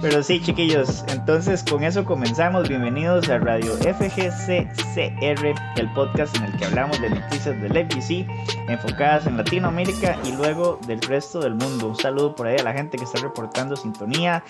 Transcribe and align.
Pero 0.00 0.20
sí, 0.20 0.42
chiquillos, 0.42 1.04
entonces 1.08 1.62
con 1.62 1.84
eso 1.84 2.04
comenzamos. 2.04 2.68
Bienvenidos 2.68 3.28
a 3.28 3.38
Radio 3.38 3.74
FGCCR, 3.76 5.54
el 5.76 5.92
podcast 5.94 6.36
en 6.36 6.44
el 6.44 6.56
que 6.58 6.64
hablamos 6.64 7.00
de 7.00 7.10
noticias 7.10 7.60
del 7.62 7.86
FGC 7.86 8.26
enfocadas 8.68 9.28
en 9.28 9.36
Latinoamérica 9.36 10.18
y 10.24 10.32
luego 10.32 10.80
del 10.88 11.00
resto 11.02 11.38
del 11.38 11.54
mundo. 11.54 11.86
Un 11.86 11.96
saludo 11.96 12.34
por 12.34 12.48
ahí 12.48 12.56
a 12.58 12.64
la 12.64 12.72
gente 12.72 12.98
que 12.98 13.04
está 13.04 13.20
reportando 13.20 13.76
sintonía. 13.76 14.42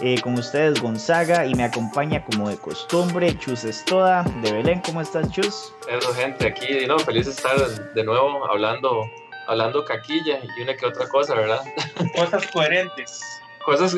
Eh, 0.00 0.20
con 0.20 0.34
ustedes 0.34 0.80
Gonzaga 0.82 1.46
y 1.46 1.54
me 1.54 1.64
acompaña 1.64 2.22
como 2.24 2.50
de 2.50 2.58
costumbre 2.58 3.36
Chus 3.38 3.64
Estoda 3.64 4.24
de 4.42 4.52
Belén. 4.52 4.82
¿Cómo 4.84 5.00
estás, 5.00 5.30
Chus? 5.30 5.72
Eso, 5.88 6.12
gente, 6.12 6.48
aquí, 6.48 6.86
no, 6.86 6.98
feliz 6.98 7.24
de 7.24 7.32
estar 7.32 7.56
de 7.58 8.04
nuevo 8.04 8.46
hablando, 8.50 9.04
hablando 9.48 9.84
caquilla 9.84 10.40
y 10.56 10.62
una 10.62 10.76
que 10.76 10.86
otra 10.86 11.08
cosa, 11.08 11.34
¿verdad? 11.34 11.60
Cosas 12.14 12.46
coherentes. 12.48 13.20
Cosas 13.64 13.96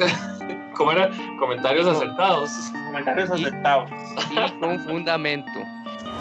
¿Cómo 0.75 0.93
era? 0.93 1.11
Comentarios 1.39 1.87
acertados. 1.87 2.51
Comentarios 2.87 3.31
acertados. 3.31 3.91
Y 4.31 4.59
con 4.59 4.81
fundamento. 4.81 5.61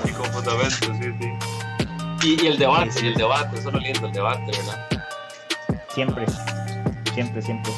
Y 0.03 0.11
con 0.11 0.25
fundamento, 0.25 0.93
sí, 0.99 1.13
sí. 1.19 1.31
Y, 2.21 2.47
el 2.47 2.57
debate, 2.57 2.91
y 3.01 3.07
el 3.07 3.15
debate, 3.15 3.57
eso 3.57 3.69
es 3.69 3.73
lo 3.73 3.79
lindo, 3.79 4.07
el 4.07 4.11
debate, 4.11 4.45
¿verdad? 4.45 5.05
Siempre, 5.87 6.25
siempre, 7.13 7.41
siempre. 7.41 7.71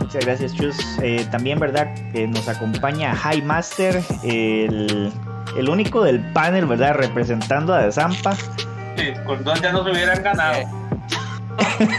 Muchas 0.00 0.24
gracias, 0.24 0.54
Chus. 0.54 0.76
Eh, 1.00 1.24
también, 1.30 1.60
¿verdad? 1.60 1.94
Que 2.12 2.26
nos 2.26 2.48
acompaña 2.48 3.14
High 3.14 3.42
Master, 3.42 4.02
el, 4.24 5.12
el, 5.56 5.68
único 5.68 6.02
del 6.02 6.20
panel, 6.32 6.66
¿verdad? 6.66 6.94
Representando 6.94 7.72
a 7.72 7.92
Zampa. 7.92 8.36
Dos 9.36 9.60
ya 9.60 9.72
nos 9.72 9.86
hubieran 9.86 10.22
ganado. 10.22 10.58
Eh, 10.58 10.66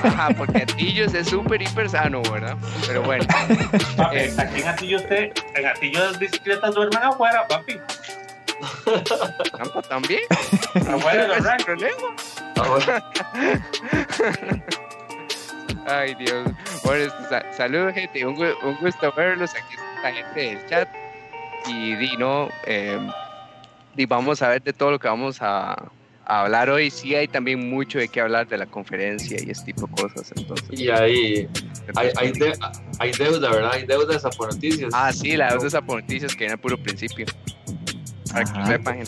Ajá, 0.03 0.29
porque 0.35 0.63
Atillos 0.63 1.13
es 1.13 1.29
súper 1.29 1.61
hiper 1.61 1.87
sano, 1.89 2.23
¿verdad? 2.23 2.57
Pero 2.87 3.03
bueno. 3.03 3.23
Papi, 3.97 4.17
eh, 4.17 4.33
aquí 4.37 4.61
en 4.61 4.67
Atillos 4.67 5.03
usted, 5.03 5.31
en 5.55 5.67
Atillos 5.67 6.11
las 6.11 6.19
bicicletas 6.19 6.73
duermen 6.73 7.03
afuera, 7.03 7.45
papi. 7.47 7.77
¿Campo 9.57 9.81
también? 9.83 10.21
Afuera 10.75 11.27
los 11.27 11.45
Ay, 15.85 16.15
Dios. 16.15 16.49
Bueno, 16.83 17.13
saludos, 17.55 17.93
gente. 17.93 18.25
Un, 18.25 18.35
gusto 18.81 19.13
verlos. 19.15 19.51
Aquí 19.51 19.75
está 19.75 20.09
la 20.09 20.15
gente 20.15 20.39
del 20.39 20.65
chat. 20.67 20.89
Y 21.67 21.95
di, 21.95 22.17
¿no? 22.17 22.49
Eh, 22.65 22.99
y 23.95 24.05
vamos 24.05 24.41
a 24.41 24.49
ver 24.49 24.61
de 24.61 24.73
todo 24.73 24.91
lo 24.91 24.99
que 24.99 25.07
vamos 25.07 25.37
a, 25.41 25.77
hablar 26.29 26.69
hoy. 26.69 26.91
Sí 26.91 27.15
hay 27.15 27.27
también 27.27 27.69
mucho 27.69 27.99
de 27.99 28.07
qué 28.07 28.21
hablar 28.21 28.47
de 28.47 28.57
la 28.57 28.65
conferencia 28.65 29.37
y 29.43 29.49
este 29.49 29.73
tipo 29.73 29.87
de 29.87 29.93
cosas. 29.93 30.31
Entonces, 30.35 30.79
y 30.79 30.89
hay, 30.89 31.47
hay, 31.95 32.09
hay, 32.17 32.33
hay 32.99 33.11
deuda, 33.11 33.49
¿verdad? 33.51 33.71
Hay 33.73 33.85
deuda 33.85 34.17
de 34.17 34.29
Noticias. 34.39 34.91
Ah, 34.93 35.11
sí, 35.11 35.35
la 35.35 35.49
deuda 35.49 35.81
de 35.81 35.87
Noticias 35.87 36.33
que 36.33 36.39
viene 36.39 36.53
al 36.53 36.59
puro 36.59 36.77
principio. 36.77 37.25
Para 38.31 38.45
que 38.45 38.65
sepan, 38.65 39.03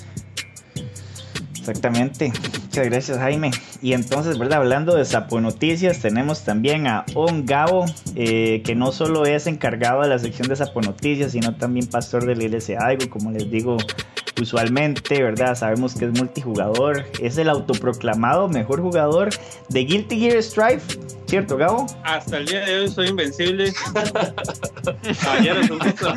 Exactamente. 1.61 2.33
Muchas 2.63 2.85
gracias, 2.85 3.17
Jaime. 3.19 3.51
Y 3.83 3.93
entonces, 3.93 4.39
¿verdad? 4.39 4.59
Hablando 4.59 4.95
de 4.95 5.05
Sapo 5.05 5.39
Noticias, 5.39 5.99
tenemos 5.99 6.43
también 6.43 6.87
a 6.87 7.05
On 7.13 7.45
Gabo, 7.45 7.85
eh, 8.15 8.63
que 8.65 8.73
no 8.73 8.91
solo 8.91 9.25
es 9.25 9.45
encargado 9.45 10.01
de 10.01 10.09
la 10.09 10.17
sección 10.17 10.47
de 10.47 10.55
Sapo 10.55 10.81
Noticias, 10.81 11.33
sino 11.33 11.55
también 11.55 11.85
pastor 11.85 12.25
del 12.25 12.41
ILC 12.41 12.77
Algo, 12.79 13.07
como 13.11 13.31
les 13.31 13.51
digo 13.51 13.77
usualmente, 14.41 15.21
¿verdad? 15.21 15.55
Sabemos 15.55 15.95
que 15.95 16.05
es 16.05 16.11
multijugador, 16.11 17.05
es 17.19 17.37
el 17.37 17.49
autoproclamado 17.49 18.47
mejor 18.47 18.81
jugador 18.81 19.29
de 19.69 19.79
Guilty 19.81 20.19
Gear 20.19 20.43
Strive, 20.43 20.81
¿cierto, 21.27 21.57
Gabo? 21.57 21.85
Hasta 22.03 22.37
el 22.37 22.45
día 22.45 22.65
de 22.65 22.79
hoy 22.79 22.89
soy 22.89 23.07
invencible. 23.09 23.73
Caballeros, 25.21 25.69
un 25.69 25.79
gusto, 25.79 26.13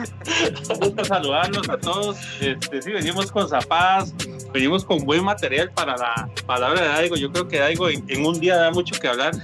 un 0.71 0.81
gusto 0.81 1.05
saludarlos 1.05 1.69
a 1.69 1.79
todos. 1.79 2.17
Este, 2.41 2.83
sí, 2.83 2.93
venimos 2.93 3.31
con 3.31 3.49
zapadas, 3.49 4.15
venimos 4.53 4.85
con 4.85 5.05
buen 5.05 5.25
material 5.25 5.71
para 5.73 5.97
la 5.97 6.29
palabra 6.47 6.83
de 6.83 6.89
Daigo. 6.89 7.17
Yo 7.17 7.31
creo 7.31 7.49
que 7.49 7.59
Daigo 7.59 7.89
en, 7.89 8.27
un 8.27 8.41
día 8.41 8.57
da 8.57 8.71
mucho 8.71 8.99
que 9.01 9.09
hablar. 9.09 9.35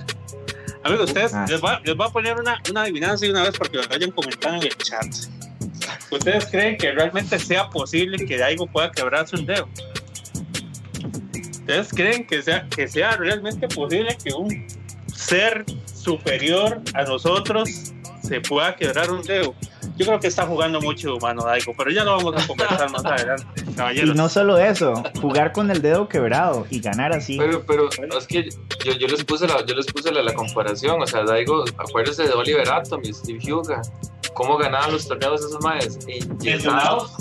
Amigos, 0.83 1.11
ustedes, 1.11 1.35
ah. 1.35 1.45
les, 1.49 1.61
voy, 1.61 1.73
les 1.85 2.01
a 2.01 2.09
poner 2.09 2.39
una, 2.39 2.61
una 2.71 2.83
adivinanza 2.83 3.27
y 3.27 3.31
una 3.31 3.43
vez 3.43 3.57
porque 3.57 3.77
lo 3.77 3.87
vayan 3.89 4.11
comentando 4.11 4.63
en 4.63 4.69
el 4.69 4.77
chat. 4.79 5.07
¿Ustedes 6.11 6.47
creen 6.47 6.77
que 6.77 6.93
realmente 6.93 7.39
sea 7.39 7.69
posible 7.69 8.25
que 8.27 8.37
Daigo 8.37 8.67
pueda 8.67 8.91
quebrarse 8.91 9.37
un 9.37 9.47
dedo? 9.47 9.69
¿Ustedes 11.51 11.89
creen 11.91 12.27
que 12.27 12.43
sea, 12.43 12.69
que 12.69 12.89
sea 12.89 13.17
realmente 13.17 13.69
posible 13.69 14.17
que 14.23 14.33
un 14.33 14.67
ser 15.15 15.65
superior 15.85 16.83
a 16.95 17.05
nosotros 17.05 17.93
se 18.23 18.41
pueda 18.41 18.75
quebrar 18.75 19.11
un 19.11 19.23
dedo? 19.23 19.55
Yo 20.01 20.07
creo 20.07 20.21
que 20.21 20.29
está 20.29 20.47
jugando 20.47 20.81
mucho 20.81 21.15
humano 21.17 21.43
Daigo, 21.43 21.75
pero 21.77 21.91
ya 21.91 22.05
lo 22.05 22.17
vamos 22.17 22.43
a 22.43 22.47
conversar 22.47 22.91
más 22.91 23.05
adelante, 23.05 23.45
caballeros. 23.77 24.15
Y 24.15 24.19
no 24.19 24.31
solo 24.31 24.57
eso, 24.57 24.95
jugar 25.21 25.53
con 25.53 25.71
el 25.71 25.83
dedo 25.83 26.09
quebrado 26.09 26.67
y 26.71 26.81
ganar 26.81 27.13
así. 27.13 27.37
Pero, 27.37 27.63
pero 27.67 27.89
es 28.19 28.27
que 28.27 28.49
yo, 28.83 28.93
yo 28.93 29.07
les 29.09 29.23
puse 29.25 29.47
la, 29.47 29.65
yo 29.67 29.75
les 29.75 29.85
puse 29.87 30.11
la, 30.11 30.33
comparación, 30.33 31.03
o 31.03 31.07
sea, 31.07 31.23
Daigo, 31.25 31.65
acuérdense 31.77 32.23
de 32.23 32.33
Oliver 32.33 32.67
Atom 32.71 33.03
y 33.05 33.13
Steve 33.13 33.53
Huga 33.53 33.83
cómo 34.33 34.57
ganaban 34.57 34.93
los 34.93 35.07
torneos 35.07 35.45
esos 35.45 35.63
maes. 35.63 35.99
Lesionados. 36.43 37.13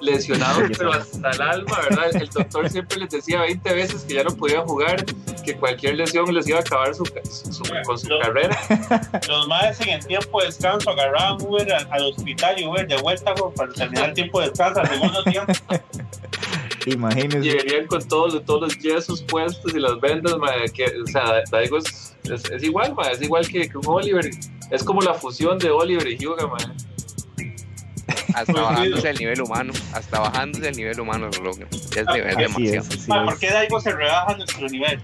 Lesionados, 0.00 0.70
pero 0.76 0.92
hasta 0.92 1.30
el 1.30 1.40
alma, 1.40 1.80
¿verdad? 1.88 2.16
El 2.16 2.28
doctor 2.28 2.68
siempre 2.68 2.98
les 2.98 3.10
decía 3.10 3.40
20 3.40 3.74
veces 3.74 4.02
que 4.02 4.14
ya 4.14 4.24
no 4.24 4.34
podían 4.34 4.66
jugar, 4.66 5.04
que 5.44 5.56
cualquier 5.56 5.96
lesión 5.96 6.32
les 6.34 6.48
iba 6.48 6.58
a 6.58 6.60
acabar 6.60 6.94
su, 6.94 7.04
con 7.84 7.98
su 7.98 8.08
carrera. 8.20 8.58
Los 9.28 9.48
maes 9.48 9.80
en 9.80 9.90
el 9.90 10.06
tiempo 10.06 10.40
de 10.40 10.46
descanso 10.46 10.90
agarraban 10.90 11.40
Uber 11.40 11.72
al, 11.72 12.04
hospital 12.04 12.60
y 12.60 12.66
Uber 12.66 12.86
de 12.86 12.96
vuelta 12.98 13.34
para 13.34 13.72
terminar 13.72 14.10
el 14.10 14.14
tiempo 14.14 14.40
de 14.40 14.48
descanso 14.48 14.80
al 14.80 14.88
segundo 14.88 15.24
tiempo. 15.24 15.52
Imagínense. 16.86 17.48
Y 17.48 17.56
venían 17.56 17.86
con 17.86 18.06
todos, 18.06 18.44
todos 18.44 18.60
los 18.60 18.78
yesos 18.78 19.22
puestos 19.22 19.74
y 19.74 19.80
las 19.80 19.98
vendas, 20.00 20.36
madre, 20.38 20.70
que, 20.72 20.84
o 20.84 21.06
sea, 21.06 21.42
Daigo 21.50 21.78
es, 21.78 22.16
es, 22.24 22.62
igual, 22.62 22.94
madre, 22.94 23.14
es 23.14 23.22
igual 23.22 23.48
que, 23.48 23.68
que 23.68 23.76
un 23.76 23.86
Oliver 23.86 24.30
es 24.70 24.84
como 24.84 25.00
la 25.02 25.14
fusión 25.14 25.58
de 25.58 25.70
Oliver 25.70 26.06
y 26.06 26.16
Hyuga, 26.16 26.46
man. 26.46 26.76
Hasta 28.36 28.52
bajándose 28.52 29.08
el 29.08 29.16
nivel 29.16 29.40
humano, 29.40 29.72
hasta 29.94 30.20
bajándose 30.20 30.68
el 30.68 30.76
nivel 30.76 31.00
humano 31.00 31.30
lo 31.38 31.42
logra. 31.42 31.66
Es, 31.72 32.36
demasiado. 32.36 32.86
Es, 32.90 33.06
¿Por 33.06 33.38
qué 33.38 33.50
Daigo 33.50 33.80
se 33.80 33.92
rebaja 33.92 34.36
nuestro 34.36 34.68
nivel? 34.68 35.00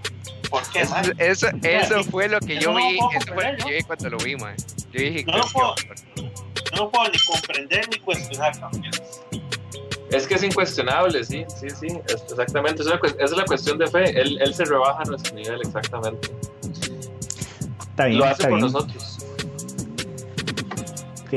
¿Por 0.51 0.61
qué, 0.69 0.81
eso, 0.81 0.95
eso, 1.17 1.47
eso, 1.63 2.03
fue 2.03 2.27
lo 2.27 2.39
que 2.39 2.59
yo 2.59 2.75
vi, 2.75 2.99
eso 3.15 3.33
fue 3.33 3.53
lo 3.53 3.57
que 3.57 3.63
yo 3.63 3.75
vi 3.75 3.81
cuando 3.81 4.09
lo 4.11 4.17
vi, 4.19 4.35
man. 4.35 4.55
Yo 4.91 5.01
dije, 5.01 5.25
no, 5.25 5.37
lo 5.37 5.47
puedo, 5.47 5.75
no 6.73 6.77
lo 6.77 6.91
puedo 6.91 7.09
ni 7.09 7.17
comprender 7.25 7.89
ni 7.89 7.97
cuestionar 7.97 8.55
también. 8.59 8.93
Es 10.11 10.27
que 10.27 10.35
es 10.35 10.43
incuestionable, 10.43 11.23
sí, 11.23 11.43
sí, 11.59 11.71
sí, 11.71 11.87
exactamente. 12.07 12.83
Esa 12.83 12.99
es 13.17 13.31
la 13.31 13.45
cuestión 13.45 13.79
de 13.79 13.87
fe. 13.87 14.21
Él, 14.21 14.37
él 14.39 14.53
se 14.53 14.65
rebaja 14.65 15.01
a 15.01 15.05
nuestro 15.05 15.33
nivel, 15.33 15.59
exactamente. 15.61 16.29
Está 17.79 18.05
bien, 18.05 18.19
lo 18.19 18.25
hace 18.25 18.33
está 18.33 18.49
por 18.49 18.57
bien. 18.59 18.71
nosotros 18.71 19.12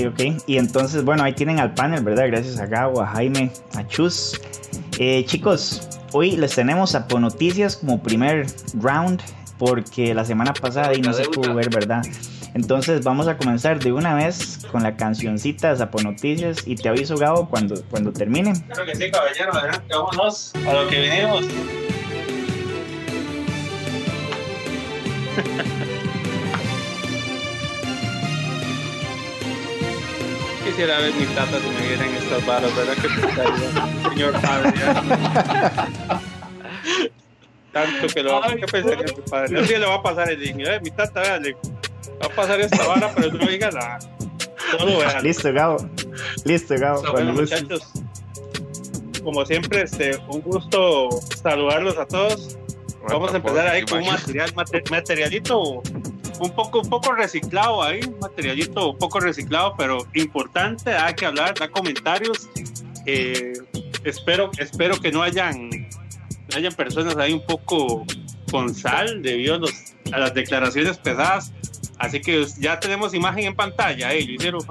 ok. 0.05 0.43
Y 0.47 0.59
entonces, 0.59 1.05
bueno, 1.05 1.23
ahí 1.23 1.33
tienen 1.33 1.59
al 1.59 1.75
panel, 1.75 2.03
¿verdad? 2.05 2.27
Gracias 2.27 2.59
a 2.59 2.67
Gabo, 2.67 3.01
a 3.01 3.07
Jaime, 3.07 3.51
a 3.75 3.87
Chus. 3.87 4.41
Eh, 4.99 5.25
chicos, 5.27 5.89
hoy 6.13 6.37
les 6.37 6.55
tenemos 6.55 6.95
a 6.95 7.07
Noticias 7.19 7.77
como 7.77 8.03
primer 8.03 8.47
round, 8.81 9.23
porque 9.59 10.15
la 10.15 10.25
semana 10.25 10.53
pasada 10.53 10.95
y 10.95 11.01
no 11.01 11.13
se 11.13 11.25
pudo 11.25 11.55
ver, 11.55 11.71
¿verdad? 11.71 12.03
Entonces 12.55 13.05
vamos 13.05 13.29
a 13.29 13.37
comenzar 13.37 13.79
de 13.79 13.93
una 13.93 14.15
vez 14.15 14.67
con 14.73 14.83
la 14.83 14.97
cancioncita 14.97 15.71
de 15.71 15.77
Sapo 15.77 16.01
Noticias 16.01 16.67
y 16.67 16.75
te 16.75 16.89
aviso 16.89 17.17
Gabo 17.17 17.49
cuando, 17.49 17.83
cuando 17.91 18.13
termine. 18.13 18.55
Claro 18.67 18.87
que 18.87 18.97
sí, 18.97 19.11
caballero, 19.11 19.55
adelante, 19.55 19.95
vámonos 19.95 20.55
a 20.67 20.73
lo 20.73 20.89
que 20.89 21.01
vinimos. 21.01 21.86
Quisiera 30.67 30.99
ver 30.99 31.15
mi 31.15 31.27
tata 31.27 31.61
si 31.61 31.69
me 31.69 31.89
vieran 31.89 32.15
estas 32.15 32.45
varas, 32.45 32.77
¿verdad? 32.77 32.95
Que 32.95 33.09
puta 33.09 33.45
señor 34.11 34.33
padre. 34.41 34.73
Tanto 37.73 38.07
que 38.09 38.23
lo 38.23 38.43
Ay, 38.43 38.57
¿qué 38.57 38.67
pensé 38.67 38.97
que 38.97 39.05
mi 39.05 39.23
padre? 39.31 39.61
Un 39.61 39.67
día 39.67 39.79
le 39.79 39.87
va 39.87 39.95
a 39.95 40.03
pasar 40.03 40.31
el 40.31 40.41
niño, 40.41 40.67
eh, 40.69 40.81
mi 40.81 40.91
tata, 40.91 41.21
vea, 41.21 41.39
le 41.39 41.53
va 41.53 42.27
a 42.27 42.29
pasar 42.31 42.61
esta 42.61 42.87
vara, 42.87 43.13
pero 43.15 43.33
no 43.33 43.47
diga 43.47 43.71
nada. 43.71 43.99
Solo 44.71 44.99
vean. 44.99 45.23
Listo, 45.23 45.53
Gabo. 45.53 45.77
Listo, 46.45 46.75
Gabo. 46.79 47.03
So, 47.03 47.13
bueno, 47.13 47.33
muchachos, 47.35 47.93
como 49.23 49.45
siempre, 49.45 49.83
este, 49.83 50.19
un 50.29 50.41
gusto 50.41 51.11
saludarlos 51.43 51.97
a 51.99 52.07
todos. 52.07 52.59
Vamos 53.09 53.33
a 53.33 53.37
empezar 53.37 53.69
ahí 53.69 53.85
con 53.85 54.03
un 54.03 54.09
material, 54.09 54.53
materialito 54.91 55.83
un 56.41 56.51
poco, 56.55 56.81
un 56.81 56.89
poco 56.89 57.13
reciclado 57.13 57.83
ahí, 57.83 58.01
un 58.07 58.19
materialito 58.19 58.91
un 58.91 58.99
poco 58.99 59.21
reciclado, 59.21 59.75
pero 59.77 60.07
importante, 60.15 60.91
hay 60.91 61.15
que 61.15 61.27
hablar, 61.27 61.55
da 61.55 61.69
comentarios. 61.69 62.49
Eh, 63.07 63.55
espero, 64.05 64.51
espero 64.59 65.01
que 65.01 65.13
no 65.13 65.23
hayan, 65.23 65.71
hayan 66.55 66.73
personas 66.75 67.17
ahí 67.17 67.33
un 67.33 67.47
poco 67.47 68.05
con 68.51 68.75
sal 68.75 69.23
debido 69.23 69.61
a, 70.13 70.19
las 70.19 70.35
declaraciones 70.35 70.99
pesadas 70.99 71.53
Así 71.99 72.21
que 72.21 72.45
ya 72.59 72.79
tenemos 72.79 73.15
imagen 73.15 73.47
en 73.47 73.57
pantalla, 73.57 74.13
¿eh? 74.13 74.25
Lo 74.27 74.33
hicieron. 74.33 74.63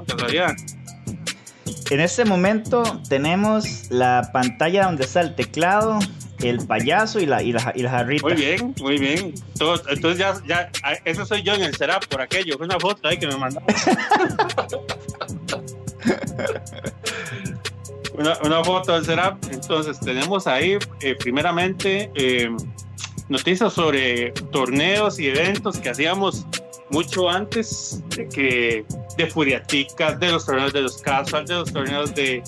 En 1.90 2.00
este 2.00 2.26
momento 2.26 3.02
tenemos 3.10 3.90
la 3.90 4.30
pantalla 4.31 4.86
donde 4.86 5.06
está 5.06 5.22
el 5.22 5.36
teclado, 5.36 6.00
el 6.42 6.66
payaso 6.66 7.20
y 7.20 7.26
la, 7.26 7.42
y 7.42 7.52
la, 7.52 7.72
y 7.76 7.82
la 7.84 7.90
jarrita. 7.92 8.28
Muy 8.28 8.34
bien, 8.36 8.76
muy 8.82 8.98
bien. 8.98 9.34
Todo- 9.58 9.82
entonces 9.90 10.18
ya, 10.20 10.34
ya, 10.48 10.70
a- 10.84 10.94
eso 11.06 11.26
soy 11.26 11.44
yo 11.44 11.54
en 11.54 11.64
el 11.64 11.76
será 11.76 12.00
por 12.00 12.22
aquello. 12.22 12.58
Fue 12.58 12.66
una 12.66 12.80
foto 12.80 13.08
ahí 13.08 13.18
que 13.18 13.28
me 13.28 13.38
mandaron. 13.38 13.68
una, 18.18 18.38
una 18.44 18.64
foto 18.64 18.94
del 18.94 19.06
será. 19.06 19.38
Entonces 19.52 20.00
tenemos 20.00 20.48
ahí, 20.48 20.78
eh, 21.02 21.16
primeramente, 21.20 22.12
eh, 22.16 22.50
noticias 23.30 23.74
sobre 23.74 24.31
torneos 24.52 25.20
y 25.20 25.28
eventos 25.28 25.78
que 25.78 25.90
hacíamos 25.90 26.46
mucho 26.92 27.30
antes 27.30 28.02
de 28.16 28.30
que 28.30 28.86
de 29.18 29.28
Furiaticas, 29.28 30.20
de 30.20 30.31
los 30.31 30.46
torneos 30.46 30.72
de 30.74 30.81
los 30.81 30.98
casual, 31.02 31.46
de 31.46 31.56
los 31.56 31.74
torneos 31.74 32.14
de, 32.14 32.44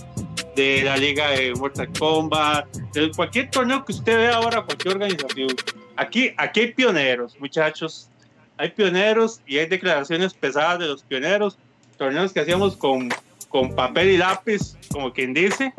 de 0.57 0.81
la 0.83 0.97
liga 0.97 1.29
de 1.29 1.53
Mortal 1.53 1.87
Kombat, 1.97 2.65
de 2.93 3.11
cualquier 3.11 3.49
torneo 3.51 3.85
que 3.85 3.91
usted 3.93 4.17
vea 4.17 4.35
ahora, 4.35 4.63
cualquier 4.63 4.95
organización. 4.95 5.49
Aquí, 5.95 6.31
aquí 6.35 6.59
hay 6.61 6.71
pioneros, 6.73 7.39
muchachos. 7.39 8.09
Hay 8.57 8.71
pioneros 8.71 9.39
y 9.45 9.59
hay 9.59 9.67
declaraciones 9.67 10.33
pesadas 10.33 10.79
de 10.79 10.87
los 10.87 11.03
pioneros. 11.03 11.59
Torneos 11.97 12.33
que 12.33 12.39
hacíamos 12.39 12.75
con, 12.75 13.09
con 13.49 13.75
papel 13.75 14.09
y 14.09 14.17
lápiz, 14.17 14.75
como 14.91 15.13
quien 15.13 15.33
dice, 15.33 15.73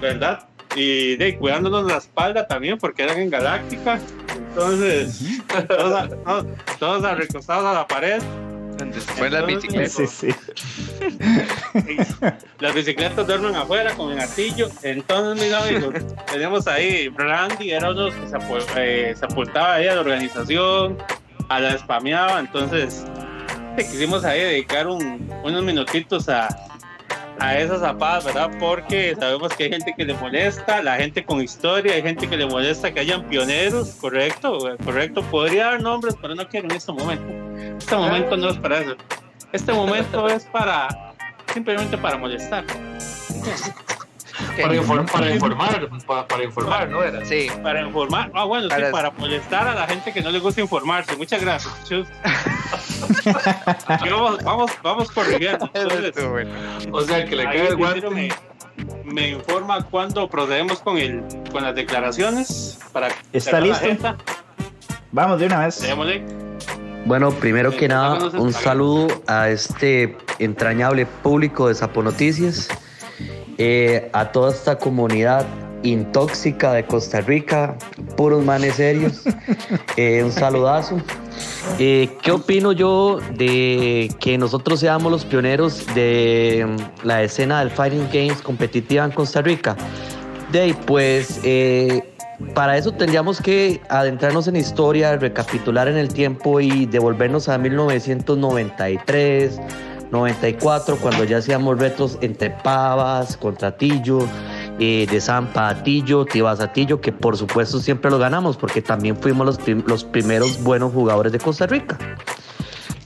¿verdad? 0.00 0.48
Y 0.74 1.16
de 1.16 1.36
cuidándonos 1.38 1.84
la 1.90 1.98
espalda 1.98 2.46
también, 2.46 2.78
porque 2.78 3.02
eran 3.02 3.18
en 3.18 3.28
Galáctica. 3.30 4.00
Entonces, 4.48 5.20
todos, 5.68 5.92
a- 6.24 6.44
todos 6.78 7.04
a- 7.04 7.14
recostados 7.14 7.64
a 7.66 7.72
la 7.74 7.86
pared. 7.86 8.20
Donde 8.78 9.00
se 9.00 9.12
fue 9.12 9.30
las 9.30 9.46
bicicletas. 9.46 9.92
Sí, 9.92 10.06
sí. 10.06 10.28
Las 12.60 12.74
bicicletas 12.74 13.26
duermen 13.26 13.54
afuera 13.54 13.94
con 13.94 14.12
el 14.12 14.18
gatillo. 14.18 14.68
Entonces, 14.82 15.44
mis 15.44 15.52
amigos, 15.54 15.94
tenemos 16.30 16.66
ahí, 16.66 17.08
Randy 17.08 17.70
era 17.70 17.90
uno 17.90 18.06
de 18.06 18.10
los 18.10 18.14
que 18.14 18.28
se, 18.28 18.36
apu- 18.36 18.64
eh, 18.76 19.14
se 19.18 19.24
apuntaba 19.24 19.74
ahí 19.74 19.86
a 19.86 19.94
la 19.94 20.00
organización, 20.00 20.98
a 21.48 21.60
la 21.60 21.78
spameaba. 21.78 22.40
Entonces, 22.40 23.04
le 23.76 23.84
quisimos 23.86 24.24
ahí 24.24 24.40
dedicar 24.40 24.86
un- 24.86 25.30
unos 25.44 25.62
minutitos 25.62 26.28
a, 26.28 26.48
a 27.38 27.58
esas 27.58 27.80
zapadas, 27.80 28.24
¿verdad? 28.24 28.50
Porque 28.58 29.14
sabemos 29.18 29.52
que 29.54 29.64
hay 29.64 29.70
gente 29.70 29.94
que 29.96 30.04
le 30.04 30.14
molesta, 30.14 30.82
la 30.82 30.96
gente 30.96 31.24
con 31.24 31.42
historia, 31.42 31.94
hay 31.94 32.02
gente 32.02 32.28
que 32.28 32.36
le 32.36 32.46
molesta 32.46 32.92
que 32.92 33.00
hayan 33.00 33.24
pioneros, 33.28 33.90
correcto, 34.00 34.58
correcto. 34.84 35.22
Podría 35.22 35.66
dar 35.66 35.82
nombres, 35.82 36.14
pero 36.20 36.34
no 36.34 36.48
quiero 36.48 36.68
en 36.68 36.76
este 36.76 36.92
momento. 36.92 37.32
Este 37.78 37.96
momento 37.96 38.36
no 38.36 38.50
es 38.50 38.58
para 38.58 38.80
eso. 38.80 38.96
Este 39.52 39.72
momento 39.72 40.28
es 40.28 40.44
para 40.44 41.14
simplemente 41.52 41.96
para 41.98 42.16
molestar. 42.18 42.64
Para, 44.60 44.74
inform- 44.74 45.10
para 45.10 45.30
informar, 45.30 45.88
para, 46.06 46.26
para 46.28 46.44
informar, 46.44 46.88
¿no 46.88 47.02
era? 47.02 47.24
Sí, 47.24 47.48
Para 47.62 47.82
informar, 47.82 48.30
ah 48.34 48.44
bueno, 48.44 48.64
sí, 48.64 48.68
Para- 48.70 48.90
para 48.90 49.10
molestar 49.12 49.66
a 49.68 49.74
la 49.74 49.86
gente 49.86 50.12
que 50.12 50.20
no 50.22 50.30
le 50.30 50.38
gusta 50.40 50.60
informarse. 50.60 51.16
Muchas 51.16 51.40
gracias, 51.40 51.72
vamos, 54.10 54.42
vamos, 54.44 54.70
vamos 54.82 55.10
corrigiendo. 55.10 55.70
bueno. 56.30 56.50
O 56.92 57.02
sea, 57.02 57.18
el 57.18 57.28
que 57.28 57.36
le 57.36 57.44
cae 57.44 57.68
el 57.68 57.76
guante. 57.76 58.08
me, 58.10 58.28
me 59.04 59.28
informa 59.30 59.82
cuándo 59.84 60.28
procedemos 60.28 60.80
con 60.80 60.98
el 60.98 61.22
con 61.50 61.62
las 61.62 61.74
declaraciones 61.74 62.78
para 62.92 63.08
¿Está 63.32 63.60
listo? 63.60 63.86
Vamos 65.12 65.38
de 65.40 65.46
una 65.46 65.60
vez. 65.66 65.80
Démosle. 65.80 66.24
Bueno, 67.06 67.30
primero 67.30 67.70
que 67.74 67.86
nada, 67.88 68.18
un 68.36 68.52
saludo 68.52 69.22
a 69.28 69.48
este 69.48 70.16
entrañable 70.40 71.06
público 71.06 71.68
de 71.68 71.74
Sapo 71.76 72.02
Noticias, 72.02 72.68
eh, 73.58 74.10
a 74.12 74.32
toda 74.32 74.52
esta 74.52 74.78
comunidad 74.78 75.46
intóxica 75.82 76.72
de 76.72 76.84
Costa 76.84 77.20
Rica, 77.20 77.76
puros 78.16 78.44
manes 78.44 78.74
serios, 78.74 79.22
eh, 79.96 80.22
un 80.24 80.32
saludazo. 80.32 80.96
Eh, 81.78 82.08
¿Qué 82.22 82.32
opino 82.32 82.72
yo 82.72 83.20
de 83.36 84.10
que 84.20 84.38
nosotros 84.38 84.80
seamos 84.80 85.12
los 85.12 85.24
pioneros 85.24 85.84
de 85.94 86.66
mm, 86.66 87.06
la 87.06 87.22
escena 87.22 87.60
del 87.60 87.70
Fighting 87.70 88.08
Games 88.12 88.40
competitiva 88.40 89.04
en 89.04 89.10
Costa 89.10 89.42
Rica? 89.42 89.76
De 90.52 90.60
ahí, 90.60 90.76
pues 90.86 91.40
eh, 91.44 92.02
para 92.54 92.76
eso 92.76 92.92
tendríamos 92.92 93.40
que 93.40 93.80
adentrarnos 93.88 94.46
en 94.48 94.56
historia, 94.56 95.16
recapitular 95.16 95.88
en 95.88 95.96
el 95.96 96.12
tiempo 96.12 96.60
y 96.60 96.86
devolvernos 96.86 97.48
a 97.48 97.58
1993, 97.58 99.58
94, 100.10 100.96
cuando 100.96 101.24
ya 101.24 101.38
hacíamos 101.38 101.78
retos 101.78 102.18
entre 102.20 102.50
Pavas, 102.50 103.36
contra 103.36 103.76
Tillo, 103.76 104.20
eh, 104.78 105.06
de 105.10 105.20
Zampa 105.20 105.68
a 105.68 105.82
Tillo, 105.82 106.24
Tibas 106.24 106.60
a 106.60 106.72
Tillo, 106.72 107.00
que 107.00 107.12
por 107.12 107.36
supuesto 107.36 107.78
siempre 107.80 108.10
lo 108.10 108.18
ganamos 108.18 108.56
porque 108.56 108.82
también 108.82 109.16
fuimos 109.16 109.46
los, 109.46 109.60
los 109.86 110.04
primeros 110.04 110.62
buenos 110.62 110.92
jugadores 110.92 111.32
de 111.32 111.38
Costa 111.38 111.66
Rica. 111.66 111.98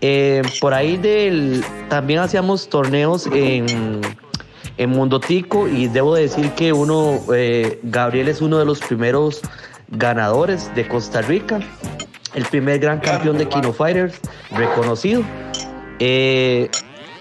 Eh, 0.03 0.43
por 0.61 0.73
ahí 0.73 0.97
del, 0.97 1.63
también 1.89 2.21
hacíamos 2.21 2.69
torneos 2.69 3.27
en, 3.27 4.01
en 4.79 4.91
Mundo 4.91 5.21
Tico 5.21 5.69
y 5.69 5.89
debo 5.89 6.15
decir 6.15 6.53
que 6.53 6.73
uno, 6.73 7.21
eh, 7.35 7.79
Gabriel 7.83 8.29
es 8.29 8.41
uno 8.41 8.59
de 8.59 8.65
los 8.65 8.81
primeros 8.81 9.43
ganadores 9.89 10.75
de 10.75 10.89
Costa 10.89 11.21
Rica, 11.21 11.61
el 12.35 12.45
primer 12.47 12.79
gran 12.79 13.01
campeón 13.01 13.37
de 13.37 13.47
Kino 13.47 13.73
Fighters 13.73 14.19
reconocido. 14.53 15.23
Eh, 15.99 16.71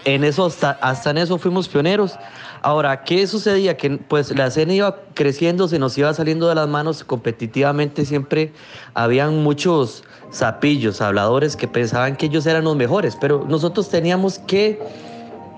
en 0.05 0.23
eso 0.23 0.45
hasta, 0.45 1.09
en 1.09 1.17
eso 1.17 1.37
fuimos 1.37 1.67
pioneros. 1.67 2.17
Ahora, 2.61 3.03
¿qué 3.03 3.25
sucedía? 3.25 3.77
Que 3.77 3.91
pues 3.97 4.35
la 4.35 4.47
escena 4.47 4.73
iba 4.73 4.97
creciendo, 5.13 5.67
se 5.67 5.79
nos 5.79 5.97
iba 5.97 6.13
saliendo 6.13 6.49
de 6.49 6.55
las 6.55 6.67
manos 6.67 7.03
competitivamente, 7.03 8.05
siempre 8.05 8.51
habían 8.93 9.43
muchos 9.43 10.03
zapillos, 10.33 11.01
habladores 11.01 11.55
que 11.55 11.67
pensaban 11.67 12.15
que 12.15 12.25
ellos 12.25 12.45
eran 12.45 12.65
los 12.65 12.75
mejores, 12.75 13.17
pero 13.19 13.45
nosotros 13.47 13.89
teníamos 13.89 14.39
que 14.39 14.79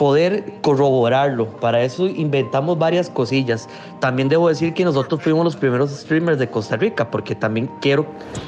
poder 0.01 0.43
corroborarlo. 0.61 1.47
Para 1.59 1.83
eso 1.83 2.07
inventamos 2.07 2.79
varias 2.79 3.07
cosillas. 3.07 3.69
También 3.99 4.29
debo 4.29 4.49
decir 4.49 4.73
que 4.73 4.83
nosotros 4.83 5.21
fuimos 5.21 5.43
los 5.43 5.55
primeros 5.55 5.91
streamers 5.91 6.39
de 6.39 6.49
Costa 6.49 6.75
Rica, 6.75 7.11
porque 7.11 7.35
también 7.35 7.69
quiero 7.81 8.07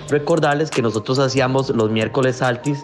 recordarles 0.09 0.71
que 0.71 0.81
nosotros 0.81 1.19
hacíamos 1.19 1.69
los 1.69 1.91
miércoles 1.91 2.41
altis 2.41 2.83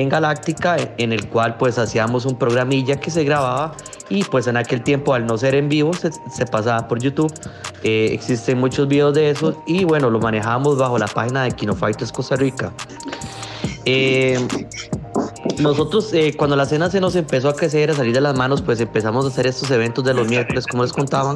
en 0.00 0.08
Galáctica, 0.08 0.76
en 0.98 1.12
el 1.12 1.28
cual 1.28 1.56
pues 1.56 1.78
hacíamos 1.78 2.26
un 2.26 2.36
programilla 2.36 2.96
que 2.96 3.10
se 3.10 3.24
grababa 3.24 3.74
y 4.08 4.24
pues 4.24 4.46
en 4.46 4.56
aquel 4.56 4.82
tiempo 4.82 5.14
al 5.14 5.26
no 5.26 5.36
ser 5.38 5.54
en 5.54 5.68
vivo 5.68 5.92
se, 5.92 6.10
se 6.12 6.46
pasaba 6.46 6.86
por 6.88 7.00
YouTube. 7.00 7.32
Eh, 7.82 8.10
existen 8.12 8.58
muchos 8.58 8.88
videos 8.88 9.14
de 9.14 9.30
eso 9.30 9.62
y 9.66 9.84
bueno, 9.84 10.10
lo 10.10 10.18
manejamos 10.18 10.78
bajo 10.78 10.98
la 10.98 11.06
página 11.06 11.44
de 11.44 11.52
Kino 11.52 11.74
Fighters 11.74 12.12
Costa 12.12 12.36
Rica. 12.36 12.72
Eh, 13.84 14.38
nosotros, 15.58 16.12
eh, 16.12 16.34
cuando 16.36 16.56
la 16.56 16.64
escena 16.64 16.90
se 16.90 17.00
nos 17.00 17.16
empezó 17.16 17.48
a 17.48 17.54
crecer, 17.54 17.90
a 17.90 17.94
salir 17.94 18.12
de 18.12 18.20
las 18.20 18.36
manos, 18.36 18.60
pues 18.62 18.80
empezamos 18.80 19.24
a 19.24 19.28
hacer 19.28 19.46
estos 19.46 19.70
eventos 19.70 20.04
de 20.04 20.12
los 20.12 20.28
miércoles, 20.28 20.66
como 20.66 20.82
les 20.82 20.92
contaban, 20.92 21.34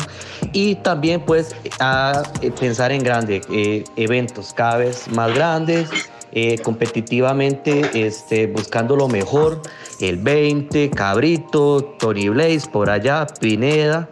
y 0.52 0.75
también 0.76 1.23
pues 1.23 1.54
a 1.78 2.23
eh, 2.42 2.50
pensar 2.50 2.92
en 2.92 3.02
grande, 3.02 3.40
eh, 3.50 3.84
eventos 3.96 4.52
cada 4.52 4.78
vez 4.78 5.08
más 5.12 5.34
grandes, 5.34 5.88
eh, 6.32 6.58
competitivamente 6.58 8.06
este, 8.06 8.46
buscando 8.46 8.96
lo 8.96 9.08
mejor, 9.08 9.62
el 10.00 10.16
20, 10.18 10.90
Cabrito, 10.90 11.96
Tony 11.99 12.28
Blaze, 12.28 12.68
por 12.70 12.90
allá, 12.90 13.26
Pineda, 13.40 14.08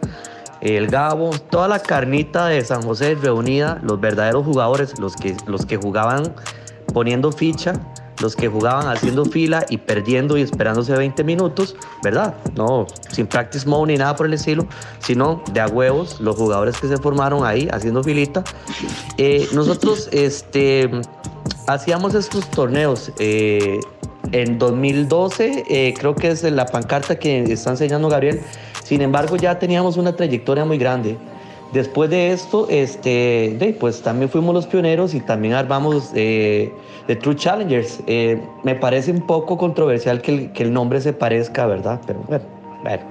el 0.61 0.87
Gabo, 0.87 1.31
toda 1.49 1.67
la 1.67 1.79
carnita 1.79 2.47
de 2.47 2.63
San 2.63 2.81
José 2.81 3.15
reunida, 3.15 3.79
los 3.83 3.99
verdaderos 3.99 4.45
jugadores, 4.45 4.99
los 4.99 5.15
que, 5.15 5.35
los 5.47 5.65
que 5.65 5.77
jugaban 5.77 6.35
poniendo 6.93 7.31
ficha, 7.31 7.73
los 8.19 8.35
que 8.35 8.47
jugaban 8.47 8.87
haciendo 8.87 9.25
fila 9.25 9.65
y 9.69 9.77
perdiendo 9.77 10.37
y 10.37 10.41
esperándose 10.41 10.93
20 10.93 11.23
minutos, 11.23 11.75
¿verdad? 12.03 12.35
No, 12.55 12.87
sin 13.11 13.27
practice 13.27 13.67
mode 13.67 13.93
ni 13.93 13.97
nada 13.97 14.15
por 14.15 14.25
el 14.25 14.33
estilo, 14.33 14.65
sino 14.99 15.41
de 15.53 15.61
a 15.61 15.67
huevos, 15.67 16.19
los 16.19 16.35
jugadores 16.35 16.77
que 16.79 16.87
se 16.87 16.97
formaron 16.97 17.45
ahí 17.45 17.67
haciendo 17.71 18.03
filita. 18.03 18.43
Eh, 19.17 19.47
nosotros 19.53 20.09
este, 20.11 20.89
hacíamos 21.67 22.13
estos 22.15 22.49
torneos. 22.51 23.11
eh, 23.19 23.79
en 24.31 24.59
2012, 24.59 25.63
eh, 25.67 25.93
creo 25.97 26.15
que 26.15 26.29
es 26.29 26.43
la 26.43 26.65
pancarta 26.65 27.17
que 27.17 27.41
está 27.51 27.71
enseñando 27.71 28.09
Gabriel. 28.09 28.41
Sin 28.83 29.01
embargo, 29.01 29.35
ya 29.37 29.57
teníamos 29.57 29.97
una 29.97 30.15
trayectoria 30.15 30.65
muy 30.65 30.77
grande. 30.77 31.17
Después 31.73 32.09
de 32.09 32.31
esto, 32.31 32.67
este, 32.69 33.75
pues 33.79 34.01
también 34.01 34.29
fuimos 34.29 34.53
los 34.55 34.65
pioneros 34.65 35.13
y 35.13 35.19
también 35.19 35.53
armamos 35.53 36.11
eh, 36.15 36.71
The 37.07 37.15
True 37.15 37.35
Challengers. 37.35 37.99
Eh, 38.07 38.41
me 38.63 38.75
parece 38.75 39.11
un 39.11 39.21
poco 39.21 39.57
controversial 39.57 40.21
que 40.21 40.31
el, 40.33 40.51
que 40.51 40.63
el 40.63 40.73
nombre 40.73 40.99
se 40.99 41.13
parezca, 41.13 41.67
¿verdad? 41.67 42.01
Pero 42.07 42.19
bueno, 42.27 42.45
bueno. 42.83 43.03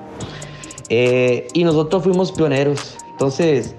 Eh, 0.89 1.47
y 1.53 1.65
nosotros 1.65 2.03
fuimos 2.03 2.33
pioneros. 2.33 2.97
Entonces, 3.13 3.75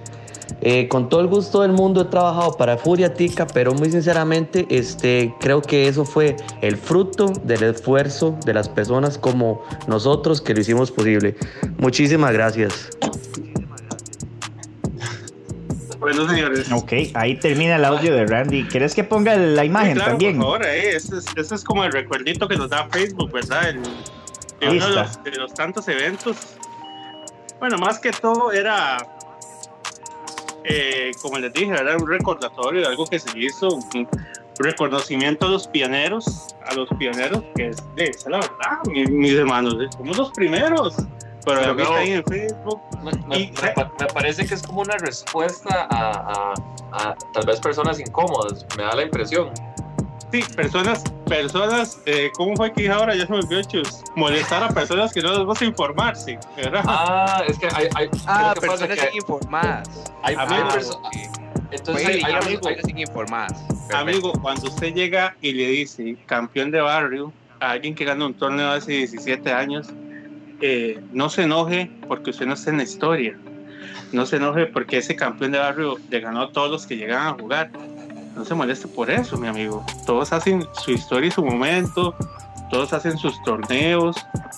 Eh, 0.61 0.87
con 0.89 1.07
todo 1.07 1.21
el 1.21 1.27
gusto 1.27 1.61
del 1.61 1.71
mundo 1.71 2.01
he 2.01 2.05
trabajado 2.05 2.51
para 2.57 2.75
Furiatica, 2.75 3.47
pero 3.47 3.73
muy 3.73 3.91
sinceramente 3.91 4.65
este, 4.69 5.33
creo 5.39 5.61
que 5.61 5.87
eso 5.87 6.03
fue 6.03 6.35
el 6.61 6.75
fruto 6.75 7.31
del 7.43 7.63
esfuerzo 7.63 8.35
de 8.45 8.53
las 8.53 8.67
personas 8.67 9.17
como 9.17 9.61
nosotros 9.87 10.41
que 10.41 10.53
lo 10.53 10.59
hicimos 10.59 10.91
posible. 10.91 11.35
Muchísimas 11.77 12.33
gracias. 12.33 12.89
Bueno, 15.99 16.27
señores. 16.29 16.71
Ok, 16.71 16.93
ahí 17.13 17.35
termina 17.35 17.75
el 17.75 17.83
audio 17.85 18.13
de 18.15 18.25
Randy. 18.25 18.63
¿Quieres 18.65 18.95
que 18.95 19.03
ponga 19.03 19.35
la 19.35 19.65
imagen 19.65 19.89
Sí, 19.89 19.93
claro, 19.95 20.11
también? 20.11 20.37
Por 20.37 20.45
favor, 20.45 20.65
eh, 20.65 20.95
ese, 20.95 21.17
es, 21.17 21.25
ese 21.35 21.55
es 21.55 21.63
como 21.63 21.83
el 21.83 21.91
recuerdito 21.91 22.47
que 22.47 22.55
nos 22.55 22.69
da 22.69 22.87
Facebook, 22.89 23.31
¿verdad? 23.33 23.69
El, 23.69 23.81
de 23.83 24.69
uno 24.69 24.87
de 24.89 24.95
los, 24.95 25.23
de 25.23 25.31
los 25.31 25.53
tantos 25.53 25.87
eventos. 25.89 26.37
Bueno, 27.59 27.77
más 27.77 27.99
que 27.99 28.11
todo 28.11 28.53
era, 28.53 28.97
eh, 30.63 31.11
como 31.21 31.37
les 31.39 31.51
dije, 31.53 31.71
era 31.73 31.97
un 31.97 32.07
recordatorio 32.07 32.81
de 32.81 32.87
algo 32.87 33.05
que 33.05 33.19
se 33.19 33.37
hizo, 33.37 33.67
un 33.69 34.07
reconocimiento 34.59 35.47
a 35.47 35.49
los 35.49 35.67
pioneros, 35.67 36.55
a 36.65 36.73
los 36.75 36.87
pioneros, 36.97 37.43
que 37.55 37.67
es, 37.69 37.77
eh, 37.97 38.09
esa 38.09 38.19
es 38.19 38.25
la 38.27 38.37
verdad, 38.39 38.79
mi- 38.87 39.05
mis 39.05 39.33
hermanos, 39.33 39.75
somos 39.97 40.17
los 40.17 40.31
primeros. 40.31 40.95
Pero, 41.45 41.59
ahorita 41.65 41.83
no. 41.89 41.95
ahí 41.95 42.11
en 42.13 42.23
Facebook, 42.25 42.81
Me, 43.03 43.11
me- 43.27 43.39
Y- 43.39 43.51
me 43.61 43.85
me 43.99 44.05
parece 44.07 44.45
que 44.45 44.53
es 44.55 44.61
como 44.61 44.81
una 44.81 44.97
respuesta 44.97 45.87
a, 45.89 46.53
a- 46.53 46.53
a 46.91 47.15
tal 47.33 47.45
vez 47.45 47.59
personas 47.61 47.99
incómodas, 47.99 48.65
me 48.77 48.83
da 48.83 48.93
la 48.95 49.03
impresión. 49.03 49.49
Sí, 50.31 50.43
personas, 50.55 51.03
personas, 51.25 51.99
eh, 52.05 52.29
¿cómo 52.35 52.55
fue 52.55 52.71
que 52.73 52.81
dije 52.83 52.93
ahora? 52.93 53.15
Ya 53.15 53.25
se 53.25 53.31
me 53.31 53.39
olvidó, 53.39 53.63
chus. 53.63 54.03
Molestar 54.15 54.63
a 54.63 54.69
personas 54.69 55.11
que 55.13 55.21
no 55.21 55.35
les 55.37 55.45
vas 55.45 55.61
a 55.61 55.65
informar, 55.65 56.15
sí, 56.15 56.37
¿verdad? 56.57 56.83
Ah, 56.85 57.41
es 57.47 57.57
que 57.57 57.67
hay, 57.73 57.87
hay 57.95 58.09
Ah, 58.27 58.53
¿qué 58.53 58.59
es 58.59 58.65
lo 58.65 58.67
que 58.67 58.67
pasa? 58.67 58.87
personas 58.87 58.89
Que 58.99 59.07
sin 59.07 59.15
informadas. 59.15 60.11
hay, 60.23 60.35
hay 60.35 60.45
Amigo. 60.45 60.69
perso- 60.69 61.01
entonces 61.71 62.03
Fue 62.03 62.13
hay, 62.13 62.21
hay- 62.23 62.33
amigo, 62.33 62.67
hay- 62.67 62.81
sin 62.83 62.97
informadas. 62.99 63.63
Amigo, 63.93 64.33
cuando 64.41 64.67
usted 64.67 64.93
llega 64.93 65.35
y 65.41 65.51
le 65.53 65.65
dice 65.67 66.15
campeón 66.27 66.69
de 66.69 66.81
barrio 66.81 67.31
a 67.59 67.71
alguien 67.71 67.95
que 67.95 68.05
gana 68.05 68.25
un 68.27 68.33
torneo 68.35 68.69
hace 68.71 68.91
17 68.91 69.51
años, 69.51 69.87
no 71.11 71.29
se 71.29 71.43
enoje 71.43 71.91
porque 72.07 72.31
usted 72.31 72.45
no 72.45 72.53
está 72.53 72.71
en 72.71 72.77
la 72.77 72.83
historia. 72.83 73.37
No 74.11 74.25
se 74.25 74.37
enoje 74.37 74.65
porque 74.65 74.97
ese 74.97 75.15
campeón 75.15 75.51
de 75.51 75.59
barrio 75.59 75.97
le 76.09 76.19
ganó 76.19 76.41
a 76.41 76.51
todos 76.51 76.71
los 76.71 76.87
que 76.87 76.97
llegan 76.97 77.27
a 77.27 77.33
jugar. 77.33 77.69
No 78.35 78.45
se 78.45 78.55
moleste 78.55 78.87
por 78.87 79.09
eso, 79.09 79.37
mi 79.37 79.47
amigo. 79.47 79.85
Todos 80.05 80.33
hacen 80.33 80.65
su 80.73 80.91
historia 80.91 81.27
y 81.27 81.31
su 81.31 81.43
momento, 81.43 82.15
todos 82.69 82.93
hacen 82.93 83.17
sus 83.17 83.41
torneos, 83.43 84.15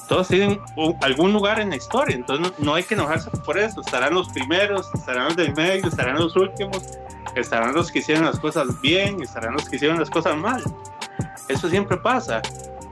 todos 0.08 0.28
tienen 0.28 0.60
algún 1.02 1.34
lugar 1.34 1.60
en 1.60 1.70
la 1.70 1.76
historia. 1.76 2.16
Entonces 2.16 2.54
no, 2.60 2.66
no 2.66 2.74
hay 2.76 2.84
que 2.84 2.94
enojarse 2.94 3.30
por 3.46 3.58
eso. 3.58 3.82
Estarán 3.82 4.14
los 4.14 4.30
primeros, 4.30 4.90
estarán 4.94 5.26
los 5.26 5.36
del 5.36 5.54
medio, 5.56 5.88
estarán 5.88 6.16
los 6.16 6.36
últimos, 6.36 6.82
estarán 7.36 7.74
los 7.74 7.92
que 7.92 8.00
hicieron 8.00 8.26
las 8.26 8.40
cosas 8.40 8.80
bien, 8.82 9.22
estarán 9.22 9.54
los 9.54 9.68
que 9.68 9.76
hicieron 9.76 10.00
las 10.00 10.10
cosas 10.10 10.38
mal. 10.38 10.64
Eso 11.48 11.70
siempre 11.70 11.98
pasa. 11.98 12.42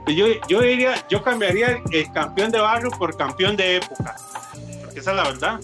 Yo, 0.06 0.26
yo 0.48 0.60
diría, 0.60 0.94
yo 1.08 1.22
cambiaría 1.22 1.82
el 1.90 2.12
campeón 2.12 2.50
de 2.50 2.60
barrio 2.60 2.90
por 2.90 3.16
campeón 3.16 3.56
de 3.56 3.76
época. 3.76 4.16
Porque 4.82 5.00
esa 5.00 5.10
es 5.10 5.16
la 5.16 5.22
verdad. 5.24 5.60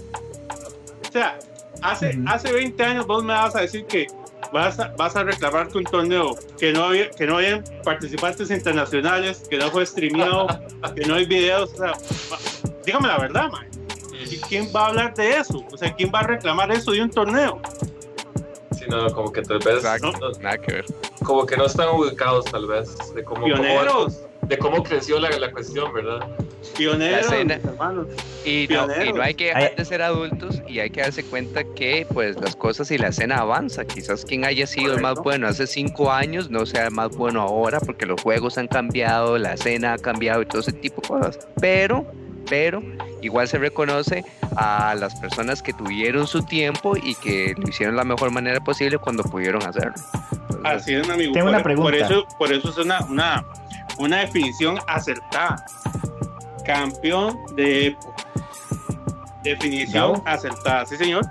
O 1.09 1.13
sea, 1.13 1.39
hace, 1.83 2.19
hace 2.27 2.53
20 2.53 2.85
años 2.85 3.07
vos 3.07 3.25
me 3.25 3.33
vas 3.33 3.57
a 3.57 3.61
decir 3.61 3.87
que 3.87 4.07
vas 4.53 4.79
a, 4.79 4.89
vas 4.97 5.17
a 5.17 5.25
reclamarte 5.25 5.79
un 5.79 5.85
torneo 5.85 6.37
que 6.59 6.73
no 6.73 6.85
había, 6.85 7.11
que 7.11 7.27
no 7.27 7.39
había 7.39 7.63
participantes 7.85 8.51
internacionales, 8.51 9.43
que 9.49 9.59
no 9.59 9.71
fue 9.71 9.87
streameado, 9.87 10.47
que 10.95 11.07
no 11.07 11.15
hay 11.15 11.27
videos. 11.27 11.73
O 11.75 11.77
sea, 11.77 11.93
dígame 12.85 13.09
la 13.09 13.19
verdad, 13.19 13.51
man. 13.51 13.67
¿Y 14.31 14.39
quién 14.39 14.69
va 14.75 14.87
a 14.87 14.87
hablar 14.89 15.15
de 15.15 15.37
eso? 15.37 15.65
O 15.71 15.77
sea, 15.77 15.95
¿quién 15.95 16.11
va 16.15 16.21
a 16.21 16.25
reclamar 16.25 16.71
eso 16.73 16.91
de 16.93 17.03
un 17.03 17.11
torneo? 17.11 17.61
Sí, 18.87 18.91
no, 18.91 19.11
como 19.13 19.33
que 19.33 19.43
tal 19.43 19.59
vez 19.59 19.77
Exacto, 19.77 20.13
no- 20.13 20.31
nada 20.41 20.59
que 20.59 20.73
ver. 20.73 20.85
como 21.25 21.45
que 21.47 21.57
no 21.57 21.67
están 21.67 21.89
ubicados 21.95 22.45
tal 22.47 22.67
vez 22.67 22.97
de 23.15 23.25
cómo, 23.25 23.43
cómo- 23.43 23.55
Pioneros, 23.55 24.21
de 24.43 24.59
cómo 24.59 24.83
creció 24.83 25.19
la, 25.19 25.31
la 25.39 25.51
cuestión, 25.51 25.93
¿verdad? 25.93 26.27
pioneros, 26.77 27.31
hermanos. 27.33 28.07
Y 28.45 28.67
no, 28.69 28.87
y 29.03 29.13
no 29.13 29.23
hay 29.23 29.35
que 29.35 29.47
dejar 29.47 29.77
de 29.77 29.85
ser 29.85 30.03
adultos 30.03 30.61
y 30.69 30.81
hay 30.81 30.91
que 30.91 31.01
darse 31.01 31.25
cuenta 31.25 31.63
que 31.65 32.07
pues 32.13 32.39
las 32.41 32.55
cosas 32.57 32.91
y 32.91 32.99
la 32.99 33.09
escena 33.09 33.37
avanza. 33.39 33.85
Quizás 33.87 34.25
quien 34.25 34.45
haya 34.45 34.67
sido 34.67 34.93
el 34.95 35.01
más 35.01 35.15
Correcto. 35.15 35.23
bueno 35.23 35.47
hace 35.49 35.67
cinco 35.67 36.13
años 36.13 36.51
no 36.51 36.67
sea 36.67 36.87
el 36.87 36.91
más 36.91 37.17
bueno 37.17 37.41
ahora 37.41 37.81
porque 37.81 38.05
los 38.05 38.21
juegos 38.21 38.59
han 38.59 38.67
cambiado, 38.69 39.39
la 39.39 39.55
escena 39.55 39.95
ha 39.95 39.99
cambiado 39.99 40.43
y 40.43 40.47
todo 40.47 40.61
ese 40.61 40.73
tipo 40.73 41.01
de 41.03 41.09
cosas. 41.09 41.49
Pero, 41.61 42.05
pero 42.49 42.83
igual 43.23 43.49
se 43.49 43.59
reconoce 43.59 44.25
a 44.57 44.95
las 44.95 45.15
personas 45.17 45.63
que 45.63 45.73
tuvieron 45.73 46.27
su 46.27 46.43
tiempo 46.43 46.97
y 46.97 47.15
que 47.17 47.55
lo 47.57 47.69
hicieron 47.69 47.95
de 47.95 47.99
la 47.99 48.05
mejor 48.05 48.31
manera 48.31 48.61
posible 48.61 48.99
cuando 48.99 49.23
pudieron 49.25 49.63
hacerlo. 49.63 49.95
Entonces, 50.33 50.61
Así 50.65 50.95
es, 50.95 51.07
mi 51.07 51.15
amigo. 51.15 51.33
Tengo 51.33 51.47
por, 51.47 51.55
una 51.55 51.63
pregunta. 51.63 51.91
Por 51.91 51.95
eso, 51.95 52.27
por 52.39 52.53
eso 52.53 52.71
es 52.71 52.79
una, 52.79 53.01
una, 53.07 53.45
una 53.99 54.19
definición 54.19 54.79
acertada. 54.87 55.65
Campeón 56.65 57.39
de 57.55 57.89
época. 57.89 58.17
Definición 59.43 60.23
acertada. 60.25 60.87
Sí, 60.87 60.97
señor. 60.97 61.25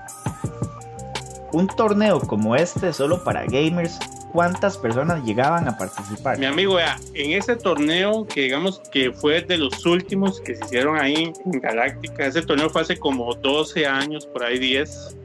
Un 1.52 1.68
torneo 1.68 2.20
como 2.20 2.56
este, 2.56 2.94
solo 2.94 3.24
para 3.24 3.46
gamers, 3.46 4.00
¿cuántas 4.36 4.78
personas 4.78 5.24
llegaban 5.24 5.68
a 5.68 5.78
participar? 5.78 6.38
Mi 6.38 6.46
amigo, 6.46 6.76
vea, 6.76 6.98
en 7.14 7.32
ese 7.32 7.56
torneo 7.56 8.28
que 8.28 8.42
digamos 8.42 8.80
que 8.92 9.12
fue 9.12 9.42
de 9.42 9.58
los 9.58 9.86
últimos 9.86 10.42
que 10.42 10.56
se 10.56 10.66
hicieron 10.66 11.00
ahí 11.00 11.32
en 11.46 11.60
Galáctica, 11.62 12.26
ese 12.26 12.42
torneo 12.42 12.70
fue 12.70 12.82
hace 12.82 12.98
como 12.98 13.34
12 13.34 13.88
años, 13.88 14.26
por 14.28 14.44
ahí 14.44 14.60
10, 14.60 15.16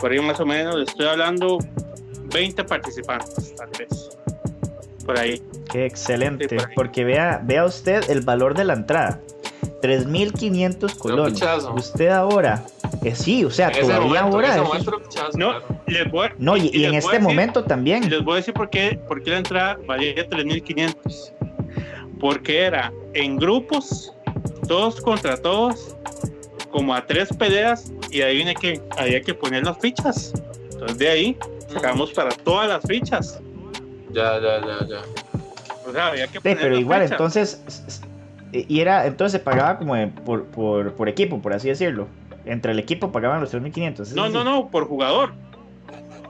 por 0.00 0.12
ahí 0.12 0.20
más 0.20 0.38
o 0.38 0.46
menos, 0.46 0.76
le 0.76 0.84
estoy 0.84 1.06
hablando 1.06 1.58
20 2.32 2.62
participantes, 2.64 3.54
tal 3.56 3.70
vez. 3.78 4.10
Por 5.06 5.18
ahí. 5.18 5.40
Qué 5.72 5.86
excelente, 5.86 6.46
Sí, 6.48 6.56
por 6.56 6.68
ahí. 6.68 6.74
porque 6.74 7.04
vea, 7.04 7.40
vea 7.42 7.64
usted 7.64 8.10
el 8.10 8.20
valor 8.20 8.54
de 8.54 8.64
la 8.64 8.74
entrada. 8.74 9.20
3.500 9.82 10.94
colones. 10.98 11.40
Usted 11.74 12.08
ahora, 12.08 12.64
eh, 13.04 13.14
sí, 13.14 13.44
o 13.44 13.50
sea, 13.50 13.68
En 13.68 13.80
todavía 13.82 14.22
momento, 14.24 14.26
en 14.26 14.34
ahora. 14.34 14.54
eso- 14.54 14.64
momento 14.64 15.02
No. 15.36 15.75
Les 15.86 16.10
voy, 16.10 16.28
no, 16.38 16.56
y, 16.56 16.70
y 16.72 16.84
en 16.84 16.92
les 16.92 16.92
voy 16.92 16.94
a 16.94 16.98
este 16.98 17.10
decir- 17.16 17.20
momento 17.22 17.64
también. 17.64 18.08
Les 18.10 18.22
voy 18.24 18.34
a 18.34 18.36
decir 18.36 18.54
por 18.54 18.70
qué, 18.70 18.98
por 19.08 19.22
qué 19.22 19.30
la 19.30 19.38
entrada 19.38 19.78
valía 19.86 20.14
3.500. 20.28 21.32
Porque 22.20 22.60
era 22.62 22.92
en 23.14 23.36
grupos, 23.36 24.12
todos 24.68 25.00
contra 25.00 25.36
todos, 25.36 25.94
como 26.70 26.94
a 26.94 27.04
tres 27.06 27.28
peleas, 27.36 27.92
y 28.10 28.22
ahí 28.22 28.36
viene 28.36 28.54
que 28.54 28.80
había 28.98 29.20
que 29.20 29.34
poner 29.34 29.64
las 29.64 29.78
fichas. 29.78 30.32
Entonces 30.72 30.98
de 30.98 31.08
ahí 31.08 31.36
sacamos 31.68 32.12
para 32.12 32.30
todas 32.30 32.68
las 32.68 32.82
fichas. 32.86 33.40
Ya, 34.12 34.40
ya, 34.40 34.60
ya, 34.60 34.86
ya. 34.88 35.00
O 35.86 35.92
sea, 35.92 36.08
había 36.08 36.26
que 36.26 36.34
Sí, 36.34 36.38
poner 36.40 36.56
pero 36.58 36.70
las 36.70 36.80
igual, 36.80 37.00
fichas. 37.02 37.12
entonces. 37.12 37.62
s- 37.66 38.00
Y 38.52 38.80
era, 38.80 39.06
entonces 39.06 39.32
se 39.32 39.44
pagaba 39.44 39.76
como 39.78 39.94
por, 40.24 40.46
por, 40.46 40.94
por 40.94 41.08
equipo, 41.08 41.40
por 41.42 41.52
así 41.52 41.68
decirlo. 41.68 42.08
Entre 42.46 42.72
el 42.72 42.78
equipo 42.78 43.12
pagaban 43.12 43.40
los 43.40 43.52
3.500. 43.52 44.00
¿es 44.00 44.14
No, 44.14 44.28
no, 44.30 44.42
no, 44.44 44.68
por 44.68 44.86
jugador. 44.88 45.32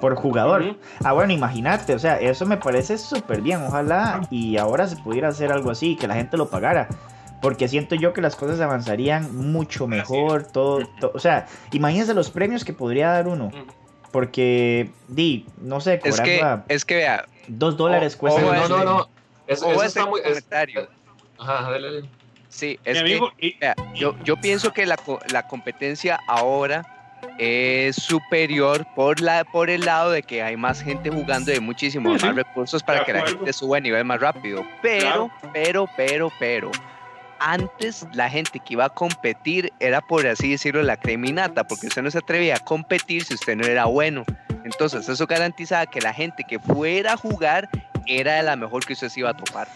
Por 0.00 0.14
jugador. 0.16 0.76
Ah, 1.04 1.12
bueno, 1.12 1.32
imagínate, 1.32 1.94
o 1.94 1.98
sea, 1.98 2.18
eso 2.20 2.44
me 2.46 2.56
parece 2.56 2.98
súper 2.98 3.40
bien. 3.40 3.62
Ojalá 3.62 4.20
y 4.30 4.56
ahora 4.58 4.86
se 4.88 4.96
pudiera 4.96 5.28
hacer 5.28 5.50
algo 5.52 5.70
así, 5.70 5.96
que 5.96 6.06
la 6.06 6.14
gente 6.14 6.36
lo 6.36 6.48
pagara. 6.48 6.88
Porque 7.42 7.68
siento 7.68 7.94
yo 7.94 8.12
que 8.12 8.20
las 8.22 8.34
cosas 8.34 8.60
avanzarían 8.60 9.34
mucho 9.36 9.86
mejor, 9.86 10.44
todo, 10.44 10.80
to- 11.00 11.12
o 11.14 11.18
sea, 11.18 11.46
imagínense 11.72 12.14
los 12.14 12.30
premios 12.30 12.64
que 12.64 12.72
podría 12.72 13.10
dar 13.10 13.28
uno. 13.28 13.50
Porque, 14.12 14.90
di, 15.08 15.46
no 15.60 15.80
sé, 15.80 16.00
es 16.02 16.20
que, 16.20 16.40
a 16.42 16.64
es 16.68 16.84
que 16.84 16.96
vea, 16.96 17.26
dos 17.48 17.76
dólares 17.76 18.14
o- 18.14 18.18
cuesta. 18.18 18.40
no, 18.40 18.52
no, 18.54 18.64
stream. 18.64 18.84
no. 18.84 19.08
Eso, 19.46 19.66
o 19.66 19.70
eso 19.72 19.78
ese 19.80 19.86
está 19.88 20.06
muy. 20.06 20.20
es- 20.20 20.26
comentario. 20.28 20.88
ajá, 21.38 21.70
dale, 21.70 21.86
dale. 21.94 22.08
Sí, 22.48 22.78
Mi 22.84 22.90
es 22.92 22.94
que 22.94 22.98
amigo, 23.00 23.30
y- 23.38 23.58
Vea, 23.58 23.74
yo, 23.94 24.14
yo 24.24 24.36
pienso 24.36 24.72
que 24.72 24.86
la, 24.86 24.96
co- 24.96 25.20
la 25.30 25.46
competencia 25.46 26.18
ahora 26.26 26.95
es 27.38 27.97
superior 27.97 28.87
por, 28.95 29.21
la, 29.21 29.45
por 29.45 29.71
el 29.71 29.85
lado 29.85 30.11
de 30.11 30.23
que 30.23 30.42
hay 30.42 30.56
más 30.56 30.83
gente 30.83 31.11
jugando 31.11 31.50
y 31.50 31.54
hay 31.54 31.61
muchísimos 31.61 32.23
más 32.23 32.35
recursos 32.35 32.83
para 32.83 33.04
que 33.04 33.12
la 33.12 33.26
gente 33.26 33.52
suba 33.52 33.78
a 33.78 33.80
nivel 33.80 34.04
más 34.04 34.21
rápido. 34.21 34.64
Pero, 34.83 35.30
pero, 35.52 35.88
pero, 35.97 36.33
pero, 36.38 36.71
antes 37.38 38.06
la 38.12 38.30
gente 38.30 38.59
que 38.59 38.75
iba 38.75 38.87
a 38.87 38.90
competir 38.90 39.73
era 39.80 40.00
por 40.00 40.26
así 40.26 40.50
decirlo 40.50 40.83
la 40.83 40.97
creminata, 40.97 41.64
porque 41.64 41.87
usted 41.87 42.02
no 42.02 42.11
se 42.11 42.18
atrevía 42.18 42.56
a 42.56 42.61
competir 42.61 43.25
si 43.25 43.35
usted 43.35 43.56
no 43.56 43.66
era 43.66 43.85
bueno. 43.87 44.25
Entonces 44.64 45.09
eso 45.09 45.26
garantizaba 45.26 45.87
que 45.87 46.00
la 46.00 46.12
gente 46.12 46.45
que 46.45 46.59
fuera 46.59 47.12
a 47.12 47.16
jugar 47.16 47.68
era 48.06 48.35
de 48.35 48.42
la 48.42 48.56
mejor 48.56 48.85
que 48.85 48.95
usted 48.95 49.09
se 49.09 49.21
iba 49.21 49.30
a 49.30 49.37
topar. 49.37 49.68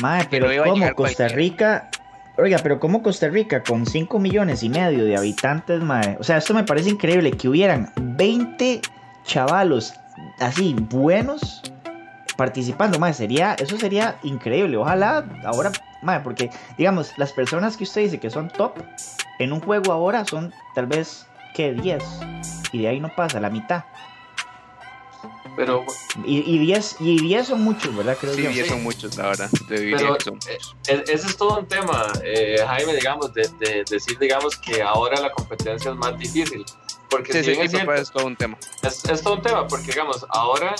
Mae, 0.00 0.22
que 0.22 0.28
pero 0.30 0.46
no 0.46 0.52
iba 0.52 0.64
a 0.64 0.66
¿cómo 0.68 0.76
llegar 0.76 0.94
Costa 0.94 1.28
cualquiera. 1.28 1.36
Rica? 1.36 1.90
Oiga, 2.38 2.58
pero 2.62 2.80
¿cómo 2.80 3.02
Costa 3.02 3.28
Rica 3.28 3.62
con 3.62 3.84
5 3.84 4.18
millones 4.18 4.62
y 4.62 4.70
medio 4.70 5.04
de 5.04 5.16
habitantes, 5.16 5.82
mae? 5.82 6.16
O 6.18 6.24
sea, 6.24 6.38
esto 6.38 6.54
me 6.54 6.64
parece 6.64 6.88
increíble 6.88 7.32
que 7.32 7.48
hubieran 7.48 7.92
20 7.96 8.80
chavalos 9.24 9.92
así 10.38 10.74
buenos 10.74 11.62
participando, 12.36 12.98
mae, 12.98 13.12
sería 13.12 13.54
eso 13.54 13.76
sería 13.76 14.16
increíble. 14.22 14.78
Ojalá 14.78 15.26
ahora, 15.44 15.72
mae, 16.00 16.20
porque 16.20 16.50
digamos, 16.78 17.12
las 17.18 17.32
personas 17.32 17.76
que 17.76 17.84
usted 17.84 18.02
dice 18.02 18.18
que 18.18 18.30
son 18.30 18.48
top 18.48 18.78
en 19.38 19.52
un 19.52 19.60
juego 19.60 19.92
ahora 19.92 20.24
son 20.24 20.54
tal 20.74 20.86
vez 20.86 21.26
¿qué? 21.54 21.72
10. 21.72 22.02
Y 22.72 22.78
de 22.80 22.88
ahí 22.88 23.00
no 23.00 23.10
pasa, 23.14 23.40
la 23.40 23.50
mitad. 23.50 23.84
Pero, 25.56 25.84
Y, 26.24 26.54
y 26.54 26.58
10 26.58 26.96
y 27.00 27.20
10 27.20 27.46
son 27.48 27.62
muchos, 27.62 27.94
¿verdad? 27.94 28.16
Creo 28.20 28.34
Sí, 28.34 28.42
yo. 28.42 28.50
y 28.50 28.64
son 28.68 28.82
muchos, 28.82 29.16
la 29.16 29.28
verdad. 29.28 29.50
Pero 29.68 30.16
son 30.20 30.38
eh, 30.48 30.58
e- 30.88 31.04
ese 31.12 31.26
es 31.26 31.36
todo 31.36 31.58
un 31.58 31.66
tema, 31.66 32.06
eh, 32.24 32.56
Jaime, 32.66 32.94
digamos, 32.94 33.34
de, 33.34 33.48
de 33.60 33.84
decir, 33.90 34.18
digamos, 34.18 34.56
que 34.56 34.80
ahora 34.82 35.20
la 35.20 35.30
competencia 35.30 35.90
es 35.90 35.96
más 35.96 36.18
difícil. 36.18 36.64
Porque 37.10 37.32
Sí, 37.32 37.38
si 37.40 37.44
sí, 37.44 37.50
bien 37.50 37.62
es 37.64 37.70
cierto, 37.72 37.92
es 37.94 38.10
todo 38.10 38.26
un 38.26 38.36
tema. 38.36 38.56
es, 38.82 39.04
es 39.04 39.22
todo 39.22 39.34
un 39.34 39.42
tema, 39.42 39.66
porque 39.68 39.86
digamos, 39.92 40.24
ahora 40.30 40.74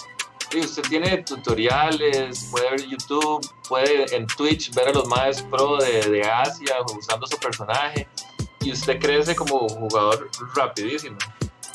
usted 0.54 0.82
tiene 0.82 1.18
tutoriales, 1.22 2.48
puede 2.50 2.70
ver 2.70 2.86
YouTube, 2.86 3.46
puede 3.68 4.14
en 4.16 4.26
Twitch 4.26 4.72
ver 4.74 4.88
a 4.88 4.92
los 4.92 5.06
más 5.06 5.42
pro 5.42 5.76
de, 5.78 6.00
de 6.10 6.22
Asia 6.22 6.76
usando 6.96 7.26
su 7.26 7.36
personaje 7.38 8.06
y 8.60 8.72
usted 8.72 8.98
crece 8.98 9.34
como 9.34 9.68
jugador 9.68 10.30
rapidísimo. 10.54 11.16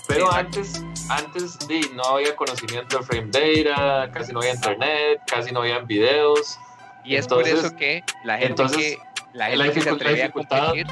Pero 0.08 0.26
Exacto. 0.28 0.60
antes, 0.60 0.84
antes 1.10 1.58
sí, 1.68 1.82
no 1.94 2.04
había 2.04 2.36
conocimiento 2.36 2.98
de 3.00 3.04
frame 3.04 3.28
data, 3.32 4.12
casi 4.12 4.32
no 4.34 4.40
había 4.40 4.54
internet, 4.54 5.22
casi 5.28 5.52
no 5.52 5.62
habían 5.62 5.86
videos. 5.86 6.58
Y 7.04 7.16
es 7.16 7.28
por 7.28 7.40
Entonces- 7.46 7.66
eso 7.66 7.76
que 7.76 8.04
la 8.24 8.34
gente 8.38 8.48
entonces, 8.48 8.78
que 8.78 8.98
la 9.34 9.50
la 9.50 9.66
gente 9.66 9.80
que 9.80 9.82
se 9.84 9.90
atrevía 9.90 10.26
a 10.26 10.32
competir 10.32 10.88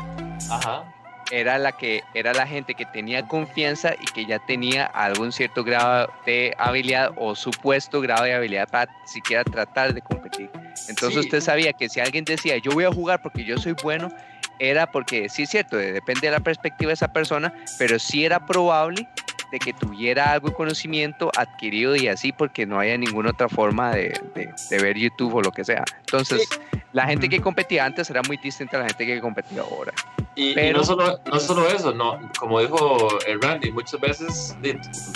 Ajá. 0.51 0.93
era 1.31 1.57
la 1.57 1.71
que 1.71 2.03
era 2.13 2.33
la 2.33 2.45
gente 2.45 2.75
que 2.75 2.85
tenía 2.85 3.27
confianza 3.27 3.93
y 3.99 4.05
que 4.05 4.25
ya 4.25 4.39
tenía 4.45 4.85
algún 4.85 5.31
cierto 5.31 5.63
grado 5.63 6.09
de 6.25 6.53
habilidad 6.57 7.11
o 7.17 7.35
supuesto 7.35 7.99
grado 8.01 8.23
de 8.25 8.33
habilidad 8.33 8.67
para 8.69 8.91
siquiera 9.05 9.43
tratar 9.43 9.93
de 9.93 10.01
competir. 10.01 10.49
Entonces 10.87 11.13
Sí. 11.13 11.19
usted 11.19 11.41
sabía 11.41 11.73
que 11.73 11.89
si 11.89 11.99
alguien 11.99 12.23
decía 12.25 12.57
yo 12.57 12.71
voy 12.71 12.83
a 12.85 12.91
jugar 12.91 13.21
porque 13.21 13.43
yo 13.43 13.57
soy 13.57 13.75
bueno, 13.83 14.09
era 14.59 14.91
porque 14.91 15.29
sí 15.29 15.43
es 15.43 15.49
cierto, 15.49 15.77
depende 15.77 16.27
de 16.27 16.31
la 16.31 16.39
perspectiva 16.39 16.89
de 16.89 16.93
esa 16.95 17.07
persona, 17.11 17.53
pero 17.77 17.99
sí 17.99 18.25
era 18.25 18.45
probable 18.45 19.07
de 19.51 19.59
que 19.59 19.73
tuviera 19.73 20.31
algo 20.31 20.49
de 20.49 20.55
conocimiento 20.55 21.31
adquirido 21.37 21.95
y 21.95 22.07
así 22.07 22.31
porque 22.31 22.65
no 22.65 22.79
había 22.79 22.97
ninguna 22.97 23.29
otra 23.29 23.47
forma 23.47 23.91
de, 23.91 24.19
de- 24.33 24.53
de 24.69 24.81
ver 24.83 24.97
YouTube 24.97 25.35
o 25.35 25.41
lo 25.41 25.51
que 25.51 25.63
sea. 25.63 25.83
Entonces, 25.99 26.47
la 26.93 27.05
gente 27.05 27.29
que 27.29 27.39
competía 27.41 27.85
antes 27.85 28.09
era 28.09 28.21
muy 28.27 28.37
distinta 28.37 28.77
a 28.77 28.81
la 28.81 28.85
gente 28.87 29.05
que 29.05 29.21
competía 29.21 29.61
ahora. 29.61 29.93
Y, 30.35 30.49
y 30.49 30.53
Pero- 30.55 30.79
no, 30.79 30.83
solo, 30.83 31.19
no 31.31 31.39
solo 31.39 31.67
eso, 31.69 31.93
no, 31.93 32.19
como 32.39 32.59
dijo 32.59 33.07
Randy, 33.41 33.71
muchas 33.71 33.99
veces, 34.01 34.55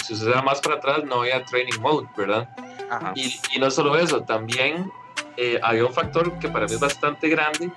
si 0.05 0.15
se 0.15 0.29
da 0.29 0.41
más 0.41 0.61
para 0.61 0.75
atrás, 0.75 1.03
no 1.05 1.21
había 1.21 1.43
training 1.43 1.79
mode, 1.81 2.07
¿verdad? 2.15 2.47
Ajá. 2.89 3.11
Y, 3.15 3.39
y 3.53 3.59
no 3.59 3.69
solo 3.71 3.97
eso, 3.97 4.21
también 4.23 4.91
eh, 5.37 5.59
había 5.63 5.85
un 5.85 5.93
factor 5.93 6.37
que 6.39 6.47
para 6.49 6.65
mí 6.67 6.73
es 6.73 6.79
bastante 6.79 7.27
grande, 7.29 7.69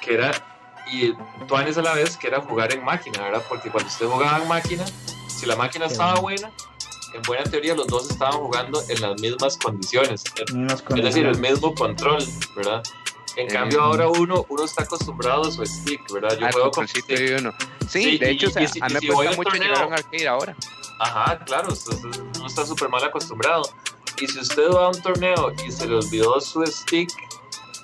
que 0.00 0.14
era, 0.14 0.32
y 0.92 1.14
Tuanes 1.46 1.78
a 1.78 1.82
la 1.82 1.94
vez, 1.94 2.16
que 2.16 2.26
era 2.28 2.40
jugar 2.40 2.72
en 2.72 2.84
máquina, 2.84 3.22
¿verdad? 3.22 3.44
Porque 3.48 3.70
cuando 3.70 3.88
usted 3.88 4.06
jugaba 4.06 4.38
en 4.42 4.48
máquina, 4.48 4.84
si 5.28 5.46
la 5.46 5.56
máquina 5.56 5.86
Qué 5.86 5.92
estaba 5.92 6.20
buena, 6.20 6.50
en 7.14 7.22
buena 7.22 7.44
teoría 7.44 7.74
los 7.74 7.86
dos 7.86 8.10
estaban 8.10 8.38
jugando 8.40 8.82
en 8.88 9.00
las 9.00 9.20
mismas 9.20 9.56
condiciones. 9.56 10.22
Unas 10.52 10.82
Es 10.96 11.02
decir, 11.04 11.26
el 11.26 11.38
mismo 11.38 11.74
control, 11.74 12.22
¿verdad? 12.56 12.82
En 13.36 13.48
Eh, 13.48 13.52
cambio, 13.52 13.80
ahora 13.82 14.08
uno, 14.08 14.44
uno 14.48 14.64
está 14.64 14.82
acostumbrado 14.82 15.42
a 15.44 15.50
su 15.52 15.64
stick, 15.64 16.10
¿verdad? 16.12 16.36
Yo 16.38 16.46
Al 16.46 16.52
juego 16.52 16.70
con 16.72 16.88
stick. 16.88 17.06
de 17.06 17.36
uno. 17.36 17.52
Sí, 17.88 18.02
Sí, 18.02 18.18
de 18.18 18.32
y- 18.32 18.34
hecho, 18.34 18.48
o 18.48 18.50
sea, 18.50 18.62
y 18.62 18.68
si- 18.68 18.80
a 18.82 18.86
mí 18.86 18.92
y 18.92 18.94
me 18.94 19.00
si 19.00 19.06
cuesta 19.08 19.36
mucho 19.36 19.50
torneo- 19.50 19.62
llegar 19.68 19.82
a 19.82 19.86
un 19.86 19.92
arcade 19.92 20.28
ahora. 20.28 20.56
Ajá, 20.98 21.38
claro, 21.44 21.68
uno 22.36 22.46
está 22.46 22.66
súper 22.66 22.88
mal 22.88 23.02
acostumbrado. 23.04 23.62
Y 24.20 24.26
si 24.26 24.38
usted 24.40 24.68
va 24.70 24.86
a 24.86 24.88
un 24.88 25.00
torneo 25.00 25.52
y 25.66 25.70
se 25.70 25.86
le 25.86 25.94
olvidó 25.96 26.40
su 26.40 26.64
stick, 26.66 27.08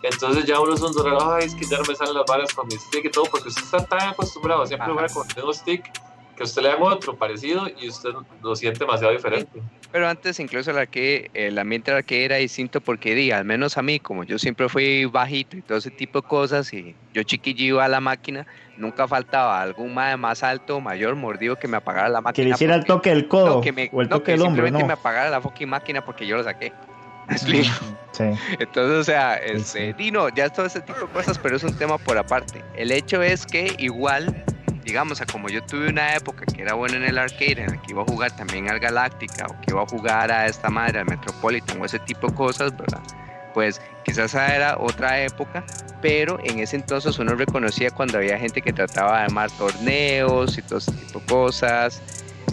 entonces 0.02 0.44
ya 0.44 0.60
uno 0.60 0.74
es 0.74 0.80
un 0.80 0.92
dolor, 0.92 1.18
ay, 1.38 1.46
es 1.46 1.54
que 1.54 1.64
ya 1.66 1.78
no 1.78 1.84
me 1.88 1.94
salen 1.94 2.14
las 2.14 2.24
balas 2.26 2.52
con 2.54 2.66
mi 2.68 2.76
stick 2.76 3.04
y 3.06 3.10
todo, 3.10 3.24
porque 3.24 3.48
usted 3.48 3.62
está 3.62 3.84
tan 3.84 4.08
acostumbrado 4.10 4.62
a 4.62 4.66
siempre 4.66 4.84
Ajá. 4.84 4.92
jugar 4.94 5.10
con 5.12 5.28
el 5.28 5.36
mismo 5.36 5.52
stick 5.52 5.90
que 6.36 6.42
usted 6.42 6.62
le 6.62 6.68
dan 6.68 6.82
otro 6.82 7.16
parecido 7.16 7.66
y 7.80 7.88
usted 7.88 8.10
lo 8.42 8.54
siente 8.54 8.80
demasiado 8.80 9.12
diferente. 9.14 9.62
Pero 9.90 10.06
antes, 10.06 10.38
incluso 10.38 10.70
el 10.70 10.76
arcade, 10.76 11.30
el 11.32 11.58
ambiente 11.58 11.90
del 11.90 11.98
arcade 11.98 12.24
era 12.26 12.36
distinto 12.36 12.82
porque, 12.82 13.14
di, 13.14 13.30
al 13.30 13.46
menos 13.46 13.78
a 13.78 13.82
mí, 13.82 13.98
como 14.00 14.22
yo 14.24 14.38
siempre 14.38 14.68
fui 14.68 15.06
bajito 15.06 15.56
y 15.56 15.62
todo 15.62 15.78
ese 15.78 15.90
tipo 15.90 16.20
de 16.20 16.28
cosas, 16.28 16.70
y 16.74 16.94
yo 17.14 17.22
chiquillo 17.22 17.64
iba 17.64 17.84
a 17.86 17.88
la 17.88 18.00
máquina, 18.02 18.46
nunca 18.76 19.08
faltaba 19.08 19.62
algún 19.62 19.94
mae 19.94 20.18
más 20.18 20.42
alto, 20.42 20.78
mayor, 20.82 21.14
mordido 21.16 21.56
que 21.56 21.68
me 21.68 21.78
apagara 21.78 22.10
la 22.10 22.20
máquina. 22.20 22.34
Que 22.44 22.48
le 22.50 22.54
hiciera 22.54 22.74
el 22.74 22.84
toque 22.84 23.08
del 23.10 23.28
codo 23.28 23.46
no, 23.46 23.60
que 23.62 23.72
me- 23.72 23.88
o 23.90 24.02
el 24.02 24.08
no, 24.10 24.16
toque 24.16 24.26
que 24.26 24.32
del 24.32 24.42
hombro, 24.42 24.56
simplemente 24.56 24.80
¿no? 24.82 24.86
me 24.88 24.92
apagara 24.92 25.30
la 25.30 25.40
fucking 25.40 25.70
máquina 25.70 26.04
porque 26.04 26.26
yo 26.26 26.36
lo 26.36 26.44
saqué. 26.44 26.70
¿Me 27.28 27.34
explico? 27.34 27.74
Sí. 28.12 28.24
Entonces, 28.58 28.98
o 28.98 29.04
sea, 29.04 29.36
este. 29.36 29.92
Dino, 29.94 30.28
ya 30.30 30.48
todo 30.48 30.66
ese 30.66 30.80
tipo 30.80 31.00
de 31.00 31.06
cosas, 31.08 31.38
pero 31.38 31.56
es 31.56 31.64
un 31.64 31.74
tema 31.76 31.98
por 31.98 32.16
aparte. 32.16 32.64
El 32.74 32.90
hecho 32.92 33.22
es 33.22 33.44
que 33.44 33.74
igual, 33.78 34.44
digamos, 34.84 35.20
a 35.20 35.26
como 35.26 35.48
yo 35.48 35.62
tuve 35.64 35.88
una 35.88 36.14
época 36.14 36.46
que 36.46 36.62
era 36.62 36.74
bueno 36.74 36.96
en 36.96 37.04
el 37.04 37.18
arcade, 37.18 37.62
en 37.62 37.72
la 37.72 37.82
que 37.82 37.90
iba 37.90 38.02
a 38.02 38.06
jugar 38.06 38.34
también 38.36 38.70
al 38.70 38.78
Galáctica, 38.78 39.46
o 39.46 39.60
que 39.60 39.72
iba 39.72 39.82
a 39.82 39.86
jugar 39.86 40.30
a 40.32 40.46
esta 40.46 40.70
madre, 40.70 41.00
al 41.00 41.06
Metropolitan, 41.06 41.80
o 41.80 41.84
ese 41.84 41.98
tipo 42.00 42.28
de 42.28 42.34
cosas, 42.34 42.76
¿verdad? 42.76 43.02
Pues 43.52 43.80
quizás 44.04 44.26
esa 44.26 44.54
era 44.54 44.76
otra 44.78 45.20
época, 45.22 45.64
pero 46.02 46.38
en 46.44 46.60
ese 46.60 46.76
entonces 46.76 47.18
uno 47.18 47.34
reconocía 47.34 47.90
cuando 47.90 48.18
había 48.18 48.38
gente 48.38 48.62
que 48.62 48.72
trataba 48.72 49.18
de 49.18 49.24
armar 49.24 49.50
torneos 49.52 50.56
y 50.58 50.62
todo 50.62 50.78
ese 50.78 50.92
tipo 50.92 51.20
de 51.20 51.26
cosas. 51.26 52.02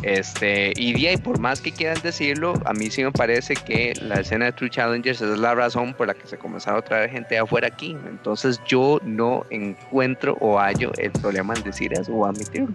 Este, 0.03 0.73
y 0.75 0.93
de 0.93 1.09
ahí, 1.09 1.17
por 1.17 1.39
más 1.39 1.61
que 1.61 1.71
quieran 1.71 1.97
decirlo, 2.03 2.53
a 2.65 2.73
mí 2.73 2.91
sí 2.91 3.03
me 3.03 3.11
parece 3.11 3.55
que 3.55 3.93
la 4.01 4.15
escena 4.19 4.45
de 4.45 4.51
True 4.51 4.69
Challengers 4.69 5.21
es 5.21 5.39
la 5.39 5.55
razón 5.55 5.93
por 5.93 6.07
la 6.07 6.13
que 6.13 6.27
se 6.27 6.37
comenzaron 6.37 6.79
a 6.79 6.83
traer 6.83 7.09
gente 7.09 7.35
de 7.35 7.39
afuera 7.39 7.67
aquí. 7.67 7.95
Entonces 8.07 8.59
yo 8.67 8.99
no 9.03 9.45
encuentro 9.49 10.37
o 10.41 10.59
hallo 10.59 10.91
el 10.97 11.11
problema 11.11 11.53
en 11.53 11.63
decir 11.63 11.93
eso 11.93 12.11
o 12.13 12.25
admitirlo. 12.25 12.67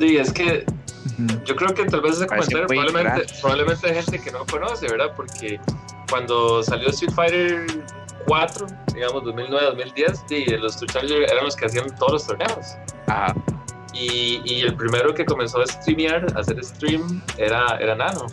Sí, 0.00 0.16
es 0.16 0.32
que 0.32 0.64
yo 1.44 1.56
creo 1.56 1.74
que 1.74 1.84
tal 1.84 2.00
vez 2.00 2.16
ese 2.16 2.26
Parece 2.26 2.52
comentario 2.52 2.66
probablemente, 2.66 3.32
probablemente 3.40 3.86
hay 3.88 3.94
gente 4.02 4.20
que 4.20 4.30
no 4.30 4.46
conoce, 4.46 4.88
¿verdad? 4.88 5.12
Porque 5.14 5.60
cuando 6.08 6.62
salió 6.62 6.88
Street 6.88 7.12
Fighter 7.12 7.66
4, 8.26 8.66
digamos 8.94 9.22
2009-2010, 9.24 10.22
sí, 10.26 10.44
los 10.58 10.78
True 10.78 10.88
Challengers 10.88 11.32
eran 11.32 11.44
los 11.44 11.54
que 11.54 11.66
hacían 11.66 11.94
todos 11.96 12.12
los 12.12 12.26
torneos. 12.26 12.76
Ajá. 13.08 13.34
Y, 13.98 14.42
y 14.44 14.60
el 14.62 14.74
primero 14.74 15.14
que 15.14 15.24
comenzó 15.24 15.60
a 15.62 15.66
streamear, 15.66 16.26
a 16.36 16.40
hacer 16.40 16.62
stream, 16.62 17.22
era, 17.38 17.78
era 17.80 17.94
Nano. 17.94 18.26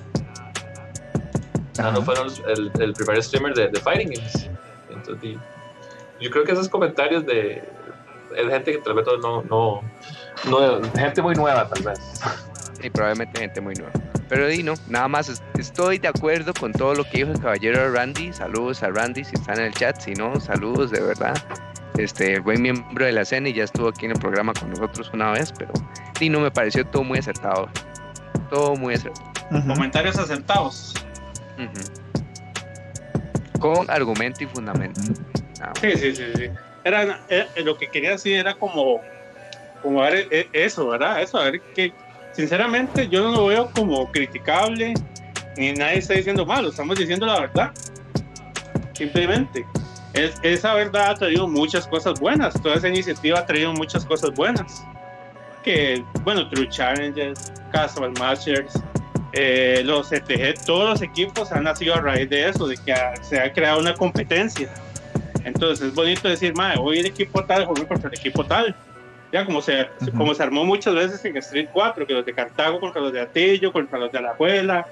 Nano 1.78 2.02
fue 2.02 2.13
el, 2.47 2.71
el 2.80 2.93
primer 2.93 3.23
streamer 3.23 3.54
de, 3.54 3.69
de 3.69 3.80
Fighting 3.80 4.10
Games. 4.12 4.49
Entonces, 4.89 5.23
y- 5.23 5.39
yo 6.19 6.30
creo 6.30 6.43
que 6.45 6.52
esos 6.52 6.69
comentarios 6.69 7.26
de, 7.26 7.63
es 8.36 8.47
gente 8.49 8.71
que 8.73 8.78
tal 8.80 8.93
vez 8.93 9.06
no, 9.21 9.41
no, 9.43 9.82
no, 10.49 10.82
gente 10.95 11.21
muy 11.21 11.36
nueva 11.36 11.67
tal 11.67 11.84
vez. 11.84 11.99
Y 12.82 12.89
probablemente 12.89 13.39
gente 13.39 13.60
muy 13.62 13.73
nueva. 13.76 13.91
Pero 14.30 14.47
di 14.47 14.63
no, 14.63 14.73
nada 14.88 15.08
más 15.08 15.30
es- 15.30 15.41
estoy 15.58 15.97
de 15.99 16.08
acuerdo 16.08 16.54
con 16.54 16.71
todo 16.71 16.93
lo 16.95 17.04
que 17.04 17.19
dijo 17.19 17.32
el 17.32 17.39
caballero 17.39 17.91
Randy. 17.91 18.32
Saludos 18.34 18.84
a 18.84 18.89
Randy 18.89 19.23
si 19.23 19.36
está 19.36 19.54
en 19.54 19.62
el 19.62 19.73
chat. 19.73 19.99
Si 19.99 20.13
no, 20.13 20.39
saludos 20.39 20.91
de 20.91 21.02
verdad. 21.02 21.36
Este, 21.97 22.39
buen 22.39 22.62
miembro 22.62 23.06
de 23.06 23.12
la 23.12 23.21
escena 23.21 23.49
y 23.49 23.53
ya 23.53 23.65
estuvo 23.65 23.89
aquí 23.89 24.06
en 24.06 24.12
el 24.12 24.19
programa 24.19 24.53
con 24.53 24.69
nosotros 24.69 25.12
una 25.13 25.32
vez. 25.32 25.53
Pero 25.58 25.71
sí, 26.17 26.29
no 26.29 26.39
me 26.39 26.51
pareció 26.51 26.86
todo 26.86 27.03
muy 27.03 27.19
acertado. 27.19 27.69
Todo 28.49 28.75
muy 28.75 28.95
acertado. 28.95 29.32
Comentarios 29.67 30.17
acertados. 30.17 30.93
Con 33.60 33.89
argumento 33.89 34.43
y 34.43 34.47
fundamento. 34.47 35.01
Sí, 35.79 35.91
sí, 35.95 36.15
sí, 36.15 36.25
sí. 36.36 36.49
Era, 36.84 37.21
eh, 37.29 37.47
lo 37.63 37.77
que 37.77 37.88
quería 37.88 38.12
decir 38.12 38.34
era 38.34 38.53
como, 38.56 38.99
como 39.82 40.01
ver 40.01 40.27
eh, 40.32 40.49
eso, 40.51 40.89
¿verdad? 40.89 41.21
Eso, 41.21 41.38
a 41.38 41.45
ver 41.45 41.62
que, 41.73 41.93
sinceramente, 42.34 43.08
yo 43.08 43.23
no 43.23 43.32
lo 43.32 43.45
veo 43.45 43.71
como 43.71 44.12
criticable, 44.12 44.93
ni 45.56 45.71
nadie 45.71 45.99
está 45.99 46.15
diciendo 46.15 46.45
malo, 46.45 46.69
estamos 46.69 46.97
diciendo 46.97 47.25
la 47.25 47.41
verdad. 47.41 47.71
Simplemente. 48.93 49.65
Es, 50.13 50.36
esa 50.43 50.73
verdad 50.76 51.10
ha 51.12 51.15
traído 51.15 51.47
muchas 51.47 51.88
cosas 51.88 52.19
buenas, 52.19 52.54
toda 52.62 52.76
esa 52.76 52.88
iniciativa 52.88 53.39
ha 53.39 53.45
traído 53.45 53.73
muchas 53.73 54.06
cosas 54.06 54.32
buenas. 54.36 54.86
Que, 55.63 56.04
bueno, 56.23 56.47
True 56.49 56.69
Challengers, 56.69 57.52
Casual 57.71 58.12
Masters, 58.19 58.73
eh, 59.32 59.82
los 59.86 60.12
ETG, 60.12 60.63
todos 60.65 60.89
los 60.89 61.02
equipos 61.02 61.52
han 61.52 61.63
nacido 61.63 61.95
a 61.95 62.02
raíz 62.02 62.30
de 62.30 62.49
eso, 62.49 62.67
de 62.67 62.78
que 62.78 62.93
ha- 62.93 63.15
se 63.23 63.39
ha 63.39 63.52
creado 63.52 63.80
una 63.80 63.95
competencia. 63.95 64.69
Entonces 65.43 65.88
es 65.88 65.95
bonito 65.95 66.28
decir, 66.30 66.54
madre, 66.56 66.80
hoy 66.80 66.99
el 66.99 67.06
equipo 67.08 67.43
tal 67.45 67.65
juega 67.65 67.88
contra 67.88 68.10
el 68.10 68.15
equipo 68.17 68.45
tal. 68.45 68.76
Ya 69.32 69.45
como 69.45 69.62
se, 69.63 69.88
Ujú. 70.02 70.12
como 70.15 70.34
se 70.36 70.43
armó 70.43 70.63
muchas 70.63 70.93
veces 70.93 71.26
en 71.26 71.36
Street 71.38 71.69
4, 71.73 72.06
que 72.06 72.13
los 72.13 72.23
de 72.26 72.34
Cartago 72.34 72.80
contra 72.80 73.02
los 73.02 73.12
de 73.12 73.21
Atillo, 73.21 73.71
contra 73.73 73.97
los 73.97 74.12
de 74.12 74.19
Alajuela, 74.19 74.86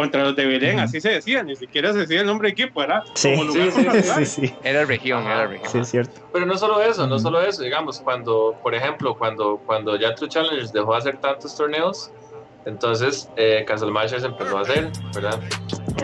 contra 0.00 0.24
los 0.24 0.34
de 0.36 0.46
Belén, 0.46 0.78
así 0.78 1.00
se 1.00 1.10
decía, 1.10 1.42
ni 1.42 1.54
siquiera 1.56 1.92
se 1.92 2.00
decía 2.00 2.20
el 2.20 2.26
nombre 2.26 2.48
de 2.48 2.52
equipo, 2.52 2.80
¿verdad? 2.80 3.02
Sí, 3.14 3.30
Como 3.32 3.44
lugar 3.44 3.70
sí, 3.72 3.80
sí, 3.80 3.82
lugar. 3.84 4.02
sí, 4.26 4.46
sí. 4.46 4.54
Era 4.64 4.84
región, 4.84 5.24
era 5.24 5.46
región. 5.46 5.68
Sí, 5.70 5.78
es 5.78 5.88
cierto. 5.90 6.20
Pero 6.32 6.46
no 6.46 6.56
solo 6.56 6.80
eso, 6.82 7.06
no 7.06 7.18
solo 7.18 7.40
eso, 7.42 7.62
digamos, 7.62 8.00
cuando, 8.00 8.56
por 8.62 8.74
ejemplo, 8.74 9.14
cuando, 9.16 9.60
cuando 9.66 9.96
ya 9.96 10.14
True 10.14 10.28
Challengers 10.28 10.72
dejó 10.72 10.92
de 10.92 10.98
hacer 10.98 11.18
tantos 11.18 11.54
torneos, 11.56 12.10
entonces 12.66 13.28
eh, 13.36 13.64
Castle 13.66 13.90
Masters 13.90 14.24
empezó 14.24 14.58
a 14.58 14.62
hacer, 14.62 14.90
¿verdad? 15.14 15.40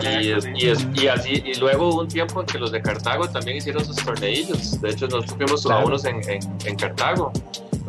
Y, 0.01 0.31
es- 0.31 0.47
y, 0.55 0.69
es- 0.69 0.87
y 0.93 1.07
así, 1.07 1.41
y 1.45 1.55
luego 1.55 1.89
hubo 1.89 2.01
un 2.01 2.07
tiempo 2.07 2.41
en 2.41 2.45
que 2.47 2.57
los 2.59 2.71
de 2.71 2.81
Cartago 2.81 3.27
también 3.29 3.57
hicieron 3.57 3.83
sus 3.85 3.95
torneillos. 3.97 4.79
De 4.81 4.89
hecho, 4.89 5.05
nosotros 5.07 5.35
fuimos 5.37 5.65
a 5.65 5.69
Claro. 5.69 5.87
unos 5.87 6.05
en, 6.05 6.17
en, 6.29 6.39
en 6.65 6.75
Cartago. 6.75 7.31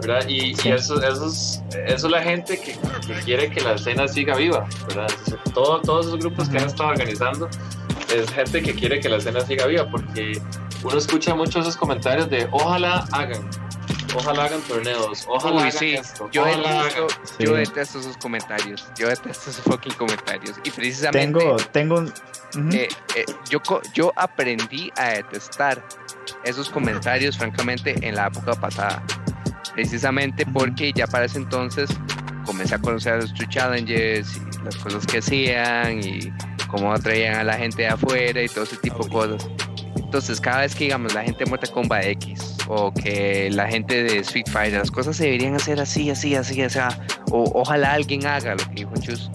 ¿Verdad? 0.00 0.24
Y, 0.28 0.54
y 0.62 0.68
eso, 0.72 1.02
eso, 1.02 1.26
es, 1.26 1.62
eso 1.86 2.06
es 2.06 2.12
la 2.12 2.22
gente 2.22 2.58
que, 2.58 2.76
que 3.06 3.14
quiere 3.24 3.50
que 3.50 3.60
la 3.60 3.74
escena 3.74 4.06
siga 4.08 4.36
viva, 4.36 4.66
¿verdad? 4.88 5.08
Todo, 5.54 5.80
todos 5.80 6.06
esos 6.06 6.18
grupos 6.20 6.48
que 6.48 6.58
han 6.58 6.64
estado 6.66 6.90
organizando 6.90 7.48
es 8.14 8.30
gente 8.30 8.62
que 8.62 8.74
quiere 8.74 9.00
que 9.00 9.08
la 9.08 9.16
escena 9.16 9.40
siga 9.40 9.66
viva, 9.66 9.88
porque 9.90 10.40
uno 10.82 10.96
escucha 10.98 11.34
muchos 11.34 11.62
esos 11.62 11.76
comentarios 11.76 12.30
de 12.30 12.48
ojalá 12.52 13.04
hagan, 13.12 13.48
ojalá 14.14 14.44
hagan 14.44 14.60
torneos, 14.62 15.24
ojalá 15.28 15.54
Uy, 15.56 15.60
hagan 15.62 15.72
sí, 15.72 15.94
esto, 15.94 16.30
yo 16.32 16.42
ojalá 16.42 16.82
detesto, 16.84 17.06
hagan- 17.06 17.18
yo 17.40 17.46
Sí. 17.48 17.54
detesto 17.54 17.98
esos 18.00 18.16
comentarios. 18.18 18.86
Yo 18.96 19.08
detesto 19.08 19.50
esos 19.50 19.62
fucking 19.64 19.94
comentarios. 19.94 20.56
Y 20.64 20.70
precisamente 20.70 21.38
Tengo, 21.38 21.56
tengo 21.72 21.98
un. 21.98 22.04
ujú. 22.06 22.68
eh, 22.76 22.88
eh, 23.16 23.24
yo, 23.50 23.60
yo 23.92 24.12
aprendí 24.16 24.90
a 24.96 25.08
detestar 25.10 25.84
esos 26.44 26.70
comentarios, 26.70 27.36
francamente, 27.36 27.94
en 28.06 28.14
la 28.14 28.28
época 28.28 28.52
pasada. 28.54 29.02
Precisamente 29.78 30.44
porque 30.44 30.92
ya 30.92 31.06
para 31.06 31.26
ese 31.26 31.38
entonces 31.38 31.88
comencé 32.44 32.74
a 32.74 32.78
conocer 32.80 33.12
a 33.12 33.16
los 33.18 33.32
True 33.32 33.46
Challengers 33.48 34.36
y 34.36 34.64
las 34.64 34.74
cosas 34.74 35.06
que 35.06 35.18
hacían 35.18 36.02
y 36.02 36.32
cómo 36.66 36.92
atraían 36.92 37.36
a 37.36 37.44
la 37.44 37.52
gente 37.52 37.82
de 37.82 37.88
afuera 37.88 38.42
y 38.42 38.48
todo 38.48 38.64
ese 38.64 38.76
tipo 38.78 39.04
de 39.04 39.08
cosas. 39.08 39.48
Entonces, 39.94 40.40
cada 40.40 40.62
vez 40.62 40.74
que 40.74 40.82
digamos 40.82 41.14
la 41.14 41.22
gente 41.22 41.44
de 41.44 41.50
Mortal 41.50 41.70
Kombat 41.70 42.06
X 42.06 42.56
o 42.66 42.92
que 42.92 43.50
la 43.52 43.68
gente 43.68 44.02
de 44.02 44.18
Street 44.18 44.46
Fighter, 44.50 44.80
las 44.80 44.90
cosas 44.90 45.16
se 45.16 45.26
deberían 45.26 45.54
hacer 45.54 45.78
así, 45.78 46.10
así, 46.10 46.34
así, 46.34 46.60
o 46.60 46.70
sea, 46.70 46.88
o 47.30 47.48
ojalá 47.54 47.92
alguien 47.92 48.26
haga 48.26 48.56
lo 48.56 48.64
que 48.70 48.74
dijo 48.74 48.90
Chus. 49.00 49.30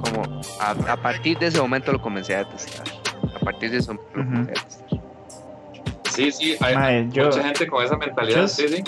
Como 0.00 0.40
a, 0.60 0.70
a 0.70 0.96
partir 1.02 1.36
de 1.40 1.48
ese 1.48 1.60
momento 1.60 1.90
lo 1.90 2.00
comencé 2.00 2.36
a 2.36 2.44
detestar. 2.44 2.86
A 3.34 3.40
partir 3.40 3.72
de 3.72 3.78
ese 3.78 3.92
momento 3.92 4.08
lo 4.18 4.24
comencé 4.24 4.52
a 4.52 4.54
detestar. 4.54 5.00
Sí, 6.12 6.30
sí, 6.30 6.54
hay 6.60 6.76
Mae, 6.76 7.08
yo- 7.10 7.24
mucha 7.24 7.42
gente 7.42 7.66
con 7.66 7.84
esa 7.84 7.96
mentalidad, 7.96 8.42
Yo- 8.42 8.46
sí, 8.48 8.68
sí. 8.68 8.84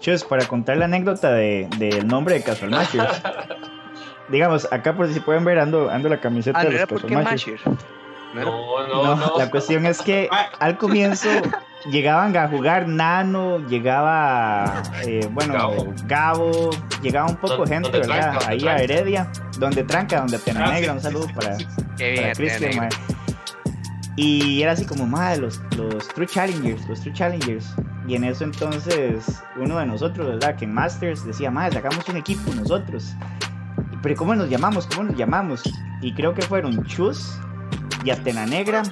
Chus, 0.00 0.24
para 0.24 0.46
contar 0.46 0.76
la 0.78 0.86
anécdota 0.86 1.30
de- 1.32 1.68
del 1.78 2.06
nombre 2.06 2.34
de 2.34 2.42
Casual 2.42 2.70
Mashers. 2.70 3.22
digamos, 4.28 4.66
acá 4.72 4.94
por 4.94 5.12
si 5.12 5.20
pueden 5.20 5.44
ver, 5.44 5.58
ando, 5.58 5.90
ando 5.90 6.08
la 6.08 6.20
camiseta 6.20 6.58
Ah, 6.60 6.64
de 6.64 6.70
no 6.70 6.78
los 6.78 6.88
Casual 7.02 7.24
Mashers. 7.24 7.66
Masher. 7.66 7.84
No 8.34 8.86
No, 8.88 9.16
No, 9.16 9.38
la 9.38 9.50
cuestión 9.50 9.86
es 9.86 10.00
que 10.00 10.28
al 10.60 10.78
comienzo 10.78 11.28
llegaban 11.90 12.36
a 12.36 12.46
jugar 12.48 12.86
Nano, 12.86 13.58
llegaba, 13.66 14.82
eh, 15.04 15.28
bueno, 15.32 15.54
Gabo. 15.54 15.94
Gabo, 16.06 16.70
llegaba 17.02 17.28
un 17.28 17.36
poco 17.36 17.66
gente, 17.66 17.90
¿verdad? 17.90 18.30
tranca, 18.38 18.48
Ahí 18.48 18.66
a. 18.68 18.76
Heredia, 18.76 19.28
donde 19.58 19.82
tranca, 19.82 20.20
donde 20.20 20.36
Ah, 20.56 20.70
Negra, 20.70 20.92
sí, 20.92 20.96
un 20.96 21.00
saludo 21.00 21.26
para, 21.34 21.56
para 21.56 22.32
Cristian. 22.34 22.88
Y 24.16 24.62
era 24.62 24.72
así 24.72 24.84
como, 24.84 25.06
madre, 25.06 25.40
los, 25.40 25.60
los 25.76 26.06
True 26.08 26.26
Challengers, 26.26 26.86
los 26.88 27.00
True 27.00 27.12
Challengers. 27.12 27.74
Y 28.08 28.14
en 28.16 28.24
eso 28.24 28.44
entonces, 28.44 29.42
uno 29.56 29.78
de 29.78 29.86
nosotros, 29.86 30.26
¿verdad? 30.26 30.56
Que 30.56 30.64
en 30.64 30.72
Masters 30.74 31.24
decía, 31.24 31.50
madre, 31.50 31.74
sacamos 31.74 32.08
un 32.08 32.16
equipo 32.16 32.52
nosotros. 32.54 33.12
Pero 34.02 34.16
¿cómo 34.16 34.34
nos 34.34 34.48
llamamos? 34.48 34.86
¿Cómo 34.86 35.04
nos 35.04 35.16
llamamos? 35.16 35.62
Y 36.00 36.14
creo 36.14 36.34
que 36.34 36.42
fueron 36.42 36.84
Chus 36.86 37.34
y 38.04 38.10
Atena 38.10 38.46
Negra 38.46 38.82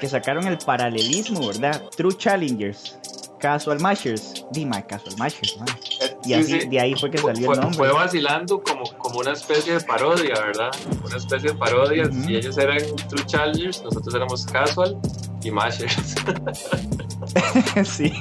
que 0.00 0.08
sacaron 0.08 0.46
el 0.46 0.58
paralelismo, 0.58 1.46
¿verdad? 1.46 1.80
True 1.96 2.14
Challengers, 2.16 2.98
Casual 3.38 3.80
Mashers. 3.80 4.44
Dima, 4.50 4.82
Casual 4.82 5.14
Mashers. 5.16 5.56
Eh, 6.02 6.16
Y 6.24 6.28
sí, 6.28 6.34
así, 6.34 6.60
sí. 6.62 6.68
de 6.68 6.80
ahí 6.80 6.94
fue 6.96 7.10
que 7.10 7.18
salió 7.18 7.52
el 7.52 7.60
nombre. 7.60 7.78
fue 7.78 7.92
vacilando 7.92 8.60
como, 8.60 8.82
como 8.98 9.20
una 9.20 9.32
especie 9.32 9.74
de 9.74 9.80
parodia, 9.80 10.34
¿verdad? 10.44 10.70
Una 11.04 11.16
especie 11.16 11.50
de 11.52 11.56
parodia. 11.56 12.06
Ujú. 12.08 12.24
Si 12.24 12.34
ellos 12.36 12.58
eran 12.58 12.78
True 13.08 13.24
Challengers, 13.24 13.82
nosotros 13.84 14.14
éramos 14.14 14.44
Casual 14.46 14.98
y 15.42 15.50
Mashers. 15.52 16.16
sí. 17.84 18.12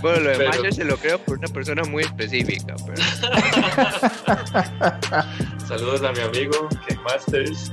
Bueno, 0.00 0.20
lo 0.20 0.30
de 0.30 0.36
Pero- 0.36 0.50
Masher 0.50 0.74
se 0.74 0.84
lo 0.84 0.96
creo 0.96 1.18
por 1.18 1.38
una 1.38 1.48
persona 1.48 1.82
muy 1.84 2.04
específica, 2.04 2.74
pero 2.86 3.02
Saludos 5.66 6.02
a 6.02 6.12
mi 6.12 6.20
amigo 6.20 6.68
Ken 6.86 7.00
Masters. 7.02 7.72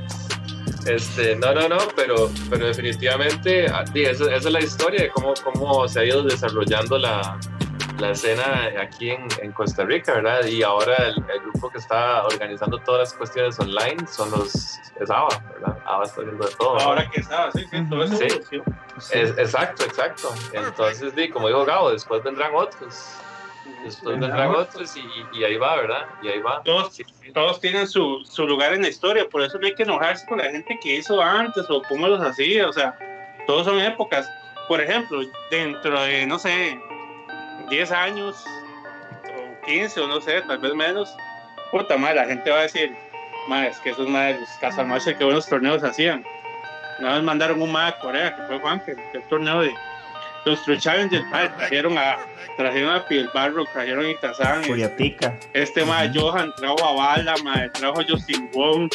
Este, 0.85 1.35
no, 1.35 1.53
no, 1.53 1.67
no, 1.67 1.77
pero, 1.95 2.31
pero 2.49 2.67
definitivamente 2.67 3.67
ah, 3.67 3.83
sí, 3.91 4.03
esa, 4.03 4.25
esa 4.33 4.47
es 4.47 4.53
la 4.53 4.59
historia 4.61 5.01
de 5.03 5.09
cómo, 5.09 5.33
cómo 5.43 5.87
se 5.87 5.99
ha 5.99 6.05
ido 6.05 6.23
desarrollando 6.23 6.97
la, 6.97 7.37
la 7.99 8.11
escena 8.11 8.71
aquí 8.81 9.11
en, 9.11 9.27
en 9.41 9.51
Costa 9.51 9.83
Rica, 9.83 10.13
¿verdad? 10.13 10.45
Y 10.45 10.63
ahora 10.63 10.95
el, 10.95 11.15
el 11.33 11.39
grupo 11.41 11.69
que 11.69 11.77
está 11.79 12.23
organizando 12.25 12.77
todas 12.79 13.01
las 13.01 13.13
cuestiones 13.13 13.59
online 13.59 14.07
son 14.07 14.31
los 14.31 14.53
es 14.99 15.09
ABA, 15.09 15.29
¿verdad? 15.53 15.77
ABA 15.85 16.03
está 16.05 16.21
haciendo 16.21 16.45
de 16.47 16.55
todo. 16.55 16.79
Ahora 16.79 17.09
que 17.09 17.21
estaba, 17.21 17.51
sí, 17.51 17.65
sí, 17.71 17.77
todo 17.89 18.03
eso 18.03 18.15
Sí. 18.17 18.61
Es- 19.13 19.37
exacto, 19.37 19.83
exacto. 19.85 20.33
Entonces, 20.53 21.13
sí, 21.15 21.29
como 21.29 21.47
dijo 21.47 21.63
Gabo, 21.65 21.91
después 21.91 22.21
vendrán 22.23 22.51
otros. 22.53 23.15
Después 23.83 24.19
vendrán 24.19 24.49
otros 24.55 24.95
y, 24.97 25.03
y 25.37 25.43
ahí 25.43 25.55
va, 25.57 25.75
¿verdad? 25.77 26.05
Y 26.21 26.27
ahí 26.27 26.39
va. 26.39 26.61
Todos- 26.63 26.93
Sí, 26.93 27.05
sí. 27.21 27.31
Todos 27.31 27.61
tienen 27.61 27.87
su, 27.87 28.19
su 28.25 28.45
lugar 28.47 28.73
en 28.73 28.81
la 28.81 28.87
historia, 28.89 29.27
por 29.29 29.41
eso 29.41 29.57
no 29.59 29.67
hay 29.67 29.75
que 29.75 29.83
enojarse 29.83 30.25
con 30.27 30.39
la 30.39 30.45
gente 30.45 30.77
que 30.81 30.95
hizo 30.95 31.21
antes 31.21 31.65
o 31.69 31.81
cómo 31.87 32.07
los 32.07 32.21
hacía, 32.21 32.67
o 32.67 32.73
sea, 32.73 32.97
todos 33.47 33.65
son 33.65 33.79
épocas. 33.79 34.27
Por 34.67 34.81
ejemplo, 34.81 35.21
dentro 35.49 36.01
de, 36.01 36.25
no 36.27 36.37
sé, 36.39 36.79
10 37.69 37.91
años 37.91 38.43
o 39.25 39.65
15 39.65 39.99
o 40.01 40.07
no 40.07 40.21
sé, 40.21 40.41
tal 40.41 40.59
vez 40.59 40.73
menos, 40.73 41.15
puta 41.71 41.97
madre, 41.97 42.15
la 42.15 42.25
gente 42.25 42.49
va 42.49 42.59
a 42.59 42.63
decir, 42.63 42.95
madre, 43.47 43.69
es 43.69 43.79
que 43.79 43.91
esos 43.91 44.07
madres, 44.07 44.41
los 44.41 44.49
Casamachos, 44.59 45.13
que 45.13 45.23
buenos 45.23 45.47
torneos 45.47 45.83
hacían. 45.83 46.23
Una 46.99 47.13
vez 47.13 47.23
mandaron 47.23 47.61
un 47.61 47.71
madre 47.71 47.95
a 47.95 47.99
Corea, 47.99 48.35
que 48.35 48.41
fue 48.43 48.59
Juan, 48.59 48.79
que, 48.81 48.95
que 48.95 49.17
el 49.17 49.23
torneo 49.23 49.61
de 49.61 49.73
los 50.45 50.63
True 50.63 50.77
Challengers, 50.77 51.25
madre, 51.27 51.49
trajeron 51.57 51.97
a, 51.97 52.17
trajeron 52.57 52.95
a 52.95 53.05
Piel 53.05 53.29
Barro, 53.33 53.65
trajeron 53.65 54.05
a 54.05 54.09
Itazán, 54.09 54.63
Curiatica. 54.65 55.37
este 55.53 55.85
mae 55.85 56.11
Johan 56.13 56.53
trajo 56.55 56.83
a 56.83 56.93
Bala, 56.93 57.35
mae 57.43 57.69
trajo 57.69 58.01
a 58.01 58.05
Justin 58.07 58.49
Wong. 58.53 58.89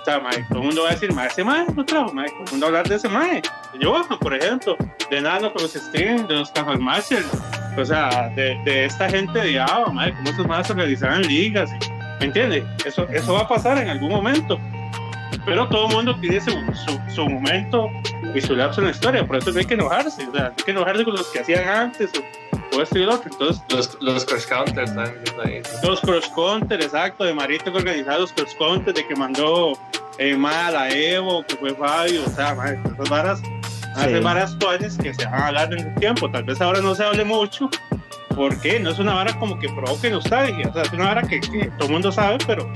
O 0.00 0.04
sea, 0.04 0.18
mae, 0.18 0.44
todo 0.48 0.58
el 0.58 0.64
mundo 0.64 0.82
va 0.82 0.88
a 0.88 0.92
decir, 0.94 1.12
mae, 1.12 1.28
ese 1.28 1.44
mae 1.44 1.64
no 1.76 1.84
trajo, 1.84 2.12
mae, 2.12 2.28
todo 2.28 2.44
el 2.44 2.50
mundo 2.50 2.66
va 2.66 2.66
a 2.66 2.80
hablar 2.80 2.88
de 2.88 2.96
ese 2.96 3.08
mae. 3.08 3.42
De 3.72 3.86
Johan, 3.86 4.18
por 4.18 4.34
ejemplo, 4.34 4.76
de 5.10 5.20
Nano 5.20 5.52
con 5.52 5.62
los 5.62 5.72
Stream, 5.72 6.26
de 6.26 6.34
los 6.34 6.52
Marshall. 6.80 7.24
O 7.76 7.84
sea, 7.84 8.28
de, 8.30 8.58
de 8.64 8.84
esta 8.84 9.08
gente 9.08 9.38
de 9.38 9.58
ABA, 9.58 9.92
mae, 9.92 10.12
cómo 10.12 10.30
esos 10.30 10.46
más 10.46 10.70
organizaban 10.70 11.22
ligas. 11.22 11.70
¿Me 12.20 12.26
entiendes? 12.26 12.64
Eso, 12.84 13.06
eso 13.08 13.34
va 13.34 13.40
a 13.40 13.48
pasar 13.48 13.78
en 13.78 13.88
algún 13.88 14.10
momento. 14.10 14.58
Pero 15.44 15.68
todo 15.68 15.88
el 15.88 15.94
mundo 15.94 16.16
tiene 16.20 16.40
su, 16.40 16.50
su, 16.50 17.00
su 17.14 17.28
momento 17.28 17.90
y 18.34 18.40
su 18.40 18.54
lapso 18.54 18.80
en 18.80 18.86
la 18.86 18.92
historia, 18.92 19.26
por 19.26 19.36
eso 19.36 19.50
no 19.50 19.58
hay 19.58 19.64
que 19.64 19.74
enojarse. 19.74 20.28
O 20.28 20.32
sea, 20.32 20.42
no 20.42 20.54
hay 20.56 20.64
que 20.64 20.70
enojarse 20.70 21.04
con 21.04 21.14
los 21.14 21.26
que 21.28 21.40
hacían 21.40 21.68
antes 21.68 22.10
o, 22.14 22.76
o 22.76 22.82
esto 22.82 22.98
y 22.98 23.04
lo 23.04 23.14
otro. 23.14 23.30
Entonces, 23.32 23.62
Los, 23.70 23.98
los 24.00 24.24
cross 24.24 24.46
counters 24.46 24.92
sí. 24.92 25.86
los 25.86 26.00
cross 26.00 26.28
counter, 26.34 26.80
exacto, 26.80 27.24
de 27.24 27.34
Marito 27.34 27.72
que 27.72 27.78
organizaba 27.78 28.18
los 28.18 28.32
cross 28.32 28.54
counter, 28.54 28.94
de 28.94 29.06
que 29.06 29.16
mandó 29.16 29.72
eh, 30.18 30.36
Ma 30.36 30.68
a 30.68 30.70
la 30.70 30.90
Evo, 30.90 31.44
que 31.44 31.56
fue 31.56 31.74
Fabio, 31.74 32.22
o 32.24 32.30
sea, 32.30 32.54
ma, 32.54 32.70
esas 32.70 33.08
varas, 33.08 33.42
hace 33.94 34.20
varas 34.20 34.52
actuales 34.52 34.96
que 34.98 35.14
se 35.14 35.24
van 35.24 35.34
a 35.34 35.46
hablar 35.48 35.72
en 35.72 35.88
el 35.88 35.94
tiempo, 35.96 36.30
tal 36.30 36.44
vez 36.44 36.60
ahora 36.60 36.80
no 36.80 36.94
se 36.94 37.04
hable 37.04 37.24
mucho, 37.24 37.68
porque 38.34 38.80
no 38.80 38.90
es 38.90 38.98
una 38.98 39.14
vara 39.14 39.38
como 39.38 39.58
que 39.58 39.68
provoque 39.68 40.10
nostalgia, 40.10 40.68
o 40.68 40.72
sea, 40.72 40.82
es 40.82 40.92
una 40.92 41.06
vara 41.06 41.22
que, 41.22 41.40
que 41.40 41.70
todo 41.78 41.86
el 41.86 41.92
mundo 41.92 42.12
sabe, 42.12 42.38
pero 42.46 42.70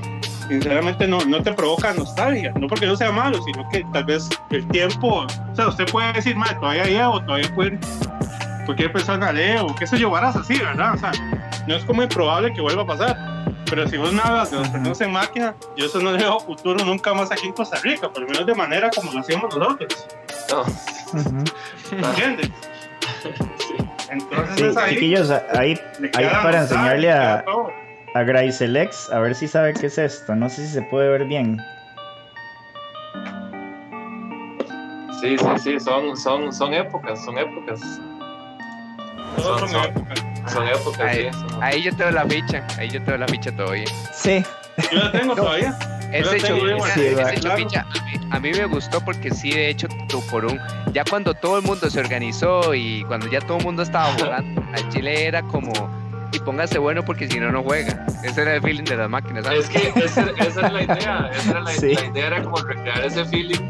sinceramente 0.49 1.07
no, 1.07 1.25
no 1.25 1.43
te 1.43 1.53
provoca 1.53 1.93
nostalgia, 1.93 2.53
no 2.59 2.67
porque 2.67 2.87
no 2.87 2.97
sea 2.97 3.11
malo, 3.13 3.41
sino 3.43 3.69
que 3.71 3.85
tal 3.93 4.05
vez 4.05 4.29
el 4.51 4.67
tiempo, 4.69 5.27
o 5.27 5.55
sea, 5.55 5.69
usted 5.69 5.87
puede 5.91 6.13
decir, 6.13 6.37
ma, 6.37 6.59
todavía 6.59 6.85
hay 6.85 6.97
Evo, 6.97 7.21
todavía 7.23 7.55
pueden, 7.55 7.81
cualquier 8.65 8.93
persona 8.93 9.33
lee 9.33 9.59
o 9.61 9.75
qué 9.75 9.87
sé 9.87 9.99
yo, 9.99 10.11
varas 10.11 10.37
así, 10.37 10.59
¿verdad? 10.59 10.95
O 10.95 10.99
sea, 10.99 11.13
no 11.67 11.75
es 11.75 11.85
como 11.85 12.03
improbable 12.03 12.53
que 12.53 12.61
vuelva 12.61 12.83
a 12.83 12.87
pasar. 12.87 13.37
Pero 13.69 13.89
si 13.89 13.97
vos 13.97 14.13
me 14.13 14.23
hablas 14.23 14.53
de 14.53 14.59
los 14.81 15.01
en 15.01 15.11
máquina, 15.11 15.55
yo 15.77 15.87
eso 15.87 16.01
no 16.01 16.13
le 16.13 16.19
veo 16.19 16.39
futuro 16.39 16.85
nunca 16.85 17.13
más 17.15 17.33
aquí 17.33 17.49
en 17.49 17.53
Costa 17.53 17.79
Rica, 17.83 18.09
por 18.09 18.23
lo 18.23 18.29
menos 18.29 18.47
de 18.47 18.55
manera 18.55 18.91
como 18.95 19.13
lo 19.13 19.21
hacíamos 19.21 19.57
nosotros. 19.57 20.07
No, 20.51 20.63
¿Me 21.25 22.07
entiendes? 22.09 22.51
Entonces 24.11 24.75
Sí, 24.75 24.79
ahí. 24.81 24.95
chiquillos, 24.95 25.31
ahí, 25.31 25.79
para 26.43 26.61
enseñarle 26.63 26.99
le 27.03 27.13
a, 27.13 27.45
a 28.15 28.23
Graiselex, 28.23 29.11
a 29.11 29.19
ver 29.21 29.35
si 29.35 29.49
sabe 29.49 29.75
qué 29.75 29.87
es 29.87 29.99
esto. 29.99 30.35
No 30.35 30.49
sé 30.49 30.67
si 30.67 30.73
se 30.73 30.83
puede 30.83 31.09
ver 31.09 31.25
bien. 31.27 31.59
sí, 35.21 35.37
sí, 35.39 35.45
sí, 35.59 35.81
son, 35.81 36.17
son, 36.17 36.53
son 36.53 36.75
épocas, 36.75 37.25
son 37.25 37.37
épocas. 37.39 37.81
Todos 39.37 39.61
son 39.61 39.69
son- 39.71 39.85
épocas. 39.85 40.25
Son 40.53 40.69
épocas, 40.69 41.01
Ahí, 41.01 41.25
sí. 41.33 41.39
son- 41.49 41.63
ahí 41.63 41.83
yo 41.83 41.97
tengo 41.97 42.11
la 42.13 42.25
ficha, 42.27 42.65
ahí 42.79 42.89
yo 42.89 43.03
tengo 43.03 43.19
la 43.19 43.27
ficha 43.27 43.51
todavía. 43.57 43.87
Sí, 44.13 44.45
Yo 44.93 44.99
la 45.01 45.11
tengo 45.13 45.35
todavía. 45.35 45.77
Ese 46.13 46.41
Chopicha, 47.41 47.87
a, 48.31 48.39
mí, 48.41 48.53
me 48.53 48.67
gustó 48.67 49.05
porque 49.05 49.31
sí, 49.31 49.51
de 49.51 49.71
hecho, 49.71 49.89
tú 50.09 50.23
por 50.31 50.45
un. 50.45 50.61
Ya 50.93 51.05
cuando 51.05 51.35
todo 51.35 51.59
el 51.59 51.65
mundo 51.65 51.89
se 51.91 52.01
organizó 52.01 52.75
y 52.75 53.05
cuando 53.05 53.29
ya 53.29 53.41
todo 53.41 53.59
el 53.59 53.65
mundo 53.65 53.83
estaba 53.83 54.13
jugando, 54.15 54.63
al 54.75 54.89
Chile 54.91 55.27
era 55.27 55.43
como. 55.43 55.73
Y 56.33 56.39
póngase 56.41 56.79
bueno 56.79 57.05
porque 57.05 57.29
si 57.29 57.39
no, 57.39 57.51
no 57.53 57.63
juega. 57.63 58.05
Ese 58.25 58.43
era 58.43 58.55
el 58.57 58.63
feeling 58.63 58.85
de 58.85 58.97
las 58.97 59.09
máquinas. 59.09 59.45
¿sabes? 59.45 59.61
Es 59.61 59.69
que 59.71 60.01
esa, 60.05 60.31
esa 60.39 60.61
era 60.61 60.71
la 60.71 60.83
idea, 60.83 61.31
esa 61.33 61.51
era 61.51 61.61
la, 61.61 61.71
Sí. 61.73 61.95
la 61.95 62.05
idea 62.07 62.27
era 62.27 62.43
como 62.43 62.57
recrear 62.59 63.05
ese 63.05 63.25
feeling 63.27 63.61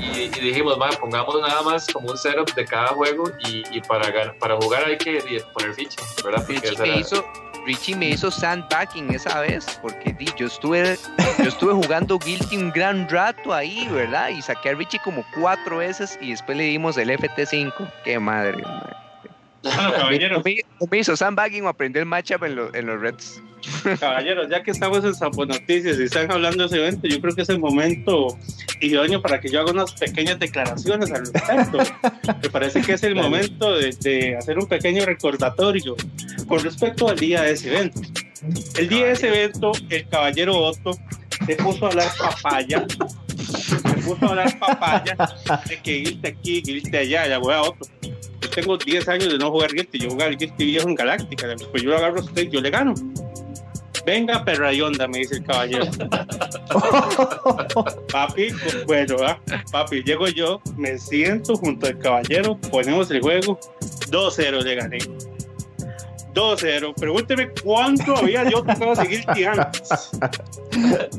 y 0.00 0.18
y, 0.22 0.28
dijimos, 0.40 0.78
"Ma, 0.78 0.88
pongamos 0.90 1.40
nada 1.40 1.62
más 1.62 1.86
como 1.92 2.10
un 2.10 2.18
setup 2.18 2.52
de 2.54 2.64
cada 2.64 2.88
juego 2.88 3.24
y, 3.46 3.62
y 3.76 3.80
para, 3.82 4.32
para 4.38 4.56
jugar 4.56 4.84
hay 4.86 4.96
que 4.98 5.42
poner 5.52 5.74
ficha, 5.74 6.00
¿verdad? 6.24 6.44
Porque 6.46 6.68
esa 6.68 6.84
era- 6.84 6.96
hizo, 6.96 7.24
Richie 7.68 7.94
me 7.94 8.08
hizo 8.08 8.30
sandbagging 8.30 9.14
esa 9.14 9.40
vez, 9.40 9.78
porque 9.82 10.14
di, 10.14 10.24
yo 10.38 10.46
estuve, 10.46 10.98
yo 11.36 11.44
estuve 11.44 11.74
jugando 11.74 12.18
Guilty 12.18 12.56
un 12.56 12.70
gran 12.70 13.06
rato 13.10 13.52
ahí, 13.52 13.86
¿verdad? 13.88 14.30
Y 14.30 14.40
saqué 14.40 14.70
a 14.70 14.74
Richie 14.74 14.98
como 15.00 15.22
cuatro 15.38 15.76
veces 15.76 16.18
y 16.22 16.30
después 16.30 16.56
le 16.56 16.64
dimos 16.64 16.96
el 16.96 17.10
FT5. 17.10 17.74
Qué 18.04 18.18
madre, 18.18 18.62
madre. 18.62 19.07
Bueno, 19.62 19.92
caballeros, 19.92 20.44
Me, 20.44 20.56
me 20.90 20.98
hizo 20.98 21.16
sandbagging 21.16 21.64
o 21.64 21.68
aprender 21.68 22.02
el 22.02 22.08
matchup 22.08 22.44
en, 22.44 22.56
los 22.56 22.74
en 22.74 22.86
los 22.86 23.00
reds. 23.00 23.42
caballeros, 24.00 24.48
ya 24.48 24.62
que 24.62 24.70
estamos 24.70 25.04
en 25.04 25.14
Sapo 25.14 25.44
Noticias 25.44 25.98
y 25.98 26.04
están 26.04 26.30
hablando 26.30 26.62
de 26.62 26.66
ese 26.66 26.76
evento, 26.76 27.08
yo 27.08 27.20
creo 27.20 27.34
que 27.34 27.42
es 27.42 27.48
el 27.48 27.58
momento 27.58 28.38
idóneo 28.80 29.20
para 29.20 29.40
que 29.40 29.48
yo 29.48 29.60
haga 29.60 29.72
unas 29.72 29.92
pequeñas 29.94 30.38
declaraciones 30.38 31.10
al 31.10 31.26
respecto. 31.26 31.78
Me 32.42 32.50
parece 32.50 32.82
que 32.82 32.92
es 32.92 33.02
el 33.02 33.14
momento 33.14 33.76
de, 33.76 33.90
de 34.00 34.36
hacer 34.36 34.58
un 34.58 34.66
pequeño 34.66 35.04
recordatorio 35.04 35.96
con 36.46 36.60
respecto 36.60 37.08
al 37.08 37.18
día 37.18 37.42
de 37.42 37.52
ese 37.52 37.74
evento. 37.74 38.00
El 38.76 38.88
día 38.88 39.06
de 39.06 39.12
ese 39.12 39.28
evento, 39.28 39.72
el 39.90 40.08
caballero 40.08 40.56
Otto 40.56 40.92
se 41.46 41.56
puso 41.56 41.86
a 41.86 41.88
hablar 41.90 42.08
papaya, 42.16 42.86
se 43.36 43.76
puso 44.02 44.18
a 44.26 44.28
hablar 44.28 44.58
papaya 44.58 45.16
de 45.68 45.76
que 45.78 45.92
Guilty 45.98 46.28
aquí, 46.28 46.62
Guilty 46.62 46.96
allá, 46.96 47.26
ya 47.26 47.38
voy 47.38 47.54
a 47.54 47.62
Otto. 47.62 47.88
Tengo 48.58 48.76
10 48.76 49.08
años 49.08 49.30
de 49.30 49.38
no 49.38 49.52
jugar 49.52 49.72
Guilty, 49.72 50.00
yo 50.00 50.10
jugaba 50.10 50.32
Guilty 50.32 50.64
viejo 50.64 50.88
en 50.88 50.96
Galáctica, 50.96 51.46
pues 51.70 51.80
yo 51.80 51.90
lo 51.90 51.98
agarro 51.98 52.18
a 52.18 52.24
usted, 52.24 52.50
yo 52.50 52.60
le 52.60 52.70
gano. 52.70 52.92
Venga, 54.04 54.44
perrayonda, 54.44 55.06
me 55.06 55.18
dice 55.18 55.36
el 55.36 55.44
caballero. 55.44 55.84
papi, 58.10 58.48
pues, 58.48 58.84
bueno, 58.84 59.14
¿ah? 59.24 59.38
papi, 59.70 60.02
llego 60.02 60.26
yo, 60.26 60.60
me 60.76 60.98
siento 60.98 61.54
junto 61.54 61.86
al 61.86 62.00
caballero, 62.00 62.58
ponemos 62.72 63.08
el 63.12 63.20
juego, 63.20 63.60
2-0 64.10 64.62
le 64.64 64.74
gané. 64.74 64.98
2-0. 66.38 66.94
Pregúnteme 66.94 67.50
cuánto 67.62 68.16
había 68.16 68.48
yo 68.48 68.62
tocado 68.62 68.94
seguir 68.94 69.24
antes. 69.28 69.88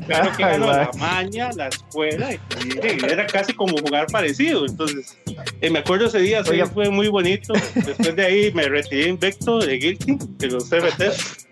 Claro 0.06 0.32
que 0.36 0.42
ganó 0.42 0.66
la 0.68 0.90
maña, 0.98 1.50
la 1.54 1.68
escuela, 1.68 2.32
y, 2.32 2.38
y 2.66 3.04
era 3.04 3.26
casi 3.26 3.52
como 3.52 3.76
jugar 3.78 4.06
parecido. 4.06 4.64
Entonces, 4.66 5.16
eh, 5.60 5.70
me 5.70 5.80
acuerdo 5.80 6.06
ese 6.06 6.20
día, 6.20 6.42
Oiga. 6.48 6.66
fue 6.66 6.88
muy 6.88 7.08
bonito. 7.08 7.52
Después 7.74 8.16
de 8.16 8.24
ahí 8.24 8.52
me 8.52 8.68
retiré 8.68 9.08
invicto 9.08 9.58
de 9.58 9.76
Guilty, 9.76 10.18
de 10.38 10.46
los 10.48 10.68
CBTs. 10.68 11.48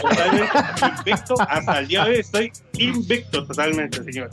Totalmente 0.00 0.58
invicto. 0.98 1.34
Hasta 1.40 1.78
el 1.80 1.88
día 1.88 2.04
de 2.04 2.10
hoy 2.10 2.16
estoy 2.16 2.52
invicto 2.78 3.46
totalmente, 3.46 4.02
señor. 4.02 4.28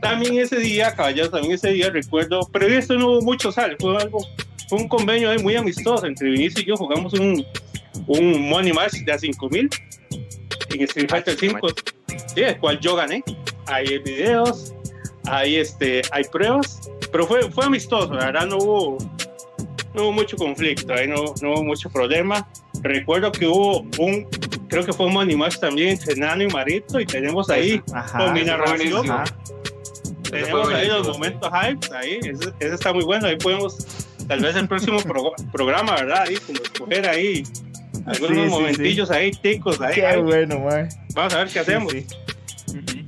También 0.00 0.38
ese 0.38 0.58
día, 0.58 0.94
caballeros, 0.94 1.30
también 1.30 1.54
ese 1.54 1.70
día 1.70 1.90
recuerdo, 1.90 2.48
pero 2.52 2.66
esto 2.66 2.94
no 2.94 3.08
hubo 3.08 3.22
mucho 3.22 3.52
sal, 3.52 3.76
fue 3.78 3.96
algo, 3.96 4.18
fue 4.68 4.78
un 4.78 4.88
convenio 4.88 5.30
ahí 5.30 5.38
muy 5.38 5.56
amistoso 5.56 6.06
entre 6.06 6.30
Vinicio 6.30 6.62
y 6.62 6.66
yo, 6.66 6.76
jugamos 6.76 7.12
un, 7.14 7.44
un 8.06 8.48
money 8.48 8.72
match 8.72 8.94
de 9.04 9.12
a 9.12 9.18
5000 9.18 9.68
en 10.70 10.80
Street 10.82 11.08
Fighter 11.08 11.36
5, 11.38 11.68
sí, 12.34 12.40
el 12.42 12.58
cual 12.58 12.78
yo 12.80 12.96
gané. 12.96 13.22
Hay 13.66 13.98
videos, 13.98 14.74
hay 15.26 15.56
este, 15.56 16.02
hay 16.10 16.24
pruebas, 16.24 16.90
pero 17.12 17.26
fue, 17.26 17.50
fue 17.50 17.64
amistoso, 17.64 18.12
la 18.12 18.26
verdad 18.26 18.46
no 18.46 18.58
hubo, 18.58 18.98
no 19.94 20.02
hubo 20.02 20.12
mucho 20.12 20.36
conflicto, 20.36 20.92
ahí 20.92 21.06
no, 21.08 21.34
no 21.40 21.52
hubo 21.54 21.64
mucho 21.64 21.88
problema. 21.90 22.46
Recuerdo 22.82 23.32
que 23.32 23.46
hubo 23.46 23.80
un, 23.98 24.24
creo 24.68 24.84
que 24.84 24.92
fue 24.92 25.06
un 25.06 25.14
money 25.14 25.36
match 25.36 25.58
también 25.58 25.90
entre 25.90 26.16
Nano 26.16 26.42
y 26.42 26.48
Marito 26.48 27.00
y 27.00 27.06
tenemos 27.06 27.48
ahí 27.48 27.80
Ajá. 27.94 28.18
con 28.18 28.32
mi 28.34 28.42
narración. 28.44 29.06
Tenemos 30.30 30.68
ahí 30.70 30.88
los 30.88 31.06
momentos 31.08 31.50
hype, 31.52 31.94
ahí, 31.94 32.18
ese, 32.22 32.50
ese 32.58 32.74
está 32.74 32.92
muy 32.92 33.04
bueno, 33.04 33.28
ahí 33.28 33.36
podemos, 33.36 33.76
tal 34.26 34.40
vez 34.40 34.56
el 34.56 34.66
próximo 34.66 34.98
pro- 35.04 35.32
programa, 35.52 35.94
¿verdad? 35.94 36.24
Ahí, 36.28 36.36
como 36.46 36.58
escoger 36.60 37.08
ahí 37.08 37.44
algunos 38.06 38.36
Sí, 38.36 38.42
sí, 38.44 38.48
momentillos 38.50 39.10
ahí, 39.10 39.30
ticos, 39.30 39.80
ahí, 39.80 39.94
Qué 39.94 40.06
ahí. 40.06 40.20
bueno, 40.22 40.60
man. 40.60 40.88
vamos 41.14 41.34
a 41.34 41.38
ver 41.38 41.48
qué 41.48 41.58
hacemos. 41.60 41.92
Sí, 41.92 42.06
sí. 42.86 43.04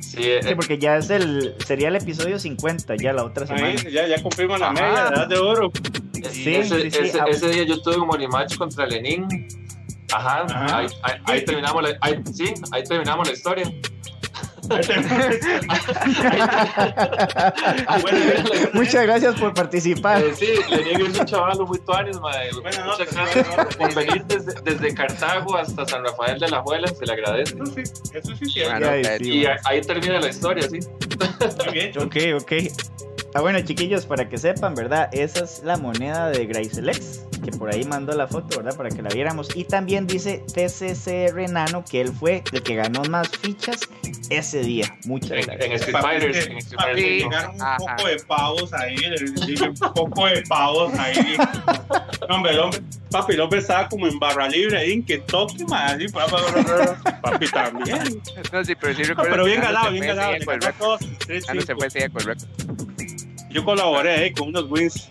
Sí, 0.00 0.18
eh, 0.24 0.40
Sí, 0.42 0.54
porque 0.54 0.76
ya 0.78 0.96
es 0.96 1.08
el, 1.10 1.54
sería 1.66 1.88
el 1.88 1.96
episodio 1.96 2.38
50 2.38 2.96
ya 2.96 3.12
la 3.12 3.24
otra 3.24 3.46
semana. 3.46 3.68
Ahí, 3.68 3.76
ya, 3.92 4.06
ya 4.06 4.20
cumplimos 4.22 4.58
la 4.60 4.70
Ajá. 4.70 4.74
media, 4.74 5.04
la 5.04 5.08
edad 5.16 5.28
de 5.28 5.38
oro. 5.38 5.72
Sí, 6.30 6.54
ese, 6.54 6.82
sí, 6.82 6.90
sí, 6.90 6.98
ese- 7.04 7.20
ese 7.28 7.48
día 7.50 7.62
yo 7.64 7.80
tuve 7.80 7.96
un 7.96 8.06
money 8.06 8.26
match 8.28 8.56
contra 8.56 8.86
Lenin. 8.86 9.26
Ajá, 10.12 10.42
Ajá. 10.42 10.78
Ahí, 10.78 10.86
ahí- 11.02 11.20
ahí 11.26 11.44
terminamos 11.44 11.82
la, 11.82 11.96
ahí- 12.00 12.20
sí, 12.34 12.52
ahí 12.72 12.82
terminamos 12.84 13.26
la 13.28 13.32
historia. 13.34 13.72
Bueno, 14.70 15.08
Muchas 18.72 19.02
gracias 19.02 19.34
por 19.40 19.54
participar. 19.54 20.22
Eh, 20.22 20.34
sí, 20.34 20.46
Lenin 20.70 21.06
es 21.06 21.18
un 21.18 21.26
chaval 21.26 21.58
muy 21.66 21.78
tuanis. 21.80 22.18
Buena 22.18 22.38
Muchas 22.52 22.84
nota, 22.86 23.04
gracias 23.04 23.46
buena 23.48 23.64
nota. 23.64 23.78
por 23.78 23.94
venir 23.94 24.24
desde, 24.26 24.54
desde 24.62 24.94
Cartago 24.94 25.56
hasta 25.56 25.86
San 25.86 26.04
Rafael 26.04 26.38
de 26.38 26.48
la 26.48 26.60
Juela, 26.62 26.88
se 26.88 27.06
le 27.06 27.12
agradece. 27.12 27.54
eso 27.54 27.66
sí, 27.66 27.82
eso 28.14 28.36
sí, 28.36 28.46
cierto. 28.46 28.88
Bueno, 28.88 29.08
sí, 29.18 29.24
Y 29.28 29.46
ahí, 29.46 29.56
ahí 29.64 29.80
termina 29.80 30.20
la 30.20 30.28
historia, 30.28 30.68
sí. 30.68 30.78
Muy 31.64 31.72
bien. 31.72 31.92
Ok, 31.98 32.16
ok. 32.42 32.52
Ah, 33.32 33.40
bueno, 33.40 33.60
chiquillos, 33.60 34.06
para 34.06 34.28
que 34.28 34.36
sepan, 34.38 34.74
¿verdad? 34.74 35.08
Esa 35.12 35.44
es 35.44 35.62
la 35.64 35.76
moneda 35.76 36.30
de 36.30 36.46
Grayselex, 36.46 37.26
que 37.44 37.52
por 37.52 37.72
ahí 37.72 37.84
mandó 37.84 38.12
la 38.16 38.26
foto, 38.26 38.56
¿verdad? 38.56 38.76
Para 38.76 38.88
que 38.88 39.02
la 39.02 39.08
viéramos. 39.10 39.54
Y 39.54 39.64
también 39.64 40.06
dice 40.08 40.42
TCCR 40.52 41.48
Nano 41.48 41.84
que 41.88 42.00
él 42.00 42.12
fue 42.12 42.42
el 42.52 42.62
que 42.64 42.74
ganó 42.74 43.02
más 43.04 43.28
fichas 43.28 43.78
ese 44.30 44.60
día. 44.62 44.98
Muchas 45.04 45.30
En, 45.30 45.38
en 45.38 45.46
gracias. 45.58 45.80
Street 45.82 45.96
Fighters. 46.02 46.46
En 46.48 46.56
Street 46.58 46.76
Papi, 46.80 46.92
Fighters. 46.92 47.22
llegaron 47.22 47.54
un 47.54 47.62
Ajá. 47.62 47.76
poco 47.78 48.08
de 48.08 48.16
pavos 48.26 48.72
ahí, 48.72 48.96
un 49.62 49.74
poco 49.94 50.26
de 50.26 50.42
pavos 50.48 50.94
ahí. 50.98 51.36
No, 52.28 52.34
hombre, 52.36 52.52
el 52.52 52.58
hombre, 52.58 52.80
papi, 53.10 53.32
el 53.34 53.40
hombre 53.40 53.60
estaba 53.60 53.88
como 53.88 54.06
en 54.08 54.18
barra 54.18 54.48
libre 54.48 54.76
ahí 54.76 54.92
en 54.92 55.04
Kentucky, 55.04 55.64
más 55.66 55.92
así, 55.94 56.08
papi, 56.08 56.34
papi 57.22 57.48
también. 57.48 58.22
No, 58.52 58.64
sí, 58.64 58.74
pero 58.74 58.94
sí 58.94 59.02
No, 59.02 59.08
recuerdo 59.08 59.30
pero 59.30 59.44
que 59.44 59.50
bien 59.50 59.60
ganado, 59.62 59.90
bien 59.92 60.06
ganado. 60.06 60.32
ganó 60.32 60.98
se 61.64 61.74
fue 61.76 61.86
ese 61.86 61.98
día 62.00 62.08
con 62.08 62.20
el 62.22 62.26
récord. 62.26 62.48
Yo 63.50 63.64
colaboré 63.64 64.12
ahí 64.12 64.32
con 64.32 64.48
unos 64.48 64.70
wins. 64.70 65.10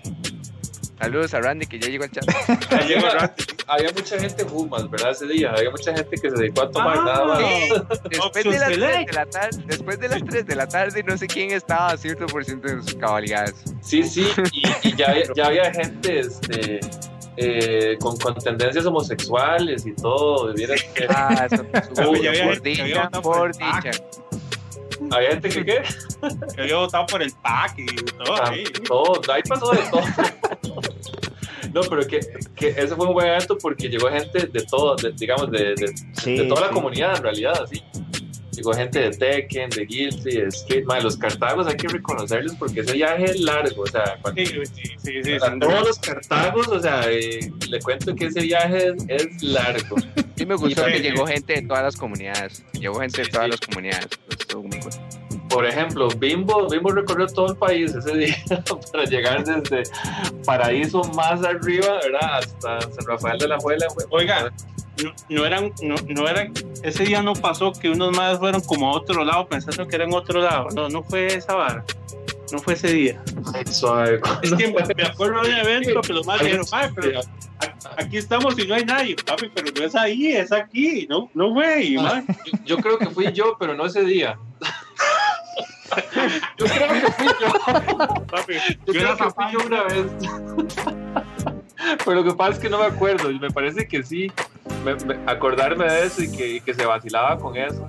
Saludos 0.99 1.34
a 1.34 1.39
Randy 1.39 1.65
que 1.65 1.80
ya 1.80 1.88
llegó 1.88 2.04
al 2.04 2.12
chat. 2.12 2.25
Llegó. 2.88 3.08
Había 3.67 3.89
mucha 3.93 4.19
gente 4.19 4.43
Humas, 4.43 4.89
¿verdad? 4.89 5.12
Ese 5.12 5.28
día. 5.28 5.52
Había 5.56 5.69
mucha 5.71 5.95
gente 5.95 6.10
que 6.21 6.30
se 6.30 6.36
dedicó 6.36 6.63
a 6.63 6.71
tomar 6.71 6.97
Ah, 6.97 7.04
nada 7.06 7.25
más. 7.25 7.39
Después 8.10 8.43
de, 8.43 8.60
las 8.60 8.67
3 8.67 8.73
select. 8.75 9.08
de 9.10 9.13
la 9.13 9.25
tarde, 9.25 9.63
después 9.65 9.99
de 9.99 10.10
las 10.10 10.23
3 10.25 10.45
de 10.45 10.56
la 10.58 10.67
tarde, 10.67 11.04
no 11.04 11.17
sé 11.17 11.28
quién 11.28 11.52
estaba 11.52 11.88
a 11.91 11.97
cierto 11.97 12.25
por 12.28 12.43
ciento 12.43 12.67
en 12.67 12.84
sus 12.84 12.95
cabalidades. 12.95 13.56
Sí, 13.82 14.04
sí, 14.04 14.28
y, 14.52 14.89
y 14.89 14.95
ya, 14.97 15.12
había- 15.12 15.23
ya 15.34 15.45
había 15.45 15.73
gente 15.73 16.19
este, 16.19 16.80
eh, 17.38 17.95
con, 18.02 18.17
con 18.17 18.36
tendencias 18.36 18.86
homosexuales 18.86 19.86
y 19.86 19.93
todo. 19.93 20.54
Que 20.54 21.08
Ah, 21.08 21.47
eso, 21.49 21.65
ya 21.95 22.04
había 22.30 22.43
por 22.45 22.62
que 22.62 22.82
había 22.82 23.10
por 23.10 23.52
dicha. 23.56 23.91
Había 25.12 25.30
gente 25.32 25.50
que 25.50 25.66
qué. 25.66 25.82
Que 26.56 26.62
había 26.62 26.76
votado 26.78 27.06
por 27.08 27.22
el 27.22 27.32
pack 27.42 27.80
y 27.80 27.86
todo 27.96 28.44
ahí. 28.44 28.64
Todo, 28.88 29.22
ahí 29.34 29.42
pasó 29.48 29.72
de 29.72 29.78
todo. 29.90 30.02
No, 31.74 31.82
pero 31.82 32.06
que, 32.08 32.20
que 32.56 32.70
ese 32.70 32.96
fue 32.96 33.06
un 33.08 33.14
buen 33.14 33.28
evento 33.28 33.58
porque 33.58 33.88
llegó 33.90 34.10
gente 34.10 34.48
de 34.48 34.66
todo, 34.66 34.96
de- 34.96 35.12
digamos, 35.12 35.52
de, 35.52 35.76
de, 35.76 35.94
Sí, 36.14 36.36
de 36.38 36.46
toda 36.46 36.62
la 36.62 36.70
comunidad 36.70 37.16
en 37.18 37.24
realidad, 37.24 37.62
así. 37.64 37.84
Llegó 38.60 38.74
gente 38.74 39.00
de 39.00 39.10
Tekken, 39.12 39.69
de 39.69 39.86
Guilty, 39.86 40.32
de 40.32 40.48
Street, 40.48 40.84
man, 40.84 41.02
los 41.02 41.15
cartagos 41.15 41.65
hay 41.65 41.78
que 41.78 41.88
reconocerles 41.88 42.56
porque 42.56 42.82
ese 42.82 42.91
viaje 42.91 43.24
es 43.24 43.39
largo, 43.39 43.84
o 43.84 43.88
sea, 43.88 44.17
cuando- 44.22 44.41
Sí, 44.43 44.48
sí, 44.74 44.84
sí, 44.98 45.19
duda. 45.22 45.58
todos 45.62 45.88
los 45.88 46.00
cartagos, 46.00 46.67
o 46.67 46.80
sea, 46.82 47.10
eh, 47.10 47.50
le 47.69 47.80
cuento 47.80 48.13
que 48.13 48.26
ese 48.26 48.41
viaje 48.41 48.89
es, 48.89 49.06
es 49.08 49.43
largo. 49.43 49.95
Sí 50.36 50.45
me 50.45 50.56
gustó 50.56 50.86
Sí, 50.86 50.91
que 50.91 50.98
sí. 51.00 51.04
llegó 51.04 51.26
gente 51.28 51.54
de 51.54 51.62
todas 51.63 51.84
las 51.84 51.95
comunidades. 51.98 52.63
Llegó 52.74 53.02
gente 53.02 53.24
de 53.24 53.28
todas 53.30 53.45
sí. 53.45 53.52
las 53.52 53.60
comunidades. 53.60 54.08
Pues, 54.26 54.39
estuvo 54.39 54.63
muy 54.63 54.80
cool. 54.80 54.91
Por 55.50 55.66
ejemplo, 55.66 56.08
Bimbo, 56.18 56.68
Bimbo 56.70 56.92
recorrió 56.92 57.26
todo 57.28 57.48
el 57.52 57.58
país 57.58 57.94
ese 57.96 58.16
día 58.16 58.36
para 58.92 59.04
llegar 59.06 59.44
desde 59.44 59.84
Paraíso 60.46 61.02
más 61.16 61.44
arriba, 61.44 62.00
¿verdad? 62.04 62.40
Hasta 62.40 62.82
San 62.82 63.06
Rafael 63.08 63.40
de 63.40 63.48
la 63.48 63.58
Juela. 63.58 63.88
Oiga, 64.12 64.52
no, 65.04 65.14
no 65.30 65.46
eran, 65.46 65.74
no, 65.82 65.96
no 66.08 66.28
eran, 66.28 66.54
ese 66.84 67.04
día 67.04 67.22
no 67.24 67.34
pasó 67.34 67.72
que 67.72 67.90
unos 67.90 68.16
más 68.16 68.38
fueron 68.38 68.62
como 68.62 68.90
a 68.90 68.98
otro 68.98 69.24
lado 69.26 69.48
pensando 69.48 69.88
que 69.88 69.96
eran 69.96 70.14
otro 70.14 70.42
lado. 70.42 70.68
No, 70.76 70.88
no 70.90 71.04
fue 71.04 71.28
esa 71.28 71.56
vara. 71.56 71.84
No 72.52 72.60
fue 72.60 72.74
ese 72.74 72.92
día. 72.92 73.22
Suave. 73.70 74.20
Es 74.42 74.54
que 74.54 74.74
me 74.96 75.04
acuerdo 75.04 75.42
de 75.44 75.50
un 75.50 75.56
evento 75.58 76.02
que 76.02 76.14
los 76.14 76.26
más 76.26 76.40
dijeron, 76.42 76.66
"Ay, 76.72 76.90
pero 76.96 77.22
aquí 77.98 78.18
estamos 78.18 78.58
y 78.58 78.68
no 78.68 78.74
hay 78.74 78.86
nadie, 78.86 79.16
papi, 79.24 79.50
pero 79.54 79.68
no 79.76 79.86
es 79.86 79.96
ahí, 79.96 80.32
es 80.32 80.52
aquí. 80.52 81.06
No, 81.08 81.30
no 81.36 81.52
güey, 81.52 81.96
man. 81.96 82.26
Yo, 82.46 82.60
yo 82.66 82.78
creo 82.78 82.98
que 82.98 83.06
fui 83.08 83.32
yo, 83.34 83.56
pero 83.60 83.76
no 83.76 83.86
ese 83.86 84.04
día. 84.04 84.38
Yo 86.58 86.65
creo 86.65 86.88
que 86.89 87.12
fui 87.12 87.28
yo. 87.39 88.25
Papi, 88.28 88.54
Yo 88.54 88.60
yo 88.86 88.93
creo 88.93 89.02
era 89.02 89.12
que 89.12 89.17
fui 89.23 89.28
papá. 89.32 89.52
yo 89.52 89.60
una 89.65 89.84
vez. 89.84 90.06
Pero 92.06 92.15
lo 92.15 92.23
que 92.23 92.34
pasa 92.36 92.52
es 92.52 92.60
que 92.60 92.69
no 92.69 92.78
me 92.80 92.86
acuerdo. 92.86 93.32
y 93.32 93.39
Me 93.39 93.49
parece 93.52 93.88
que 93.88 94.04
sí. 94.04 94.32
me- 94.84 94.95
me- 94.95 95.19
acordarme 95.32 95.86
de 95.91 96.06
eso 96.06 96.21
y 96.23 96.32
que, 96.32 96.47
y 96.56 96.62
que 96.62 96.73
se 96.73 96.86
vacilaba 96.86 97.38
con 97.38 97.56
eso. 97.58 97.86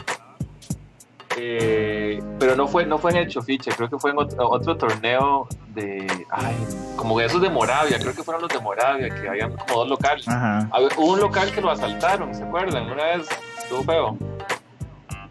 Eh, 1.36 2.20
pero 2.40 2.56
no 2.56 2.66
fue, 2.66 2.84
no 2.84 2.98
fue 2.98 3.12
en 3.12 3.18
el 3.18 3.28
Chofiche, 3.28 3.70
creo 3.70 3.88
que 3.88 3.96
fue 3.98 4.10
en 4.10 4.18
otro, 4.18 4.48
otro 4.50 4.76
torneo 4.76 5.46
de. 5.68 6.06
Ay, 6.30 6.56
como 6.96 7.20
esos 7.20 7.40
de 7.40 7.48
Moravia, 7.48 7.98
creo 8.00 8.14
que 8.14 8.22
fueron 8.24 8.42
los 8.42 8.50
de 8.50 8.58
Moravia, 8.58 9.08
que 9.14 9.28
habían 9.28 9.56
como 9.56 9.80
dos 9.80 9.88
locales. 9.88 10.26
Ajá. 10.28 10.68
Hubo 10.96 11.12
un 11.12 11.20
local 11.20 11.50
que 11.52 11.60
lo 11.60 11.70
asaltaron, 11.70 12.34
¿se 12.34 12.42
acuerdan? 12.42 12.90
Una 12.90 13.04
vez 13.04 13.28
estuvo 13.58 13.84
feo. 13.84 14.16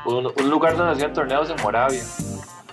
Un, 0.06 0.32
un 0.34 0.50
lugar 0.50 0.78
donde 0.78 0.94
hacían 0.94 1.12
torneos 1.14 1.50
en 1.50 1.62
Moravia. 1.62 2.02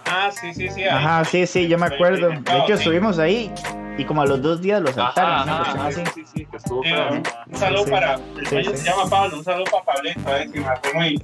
Ah, 0.09 0.31
sí, 0.31 0.55
sí, 0.55 0.69
sí. 0.71 0.83
ahí. 0.83 0.89
Ajá, 0.89 1.25
sí, 1.25 1.47
sí, 1.47 1.69
yo 1.69 1.79
me 1.79 1.87
acuerdo. 1.87 2.29
De 2.31 2.59
hecho, 2.59 2.75
estuvimos 2.75 3.19
ahí 3.19 3.51
y 3.99 4.05
como 4.05 4.23
a 4.23 4.27
los 4.27 4.41
dos 4.43 4.61
días 4.61 4.81
lo 4.83 4.93
saltaron. 4.93 5.33
Ajá, 5.33 5.45
¿no? 5.75 5.81
ajá, 5.81 5.93
sí, 5.93 6.03
sí, 6.15 6.25
sí, 6.33 6.47
que 6.51 6.57
estuvo 6.59 6.83
feo. 6.83 7.09
un, 7.13 7.23
un 7.49 7.57
saludo 7.59 7.85
Sí. 7.85 7.91
para. 7.91 8.15
El 8.15 8.47
Sí, 8.47 8.77
se 8.77 8.85
llama 8.91 9.09
Pablo. 9.11 9.39
Un 9.39 9.45
saludo 9.45 9.65
para 9.65 9.85
Pablito. 9.85 10.21
Eh, 10.37 10.51
que 10.53 10.61
me 10.61 10.67
hace 10.69 10.93
muy, 10.95 11.21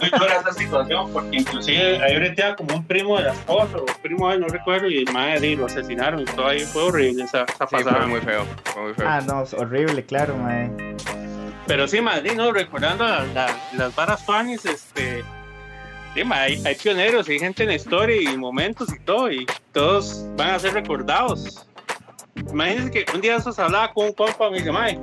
muy 0.00 0.10
dura 0.10 0.34
esa 0.40 0.52
situación. 0.52 1.12
Porque 1.12 1.36
inclusive 1.38 2.02
ahí 2.02 2.14
ahorita 2.14 2.56
como 2.56 2.74
un 2.76 2.84
primo 2.84 3.16
de 3.18 3.24
la 3.24 3.32
esposa 3.32 3.76
o 3.78 3.86
primo 4.02 4.28
de 4.28 4.34
él, 4.34 4.40
no 4.40 4.48
recuerdo. 4.48 4.88
Y 4.88 4.98
el 4.98 5.12
madre 5.12 5.56
lo 5.56 5.66
asesinaron 5.66 6.20
y 6.20 6.24
todo 6.24 6.48
ahí. 6.48 6.60
Fue 6.60 6.82
horrible 6.82 7.24
esa, 7.24 7.44
esa 7.44 7.66
Sí, 7.66 7.76
pasada. 7.76 7.96
fue 7.98 8.06
muy 8.08 8.20
feo. 8.20 8.44
Fue 8.64 8.82
muy 8.82 8.94
feo. 8.94 9.08
Ah, 9.08 9.20
no, 9.26 9.42
es 9.44 9.54
horrible, 9.54 10.04
claro, 10.04 10.36
mae. 10.36 10.70
Pero 11.66 11.86
sí, 11.86 12.00
Madrid, 12.00 12.32
¿no? 12.34 12.50
Recordando 12.50 13.04
la- 13.06 13.24
la- 13.34 13.56
las 13.74 13.94
varas 13.94 14.24
fanis, 14.24 14.64
este. 14.64 15.22
Sí, 16.14 16.24
ma, 16.24 16.42
hay, 16.42 16.62
hay 16.64 16.74
pioneros, 16.74 17.28
hay 17.28 17.38
gente 17.38 17.62
en 17.62 17.68
la 17.68 17.74
historia 17.74 18.20
y 18.20 18.36
momentos 18.36 18.88
y 18.92 18.98
todo, 19.00 19.30
y 19.30 19.46
todos 19.72 20.24
van 20.36 20.50
a 20.50 20.58
ser 20.58 20.74
recordados. 20.74 21.66
Imagínense 22.50 22.90
que 22.90 23.04
un 23.14 23.20
día 23.20 23.36
esos 23.36 23.58
hablaba 23.58 23.92
con 23.92 24.06
un 24.06 24.12
compa, 24.12 24.50
me 24.50 24.58
dice, 24.58 24.72
Mae, 24.72 24.98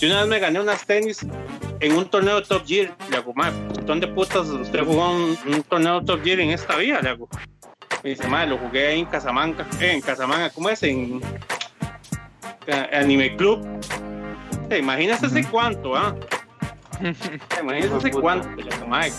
yo 0.00 0.08
una 0.08 0.20
vez 0.20 0.28
me 0.28 0.38
gané 0.38 0.60
unas 0.60 0.84
tenis 0.84 1.24
en 1.80 1.96
un 1.96 2.08
torneo 2.08 2.42
Top 2.42 2.66
Gear. 2.66 2.96
Le 3.10 3.16
hago, 3.16 3.32
Mae, 3.34 3.52
¿dónde 3.84 4.06
putas 4.08 4.48
usted 4.48 4.84
jugó 4.84 5.10
un, 5.14 5.62
torneo 5.68 6.02
Top 6.02 6.22
Gear 6.22 6.40
en 6.40 6.50
esta 6.50 6.76
vida? 6.76 7.00
Le 7.00 7.10
hago. 7.10 7.28
Me 8.02 8.10
dice, 8.10 8.26
Mae, 8.26 8.46
lo 8.46 8.58
jugué 8.58 8.88
ahí 8.88 9.00
en 9.00 9.06
Casamanca. 9.06 9.66
Eh, 9.80 9.92
en 9.92 10.00
Casamanga, 10.00 10.50
¿cómo 10.50 10.68
es? 10.68 10.82
En 10.82 11.20
eh, 12.66 12.90
Anime 12.92 13.36
Club. 13.36 13.64
¿Te 14.68 14.78
imaginas 14.78 15.22
ese 15.22 15.44
cuánto, 15.44 15.94
ah? 15.94 16.14
¿Te 16.18 16.41
puta. 18.00 18.20
cuánto? 18.20 18.48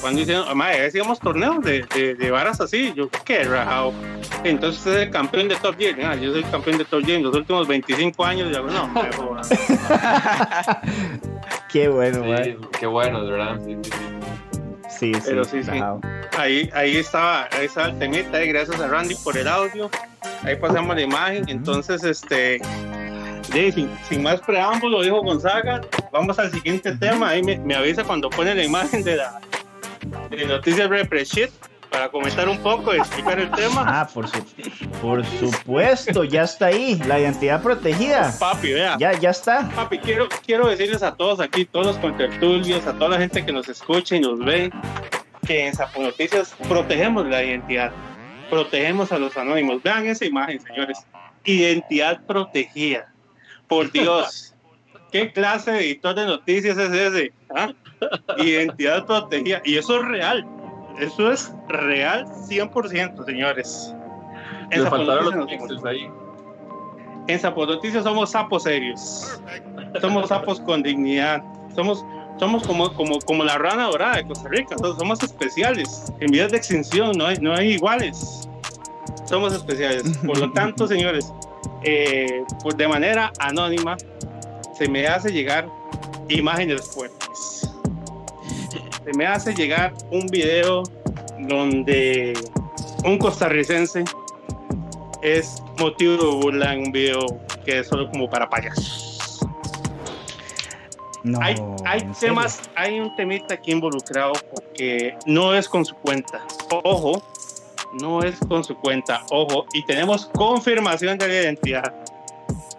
Cuando 0.01 0.21
hicieron, 0.21 0.57
mae, 0.57 0.85
hacíamos 0.85 1.19
torneos 1.19 1.63
de, 1.63 1.85
de, 1.93 2.15
de 2.15 2.31
varas 2.31 2.61
así, 2.61 2.93
yo 2.95 3.09
qué 3.25 3.43
rajado. 3.43 3.93
Entonces 4.43 4.79
usted 4.79 4.95
es 4.95 5.07
el 5.07 5.11
campeón 5.11 5.47
de 5.47 5.55
Top 5.55 5.77
Gear, 5.77 5.95
ah, 6.05 6.15
yo 6.15 6.31
soy 6.31 6.43
el 6.43 6.49
campeón 6.49 6.77
de 6.77 6.85
Top 6.85 7.05
Gear 7.05 7.17
en 7.17 7.23
los 7.23 7.35
últimos 7.35 7.67
25 7.67 8.25
años, 8.25 8.51
y 8.51 8.55
hago, 8.55 8.67
no, 8.67 8.87
me. 8.87 9.01
Qué 11.69 11.87
bueno. 11.87 12.23
Sí, 12.43 12.55
qué 12.79 12.85
bueno, 12.85 13.25
de 13.25 13.31
verdad. 13.31 13.59
Sí, 13.65 13.77
sí, 13.81 13.91
sí. 13.91 14.13
Sí, 14.89 15.13
sí. 15.15 15.21
Pero 15.25 15.43
sí, 15.43 15.63
sí. 15.63 15.71
rajado. 15.71 16.01
ahí, 16.37 16.69
ahí 16.73 16.97
estaba, 16.97 17.49
ahí 17.51 17.65
estaba 17.65 17.87
el 17.87 17.97
temita, 17.97 18.41
eh, 18.41 18.47
gracias 18.47 18.79
a 18.79 18.87
Randy 18.87 19.15
por 19.23 19.35
el 19.37 19.47
audio. 19.47 19.89
Ahí 20.43 20.55
pasamos 20.55 20.95
la 20.95 21.01
imagen. 21.01 21.45
Entonces, 21.47 22.03
este, 22.03 22.61
de, 23.51 23.71
sin, 23.71 23.89
sin 24.07 24.23
más 24.23 24.41
preámbulo, 24.41 25.01
dijo 25.01 25.21
Gonzaga, 25.21 25.81
vamos 26.11 26.39
al 26.39 26.51
siguiente 26.51 26.95
tema. 26.97 27.29
Ahí 27.29 27.43
me, 27.43 27.57
me 27.59 27.75
avisa 27.75 28.03
cuando 28.03 28.29
pone 28.29 28.53
la 28.55 28.63
imagen 28.63 29.03
de 29.03 29.17
la 29.17 29.39
de 30.29 30.45
Noticias 30.45 30.89
Represhit 30.89 31.49
para 31.93 32.09
comentar 32.09 32.49
un 32.49 32.57
poco 32.57 32.93
y 32.93 32.97
explicar 32.97 33.39
el 33.39 33.51
tema. 33.51 33.85
Ah, 33.87 34.07
por, 34.11 34.27
su, 34.27 34.43
por 34.99 35.23
supuesto, 35.23 36.23
ya 36.23 36.43
está 36.43 36.67
ahí, 36.67 36.99
la 37.05 37.19
identidad 37.19 37.61
protegida. 37.61 38.33
Papi, 38.39 38.73
vea. 38.73 38.97
Ya, 38.99 39.13
ya 39.13 39.29
está. 39.29 39.69
Papi, 39.75 39.99
quiero, 39.99 40.27
quiero 40.43 40.67
decirles 40.67 41.03
a 41.03 41.15
todos 41.15 41.39
aquí, 41.39 41.65
todos 41.65 41.85
los 41.85 41.97
contertulios, 41.99 42.87
a 42.87 42.93
toda 42.93 43.11
la 43.11 43.17
gente 43.19 43.45
que 43.45 43.51
nos 43.51 43.69
escucha 43.69 44.15
y 44.15 44.21
nos 44.21 44.39
ve, 44.39 44.71
que 45.45 45.67
en 45.67 45.75
Zapo 45.75 46.01
Noticias 46.01 46.55
protegemos 46.67 47.27
la 47.27 47.43
identidad, 47.43 47.91
protegemos 48.49 49.11
a 49.11 49.19
los 49.19 49.37
anónimos. 49.37 49.83
Vean 49.83 50.07
esa 50.07 50.25
imagen, 50.25 50.59
señores. 50.61 50.97
Identidad 51.45 52.25
protegida. 52.25 53.12
Por 53.73 53.91
Dios. 53.91 54.53
¿Qué 55.11 55.31
clase 55.31 55.71
de 55.71 55.79
editor 55.79 56.15
de 56.15 56.25
noticias 56.25 56.77
es 56.77 56.91
ese? 56.91 57.33
¿Ah? 57.55 57.71
Identidad 58.37 59.05
protegida. 59.05 59.61
Y 59.63 59.77
eso 59.77 59.99
es 59.99 60.07
real. 60.07 60.47
Eso 60.99 61.31
es 61.31 61.51
real 61.69 62.25
100%, 62.25 63.25
señores. 63.25 63.95
En 64.71 64.83
Le 64.83 64.89
faltaron 64.89 65.37
los 65.37 65.47
pixels 65.47 65.85
ahí. 65.85 66.09
en 67.27 67.39
Zapo 67.39 67.65
Noticias 67.65 68.03
somos 68.03 68.31
sapos 68.31 68.63
serios. 68.63 69.39
Somos 70.01 70.29
sapos 70.29 70.59
con 70.61 70.83
dignidad. 70.83 71.43
Somos, 71.75 72.05
somos 72.39 72.65
como, 72.65 72.93
como, 72.93 73.19
como 73.19 73.43
la 73.43 73.57
rana 73.57 73.85
dorada 73.85 74.17
de 74.17 74.27
Costa 74.27 74.49
Rica. 74.49 74.75
Entonces, 74.75 74.99
somos 74.99 75.21
especiales. 75.23 76.11
En 76.19 76.31
vías 76.31 76.51
de 76.51 76.57
extinción 76.57 77.11
no 77.17 77.27
hay, 77.27 77.37
no 77.37 77.53
hay 77.53 77.73
iguales. 77.73 78.47
Somos 79.25 79.53
especiales. 79.53 80.17
Por 80.19 80.37
lo 80.39 80.51
tanto, 80.51 80.87
señores, 80.87 81.31
eh, 81.83 82.43
pues 82.61 82.77
de 82.77 82.87
manera 82.87 83.31
anónima 83.39 83.97
se 84.77 84.87
me 84.87 85.07
hace 85.07 85.31
llegar 85.31 85.67
imágenes 86.29 86.81
fuertes. 86.89 87.69
Se 89.03 89.13
me 89.17 89.25
hace 89.25 89.53
llegar 89.53 89.93
un 90.11 90.27
video 90.27 90.83
donde 91.39 92.33
un 93.03 93.17
costarricense 93.17 94.03
es 95.21 95.61
motivo 95.77 96.17
de 96.17 96.43
burla 96.43 96.73
en 96.73 96.79
un 96.87 96.91
video 96.91 97.25
que 97.65 97.79
es 97.79 97.87
solo 97.87 98.09
como 98.09 98.29
para 98.29 98.49
payasos. 98.49 99.39
No, 101.23 101.39
hay 101.41 101.55
hay 101.85 102.01
temas, 102.19 102.61
hay 102.75 102.99
un 102.99 103.15
temita 103.15 103.53
aquí 103.53 103.71
involucrado 103.71 104.33
porque 104.53 105.15
no 105.25 105.53
es 105.53 105.69
con 105.69 105.85
su 105.85 105.95
cuenta. 105.95 106.41
Ojo, 106.83 107.23
no 108.01 108.21
es 108.21 108.39
con 108.47 108.63
su 108.63 108.75
cuenta. 108.75 109.23
Ojo, 109.31 109.65
y 109.73 109.83
tenemos 109.85 110.27
confirmación 110.27 111.17
de 111.17 111.27
la 111.27 111.33
identidad. 111.33 111.93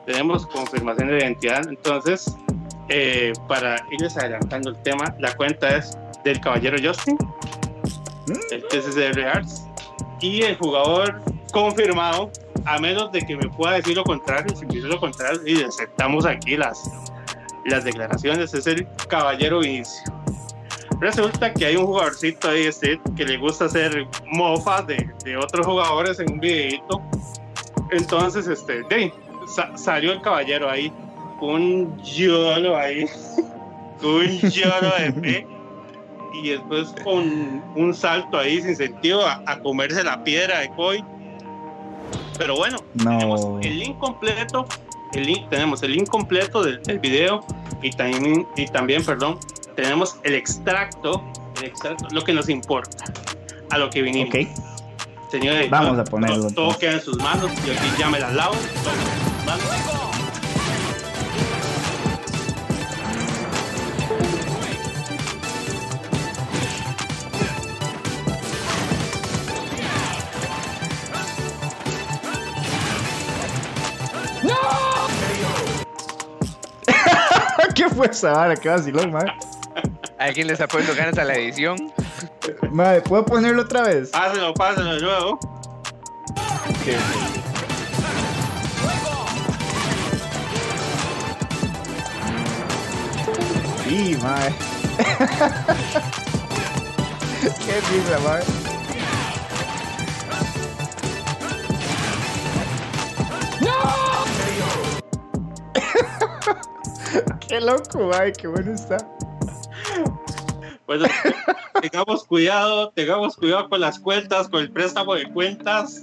Tenemos 0.07 0.47
confirmación 0.47 1.09
de 1.09 1.19
identidad. 1.19 1.67
Entonces, 1.69 2.37
eh, 2.89 3.33
para 3.49 3.77
irles 3.91 4.17
adelantando 4.17 4.71
el 4.71 4.77
tema, 4.83 5.15
la 5.19 5.35
cuenta 5.35 5.77
es 5.77 5.97
del 6.25 6.41
caballero 6.41 6.77
Justin, 6.83 7.17
el 8.51 8.63
TCCR 8.69 9.25
Arts, 9.25 9.67
y 10.21 10.43
el 10.43 10.57
jugador 10.57 11.21
confirmado, 11.53 12.31
a 12.65 12.79
menos 12.79 13.13
de 13.13 13.21
que 13.21 13.37
me 13.37 13.49
pueda 13.49 13.75
decir 13.75 13.97
lo 13.97 14.05
contrario, 14.05 14.55
si 14.57 14.67
me 14.67 14.75
dice 14.75 14.89
lo 14.89 14.99
contrario, 14.99 15.41
y 15.47 15.63
aceptamos 15.63 16.27
aquí 16.27 16.57
las, 16.57 16.83
las 17.67 17.85
declaraciones, 17.85 18.53
es 18.55 18.67
el 18.67 18.87
caballero 19.09 19.61
Vinicio. 19.61 20.24
Resulta 21.05 21.53
que 21.53 21.67
hay 21.67 21.77
un 21.77 21.85
jugadorcito 21.85 22.49
ahí 22.49 22.63
este, 22.63 22.99
que 23.15 23.27
le 23.27 23.37
gusta 23.37 23.67
hacer 23.67 24.07
mofas 24.25 24.87
de, 24.87 25.07
de 25.23 25.37
otros 25.37 25.67
jugadores 25.67 26.19
en 26.19 26.33
un 26.33 26.41
videito. 26.41 27.03
Entonces, 27.91 28.47
este, 28.47 28.83
de, 28.85 29.13
sa- 29.47 29.77
salió 29.77 30.13
el 30.13 30.23
caballero 30.23 30.71
ahí, 30.71 30.91
un 31.43 32.03
yolo 32.03 32.75
ahí, 32.75 33.05
un 34.03 34.39
yolo 34.51 34.91
de 34.99 35.13
fe, 35.13 35.47
y 36.43 36.49
después 36.49 36.95
con 37.05 37.63
un 37.77 37.93
salto 37.93 38.39
ahí 38.39 38.63
sin 38.63 38.75
sentido 38.75 39.27
a, 39.27 39.43
a 39.47 39.59
comerse 39.61 40.03
la 40.03 40.25
piedra 40.25 40.61
de 40.61 40.71
Koi. 40.71 41.05
Pero 42.39 42.57
bueno, 42.57 42.79
No. 42.95 43.19
tenemos 43.19 43.47
el 43.63 43.79
link 43.79 43.99
completo, 43.99 44.65
el 45.13 45.27
link, 45.27 45.51
tenemos 45.51 45.83
el 45.83 45.93
link 45.93 46.09
completo 46.09 46.63
del, 46.63 46.83
del 46.83 46.99
video 46.99 47.45
y 47.83 47.91
también, 47.91 48.47
y 48.57 48.65
también, 48.69 49.05
perdón, 49.05 49.39
tenemos 49.75 50.17
el 50.23 50.35
extracto, 50.35 51.23
el 51.59 51.65
extracto, 51.65 52.07
lo 52.11 52.23
que 52.23 52.33
nos 52.33 52.49
importa, 52.49 53.05
a 53.71 53.79
lo 53.79 53.91
que 53.91 54.03
vinimos. 54.03 54.35
Ok, 54.35 54.47
Señores, 55.31 55.69
Vamos 55.69 55.99
a 55.99 56.05
ponerlo, 56.05 56.43
Todo, 56.43 56.69
todo 56.69 56.79
queda 56.79 56.93
en 56.93 57.01
sus 57.01 57.17
manos. 57.19 57.51
Yo 57.67 57.73
aquí 57.73 57.91
ya 57.99 58.09
me 58.09 58.21
las 58.21 58.33
lavo. 58.35 58.55
todo 58.55 58.93
queda 58.93 59.15
en 59.15 59.25
sus 59.25 59.45
manos. 59.47 59.95
¿Qué 77.75 77.89
fue 77.89 78.07
esa 78.07 78.33
vara? 78.33 78.55
Qué 78.55 78.69
vacilón, 78.69 79.11
madre. 79.11 79.33
¿Alguien 80.19 80.47
le 80.47 80.53
está 80.55 80.67
poniendo 80.67 80.97
ganas 80.97 81.19
a 81.19 81.25
la 81.25 81.35
edición? 81.35 81.93
Madre, 82.71 83.01
¿puedo 83.03 83.25
ponerlo 83.25 83.63
otra 83.63 83.83
vez? 83.83 84.11
Pásenlo, 84.11 84.55
pásenlo 84.55 84.99
luego. 84.99 85.39
Sí, 93.85 94.17
madre. 94.23 94.55
Qué 97.67 97.81
risa, 97.91 98.19
madre. 98.25 98.45
Qué 107.49 107.61
loco, 107.61 108.07
madre, 108.07 108.33
qué 108.33 108.49
bueno 108.49 108.73
está. 108.73 108.97
Bueno, 110.87 111.07
tengamos 111.81 112.25
cuidado, 112.25 112.91
tengamos 112.91 113.37
cuidado 113.37 113.69
con 113.69 113.81
las 113.81 113.99
cuentas, 113.99 114.49
con 114.49 114.61
el 114.61 114.71
préstamo 114.71 115.15
de 115.15 115.25
cuentas. 115.31 116.03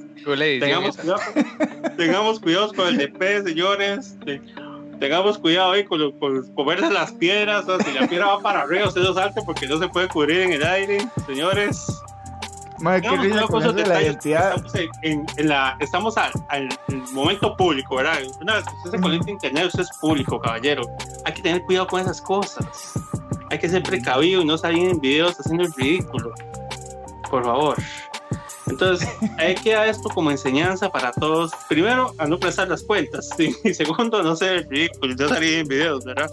Tengamos 0.60 0.98
cuidado, 0.98 1.22
tengamos 1.98 2.40
cuidado 2.40 2.74
con 2.74 2.88
el 2.88 2.98
DP, 2.98 3.44
señores. 3.46 4.16
Te- 4.26 4.42
Tengamos 5.00 5.40
cuidado 5.40 5.72
ahí 5.72 5.84
con, 5.84 6.12
con 6.20 6.54
comerse 6.54 6.92
las 6.92 7.12
piedras. 7.14 7.68
O 7.68 7.76
sea, 7.78 7.84
si 7.86 7.92
la 8.00 8.08
piedra 8.08 8.28
va 8.28 8.40
para 8.40 8.62
arriba, 8.62 8.88
usted 8.88 9.02
no 9.02 9.16
salte 9.16 9.42
porque 9.44 9.66
no 9.66 9.80
se 9.80 9.88
puede 9.88 10.08
cubrir 10.08 10.42
en 10.42 10.54
el 10.54 10.64
aire, 10.64 11.00
señores. 11.26 11.88
Madre, 12.78 13.02
qué 13.02 13.08
risa 13.18 13.48
con 13.48 13.64
eso 13.64 13.74
de 13.74 13.82
la 13.88 13.96
identidad. 14.04 14.54
Estamos, 14.58 14.76
en, 14.76 14.90
en- 15.02 15.26
en 15.38 15.48
la, 15.48 15.76
estamos 15.80 16.18
al, 16.18 16.32
al- 16.50 16.70
al 16.90 16.98
momento 17.14 17.58
público, 17.58 17.96
¿verdad? 17.96 18.20
Una 18.42 18.54
vez 18.58 18.64
que 18.66 18.72
usted 18.76 18.92
se 18.92 19.02
conecta 19.02 19.26
a 19.28 19.32
internet, 19.32 19.66
usted 19.66 19.82
es 19.82 19.90
público, 20.00 20.40
caballero. 20.40 20.84
Hay 21.26 21.34
que 21.34 21.42
tener 21.42 21.64
cuidado 21.64 21.88
con 21.88 22.00
esas 22.02 22.22
cosas. 22.22 22.94
Hay 23.52 23.60
que 23.60 23.68
ser 23.68 23.84
precavido 23.84 24.42
y 24.42 24.46
no 24.46 24.58
salir 24.58 24.90
en 24.90 25.00
videos 25.02 25.38
haciendo 25.38 25.66
el 25.66 25.74
ridículo. 25.74 26.34
Por 27.30 27.44
favor. 27.44 27.78
Entonces, 28.66 29.10
ahí 29.38 29.56
queda 29.56 29.88
esto 29.88 30.08
como 30.08 30.32
enseñanza 30.32 30.90
para 30.90 31.12
todos. 31.12 31.52
Primero, 31.68 32.16
a 32.18 32.26
no 32.28 32.40
prestar 32.40 32.70
las 32.70 32.82
cuentas. 32.82 33.30
¿sí? 33.36 33.54
Y 33.66 33.74
segundo, 33.74 34.24
no 34.24 34.38
ser 34.38 34.68
ridículo 34.70 35.16
no 35.16 35.28
salir 35.28 35.60
en 35.60 35.68
videos, 35.68 36.06
¿verdad? 36.06 36.32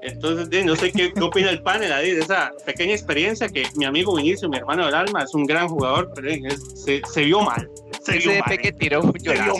Entonces, 0.00 0.64
no 0.64 0.74
sé 0.74 0.90
qué, 0.90 1.12
qué 1.12 1.20
opina 1.20 1.50
el 1.50 1.62
panel 1.62 1.92
ahí 1.92 2.12
de 2.12 2.20
esa 2.20 2.50
pequeña 2.64 2.92
experiencia 2.92 3.48
que 3.48 3.68
mi 3.74 3.84
amigo 3.84 4.14
Vinicio, 4.14 4.48
mi 4.48 4.56
hermano 4.56 4.86
del 4.86 4.94
alma, 4.94 5.22
es 5.22 5.34
un 5.34 5.44
gran 5.44 5.68
jugador, 5.68 6.12
pero 6.14 6.30
se, 6.74 7.02
se 7.12 7.22
vio 7.24 7.42
mal. 7.42 7.68
EP 8.08 8.58
que 8.60 8.72
tiró 8.72 9.02
un 9.02 9.12
yolazo. 9.14 9.54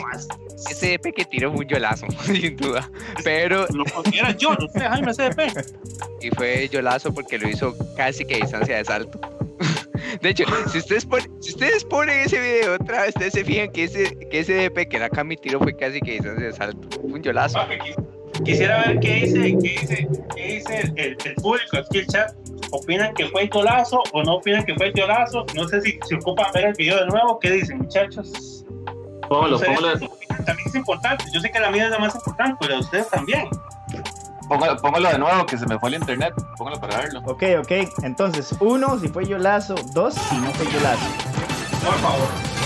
EP 0.81 1.13
que 1.15 1.25
tiró 1.25 1.51
un 1.51 1.65
yolazo, 1.67 2.07
sin 2.25 2.55
duda. 2.57 2.89
Pero, 3.23 3.65
Lo 3.73 3.83
considera 3.85 4.31
yo, 4.37 4.53
no 4.55 4.67
sé, 4.67 4.79
Jaime 4.79 5.13
CDP. 5.13 5.41
y 6.21 6.29
fue 6.31 6.67
yolazo 6.69 7.13
porque 7.13 7.37
lo 7.37 7.47
hizo 7.49 7.75
casi 7.95 8.25
que 8.25 8.35
a 8.35 8.37
distancia 8.39 8.77
de 8.77 8.85
salto. 8.85 9.19
De 10.21 10.29
hecho, 10.29 10.45
si 10.71 10.77
ustedes, 10.79 11.05
ponen, 11.05 11.31
si 11.41 11.51
ustedes 11.51 11.83
ponen 11.83 12.19
ese 12.19 12.39
video 12.39 12.75
otra 12.75 13.01
vez, 13.01 13.09
ustedes 13.09 13.33
se 13.33 13.43
fijan 13.43 13.71
que 13.71 13.83
ese, 13.83 14.15
que 14.31 14.39
ese 14.39 14.65
EP 14.65 14.87
que 14.89 14.99
la 14.99 15.09
Cami 15.09 15.35
tiró 15.37 15.59
fue 15.59 15.75
casi 15.75 15.99
que 15.99 16.11
a 16.11 16.13
distancia 16.15 16.45
de 16.47 16.53
salto. 16.53 16.87
Fue 17.01 17.11
un 17.11 17.21
yolazo. 17.21 17.57
Papi, 17.59 17.77
Quisiera 18.45 18.83
ver 18.85 18.99
qué 18.99 19.15
dice, 19.15 19.39
qué 19.41 19.79
dice, 19.79 20.07
qué 20.35 20.43
dice 20.53 20.79
el, 20.81 20.93
el- 20.99 21.17
el 21.25 21.35
público 21.35 21.77
aquí 21.77 21.99
el 21.99 22.07
chat. 22.07 22.31
¿Opinan 22.71 23.13
que 23.13 23.27
fue 23.27 23.47
golazo 23.47 24.03
o 24.13 24.23
no 24.23 24.35
opinan 24.35 24.65
que 24.65 24.75
fue 24.75 24.91
golazo? 24.91 25.45
No 25.55 25.67
sé 25.67 25.81
si 25.81 25.99
se 26.07 26.15
ocupan 26.15 26.51
ver 26.53 26.65
el 26.65 26.73
video 26.73 26.99
de 26.99 27.07
nuevo. 27.07 27.39
¿Qué 27.39 27.51
dicen, 27.51 27.79
muchachos? 27.79 28.65
Póngalo, 29.27 29.59
póngalo? 29.59 29.93
También 30.45 30.67
es 30.67 30.75
importante. 30.75 31.25
Yo 31.33 31.39
sé 31.39 31.51
que 31.51 31.59
la 31.59 31.71
mía 31.71 31.85
es 31.85 31.91
la 31.91 31.99
más 31.99 32.15
importante, 32.15 32.57
pero 32.59 32.79
ustedes 32.79 33.09
también. 33.09 33.47
póngalo, 34.47 34.77
póngalo 34.77 35.09
de 35.09 35.19
nuevo, 35.19 35.45
que 35.45 35.57
se 35.57 35.65
me 35.65 35.79
fue 35.79 35.89
el 35.89 35.95
internet. 35.95 36.33
Póngalo 36.57 36.79
para 36.79 36.97
verlo. 36.97 37.21
Ok, 37.25 37.43
ok. 37.59 37.71
Entonces, 38.03 38.53
uno, 38.59 38.99
si 38.99 39.07
fue 39.07 39.25
Yolazo. 39.25 39.75
Dos, 39.93 40.15
si 40.15 40.37
no 40.37 40.51
fue 40.51 40.65
Yolazo. 40.71 41.05
Por 41.83 41.95
favor. 41.95 42.56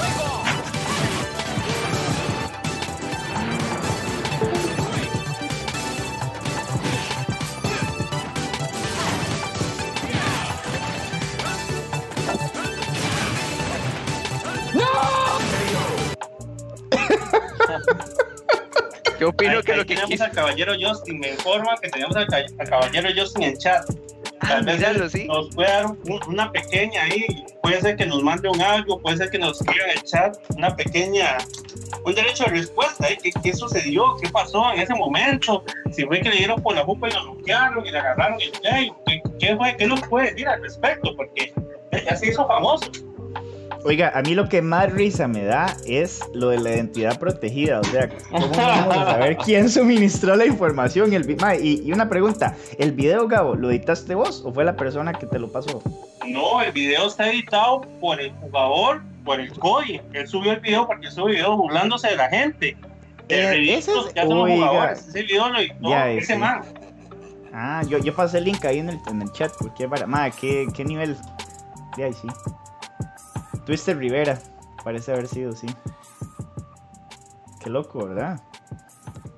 Yo 19.19 19.29
opino 19.29 19.57
Ahí- 19.57 19.63
que 19.63 19.71
ahí 19.73 19.77
lo 19.77 19.83
que 19.83 19.89
tenemos 19.89 20.09
quiso. 20.09 20.23
al 20.23 20.31
caballero 20.31 20.73
Justin. 20.81 21.19
Me 21.19 21.29
informa 21.31 21.75
que 21.81 21.89
tenemos 21.89 22.15
al, 22.15 22.27
al 22.33 22.69
caballero 22.69 23.09
Justin 23.15 23.43
en 23.43 23.57
chat. 23.57 23.85
Tal 24.39 24.65
vez 24.65 25.11
sí. 25.11 25.27
nos 25.27 25.53
puede 25.53 25.69
dar 25.69 25.85
un- 25.85 26.19
una 26.27 26.51
pequeña 26.51 27.03
ahí. 27.03 27.25
Puede 27.61 27.79
ser 27.81 27.95
que 27.95 28.07
nos 28.07 28.23
mande 28.23 28.49
un 28.49 28.59
algo, 28.59 28.99
puede 28.99 29.17
ser 29.17 29.29
que 29.29 29.37
nos 29.37 29.61
escriba 29.61 29.85
en 29.85 29.91
el 29.91 30.03
chat 30.03 30.35
una 30.57 30.75
pequeña, 30.75 31.37
un 32.03 32.15
derecho 32.15 32.45
de 32.45 32.49
respuesta. 32.51 33.07
¿eh? 33.07 33.17
¿Qué, 33.21 33.31
qué 33.43 33.53
sucedió? 33.53 34.15
¿Qué 34.19 34.29
pasó 34.29 34.71
en 34.73 34.79
ese 34.81 34.95
momento? 34.95 35.63
Si 35.91 36.03
fue 36.05 36.21
que 36.21 36.29
le 36.29 36.37
dieron 36.37 36.59
por 36.61 36.73
la 36.73 36.83
jupa 36.83 37.07
y 37.07 37.11
lo 37.13 37.33
bloquearon 37.35 37.85
y 37.85 37.91
le 37.91 37.99
agarraron 37.99 38.41
el 38.41 38.51
play. 38.59 38.91
¿Qué, 39.05 39.21
qué 39.39 39.55
fue? 39.55 39.77
¿Qué 39.77 39.85
nos 39.85 40.01
puede 40.07 40.31
decir 40.31 40.47
al 40.47 40.59
respecto? 40.63 41.15
Porque 41.15 41.53
ya 42.03 42.15
se 42.15 42.29
hizo 42.29 42.47
famoso. 42.47 42.89
Oiga, 43.83 44.11
a 44.13 44.21
mí 44.21 44.35
lo 44.35 44.47
que 44.47 44.61
más 44.61 44.91
risa 44.91 45.27
me 45.27 45.43
da 45.43 45.75
es 45.87 46.19
lo 46.33 46.49
de 46.49 46.59
la 46.59 46.69
identidad 46.69 47.17
protegida. 47.17 47.79
O 47.79 47.83
sea, 47.83 48.09
¿cómo 48.29 48.47
vamos 48.49 48.97
a 48.97 49.05
saber 49.05 49.37
quién 49.37 49.69
suministró 49.69 50.35
la 50.35 50.45
información? 50.45 51.11
El 51.13 51.23
vi- 51.23 51.35
Ma, 51.37 51.55
y, 51.55 51.81
y 51.83 51.91
una 51.91 52.07
pregunta: 52.07 52.55
¿el 52.77 52.91
video, 52.91 53.27
Gabo, 53.27 53.55
lo 53.55 53.71
editaste 53.71 54.13
vos 54.13 54.43
o 54.45 54.53
fue 54.53 54.65
la 54.65 54.75
persona 54.75 55.13
que 55.13 55.25
te 55.25 55.39
lo 55.39 55.51
pasó? 55.51 55.81
No, 56.27 56.61
el 56.61 56.71
video 56.71 57.07
está 57.07 57.29
editado 57.31 57.81
por 57.99 58.21
el 58.21 58.31
jugador, 58.33 59.01
por 59.25 59.39
el 59.39 59.51
COI. 59.57 59.99
Él 60.13 60.27
subió 60.27 60.51
el 60.51 60.59
video 60.59 60.85
porque 60.85 61.09
subió 61.09 61.27
el 61.29 61.33
video 61.37 61.57
burlándose 61.57 62.09
de 62.09 62.15
la 62.17 62.29
gente. 62.29 62.77
El 63.29 63.67
Eh, 63.67 63.77
ese 63.77 63.91
es- 63.97 64.13
que 64.13 64.19
hacen 64.19 64.29
los 64.35 64.43
oiga. 64.43 64.67
jugadores. 64.67 65.07
Ese 65.07 65.23
video 65.23 65.49
lo 65.49 65.57
editó 65.59 65.89
Ya, 65.89 66.09
ese 66.11 66.37
man. 66.37 66.61
Ah, 67.53 67.81
yo, 67.87 67.97
yo 67.97 68.13
pasé 68.15 68.37
el 68.37 68.43
link 68.45 68.63
ahí 68.63 68.77
en 68.79 68.89
el, 68.89 68.99
en 69.09 69.21
el 69.23 69.31
chat. 69.31 69.51
Porque, 69.57 69.87
para, 69.89 70.05
ma, 70.05 70.29
¿qué, 70.29 70.67
¿qué 70.73 70.85
nivel? 70.85 71.17
De 71.97 72.03
ahí 72.05 72.13
sí. 72.13 72.27
Twister 73.71 73.97
Rivera, 73.97 74.37
parece 74.83 75.13
haber 75.13 75.27
sido, 75.27 75.53
sí. 75.53 75.65
Qué 77.63 77.69
loco, 77.69 78.05
¿verdad? 78.05 78.43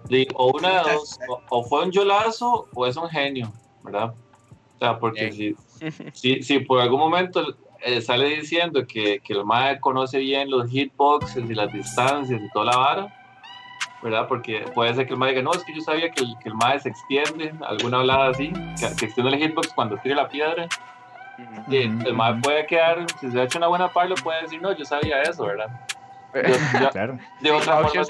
Sí, 0.10 0.28
o 0.34 0.48
una 0.58 0.70
de 0.70 0.92
dos, 0.92 1.20
o, 1.30 1.40
o 1.52 1.64
fue 1.64 1.86
un 1.86 1.92
yolazo 1.92 2.68
o 2.74 2.88
es 2.88 2.98
un 2.98 3.08
genio, 3.10 3.54
¿verdad? 3.84 4.16
O 4.76 4.80
sea, 4.80 4.98
porque 4.98 5.32
si, 5.32 5.56
si, 6.14 6.42
si 6.42 6.60
por 6.62 6.82
algún 6.82 7.00
momento 7.00 7.46
eh, 7.86 8.02
sale 8.02 8.28
diciendo 8.30 8.88
que, 8.88 9.20
que 9.20 9.34
el 9.34 9.46
MAE 9.46 9.80
conoce 9.80 10.18
bien 10.18 10.50
los 10.50 10.68
hitboxes 10.68 11.48
y 11.48 11.54
las 11.54 11.72
distancias 11.72 12.42
y 12.42 12.50
toda 12.54 12.66
la 12.72 12.78
vara, 12.78 13.14
¿verdad? 14.02 14.28
Porque 14.28 14.66
puede 14.74 14.96
ser 14.96 15.06
que 15.06 15.14
el 15.14 15.20
MAE 15.20 15.34
diga, 15.34 15.44
no, 15.44 15.54
es 15.54 15.64
que 15.64 15.76
yo 15.76 15.82
sabía 15.82 16.10
que 16.10 16.24
el, 16.24 16.36
que 16.42 16.50
el 16.50 16.56
MAE 16.56 16.80
se 16.80 16.90
extiende, 16.90 17.54
alguna 17.62 18.00
hablada 18.00 18.30
así, 18.30 18.52
que, 18.52 18.96
que 18.96 19.06
extiende 19.06 19.36
el 19.36 19.38
hitbox 19.38 19.72
cuando 19.76 19.96
tire 19.98 20.16
la 20.16 20.28
piedra. 20.28 20.68
Y 21.68 21.78
el 21.78 22.14
MAE 22.14 22.36
puede 22.42 22.66
quedar, 22.66 23.06
si 23.20 23.32
se 23.32 23.40
ha 23.40 23.44
hecho 23.44 23.58
una 23.58 23.68
buena 23.68 23.88
par, 23.90 24.08
lo 24.10 24.16
puede 24.16 24.42
decir, 24.44 24.62
no, 24.62 24.72
yo 24.76 24.86
sabía 24.86 25.22
eso, 25.24 25.46
¿verdad? 25.46 25.68
Yo- 26.34 26.42
yo- 26.80 26.90
Claro. 26.90 27.18
de, 27.42 27.52
otra 27.52 27.78
forma, 27.78 28.04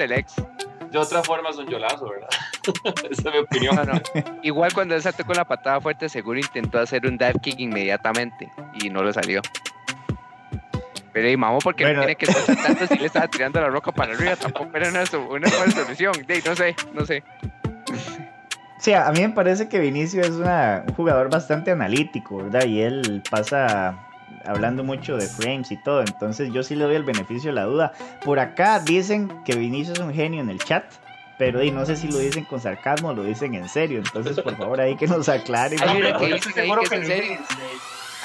de 0.91 0.97
otra 0.97 1.24
forma 1.24 1.49
es 1.49 1.57
un 1.57 1.67
yolazo, 1.67 2.07
¿verdad? 2.09 2.30
Esa 3.09 3.30
es 3.30 3.34
mi 3.36 3.39
opinión. 3.39 3.76
No, 3.76 3.84
no. 3.84 3.93
Igual 4.43 4.71
cuando 4.74 4.95
él 4.95 5.01
saltó 5.01 5.26
con 5.26 5.36
la 5.36 5.43
patada 5.43 5.82
fuerte, 5.82 6.07
seguro 6.07 6.39
intentó 6.39 6.80
hacer 6.80 7.05
un 7.05 7.17
dive 7.17 7.34
kick 7.41 7.59
inmediatamente 7.59 8.49
y 8.82 8.89
no 8.89 9.03
lo 9.03 9.11
salió. 9.11 9.41
Pero 11.11 11.30
y 11.30 11.36
mamó 11.38 11.59
porque 11.59 11.84
Bueno. 11.84 11.99
no 11.99 12.05
tiene 12.05 12.15
que 12.15 12.26
estar 12.26 12.43
saltando 12.55 12.88
si 12.88 12.95
le 12.97 13.05
estaba 13.07 13.28
tirando 13.28 13.59
la 13.61 13.67
roca 13.67 13.91
para 13.91 14.13
arriba, 14.13 14.36
tampoco 14.38 14.69
era 14.78 14.88
una, 14.89 15.03
una 15.30 15.47
buena 15.49 15.71
solución. 15.71 16.13
De, 16.26 16.41
no 16.45 16.55
sé, 16.55 16.76
no 16.93 17.05
sé. 17.05 17.24
Sí, 18.84 18.91
a 18.91 19.09
mí 19.13 19.21
me 19.21 19.29
parece 19.29 19.69
que 19.69 19.79
Vinicio 19.79 20.21
es 20.23 20.31
una- 20.31 20.84
un 20.86 20.93
jugador 20.93 21.29
bastante 21.29 21.71
analítico, 21.71 22.36
¿verdad? 22.43 22.65
Y 22.65 22.81
él 22.81 23.23
pasa 23.29 24.09
hablando 24.45 24.84
mucho 24.84 25.15
de 25.15 25.25
frames 25.25 25.71
y 25.71 25.77
todo, 25.77 26.01
entonces 26.01 26.51
yo 26.51 26.63
sí 26.63 26.75
le 26.75 26.84
doy 26.84 26.95
el 26.95 27.03
beneficio 27.03 27.51
de 27.51 27.55
la 27.55 27.63
duda. 27.63 27.93
Por 28.25 28.39
acá 28.39 28.81
dicen 28.81 29.31
que 29.45 29.55
Vinicio 29.55 29.93
es 29.93 29.99
un 29.99 30.13
genio 30.13 30.41
en 30.41 30.49
el 30.49 30.59
chat, 30.59 30.84
pero 31.38 31.61
di, 31.61 31.71
no 31.71 31.86
sé 31.86 31.95
si 31.95 32.09
lo 32.09 32.17
dicen 32.17 32.43
con 32.43 32.59
sarcasmo 32.59 33.07
o 33.09 33.13
lo 33.13 33.23
dicen 33.23 33.55
en 33.55 33.69
serio, 33.69 33.99
entonces 33.99 34.38
por 34.41 34.57
favor 34.57 34.81
ahí 34.81 34.97
que 34.97 35.07
nos 35.07 35.29
aclaren. 35.29 35.81
Hay 35.81 36.01
una 36.01 36.17
que 36.17 36.25
dice 36.34 36.59
ahí 36.59 36.69
que 36.77 36.86
es 36.86 36.91
en 36.91 37.05
serio. 37.05 37.38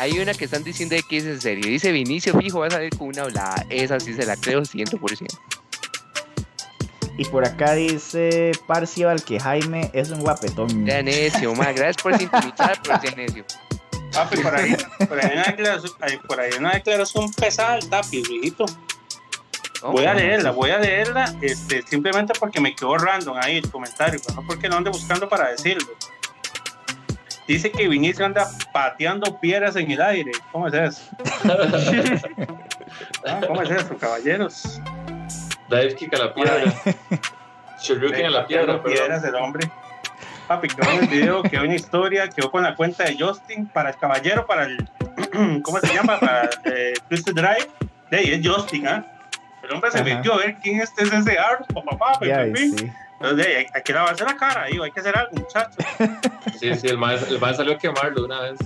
Hay 0.01 0.19
una 0.19 0.35
que 0.35 0.45
están 0.45 0.65
diciendo 0.65 0.97
de 0.97 1.03
que 1.09 1.19
es 1.19 1.25
en 1.25 1.41
serio. 1.41 1.67
Dice 1.71 1.93
Vinicio 1.93 2.37
fijo, 2.37 2.59
va 2.61 2.67
a 2.67 2.71
salir 2.71 2.91
con 2.99 3.07
una 3.09 3.23
hablada. 3.23 3.65
Esa 3.71 4.01
sí 4.01 4.13
se 4.13 4.27
la 4.27 4.35
creo 4.37 4.63
100%. 4.65 5.39
Y 7.19 7.25
por 7.27 7.45
acá 7.45 7.75
dice 7.75 8.53
Parcival 8.67 9.23
que 9.25 9.39
Jaime 9.41 9.91
es 9.93 10.11
un 10.11 10.21
guapetón. 10.21 10.87
Ya 10.87 11.03
necio, 11.03 11.53
ma. 11.55 11.73
Gracias 11.73 11.97
por 12.03 12.17
sintonizar, 12.17 12.81
pero 12.83 13.01
sea 13.01 13.11
necio. 13.17 13.45
Papi, 14.13 14.37
por 14.39 14.55
ahí, 14.55 14.77
por 15.07 15.19
ahí, 15.23 15.31
una 15.35 15.43
declaración, 15.45 15.93
ahí- 16.01 16.17
por 16.27 16.41
ahí 16.41 16.51
una 16.59 16.71
declaración 16.73 17.31
pesada 17.33 17.75
al 17.75 17.89
Tapi, 17.91 18.23
viejito. 18.23 18.65
Voy 19.83 20.07
a 20.07 20.15
leerla, 20.15 20.51
voy 20.53 20.71
a 20.71 20.79
leerla 20.79 21.35
este, 21.41 21.83
simplemente 21.83 22.33
porque 22.39 22.61
me 22.61 22.75
quedó 22.75 22.97
random 22.99 23.37
ahí 23.41 23.59
el 23.59 23.71
comentario, 23.71 24.19
pero 24.25 24.41
no 24.41 24.47
porque 24.47 24.69
lo 24.69 24.77
ande 24.77 24.91
buscando 24.91 25.29
para 25.29 25.51
decirlo. 25.51 25.89
Dice 27.47 27.71
que 27.71 27.87
Vinicio 27.89 28.25
anda 28.27 28.49
pateando 28.73 29.39
piedras 29.41 29.77
en 29.77 29.91
el 29.91 30.01
aire. 30.03 30.33
¿Cómo 30.53 30.69
es 30.69 30.75
eso? 30.75 31.03
Ah, 33.27 33.41
¿Cómo 33.47 33.61
es 33.63 33.71
eso, 33.71 33.97
caballeros? 33.99 34.81
Dive 35.69 35.95
kick 35.95 36.15
a 36.15 36.19
la 36.19 36.35
piedra. 36.35 36.73
Shoryuken 37.81 38.27
a 38.27 38.31
la 38.31 38.47
piedra, 38.47 38.83
piedras 38.83 39.25
el 39.25 39.35
hombre. 39.35 39.71
Papi, 40.47 40.69
quedó 40.69 40.91
en 40.91 40.99
el 41.01 41.09
video, 41.09 41.43
quedó 41.43 41.65
en 41.65 41.73
historia, 41.73 42.29
quedó 42.29 42.51
con 42.51 42.63
la 42.63 42.75
cuenta 42.75 43.05
de 43.05 43.17
Justin 43.19 43.67
para 43.67 43.91
el 43.91 43.97
caballero, 43.97 44.47
para 44.47 44.65
el. 44.65 44.89
¿Cómo 45.63 45.79
se 45.81 45.95
llama? 45.95 46.19
Para 46.19 46.49
eh, 46.65 46.95
Twisted 47.09 47.35
Drive. 47.35 47.69
De 48.11 48.17
ahí 48.17 48.33
es 48.33 48.47
Justin, 48.47 48.89
¿ah? 48.89 49.05
El 49.63 49.73
hombre 49.73 49.91
se 49.91 49.99
Ajá. 49.99 50.05
metió 50.05 50.35
a 50.35 50.39
ver 50.39 50.57
quién 50.63 50.81
es 50.81 50.91
este 50.97 51.15
ese 51.15 51.39
Art, 51.39 51.71
papá, 51.73 52.19
fin. 52.21 52.57
sí. 52.79 52.91
Entonces, 53.21 53.37
de 53.37 53.43
ahí, 53.53 53.55
hay, 53.57 53.67
hay 53.75 53.83
que 53.83 53.93
lavarse 53.93 54.25
la 54.25 54.37
cara, 54.37 54.65
digo, 54.67 54.85
hay 54.85 54.93
que 54.93 55.01
hacer 55.01 55.19
algo, 55.19 55.33
muchachos. 55.33 55.75
Sí, 56.59 56.73
sí, 56.77 56.87
el 56.87 56.97
maestro, 56.97 57.35
el 57.35 57.41
maestro 57.41 57.65
salió 57.65 57.75
a 57.77 57.79
quemarlo 57.79 58.25
una 58.25 58.41
vez. 58.43 58.59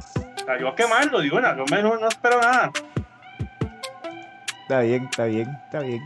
Salió 0.44 0.68
a 0.68 0.76
quemarlo, 0.76 1.20
digo, 1.20 1.40
no, 1.40 1.55
no, 1.55 1.64
no, 1.64 1.96
no 1.96 2.09
espero 2.09 2.40
nada. 2.40 2.70
Está 4.62 4.80
bien, 4.80 5.05
está 5.11 5.24
bien, 5.24 5.48
está 5.64 5.80
bien. 5.80 6.03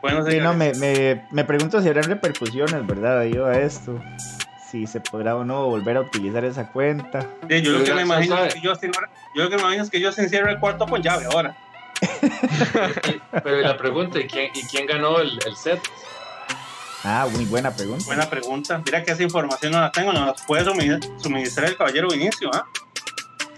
Bueno, 0.00 0.24
Sí, 0.28 0.38
no, 0.38 0.54
me, 0.54 0.72
me, 0.74 1.26
me 1.30 1.44
pregunto 1.44 1.80
si 1.80 1.88
habrán 1.88 2.04
repercusiones, 2.04 2.86
¿verdad? 2.86 3.20
Debido 3.20 3.46
a 3.46 3.58
esto. 3.58 4.00
Si 4.70 4.86
se 4.86 5.00
podrá 5.00 5.36
o 5.36 5.44
no 5.44 5.66
volver 5.66 5.96
a 5.96 6.00
utilizar 6.00 6.44
esa 6.44 6.68
cuenta. 6.68 7.26
sí, 7.48 7.62
yo 7.62 7.72
lo 7.72 7.84
que 7.84 7.94
me 7.94 8.02
imagino 8.02 8.44
es 8.44 8.54
que 8.54 8.60
yo, 8.60 8.72
yo 9.34 9.44
lo 9.44 9.48
que 9.50 9.56
me 9.56 9.62
imagino 9.62 9.84
es 9.84 9.90
que 9.90 10.00
yo 10.00 10.10
se 10.12 10.22
encierro 10.22 10.50
el 10.50 10.58
cuarto 10.58 10.86
con 10.86 11.00
llave 11.02 11.26
ahora. 11.26 11.56
Pero 13.44 13.60
la 13.60 13.76
pregunta, 13.76 14.18
¿y 14.18 14.26
quién, 14.26 14.50
y 14.54 14.62
quién 14.64 14.86
ganó 14.86 15.20
el, 15.20 15.38
el 15.46 15.56
set? 15.56 15.80
Ah, 17.04 17.26
muy 17.30 17.44
buena 17.44 17.70
pregunta. 17.70 18.04
Buena 18.06 18.28
pregunta. 18.28 18.82
Mira 18.84 19.04
que 19.04 19.12
esa 19.12 19.22
información 19.22 19.72
no 19.72 19.80
la 19.80 19.92
tengo, 19.92 20.12
no 20.12 20.24
la 20.26 20.34
puede 20.34 20.64
suministrar, 21.18 21.68
el 21.68 21.76
caballero 21.76 22.08
Vinicio, 22.08 22.50
¿ah? 22.52 22.64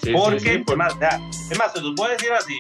Sí, 0.03 0.12
Porque, 0.12 0.41
sí, 0.41 0.49
sí, 0.51 0.59
por- 0.59 0.74
es 0.74 0.79
más, 0.79 0.99
ya, 1.01 1.20
es 1.51 1.59
más, 1.59 1.72
se 1.72 1.81
los 1.81 1.95
voy 1.95 2.09
a 2.09 2.12
decir 2.12 2.33
así. 2.33 2.59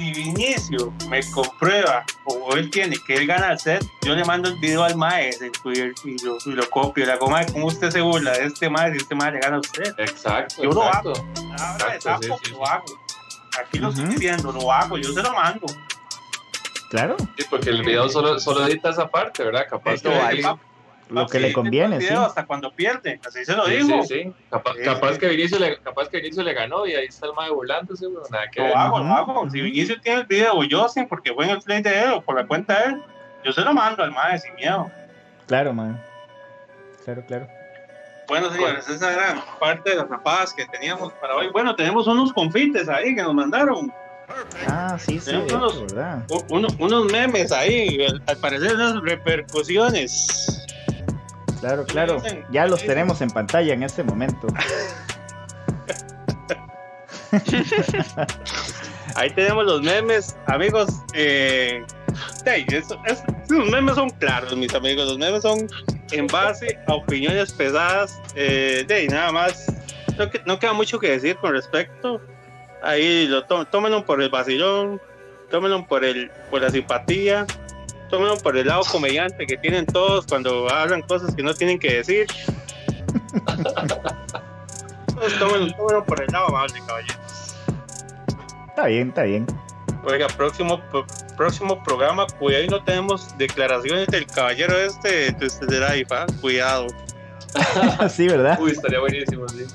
Si 0.00 0.14
Vinicio 0.14 0.94
me 1.10 1.20
comprueba 1.30 2.06
o 2.24 2.56
él 2.56 2.70
tiene 2.70 2.96
que 3.06 3.16
él 3.16 3.26
gana 3.26 3.52
el 3.52 3.58
set, 3.58 3.84
yo 4.00 4.14
le 4.14 4.24
mando 4.24 4.48
el 4.48 4.56
video 4.56 4.82
al 4.82 4.96
mae 4.96 5.28
en 5.28 5.52
Twitter 5.52 5.92
y 6.04 6.16
lo, 6.24 6.38
y 6.46 6.52
lo 6.52 6.70
copio. 6.70 7.04
Le 7.04 7.12
hago, 7.12 7.28
mae, 7.28 7.44
¿cómo 7.52 7.66
usted 7.66 7.90
se 7.90 8.00
burla 8.00 8.32
de 8.32 8.46
este 8.46 8.70
mae 8.70 8.92
si 8.92 8.96
este 8.96 9.14
mae 9.14 9.30
le 9.30 9.40
gana 9.40 9.56
a 9.56 9.60
usted? 9.60 9.92
Exacto, 9.98 10.62
Yo 10.62 10.70
lo 10.70 10.86
exacto. 10.86 11.12
Ahora 11.58 11.86
de 11.90 11.96
Exacto, 11.96 12.22
sapo, 12.22 12.38
sí, 12.38 12.44
sí, 12.46 12.50
lo 12.52 12.66
hago. 12.66 12.84
Aquí 13.60 13.78
lo 13.78 13.90
estoy 13.90 14.06
diciendo, 14.06 14.52
lo 14.52 14.72
hago, 14.72 14.96
yo 14.96 15.12
se 15.12 15.22
lo 15.22 15.34
mando. 15.34 15.66
Claro, 16.88 17.16
Sí, 17.36 17.44
porque 17.50 17.68
el 17.68 17.82
video 17.82 18.08
solo, 18.08 18.40
solo 18.40 18.66
edita 18.66 18.88
esa 18.88 19.06
parte, 19.06 19.44
¿verdad? 19.44 19.66
Capaz 19.68 19.92
Esto 19.92 20.12
que. 20.12 20.46
Lo 21.10 21.26
que 21.26 21.38
Sí, 21.38 21.44
le 21.44 21.52
conviene, 21.52 22.00
sí. 22.00 22.14
Hasta 22.14 22.46
cuando 22.46 22.72
pierde, 22.72 23.20
así 23.26 23.44
se 23.44 23.54
lo 23.54 23.66
Sí, 23.66 23.76
digo. 23.76 24.02
sí, 24.04 24.22
sí. 24.24 24.32
Capaz, 24.50 24.74
Sí, 24.74 24.82
capaz 24.84 25.12
sí. 25.14 25.18
que 25.18 25.28
Vinicio 25.28 25.58
le, 25.58 25.78
capaz 25.78 26.08
que 26.08 26.18
Vinicio 26.18 26.42
le 26.42 26.54
ganó 26.54 26.86
y 26.86 26.94
ahí 26.94 27.06
está 27.06 27.26
el 27.26 27.32
mae 27.34 27.50
burlándose, 27.50 28.06
güey. 28.06 28.22
Nada 28.30 28.44
que 28.50 28.62
ver. 28.62 28.70
Lo 28.70 28.76
hago, 28.78 28.98
lo 29.00 29.04
hago. 29.12 29.50
Si 29.50 29.58
ujú. 29.60 29.64
Vinicio 29.66 30.00
tiene 30.00 30.20
el 30.20 30.26
video 30.26 30.54
o 30.54 30.64
yo 30.64 30.88
sí, 30.88 31.04
porque 31.08 31.32
fue 31.34 31.44
en 31.44 31.50
el 31.50 31.60
play 31.60 31.82
de 31.82 32.00
él 32.04 32.10
o 32.12 32.20
por 32.22 32.36
la 32.36 32.46
cuenta 32.46 32.78
de 32.80 32.84
él, 32.90 33.02
yo 33.44 33.52
se 33.52 33.60
lo 33.62 33.72
mando 33.74 34.02
al 34.02 34.12
mae 34.12 34.38
sin 34.38 34.54
miedo. 34.54 34.90
Claro, 35.46 35.72
man. 35.72 36.00
Claro, 37.04 37.24
claro. 37.26 37.48
Bueno, 38.28 38.48
señores, 38.52 38.88
esa 38.88 39.12
era 39.12 39.44
parte 39.58 39.90
de 39.90 39.96
las 39.96 40.08
zapadas 40.08 40.54
que 40.54 40.64
teníamos 40.66 41.12
para 41.14 41.34
hoy. 41.34 41.48
Bueno, 41.48 41.74
tenemos 41.74 42.06
unos 42.06 42.32
confites 42.32 42.88
ahí 42.88 43.14
que 43.16 43.22
nos 43.22 43.34
mandaron, 43.34 43.92
Ah, 44.68 44.96
sí, 44.96 45.18
sí, 45.18 45.34
hecho, 45.34 45.56
unos- 45.56 45.80
¿verdad? 45.92 46.22
u- 46.28 46.44
uno- 46.50 46.68
unos 46.78 47.10
memes 47.10 47.50
ahí, 47.50 48.00
al, 48.04 48.22
al 48.28 48.36
parecer 48.36 48.76
unas 48.76 49.00
repercusiones. 49.02 50.59
Claro, 51.60 51.84
claro. 51.84 52.22
Ya 52.50 52.66
los 52.66 52.80
¿Qué 52.80 52.88
tenemos 52.88 53.20
en 53.20 53.30
pantalla 53.30 53.72
en 53.74 53.82
este 53.82 54.02
momento. 54.02 54.46
Ahí 59.14 59.30
tenemos 59.30 59.64
los 59.64 59.82
memes, 59.82 60.36
amigos. 60.46 60.88
Eh, 61.14 61.84
hey, 62.44 62.64
eso- 62.68 63.00
es- 63.06 63.22
los 63.48 63.68
memes 63.68 63.94
son 63.96 64.10
claros, 64.10 64.56
mis 64.56 64.74
amigos. 64.74 65.06
Los 65.06 65.18
memes 65.18 65.42
son 65.42 65.68
en 66.12 66.26
base 66.26 66.78
a 66.86 66.94
opiniones 66.94 67.52
pesadas. 67.52 68.20
Eh, 68.34 68.84
de 68.86 69.06
nada 69.08 69.32
más. 69.32 69.66
No, 70.18 70.28
no 70.46 70.58
queda 70.58 70.72
mucho 70.72 70.98
que 70.98 71.10
decir 71.10 71.36
con 71.36 71.52
respecto. 71.52 72.20
Ahí 72.82 73.26
lo 73.26 73.44
to- 73.44 73.64
tómenlo 73.66 74.04
por 74.06 74.22
el 74.22 74.30
vacilón, 74.30 75.00
tómenlo 75.50 75.86
por 75.86 76.04
el 76.04 76.30
por 76.50 76.62
la 76.62 76.70
simpatía, 76.70 77.46
tómenlo 78.10 78.36
por 78.38 78.56
el 78.56 78.66
lado 78.66 78.82
comediante 78.90 79.46
que 79.46 79.56
tienen 79.56 79.86
todos 79.86 80.26
cuando 80.26 80.68
hablan 80.70 81.02
cosas 81.02 81.34
que 81.34 81.42
no 81.42 81.54
tienen 81.54 81.78
que 81.78 81.96
decir. 81.96 82.26
Entonces, 85.08 85.38
tómenlo, 85.38 85.74
tómenlo 85.76 86.04
por 86.04 86.22
el 86.22 86.28
lado 86.32 86.48
amable, 86.48 86.80
caballero. 86.86 87.20
Está 88.68 88.86
bien, 88.86 89.08
está 89.08 89.22
bien. 89.22 89.46
Oiga, 90.04 90.28
próximo, 90.28 90.80
próximo 91.36 91.82
programa, 91.82 92.26
cuidado 92.38 92.64
y 92.64 92.68
no 92.68 92.82
tenemos 92.82 93.36
declaraciones 93.36 94.06
del 94.08 94.26
caballero 94.26 94.78
este 94.78 95.32
de, 95.32 95.66
de 95.66 95.80
Life, 95.80 96.14
¿ah? 96.14 96.26
Cuidado, 96.40 96.86
sí, 98.08 98.28
¿verdad? 98.28 98.58
Uy, 98.60 98.72
estaría 98.72 99.00
buenísimo, 99.00 99.48
sí. 99.48 99.66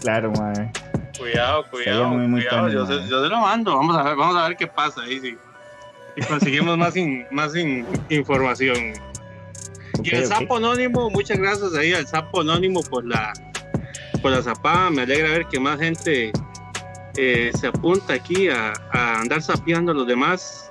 Claro, 0.00 0.30
man. 0.32 0.70
cuidado, 1.18 1.64
cuidado, 1.70 2.08
muy, 2.08 2.28
muy 2.28 2.46
cuidado. 2.46 2.68
Yo, 2.68 2.86
se, 2.86 3.08
yo 3.08 3.22
se 3.22 3.28
lo 3.28 3.38
mando, 3.38 3.76
vamos 3.76 3.96
a 3.96 4.02
ver, 4.02 4.16
vamos 4.16 4.36
a 4.36 4.48
ver 4.48 4.56
qué 4.56 4.66
pasa 4.66 5.02
ahí, 5.02 5.20
sí. 5.20 5.38
Y 6.16 6.22
conseguimos 6.22 6.76
más, 6.78 6.96
in- 6.96 7.26
más 7.30 7.54
in- 7.54 7.86
información. 8.08 8.94
Y 10.02 10.14
el 10.14 10.26
sapo 10.26 10.56
anónimo, 10.58 11.10
muchas 11.10 11.38
gracias 11.38 11.74
ahí 11.74 11.92
al 11.92 12.06
sapo 12.06 12.40
anónimo 12.42 12.82
por 12.82 13.04
la 13.06 13.32
por 14.22 14.30
la 14.30 14.42
zapada. 14.42 14.90
Me 14.90 15.02
alegra 15.02 15.30
ver 15.30 15.46
que 15.46 15.58
más 15.60 15.78
gente 15.78 16.32
eh, 17.16 17.50
se 17.58 17.66
apunta 17.66 18.14
aquí 18.14 18.48
a, 18.48 18.72
a 18.92 19.20
andar 19.20 19.42
sapeando 19.42 19.92
a 19.92 19.94
los 19.94 20.06
demás. 20.06 20.70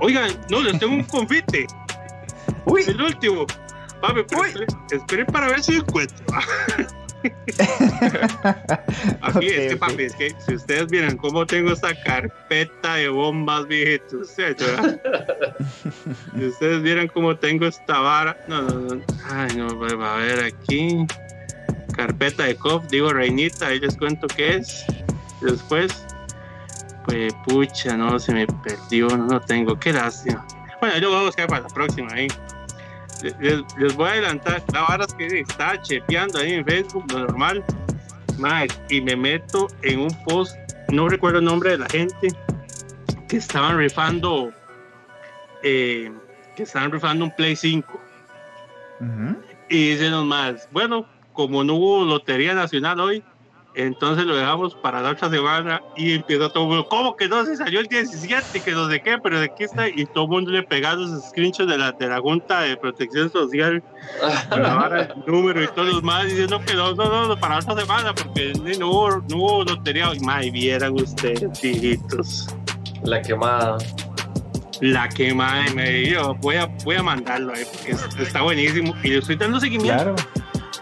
Oigan, 0.00 0.30
no, 0.48 0.60
les 0.62 0.78
tengo 0.78 0.94
un 0.94 1.04
confite. 1.04 1.66
Uy, 2.64 2.82
El 2.86 3.00
último. 3.00 3.46
Papi, 4.00 4.20
pero 4.28 4.44
espere, 4.44 4.66
espere 4.90 5.24
para 5.26 5.48
ver 5.48 5.62
si 5.62 5.76
encuentro. 5.76 6.24
Aquí, 9.22 9.36
Ok, 9.36 9.42
es 9.42 9.52
que, 9.68 9.74
ok. 9.74 9.78
papi, 9.78 10.02
es 10.04 10.14
que 10.14 10.34
si 10.46 10.54
ustedes 10.54 10.86
vieran 10.88 11.16
cómo 11.16 11.46
tengo 11.46 11.72
esta 11.72 11.94
carpeta 12.02 12.94
de 12.94 13.08
bombas, 13.08 13.66
viejitos, 13.66 14.28
si 14.30 14.42
ustedes 16.44 16.82
vieran 16.82 17.08
cómo 17.08 17.36
tengo 17.36 17.66
esta 17.66 17.98
vara. 18.00 18.36
No, 18.48 18.62
no, 18.62 18.80
no. 18.94 19.02
Ay, 19.30 19.54
no, 19.56 19.78
va 19.78 20.14
a 20.14 20.18
ver 20.18 20.44
aquí. 20.44 21.06
Carpeta 21.94 22.44
de 22.44 22.56
COF, 22.56 22.86
digo 22.88 23.12
Reinita, 23.12 23.66
ahí 23.66 23.80
les 23.80 23.96
cuento 23.96 24.26
qué 24.28 24.56
es. 24.56 24.84
Después, 25.42 26.06
pues 27.06 27.34
pucha, 27.46 27.96
no, 27.96 28.18
se 28.18 28.32
me 28.32 28.46
perdió, 28.46 29.08
no 29.08 29.26
lo 29.26 29.40
tengo, 29.40 29.78
qué 29.78 29.92
lástima. 29.92 30.46
Bueno, 30.80 30.96
yo 30.98 31.10
voy 31.10 31.20
a 31.20 31.24
buscar 31.24 31.46
para 31.48 31.62
la 31.62 31.68
próxima 31.68 32.12
ahí. 32.12 32.28
Les, 33.22 33.62
les 33.78 33.96
voy 33.96 34.08
a 34.08 34.12
adelantar, 34.12 34.62
la 34.72 34.82
vara 34.82 35.04
es 35.04 35.14
que 35.14 35.40
estaba 35.40 35.80
chepeando 35.82 36.38
ahí 36.38 36.54
en 36.54 36.64
Facebook, 36.64 37.04
lo 37.12 37.20
normal, 37.20 37.64
mae, 38.38 38.68
y 38.88 39.00
me 39.00 39.16
meto 39.16 39.68
en 39.82 40.00
un 40.00 40.24
post, 40.24 40.56
no 40.88 41.08
recuerdo 41.08 41.38
el 41.38 41.44
nombre 41.44 41.70
de 41.70 41.78
la 41.78 41.88
gente, 41.88 42.28
que 43.28 43.36
estaban 43.36 43.78
rifando, 43.78 44.52
eh, 45.62 46.12
que 46.56 46.62
estaban 46.62 46.90
rifando 46.90 47.26
un 47.26 47.30
Play 47.36 47.54
5. 47.54 48.00
Ujú. 49.00 49.36
Y 49.68 49.90
dicen 49.90 50.26
más, 50.26 50.68
bueno, 50.72 51.06
como 51.32 51.62
no 51.62 51.74
hubo 51.74 52.04
Lotería 52.04 52.54
Nacional 52.54 53.00
hoy, 53.00 53.22
entonces 53.74 54.26
lo 54.26 54.34
dejamos 54.34 54.74
para 54.74 55.00
la 55.00 55.10
otra 55.10 55.30
semana 55.30 55.80
y 55.96 56.14
empieza 56.14 56.48
todo 56.50 56.64
el 56.64 56.68
mundo, 56.70 56.88
¿cómo 56.88 57.16
que 57.16 57.28
no 57.28 57.44
se 57.44 57.56
salió 57.56 57.80
el 57.80 57.86
17? 57.86 58.60
Que 58.60 58.72
no 58.72 58.88
sé 58.88 59.00
qué, 59.02 59.18
pero 59.22 59.38
de 59.38 59.46
aquí 59.46 59.64
está, 59.64 59.88
y 59.88 60.06
todo 60.06 60.24
el 60.24 60.30
mundo 60.30 60.50
le 60.50 60.62
pega 60.62 60.94
los 60.94 61.22
screenshots 61.28 61.68
de 61.70 61.78
la, 61.78 61.92
de 61.92 62.08
la 62.08 62.20
Junta 62.20 62.60
de 62.62 62.76
Protección 62.76 63.30
Social, 63.30 63.82
con 64.50 64.62
la 64.62 64.74
vara, 64.74 65.02
el 65.02 65.22
número 65.32 65.62
y 65.62 65.68
todos 65.68 65.88
los 65.94 66.02
más 66.02 66.24
diciendo 66.26 66.60
que 66.66 66.74
no, 66.74 66.94
no, 66.94 67.28
no, 67.28 67.36
para 67.38 67.58
otra 67.58 67.76
semana, 67.80 68.14
porque 68.14 68.52
no 68.78 68.88
hubo, 68.90 69.10
no 69.28 69.36
hubo 69.36 69.64
lotería. 69.64 70.10
Y 70.14 70.20
más, 70.20 70.50
vieran 70.50 70.94
ustedes, 70.94 71.60
viejitos. 71.62 72.48
La 73.04 73.22
quemada. 73.22 73.78
La 74.80 75.08
que 75.10 75.34
madre 75.34 75.74
me 75.74 75.90
dio, 75.90 76.34
voy 76.36 76.56
a, 76.56 76.64
voy 76.84 76.96
a 76.96 77.02
mandarlo 77.02 77.52
ahí 77.52 77.64
porque 77.70 77.92
es- 77.92 78.16
está 78.18 78.40
buenísimo. 78.42 78.94
Y 79.02 79.08
le 79.08 79.18
estoy 79.18 79.36
dando 79.36 79.60
seguimiento 79.60 80.14
Claro. 80.14 80.16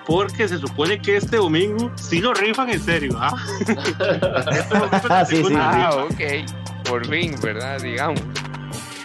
Porque 0.09 0.49
se 0.49 0.57
supone 0.57 1.01
que 1.03 1.19
este 1.19 1.37
domingo 1.37 1.93
sí 1.97 2.21
lo 2.21 2.33
rifan 2.33 2.71
en 2.71 2.81
serio, 2.81 3.13
¿ah? 3.21 3.37
Este 3.61 3.77
Ah, 5.11 5.23
sí, 5.23 5.45
sí. 5.45 5.55
Ah, 5.55 6.07
ok. 6.11 6.89
Por 6.89 7.07
fin, 7.07 7.37
¿verdad? 7.43 7.79
Digamos. 7.83 8.19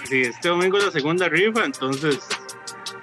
Sí, 0.06 0.22
este 0.22 0.48
domingo 0.48 0.78
es 0.78 0.86
la 0.86 0.92
segunda 0.92 1.28
rifa, 1.28 1.66
entonces, 1.66 2.20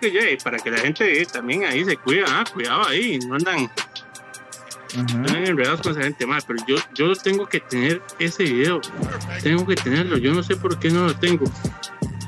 que 0.00 0.10
ya, 0.10 0.30
y 0.30 0.38
para 0.38 0.56
que 0.56 0.70
la 0.70 0.78
gente 0.78 1.20
eh, 1.20 1.26
también 1.26 1.64
ahí 1.64 1.84
se 1.84 1.98
cuida, 1.98 2.24
ah, 2.26 2.44
cuidado 2.50 2.88
ahí, 2.88 3.18
no 3.18 3.34
andan, 3.34 3.64
Ujú. 3.64 5.18
no 5.18 5.18
andan 5.18 5.46
enredados 5.46 5.82
con 5.82 5.92
esa 5.92 6.02
gente 6.02 6.24
más, 6.24 6.46
pero 6.46 6.64
yo, 6.66 6.76
yo 6.94 7.14
tengo 7.16 7.46
que 7.46 7.60
tener 7.60 8.00
ese 8.18 8.44
video, 8.44 8.80
tengo 9.42 9.66
que 9.66 9.74
tenerlo, 9.74 10.16
yo 10.16 10.32
no 10.32 10.42
sé 10.42 10.56
por 10.56 10.78
qué 10.78 10.88
no 10.88 11.04
lo 11.04 11.14
tengo. 11.14 11.44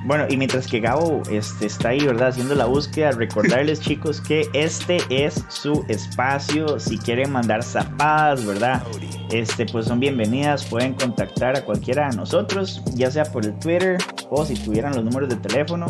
Bueno, 0.05 0.27
y 0.29 0.37
mientras 0.37 0.67
que 0.67 0.81
Gabo 0.81 1.23
este, 1.31 1.67
está 1.67 1.91
ahí, 1.91 2.05
¿verdad? 2.05 2.29
Haciendo 2.29 2.55
la 2.55 2.67
búsqueda, 2.67 3.13
recordarles, 3.13 3.81
chicos, 3.83 4.21
que 4.21 4.49
este 4.53 4.99
es 5.11 5.45
su 5.49 5.85
espacio. 5.89 6.81
Si 6.81 6.99
quieren 6.99 7.31
mandar 7.31 7.63
zapadas, 7.63 8.45
¿verdad? 8.45 8.83
Este, 9.31 9.65
pues 9.67 9.87
son 9.87 10.01
bienvenidas. 10.01 10.65
Pueden 10.65 10.95
contactar 10.95 11.57
a 11.57 11.65
cualquiera 11.65 12.09
de 12.11 12.17
nosotros, 12.17 12.83
ya 12.95 13.11
sea 13.11 13.25
por 13.25 13.47
el 13.47 13.57
Twitter 13.59 13.99
o 14.29 14.45
si 14.45 14.55
tuvieran 14.55 14.95
los 14.95 15.05
números 15.05 15.29
de 15.29 15.37
teléfono. 15.37 15.87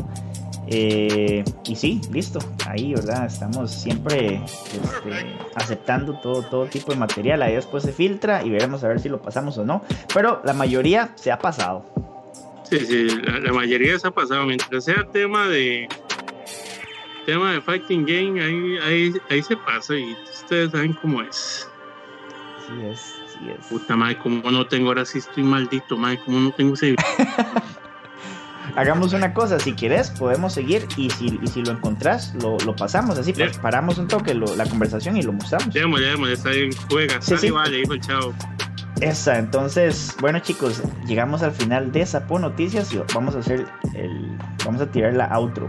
Eh, 0.67 1.43
y 1.65 1.77
sí, 1.77 2.01
listo. 2.11 2.39
Ahí, 2.67 2.93
¿verdad? 2.95 3.25
Estamos 3.27 3.71
siempre 3.71 4.43
este, 4.45 5.37
aceptando 5.55 6.19
todo, 6.21 6.43
todo 6.43 6.67
tipo 6.67 6.93
de 6.93 6.99
material. 6.99 7.43
Ahí 7.43 7.55
después 7.55 7.83
se 7.83 7.93
filtra 7.93 8.45
y 8.45 8.51
veremos 8.51 8.85
a 8.85 8.89
ver 8.89 9.01
si 9.01 9.09
lo 9.09 9.23
pasamos 9.23 9.57
o 9.57 9.65
no. 9.65 9.83
Pero 10.13 10.43
la 10.45 10.53
mayoría 10.53 11.13
se 11.15 11.33
ha 11.33 11.39
pasado. 11.39 11.85
Sí, 12.79 12.87
sí, 12.87 13.07
la, 13.23 13.39
la 13.41 13.53
mayoría 13.53 13.99
se 13.99 14.09
ha 14.09 14.11
pasado, 14.11 14.47
mientras 14.47 14.85
sea 14.87 15.05
tema 15.13 15.47
de 15.49 15.89
tema 17.27 17.53
de 17.53 17.61
fighting 17.61 18.05
game, 18.07 18.43
ahí, 18.43 18.79
ahí, 18.79 19.13
ahí 19.31 19.43
se 19.43 19.57
pasa 19.57 19.95
y 19.95 20.17
ustedes 20.33 20.71
saben 20.73 20.93
cómo 20.95 21.21
es. 21.23 21.69
Así 22.59 22.87
es, 22.87 23.15
así 23.27 23.51
es. 23.51 23.67
Puta 23.67 23.95
madre, 23.95 24.19
como 24.19 24.51
no 24.51 24.67
tengo, 24.67 24.89
ahora 24.89 25.05
sí 25.05 25.19
estoy 25.19 25.43
maldito, 25.43 25.97
madre, 25.97 26.19
como 26.25 26.41
no 26.41 26.51
tengo 26.53 26.75
ese. 26.75 26.97
Hagamos 28.75 29.13
una 29.13 29.35
cosa, 29.35 29.59
si 29.61 29.75
quieres 29.75 30.09
podemos 30.11 30.55
seguir 30.55 30.87
y 30.97 31.11
si, 31.11 31.39
y 31.43 31.47
si 31.49 31.63
lo 31.63 31.73
encontrás, 31.73 32.35
lo, 32.41 32.57
lo 32.65 32.75
pasamos 32.75 33.19
así, 33.19 33.35
pues, 33.35 33.53
Ya. 33.55 33.61
paramos 33.63 33.99
un 33.99 34.09
toque 34.09 34.33
lo- 34.33 34.57
la 34.57 34.65
conversación 34.65 35.17
y 35.19 35.23
lo 35.23 35.33
mostramos. 35.35 35.75
Ya, 35.75 35.83
ya, 35.83 36.17
ya, 36.17 36.33
está 36.33 36.51
bien, 36.51 36.71
juega. 36.91 37.21
Sí, 37.21 37.27
Sale, 37.35 37.41
sí. 37.41 37.51
vale, 37.51 37.77
dijo 37.77 37.93
el 37.93 38.01
chavo. 38.01 38.35
Esa, 39.03 39.37
entonces, 39.37 40.15
bueno 40.21 40.39
chicos, 40.39 40.81
llegamos 41.09 41.43
al 41.43 41.51
final 41.51 41.91
de 41.91 42.07
Sapo 42.07 42.39
Noticias 42.39 42.93
y 42.95 42.99
vamos 43.13 43.35
a 43.35 43.41
hacer 43.41 43.67
el, 43.97 44.39
vamos 44.65 44.81
a 44.81 44.87
tirar 44.93 45.15
la 45.15 45.25
outro. 45.35 45.69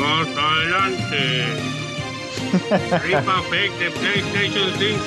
Más 0.00 0.28
adelante. 0.38 1.46
Rifa 3.08 3.42
fake 3.50 3.78
de 3.80 3.90
PlayStation 3.90 4.70
5. 4.78 5.00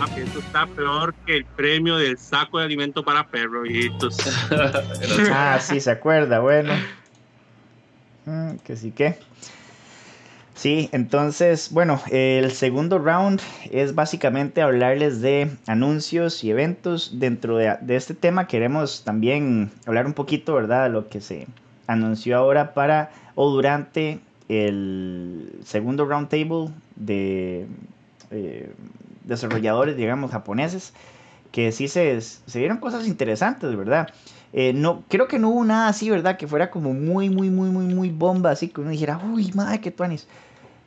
Papi, 0.00 0.20
esto 0.22 0.40
está 0.40 0.66
peor 0.66 1.14
que 1.24 1.36
el 1.36 1.44
premio 1.44 1.96
del 1.96 2.18
saco 2.18 2.58
de 2.58 2.64
alimento 2.64 3.04
para 3.04 3.28
perros, 3.28 3.68
hijitos. 3.70 4.16
Ah, 5.30 5.60
sí, 5.60 5.78
se 5.78 5.92
acuerda, 5.92 6.40
bueno. 6.40 6.74
Mm, 8.26 8.56
que 8.64 8.76
sí 8.76 8.90
que. 8.90 9.16
Sí, 10.54 10.90
entonces, 10.92 11.70
bueno, 11.72 12.00
el 12.10 12.52
segundo 12.52 12.98
round 12.98 13.40
es 13.70 13.94
básicamente 13.94 14.60
hablarles 14.60 15.20
de 15.20 15.50
anuncios 15.66 16.44
y 16.44 16.50
eventos. 16.50 17.18
Dentro 17.18 17.56
de, 17.56 17.76
de 17.80 17.96
este 17.96 18.14
tema 18.14 18.46
queremos 18.46 19.02
también 19.02 19.70
hablar 19.86 20.06
un 20.06 20.12
poquito, 20.12 20.54
¿verdad?, 20.54 20.84
de 20.84 20.90
lo 20.90 21.08
que 21.08 21.20
se 21.20 21.46
anunció 21.86 22.36
ahora 22.36 22.74
para 22.74 23.10
o 23.34 23.50
durante 23.50 24.20
el 24.48 25.58
segundo 25.64 26.04
round 26.04 26.28
table 26.28 26.68
de 26.96 27.66
eh, 28.30 28.70
desarrolladores, 29.24 29.96
digamos, 29.96 30.30
japoneses, 30.30 30.92
que 31.50 31.72
sí 31.72 31.88
se, 31.88 32.20
se 32.20 32.58
vieron 32.58 32.78
cosas 32.78 33.06
interesantes, 33.06 33.74
¿verdad? 33.76 34.10
Eh, 34.54 34.72
no, 34.74 35.02
creo 35.08 35.28
que 35.28 35.38
no 35.38 35.48
hubo 35.50 35.64
nada 35.64 35.88
así, 35.88 36.10
¿verdad? 36.10 36.36
Que 36.36 36.46
fuera 36.46 36.70
como 36.70 36.92
muy, 36.92 37.30
muy, 37.30 37.48
muy, 37.50 37.70
muy, 37.70 37.86
muy 37.86 38.10
bomba, 38.10 38.50
así 38.50 38.68
que 38.68 38.80
uno 38.80 38.90
dijera, 38.90 39.18
uy, 39.32 39.50
madre, 39.54 39.80
qué 39.80 39.90
tuanis. 39.90 40.26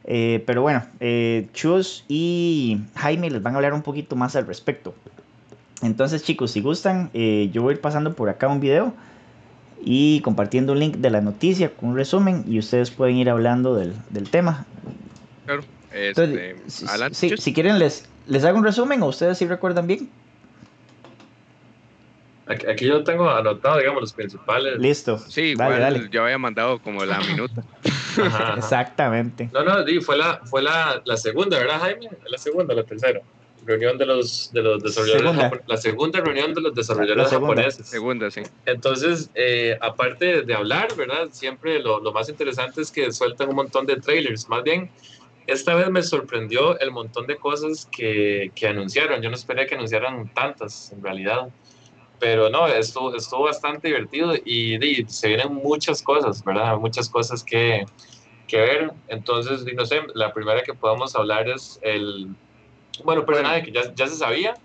Eh, 0.03 0.43
pero 0.45 0.61
bueno, 0.61 0.83
eh, 0.99 1.47
Chus 1.53 2.03
y 2.07 2.79
Jaime 2.95 3.29
les 3.31 3.41
van 3.41 3.53
a 3.53 3.57
hablar 3.57 3.73
un 3.73 3.81
poquito 3.81 4.15
más 4.15 4.35
al 4.35 4.45
respecto. 4.45 4.93
Entonces, 5.81 6.23
chicos, 6.23 6.51
si 6.51 6.61
gustan, 6.61 7.09
yo 7.13 7.61
voy 7.63 7.71
a 7.73 7.75
ir 7.75 7.81
pasando 7.81 8.13
por 8.13 8.29
acá 8.29 8.47
un 8.47 8.59
video 8.59 8.93
y 9.83 10.19
compartiendo 10.21 10.73
un 10.73 10.79
link 10.79 10.97
de 10.97 11.09
la 11.09 11.21
noticia 11.21 11.69
con 11.75 11.89
un 11.89 11.95
resumen 11.95 12.43
y 12.47 12.59
ustedes 12.59 12.91
pueden 12.91 13.17
ir 13.17 13.29
hablando 13.29 13.75
del, 13.75 13.93
del 14.09 14.29
tema. 14.29 14.65
Claro. 15.45 15.63
Entonces, 15.91 16.35
Este, 16.35 16.69
si- 16.71 16.87
si, 17.13 17.29
si 17.37 17.53
quieren, 17.53 17.77
les, 17.79 18.05
les 18.27 18.43
hago 18.45 18.57
un 18.57 18.63
resumen 18.63 19.01
o 19.03 19.07
ustedes 19.07 19.37
sí 19.37 19.45
recuerdan 19.45 19.85
bien. 19.87 20.09
Aquí, 22.47 22.67
aquí 22.67 22.85
yo 22.85 23.03
tengo 23.03 23.29
anotado, 23.29 23.79
digamos, 23.79 24.01
los 24.01 24.13
principales. 24.13 24.77
Listo. 24.79 25.17
Sí, 25.17 25.55
dale, 25.55 25.75
igual 25.77 25.93
dale. 25.93 26.09
yo 26.11 26.23
había 26.23 26.37
mandado 26.37 26.79
como 26.79 27.03
la 27.05 27.19
minuta. 27.19 27.63
Ajá, 28.17 28.27
ajá. 28.27 28.53
Exactamente. 28.59 29.49
No, 29.51 29.63
no, 29.63 29.83
di, 29.83 29.99
fue 29.99 30.15
la, 30.17 30.39
fue 30.45 30.61
la, 30.61 31.01
la 31.03 31.17
segunda, 31.17 31.57
¿verdad, 31.59 31.79
Jaime? 31.81 32.07
La 32.27 32.37
segunda, 32.37 32.73
la 32.73 32.83
tercera. 32.83 33.19
Reunión 33.65 33.97
de 33.97 34.05
los, 34.05 34.51
de 34.53 34.61
los 34.61 34.81
desarrolladores 34.83 35.31
Segunda. 35.31 35.63
La 35.65 35.77
segunda 35.77 36.21
reunión 36.21 36.53
de 36.53 36.61
los 36.61 36.71
La 36.71 36.75
desarrolladores 36.75 37.29
segunda. 37.29 37.55
japoneses. 37.55 37.87
Segunda, 37.89 38.29
sí. 38.31 38.43
Entonces, 38.67 39.31
eh, 39.33 39.75
aparte 39.81 40.43
de 40.43 40.53
hablar, 40.53 40.95
¿verdad? 40.95 41.29
Siempre 41.31 41.79
lo, 41.79 41.99
lo 41.99 42.13
más 42.13 42.29
interesante 42.29 42.81
es 42.81 42.91
que 42.91 43.11
sueltan 43.11 43.49
un 43.49 43.55
montón 43.55 43.87
de 43.87 43.95
trailers. 43.95 44.47
Más 44.49 44.63
bien, 44.63 44.91
esta 45.47 45.73
vez 45.73 45.89
me 45.89 46.03
sorprendió 46.03 46.79
el 46.79 46.91
montón 46.91 47.25
de 47.27 47.37
cosas 47.37 47.87
que, 47.91 48.51
que 48.55 48.67
anunciaron. 48.67 49.21
Yo 49.23 49.29
no 49.31 49.35
esperé 49.35 49.65
que 49.65 49.73
anunciaran 49.75 50.29
tantas, 50.33 50.91
en 50.93 51.03
realidad. 51.03 51.49
Pero 52.19 52.49
no, 52.49 52.67
estuvo, 52.67 53.15
estuvo 53.15 53.43
bastante 53.43 53.87
divertido 53.89 54.33
y, 54.45 54.77
di, 54.77 55.05
se 55.07 55.27
vienen 55.29 55.53
muchas 55.53 56.01
cosas, 56.01 56.43
¿verdad? 56.43 56.77
Muchas 56.77 57.09
cosas 57.09 57.43
que, 57.43 57.85
que 58.47 58.57
ver. 58.57 58.91
Entonces, 59.07 59.65
no 59.75 59.85
sé, 59.85 60.01
la 60.13 60.33
primera 60.33 60.63
que 60.63 60.73
podemos 60.73 61.15
hablar 61.15 61.49
es 61.49 61.79
el, 61.81 62.29
bueno, 63.03 63.25
personaje 63.25 63.63
que 63.63 63.71
ya, 63.71 63.93
ya 63.93 64.07
se 64.07 64.15
sabía, 64.15 64.55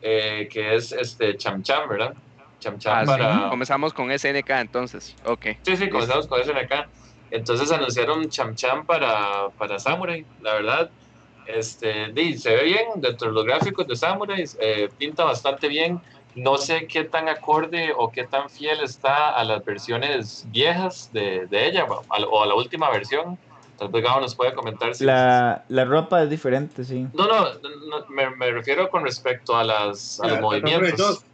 eh, 0.00 0.48
que 0.50 0.74
es 0.74 0.92
este 0.92 1.36
Cham 1.36 1.62
Cham, 1.62 1.88
¿verdad? 1.88 2.14
Cham 2.58 2.78
Cham 2.78 2.98
Ah, 2.98 3.00
sí. 3.02 3.06
para... 3.06 3.48
Comenzamos 3.50 3.92
con 3.92 4.10
SNK 4.10 4.50
entonces. 4.50 5.14
Ok. 5.24 5.46
Sí, 5.62 5.76
sí, 5.76 5.90
comenzamos 5.90 6.26
con 6.26 6.40
acá. 6.56 6.88
Entonces 7.30 7.72
anunciaron 7.72 8.28
Cham 8.28 8.54
Cham 8.54 8.84
para, 8.84 9.48
para 9.58 9.78
Samurai, 9.78 10.24
la 10.40 10.54
verdad. 10.54 10.90
Este, 11.46 12.12
se 12.36 12.54
ve 12.54 12.64
bien 12.64 12.86
dentro 12.96 13.28
de 13.28 13.34
los 13.34 13.44
gráficos 13.44 13.86
de 13.86 13.96
Samurai, 13.96 14.44
eh, 14.60 14.88
pinta 14.98 15.24
bastante 15.24 15.68
bien. 15.68 16.00
No 16.34 16.56
sé 16.56 16.86
qué 16.86 17.04
tan 17.04 17.28
acorde 17.28 17.92
o 17.96 18.10
qué 18.10 18.24
tan 18.24 18.48
fiel 18.48 18.80
está 18.80 19.30
a 19.30 19.44
las 19.44 19.64
versiones 19.64 20.46
viejas 20.48 21.10
de, 21.12 21.46
de 21.46 21.66
ella 21.66 21.84
o 21.84 22.02
a, 22.08 22.18
la- 22.20 22.26
o 22.26 22.42
a 22.42 22.46
la 22.46 22.54
última 22.54 22.88
versión. 22.90 23.38
Tal 23.78 23.88
vez 23.88 24.02
Gabo 24.04 24.20
nos 24.20 24.34
puede 24.34 24.54
comentar 24.54 24.94
si. 24.94 25.04
La, 25.04 25.64
la 25.68 25.84
ropa 25.84 26.22
es 26.22 26.30
diferente, 26.30 26.84
sí. 26.84 27.06
No, 27.14 27.26
no, 27.26 27.44
no, 27.52 28.06
me, 28.08 28.30
me 28.36 28.50
refiero 28.50 28.88
con 28.88 29.02
respecto 29.04 29.56
a, 29.56 29.64
las, 29.64 30.20
a 30.20 30.24
los 30.24 30.32
La- 30.32 30.36
la 30.36 30.40
movimientos. 30.40 30.96
dos. 30.96 31.24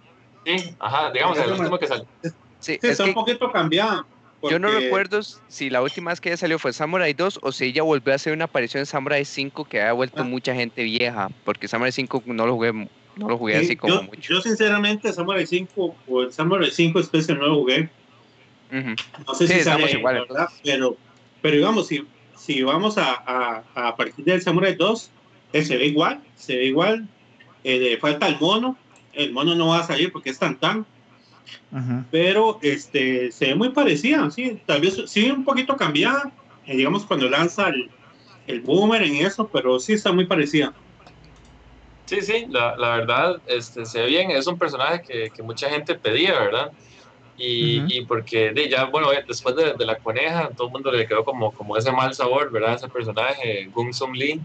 Sí, 0.46 0.74
ajá, 0.78 1.10
digamos, 1.12 1.38
el 1.38 1.52
último 1.52 1.78
que 1.78 1.86
salió. 1.86 2.06
Sí, 2.22 2.30
Sí, 2.60 2.72
es 2.82 2.84
está 2.92 3.04
que 3.04 3.10
un 3.10 3.14
poquito 3.14 3.52
cambiada. 3.52 4.04
yo 4.42 4.58
no 4.58 4.68
porque- 4.68 4.84
recuerdo 4.84 5.20
si 5.48 5.70
la 5.70 5.80
última 5.82 6.10
vez 6.10 6.20
que 6.20 6.30
ella 6.30 6.36
salió 6.38 6.58
fue 6.58 6.72
Samurai 6.72 7.12
2 7.12 7.38
o 7.42 7.52
si 7.52 7.66
ella 7.66 7.82
volvió 7.84 8.12
a 8.12 8.16
hacer 8.16 8.32
una 8.32 8.46
aparición 8.46 8.80
en 8.80 8.86
Samurai 8.86 9.24
5 9.24 9.64
que 9.66 9.80
ha 9.82 9.92
vuelto 9.92 10.22
Ah. 10.22 10.24
mucha 10.24 10.54
gente 10.54 10.82
vieja. 10.82 11.28
Porque 11.44 11.68
Samurai 11.68 11.92
5 11.92 12.22
no 12.26 12.46
lo 12.46 12.54
jugué, 12.54 12.88
no 13.18 13.28
lo 13.28 13.38
jugué 13.38 13.58
Sí, 13.60 13.66
así 13.66 13.76
como 13.76 13.94
yo, 13.94 14.02
mucho. 14.04 14.34
yo 14.34 14.40
sinceramente 14.40 15.12
Samurai 15.12 15.46
5 15.46 15.96
o 16.08 16.22
el 16.22 16.32
Samurai 16.32 16.70
5 16.70 17.02
Special 17.02 17.38
no 17.38 17.46
lo 17.48 17.54
jugué. 17.56 17.90
No 18.70 19.34
sé 19.34 19.46
Sí, 19.46 19.52
si 19.54 19.58
estamos 19.60 19.88
sale, 19.88 19.98
iguales, 19.98 20.22
¿verdad? 20.28 20.48
Pero, 20.62 20.96
pero 21.42 21.56
digamos, 21.56 21.86
si, 21.88 22.06
si 22.36 22.62
vamos 22.62 22.98
a, 22.98 23.14
a, 23.26 23.88
a 23.88 23.96
partir 23.96 24.24
del 24.24 24.42
Samurai 24.42 24.74
2, 24.74 25.10
eh, 25.54 25.64
se 25.64 25.76
ve 25.76 25.86
igual, 25.86 26.20
se 26.36 26.56
ve 26.56 26.64
igual. 26.66 27.08
Eh, 27.64 27.78
le 27.78 27.96
falta 27.98 28.28
el 28.28 28.38
mono. 28.40 28.76
El 29.12 29.32
mono 29.32 29.54
no 29.54 29.68
va 29.68 29.80
a 29.80 29.86
salir 29.86 30.12
porque 30.12 30.30
es 30.30 30.38
tan 30.38 30.56
tan, 30.60 30.86
pero 32.10 32.58
este, 32.62 33.32
se 33.32 33.46
ve 33.46 33.54
muy 33.54 33.70
parecida, 33.70 34.30
sí, 34.30 34.60
tal 34.66 34.80
vez 34.80 35.02
sí 35.06 35.30
un 35.30 35.44
poquito 35.44 35.76
cambiada, 35.76 36.30
eh, 36.66 36.76
digamos 36.76 37.04
cuando 37.04 37.28
lanza 37.28 37.68
el, 37.68 37.90
el 38.46 38.60
boomer 38.60 39.02
en 39.02 39.16
eso, 39.16 39.48
pero 39.48 39.80
sí 39.80 39.94
está 39.94 40.12
muy 40.12 40.26
parecida. 40.26 40.72
Sí, 42.08 42.22
sí, 42.22 42.46
la, 42.48 42.74
la 42.78 42.96
verdad 42.96 43.36
este, 43.46 43.84
se 43.84 44.00
ve 44.00 44.06
bien, 44.06 44.30
es 44.30 44.46
un 44.46 44.56
personaje 44.56 45.02
que, 45.06 45.30
que 45.30 45.42
mucha 45.42 45.68
gente 45.68 45.94
pedía, 45.98 46.32
¿verdad? 46.40 46.70
Y, 47.36 47.80
Ujú. 47.80 47.86
y 47.90 48.06
porque 48.06 48.50
de, 48.52 48.68
ya, 48.68 48.86
bueno, 48.86 49.12
eh, 49.12 49.22
después 49.28 49.54
de, 49.56 49.74
de 49.74 49.84
la 49.86 49.96
coneja, 49.96 50.48
todo 50.56 50.68
el 50.68 50.72
mundo 50.72 50.90
le 50.90 51.06
quedó 51.06 51.22
como, 51.22 51.52
como 51.52 51.76
ese 51.76 51.92
mal 51.92 52.14
sabor, 52.14 52.50
¿verdad? 52.50 52.76
Ese 52.76 52.88
personaje, 52.88 53.66
Gung 53.70 53.92
Sum 53.92 54.12
Lee. 54.12 54.40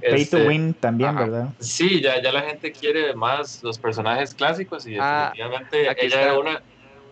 Pay 0.00 0.22
Este, 0.22 0.38
to 0.42 0.48
win 0.48 0.72
también, 0.74 1.10
ajá. 1.10 1.24
¿verdad? 1.26 1.54
Sí, 1.60 2.00
ya, 2.00 2.22
ya 2.22 2.32
la 2.32 2.42
gente 2.42 2.72
quiere 2.72 3.14
más 3.14 3.62
los 3.62 3.78
personajes 3.78 4.34
clásicos 4.34 4.86
y 4.86 4.96
Ah, 4.98 5.30
definitivamente 5.34 5.90
aquí 5.90 6.06
ella 6.06 6.16
está. 6.16 6.22
era 6.22 6.38
una, 6.38 6.62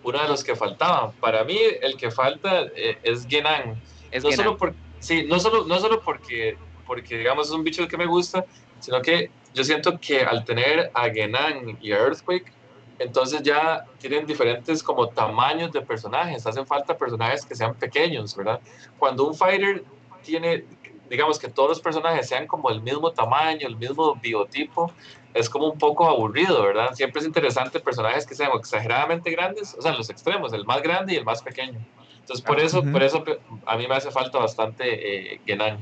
uno 0.02 0.22
de 0.22 0.28
los 0.28 0.42
que 0.42 0.56
faltaban. 0.56 1.12
Para 1.20 1.44
mí, 1.44 1.58
el 1.82 1.96
que 1.98 2.10
falta 2.10 2.62
eh, 2.74 2.96
es 3.02 3.26
Genan. 3.28 3.82
Es 4.10 4.24
no 4.24 4.30
que 4.30 4.36
solo 4.36 4.56
por, 4.56 4.74
sí, 4.98 5.26
no 5.28 5.38
solo, 5.38 5.66
no 5.66 5.78
solo 5.78 6.00
porque, 6.04 6.56
porque, 6.86 7.18
digamos, 7.18 7.48
es 7.48 7.52
un 7.52 7.64
bicho 7.64 7.86
que 7.86 7.98
me 7.98 8.06
gusta, 8.06 8.44
sino 8.84 9.00
que 9.00 9.30
yo 9.54 9.64
siento 9.64 9.98
que 9.98 10.20
al 10.20 10.44
tener 10.44 10.90
a 10.92 11.08
Genan 11.08 11.78
y 11.80 11.92
a 11.92 11.96
Earthquake, 11.96 12.52
entonces 12.98 13.42
ya 13.42 13.82
tienen 13.98 14.26
diferentes 14.26 14.82
como 14.82 15.08
tamaños 15.08 15.72
de 15.72 15.80
personajes, 15.80 16.46
hacen 16.46 16.66
falta 16.66 16.98
personajes 16.98 17.46
que 17.46 17.54
sean 17.54 17.74
pequeños, 17.78 18.34
¿verdad? 18.36 18.60
Cuando 18.98 19.26
un 19.26 19.34
fighter 19.34 19.82
tiene, 20.22 20.64
digamos 21.08 21.38
que 21.38 21.48
todos 21.48 21.70
los 21.70 21.80
personajes 21.80 22.28
sean 22.28 22.46
como 22.46 22.68
el 22.68 22.82
mismo 22.82 23.10
tamaño, 23.12 23.66
el 23.66 23.78
mismo 23.78 24.16
biotipo, 24.20 24.94
es 25.32 25.48
como 25.48 25.70
un 25.72 25.78
poco 25.78 26.06
aburrido, 26.06 26.62
¿verdad? 26.62 26.92
Siempre 26.92 27.20
es 27.20 27.26
interesante 27.26 27.80
personajes 27.80 28.26
que 28.26 28.34
sean 28.34 28.50
exageradamente 28.54 29.30
grandes, 29.30 29.74
o 29.78 29.80
sea, 29.80 29.92
los 29.94 30.10
extremos, 30.10 30.52
el 30.52 30.66
más 30.66 30.82
grande 30.82 31.14
y 31.14 31.16
el 31.16 31.24
más 31.24 31.42
pequeño. 31.42 31.80
Entonces, 32.18 32.44
por 32.44 32.60
eso, 32.60 32.80
Ujú. 32.80 32.92
por 32.92 33.02
eso 33.02 33.24
a 33.66 33.76
mí 33.78 33.86
me 33.88 33.94
hace 33.94 34.10
falta 34.10 34.38
bastante 34.38 35.34
eh, 35.34 35.40
Genan. 35.46 35.78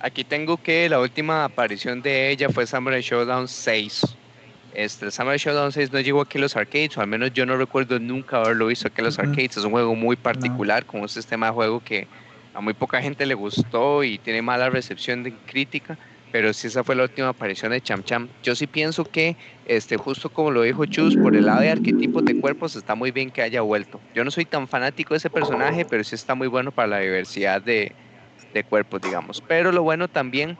Aquí 0.00 0.24
tengo 0.24 0.56
que 0.56 0.88
la 0.88 1.00
última 1.00 1.44
aparición 1.44 2.02
de 2.02 2.30
ella 2.30 2.48
fue 2.48 2.66
Samurai 2.66 3.00
Showdown 3.00 3.48
6. 3.48 4.16
Este, 4.74 5.10
Samurai 5.10 5.38
Showdown 5.38 5.72
6 5.72 5.92
no 5.92 6.00
llegó 6.00 6.22
aquí 6.22 6.38
a 6.38 6.40
los 6.40 6.56
arcades, 6.56 6.96
o 6.96 7.00
al 7.00 7.06
menos 7.06 7.32
yo 7.32 7.44
no 7.44 7.56
recuerdo 7.56 7.98
nunca 7.98 8.38
haberlo 8.38 8.68
visto 8.68 8.88
aquí 8.88 9.00
en 9.00 9.06
los 9.06 9.18
arcades. 9.18 9.56
Es 9.56 9.64
un 9.64 9.72
juego 9.72 9.94
muy 9.94 10.16
particular, 10.16 10.86
con 10.86 11.00
un 11.02 11.08
sistema 11.08 11.46
de 11.46 11.52
juego 11.52 11.80
que 11.80 12.06
a 12.54 12.60
muy 12.60 12.74
poca 12.74 13.02
gente 13.02 13.26
le 13.26 13.34
gustó 13.34 14.04
y 14.04 14.18
tiene 14.18 14.42
mala 14.42 14.70
recepción 14.70 15.22
de 15.22 15.32
crítica. 15.46 15.98
pero 16.30 16.54
sí 16.54 16.66
esa 16.66 16.82
fue 16.82 16.96
la 16.96 17.02
última 17.02 17.28
aparición 17.28 17.72
de 17.72 17.80
Cham 17.82 18.02
Cham. 18.04 18.28
Yo 18.42 18.54
sí 18.54 18.66
pienso 18.66 19.04
que, 19.04 19.36
este, 19.66 19.98
justo 19.98 20.30
como 20.30 20.50
lo 20.50 20.62
dijo 20.62 20.86
Chus, 20.86 21.14
por 21.14 21.36
el 21.36 21.44
lado 21.44 21.60
de 21.60 21.70
arquetipos 21.70 22.24
de 22.24 22.40
cuerpos 22.40 22.74
está 22.74 22.94
muy 22.94 23.10
bien 23.10 23.30
que 23.30 23.42
haya 23.42 23.60
vuelto. 23.60 24.00
Yo 24.14 24.24
no 24.24 24.30
soy 24.30 24.46
tan 24.46 24.66
fanático 24.66 25.12
de 25.12 25.18
ese 25.18 25.28
personaje, 25.28 25.84
pero 25.84 26.02
sí 26.02 26.14
está 26.14 26.34
muy 26.34 26.48
bueno 26.48 26.72
para 26.72 26.88
la 26.88 26.98
diversidad 27.00 27.60
de, 27.60 27.92
de 28.52 28.64
cuerpos, 28.64 29.00
digamos. 29.00 29.42
Pero 29.46 29.72
lo 29.72 29.82
bueno 29.82 30.08
también 30.08 30.56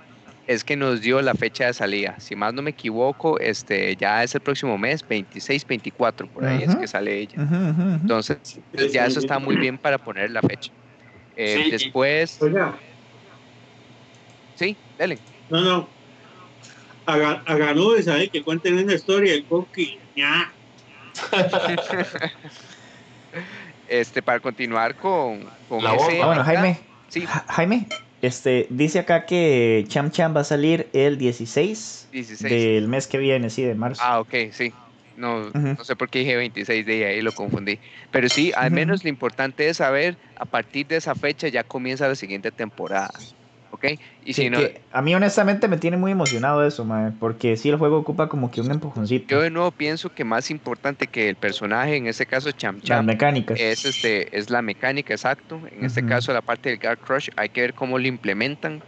es 0.46 0.64
que 0.64 0.76
nos 0.76 1.00
dio 1.00 1.22
la 1.22 1.34
fecha 1.34 1.66
de 1.66 1.74
salida. 1.74 2.18
Si 2.18 2.34
más 2.34 2.52
no 2.52 2.62
me 2.62 2.70
equivoco, 2.70 3.38
este, 3.38 3.96
ya 3.96 4.22
es 4.22 4.34
el 4.34 4.40
próximo 4.40 4.76
mes, 4.76 5.06
26, 5.06 5.66
24, 5.66 6.26
por 6.28 6.44
ahí 6.44 6.64
es 6.64 6.74
que 6.74 6.86
sale 6.86 7.18
ella. 7.18 7.36
Entonces, 7.36 8.60
ya 8.90 9.06
eso 9.06 9.20
está 9.20 9.38
muy 9.38 9.56
bien 9.56 9.78
para 9.78 9.98
poner 9.98 10.30
la 10.30 10.42
fecha. 10.42 10.72
Eh, 11.36 11.68
después, 11.70 12.42
Oiga, 12.42 12.76
sí, 14.56 14.76
dale. 14.98 15.18
no, 15.48 15.60
no. 15.60 15.88
Haga 17.06 17.74
nubes 17.74 18.06
ahí 18.06 18.28
que 18.28 18.42
cuenten 18.42 18.78
una 18.78 18.94
historia 18.94 19.32
del 19.32 19.44
Coqui. 19.46 19.98
Este, 23.88 24.22
para 24.22 24.40
continuar 24.40 24.94
con, 24.94 25.44
con 25.68 25.82
La 25.84 25.94
ese 25.94 26.12
bomba. 26.12 26.26
Bueno, 26.26 26.44
Jaime, 26.44 26.78
Sí, 27.12 27.26
Ja- 27.26 27.44
Jaime, 27.46 27.86
este, 28.22 28.66
dice 28.70 29.00
acá 29.00 29.26
que 29.26 29.84
Cham 29.86 30.10
Cham 30.10 30.34
va 30.34 30.40
a 30.40 30.44
salir 30.44 30.88
el 30.94 31.18
16 31.18 32.08
16. 32.10 32.50
del 32.64 32.88
mes 32.88 33.06
que 33.06 33.18
viene, 33.18 33.50
sí, 33.50 33.62
de 33.62 33.74
marzo. 33.74 34.00
Ah, 34.02 34.18
ok, 34.20 34.34
sí. 34.50 34.72
No, 35.14 35.50
no 35.76 35.84
sé 35.84 35.94
por 35.94 36.08
qué 36.08 36.20
dije 36.20 36.36
26 36.36 36.86
de 36.86 37.04
ahí, 37.04 37.20
lo 37.20 37.32
confundí. 37.32 37.78
Pero 38.10 38.30
sí, 38.30 38.50
al 38.56 38.70
menos 38.70 39.04
lo 39.04 39.10
importante 39.10 39.68
es 39.68 39.76
saber, 39.76 40.18
a 40.36 40.46
partir 40.46 40.86
de 40.86 40.96
esa 40.96 41.14
fecha 41.14 41.48
ya 41.48 41.64
comienza 41.64 42.08
la 42.08 42.14
siguiente 42.14 42.50
temporada. 42.50 43.10
¿Ok? 43.82 44.00
Y 44.20 44.34
Sí, 44.34 44.42
si 44.42 44.50
no, 44.50 44.58
a 44.90 45.02
mí 45.02 45.14
honestamente 45.14 45.68
me 45.68 45.76
tiene 45.78 45.96
muy 45.96 46.12
emocionado 46.12 46.64
eso, 46.64 46.84
mae, 46.84 47.12
porque 47.12 47.56
sí 47.56 47.68
el 47.68 47.76
juego 47.76 47.98
ocupa 47.98 48.28
como 48.28 48.50
que 48.50 48.60
un 48.60 48.70
empujoncito. 48.70 49.26
yo 49.28 49.40
de 49.40 49.50
nuevo 49.50 49.72
pienso 49.72 50.10
que 50.10 50.24
más 50.24 50.50
importante 50.50 51.08
que 51.08 51.28
el 51.28 51.36
personaje, 51.36 51.96
en 51.96 52.06
este 52.06 52.26
caso 52.26 52.52
Cham 52.52 52.80
Las 52.82 52.82
Cham, 52.82 53.06
mecánicas. 53.06 53.58
es, 53.58 53.84
este, 53.84 54.36
es 54.36 54.50
la 54.50 54.62
mecánica, 54.62 55.14
exacto. 55.14 55.62
En 55.70 55.84
este 55.84 56.02
Ujú. 56.02 56.08
caso, 56.08 56.32
la 56.32 56.42
parte 56.42 56.70
del 56.70 56.78
Guard 56.78 56.98
Crush, 56.98 57.28
hay 57.36 57.48
que 57.50 57.60
ver 57.62 57.74
cómo 57.74 57.98
lo 57.98 58.06
implementan. 58.06 58.84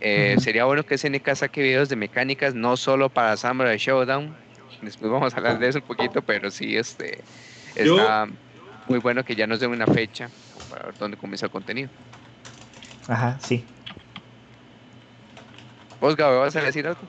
Eh, 0.00 0.36
Ujú. 0.36 0.40
Sería 0.40 0.64
bueno 0.66 0.84
que 0.84 0.94
SNK 0.96 1.34
saque 1.36 1.62
videos 1.62 1.88
de 1.88 1.96
mecánicas, 1.96 2.54
no 2.54 2.76
solo 2.76 3.10
para 3.10 3.36
Samurai 3.36 3.78
Showdown. 3.78 4.38
Después 4.80 5.10
vamos 5.10 5.34
a 5.34 5.38
hablar 5.38 5.58
de 5.58 5.68
eso 5.68 5.78
un 5.78 5.84
poquito, 5.84 6.22
pero 6.22 6.50
sí, 6.50 6.76
este, 6.76 7.26
Yo- 7.82 7.84
está 7.84 8.26
muy 8.86 8.98
bueno 9.00 9.24
que 9.24 9.36
ya 9.36 9.46
nos 9.46 9.60
den 9.60 9.70
una 9.70 9.86
fecha 9.86 10.32
para 10.68 10.86
ver 10.86 10.96
dónde 10.98 11.16
comienza 11.16 11.46
el 11.46 11.50
contenido. 11.52 11.90
Ajá, 13.06 13.38
sí. 13.40 13.73
¿Vos, 16.04 16.16
Gabe, 16.16 16.36
vas 16.36 16.54
a 16.54 16.60
decir 16.60 16.86
algo? 16.86 17.00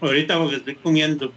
Ahorita 0.00 0.36
porque 0.36 0.56
estoy 0.56 0.74
comiendo. 0.78 1.32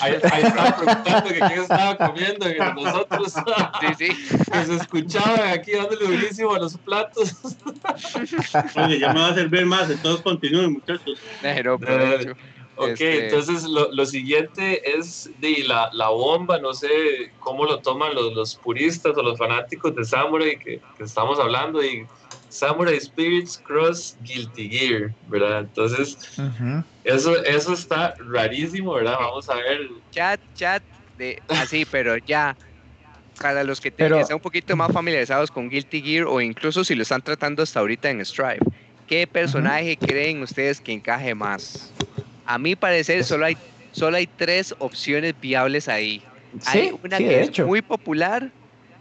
Ahí, 0.00 0.14
estaba 0.14 0.76
preguntando 0.78 1.28
que 1.28 1.38
quién 1.38 1.62
estaba 1.62 1.96
comiendo, 1.96 2.46
que 2.46 2.58
nosotros 2.58 3.32
Sí, 3.80 3.86
sí. 3.98 4.36
que 4.52 4.64
se 4.64 4.74
escuchaban 4.74 5.52
aquí 5.52 5.70
dándole 5.76 6.06
durísimo 6.06 6.52
a 6.54 6.58
los 6.58 6.76
platos. 6.78 7.36
Oye, 8.84 8.98
ya 8.98 9.12
me 9.12 9.20
va 9.20 9.28
a 9.28 9.34
servir 9.34 9.64
más, 9.64 9.88
entonces 9.88 10.22
continúen, 10.24 10.72
muchachos. 10.72 11.20
Pero, 11.40 11.78
provecho. 11.78 12.32
Ok, 12.74 12.88
Este- 12.88 13.26
entonces 13.26 13.62
lo, 13.64 13.92
lo 13.92 14.06
siguiente 14.06 14.80
es 14.98 15.30
de 15.36 15.62
la, 15.68 15.88
la 15.92 16.08
bomba, 16.08 16.58
no 16.58 16.72
sé 16.72 16.88
cómo 17.38 17.64
lo 17.64 17.80
toman 17.80 18.12
los, 18.12 18.32
los 18.32 18.56
puristas 18.56 19.16
o 19.16 19.22
los 19.22 19.38
fanáticos 19.38 19.94
de 19.94 20.04
Samurai 20.04 20.58
que, 20.58 20.78
que 20.96 21.04
estamos 21.04 21.38
hablando, 21.38 21.84
y 21.84 22.02
Samurai 22.52 23.00
Spirits 23.00 23.58
Cross 23.58 24.16
Guilty 24.20 24.68
Gear, 24.68 25.10
¿verdad? 25.22 25.60
Entonces, 25.60 26.16
Ujú. 26.38 26.84
eso, 27.04 27.42
eso 27.44 27.72
está 27.72 28.12
rarísimo, 28.30 28.94
¿verdad? 28.94 29.16
Vamos 29.18 29.48
a 29.48 29.54
ver. 29.56 29.80
Chat, 30.10 30.40
chat, 30.54 30.82
de, 31.16 31.38
así, 31.48 31.84
pero 31.90 32.16
ya. 32.18 32.56
Para 33.40 33.64
los 33.64 33.80
que, 33.80 33.90
te- 33.90 33.96
Pero- 34.04 34.16
que 34.16 34.20
están 34.22 34.34
un 34.36 34.40
poquito 34.42 34.76
más 34.76 34.92
familiarizados 34.92 35.50
con 35.50 35.68
Guilty 35.70 36.02
Gear 36.02 36.26
o 36.26 36.40
incluso 36.40 36.84
si 36.84 36.94
lo 36.94 37.02
están 37.02 37.22
tratando 37.22 37.62
hasta 37.62 37.80
ahorita 37.80 38.10
en 38.10 38.24
Strive, 38.24 38.58
¿qué 39.06 39.26
personaje 39.26 39.96
creen 39.96 40.42
ustedes 40.42 40.80
que 40.80 40.92
encaje 40.92 41.34
más? 41.34 41.92
A 42.44 42.58
mi 42.58 42.76
parecer 42.76 43.24
solo 43.24 43.46
hay, 43.46 43.56
solo 43.92 44.18
hay 44.18 44.26
tres 44.26 44.74
opciones 44.78 45.34
viables 45.40 45.88
ahí. 45.88 46.22
Hay 46.66 46.90
Sí, 46.90 46.98
una 47.02 47.16
sí, 47.16 47.24
que 47.24 47.30
de 47.30 47.40
es 47.40 47.48
hecho. 47.48 47.66
muy 47.66 47.80
popular, 47.80 48.52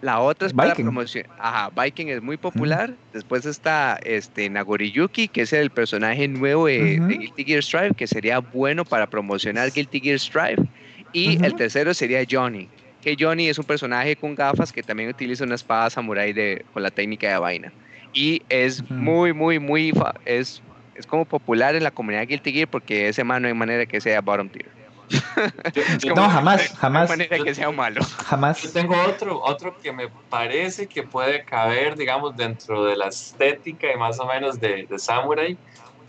la 0.02 0.20
otra 0.20 0.48
es 0.48 0.54
para 0.54 0.72
Viking. 0.72 0.86
promoción. 0.86 1.26
Ajá, 1.38 1.70
Viking 1.70 2.08
es 2.10 2.22
muy 2.22 2.38
popular. 2.38 2.98
Después 3.14 3.46
está 3.46 4.00
este 4.04 4.50
Nagoriyuki, 4.50 5.28
que 5.28 5.42
es 5.42 5.54
el 5.54 5.70
personaje 5.70 6.28
nuevo 6.28 6.66
de, 6.66 6.98
Ujú. 7.00 7.08
de 7.08 7.18
Guilty 7.18 7.44
Gear 7.46 7.64
Strive, 7.64 7.92
que 7.96 8.08
sería 8.08 8.40
bueno 8.40 8.84
para 8.84 9.08
promocionar 9.08 9.72
Guilty 9.72 10.00
Gear 10.00 10.20
Strive. 10.20 10.70
Y 11.14 11.36
Ujú. 11.36 11.46
el 11.46 11.56
tercero 11.56 11.94
sería 11.94 12.24
Johnny, 12.30 12.68
que 13.02 13.16
Johnny 13.20 13.48
es 13.50 13.60
un 13.60 13.66
personaje 13.66 14.16
con 14.16 14.36
gafas 14.36 14.72
que 14.72 14.82
también 14.82 15.10
utiliza 15.10 15.44
una 15.44 15.56
espada 15.56 15.90
samurai 15.90 16.34
de, 16.34 16.66
con 16.74 16.84
la 16.84 16.90
técnica 16.90 17.30
de 17.30 17.38
vaina. 17.38 17.74
Y 18.14 18.42
es 18.50 18.90
muy, 18.90 19.34
muy, 19.34 19.60
muy, 19.60 19.94
es, 20.26 20.62
es 20.96 21.06
como 21.06 21.26
popular 21.26 21.76
en 21.76 21.84
la 21.84 21.92
comunidad 21.92 22.28
Guilty 22.28 22.52
Gear 22.52 22.68
porque 22.68 23.08
ese 23.08 23.24
man 23.24 23.42
no 23.44 23.48
hay 23.48 23.54
manera 23.54 23.86
que 23.86 24.02
sea 24.02 24.22
bottom 24.22 24.50
tier. 24.50 24.81
Yo, 25.74 25.82
yo- 26.00 26.16
No, 26.16 26.30
jamás, 26.30 26.74
jamás, 26.78 27.10
manera 27.10 27.38
que 27.44 27.54
sea 27.56 27.70
malo. 27.72 28.02
yo 28.02 28.08
jamás. 28.26 28.74
tengo 28.74 28.96
otro, 29.04 29.42
otro 29.44 29.78
que 29.82 29.92
me 29.92 30.08
parece 30.30 30.88
que 30.88 31.04
puede 31.04 31.44
caber, 31.44 31.96
digamos, 31.98 32.36
dentro 32.38 32.86
de 32.86 32.96
la 32.98 33.08
estética 33.08 33.88
y 33.94 33.98
más 33.98 34.20
o 34.20 34.26
menos 34.26 34.60
de, 34.60 34.86
de 34.90 35.00
Samurai, 35.00 35.58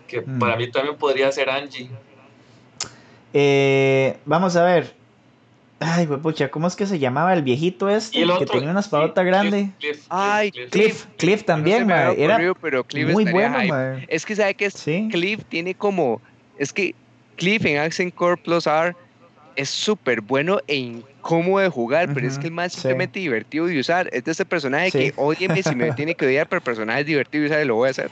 que 0.06 0.20
Mm. 0.20 0.38
para 0.38 0.56
mí 0.56 0.70
también 0.70 0.96
podría 0.96 1.30
ser 1.32 1.48
Angie. 1.50 1.88
Eh, 3.32 4.16
vamos 4.24 4.56
a 4.56 4.64
ver. 4.64 4.94
Ay, 5.80 6.06
pucha, 6.06 6.48
¿cómo 6.48 6.68
es 6.68 6.76
que 6.76 6.86
se 6.86 6.98
llamaba 7.00 7.32
el 7.34 7.42
viejito 7.42 7.88
este? 7.88 8.18
Y 8.18 8.22
el 8.22 8.28
que 8.28 8.34
otro, 8.34 8.46
tenía 8.54 8.70
una 8.70 8.78
espadota 8.80 9.24
grande. 9.24 9.70
Cliff, 9.80 9.96
Cliff, 9.96 10.06
Ay, 10.10 10.52
Cliff. 10.52 10.70
Cliff, 10.70 11.06
Cliff 11.18 11.44
también, 11.44 11.88
No 11.88 11.94
Era 11.94 12.34
ocurrido, 12.34 12.54
pero 12.60 12.84
Cliff 12.84 13.08
muy 13.10 13.24
bueno. 13.24 13.58
Es 14.06 14.24
que 14.24 14.36
sabe 14.36 14.54
que 14.54 14.66
es- 14.66 14.74
Sí. 14.74 15.08
Cliff 15.10 15.42
tiene 15.48 15.74
como. 15.74 16.20
Es 16.56 16.72
que 16.72 16.94
Cliff 17.42 17.64
en 17.66 17.78
Accent 17.78 18.14
Core 18.14 18.36
Plus 18.36 18.68
R 18.68 18.94
es 19.56 19.68
súper 19.68 20.20
bueno 20.20 20.60
e 20.68 20.76
incómodo 20.76 21.58
de 21.58 21.68
jugar, 21.68 22.08
pero 22.14 22.24
es 22.28 22.38
que 22.38 22.46
es 22.46 22.52
más 22.52 22.72
sí. 22.72 22.78
simplemente 22.82 23.18
divertido 23.18 23.66
de 23.66 23.80
usar. 23.80 24.08
Es 24.12 24.22
de 24.22 24.30
ese 24.30 24.44
personaje 24.44 24.92
Sí. 24.92 24.98
que, 24.98 25.14
óyeme, 25.16 25.60
si 25.60 25.74
me 25.74 25.90
tiene 25.96 26.14
que 26.14 26.24
odiar, 26.24 26.46
pero 26.46 26.58
el 26.58 26.62
personaje 26.62 27.00
es 27.00 27.06
divertido 27.06 27.42
de 27.42 27.48
usar 27.48 27.62
y 27.64 27.66
lo 27.66 27.74
voy 27.74 27.88
a 27.88 27.90
hacer. 27.90 28.10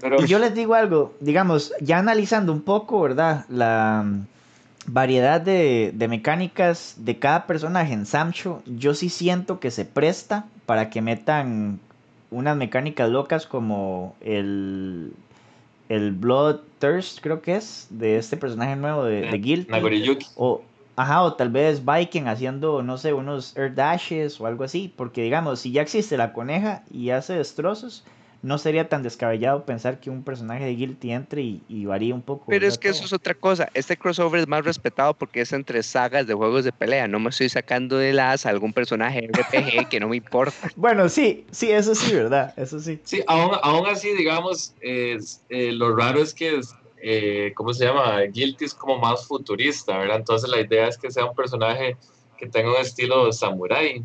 Pero 0.00 0.22
Y 0.22 0.26
yo 0.26 0.38
les 0.38 0.54
digo 0.54 0.74
algo, 0.74 1.12
digamos, 1.20 1.74
ya 1.80 1.98
analizando 1.98 2.52
un 2.52 2.62
poco, 2.62 3.02
¿verdad? 3.02 3.44
La 3.50 4.02
mm, 4.02 4.26
variedad 4.86 5.42
de, 5.42 5.92
de 5.94 6.08
mecánicas 6.08 6.94
de 6.96 7.18
cada 7.18 7.46
personaje 7.46 7.92
en 7.92 8.06
Samcho, 8.06 8.62
yo 8.64 8.94
sí 8.94 9.10
siento 9.10 9.60
que 9.60 9.70
se 9.70 9.84
presta 9.84 10.46
para 10.64 10.88
que 10.88 11.02
metan 11.02 11.80
unas 12.30 12.56
mecánicas 12.56 13.10
locas 13.10 13.46
como 13.46 14.16
el, 14.22 15.12
el 15.88 16.12
Blood 16.12 16.60
Thirst, 16.78 17.20
creo 17.20 17.42
que 17.42 17.56
es, 17.56 17.86
de 17.90 18.16
este 18.16 18.36
personaje 18.36 18.76
nuevo 18.76 19.04
de, 19.04 19.22
de 19.22 19.38
Guilty. 19.38 19.70
Nagoriyuki. 19.70 20.26
O, 20.36 20.62
ajá, 20.96 21.22
o 21.22 21.34
tal 21.34 21.50
vez 21.50 21.82
Viking 21.84 22.26
haciendo, 22.26 22.82
no 22.82 22.98
sé, 22.98 23.12
unos 23.12 23.56
air 23.56 23.74
dashes 23.74 24.40
o 24.40 24.46
algo 24.46 24.64
así. 24.64 24.92
Porque, 24.96 25.22
digamos, 25.22 25.60
si 25.60 25.72
ya 25.72 25.82
existe 25.82 26.16
la 26.16 26.32
coneja 26.32 26.82
y 26.90 27.10
hace 27.10 27.34
destrozos, 27.34 28.04
no 28.44 28.58
sería 28.58 28.90
tan 28.90 29.02
descabellado 29.02 29.64
pensar 29.64 30.00
que 30.00 30.10
un 30.10 30.22
personaje 30.22 30.66
de 30.66 30.74
Guilty 30.74 31.12
entre 31.12 31.40
y, 31.40 31.62
y 31.66 31.86
varíe 31.86 32.12
un 32.12 32.20
poco. 32.20 32.44
Pero 32.46 32.66
es 32.66 32.76
que 32.76 32.90
eso 32.90 33.02
es 33.02 33.12
otra 33.14 33.32
cosa. 33.32 33.70
Este 33.72 33.96
crossover 33.96 34.38
es 34.38 34.46
más 34.46 34.62
respetado 34.62 35.14
porque 35.14 35.40
es 35.40 35.52
entre 35.54 35.82
sagas 35.82 36.26
de 36.26 36.34
juegos 36.34 36.62
de 36.62 36.70
pelea. 36.70 37.08
No 37.08 37.18
me 37.18 37.30
estoy 37.30 37.48
sacando 37.48 37.96
de 37.96 38.12
las 38.12 38.44
a 38.44 38.50
algún 38.50 38.74
personaje 38.74 39.26
RPG 39.32 39.88
que 39.88 39.98
no 39.98 40.08
me 40.08 40.16
importa. 40.18 40.70
Bueno, 40.76 41.08
sí, 41.08 41.46
sí, 41.52 41.70
eso 41.70 41.94
sí, 41.94 42.14
¿verdad? 42.14 42.52
Eso 42.58 42.78
sí. 42.80 43.00
Sí, 43.04 43.22
aún, 43.26 43.52
aún 43.62 43.86
así, 43.86 44.12
digamos, 44.12 44.74
es, 44.82 45.42
eh, 45.48 45.72
lo 45.72 45.96
raro 45.96 46.20
es 46.20 46.34
que, 46.34 46.58
es, 46.58 46.74
eh, 47.02 47.52
¿cómo 47.56 47.72
se 47.72 47.86
llama? 47.86 48.20
Guilty 48.20 48.66
es 48.66 48.74
como 48.74 48.98
más 48.98 49.26
futurista, 49.26 49.96
¿verdad? 49.96 50.18
Entonces 50.18 50.50
la 50.50 50.60
idea 50.60 50.88
es 50.88 50.98
que 50.98 51.10
sea 51.10 51.24
un 51.24 51.34
personaje 51.34 51.96
que 52.36 52.46
tenga 52.46 52.72
un 52.72 52.76
estilo 52.76 53.32
samurai. 53.32 54.04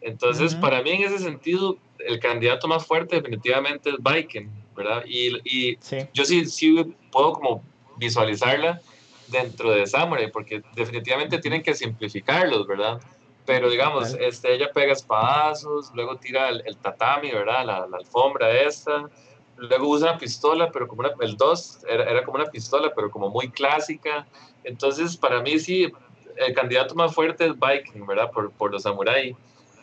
Entonces, 0.00 0.54
para 0.54 0.82
mí 0.82 0.90
en 0.90 1.04
ese 1.04 1.18
sentido, 1.18 1.78
el 2.06 2.18
candidato 2.20 2.68
más 2.68 2.86
fuerte 2.86 3.16
definitivamente 3.16 3.90
es 3.90 3.96
Viking, 3.98 4.48
¿verdad? 4.76 5.02
Y, 5.06 5.36
y 5.44 5.76
Sí. 5.80 5.98
yo 6.12 6.24
sí, 6.24 6.46
sí 6.46 6.94
puedo 7.10 7.32
como 7.32 7.64
visualizarla 7.96 8.80
dentro 9.28 9.70
de 9.70 9.86
Samurai, 9.86 10.30
porque 10.30 10.62
definitivamente 10.74 11.38
tienen 11.38 11.62
que 11.62 11.74
simplificarlos, 11.74 12.66
¿verdad? 12.66 13.00
Pero 13.46 13.68
digamos, 13.70 14.10
Total. 14.12 14.24
este, 14.24 14.54
ella 14.54 14.70
pega 14.72 14.92
espadazos, 14.92 15.90
luego 15.94 16.16
tira 16.16 16.48
el, 16.48 16.62
el 16.66 16.76
tatami, 16.78 17.30
¿verdad? 17.30 17.64
La, 17.66 17.86
la 17.86 17.98
alfombra 17.98 18.50
esta, 18.50 19.08
luego 19.56 19.88
usa 19.88 20.10
una 20.10 20.18
pistola, 20.18 20.70
pero 20.72 20.88
como 20.88 21.00
una, 21.00 21.10
el 21.20 21.36
2 21.36 21.80
era, 21.88 22.04
era 22.04 22.24
como 22.24 22.36
una 22.36 22.46
pistola, 22.46 22.92
pero 22.94 23.10
como 23.10 23.28
muy 23.30 23.50
clásica. 23.50 24.26
Entonces, 24.64 25.16
para 25.16 25.40
mí 25.42 25.58
sí, 25.58 25.92
el 26.36 26.54
candidato 26.54 26.94
más 26.94 27.14
fuerte 27.14 27.46
es 27.46 27.52
Viking, 27.52 28.06
¿verdad? 28.06 28.30
Por, 28.30 28.50
por 28.52 28.72
los 28.72 28.82
samurai. 28.82 29.36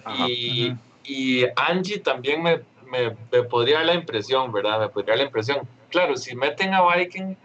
Ajá. 0.03 0.27
Y. 0.27 0.75
y 1.03 1.45
Angie 1.55 1.99
también 1.99 2.43
me, 2.43 2.61
me, 2.85 3.43
podría 3.43 3.77
dar 3.77 3.85
la 3.87 3.93
impresión, 3.93 4.51
¿verdad? 4.51 4.79
Me 4.79 4.89
podría 4.89 5.13
dar 5.13 5.19
la 5.19 5.25
impresión. 5.25 5.67
Claro, 5.89 6.15
si 6.15 6.35
meten 6.35 6.73
a 6.73 6.95
Viking, 6.95 7.35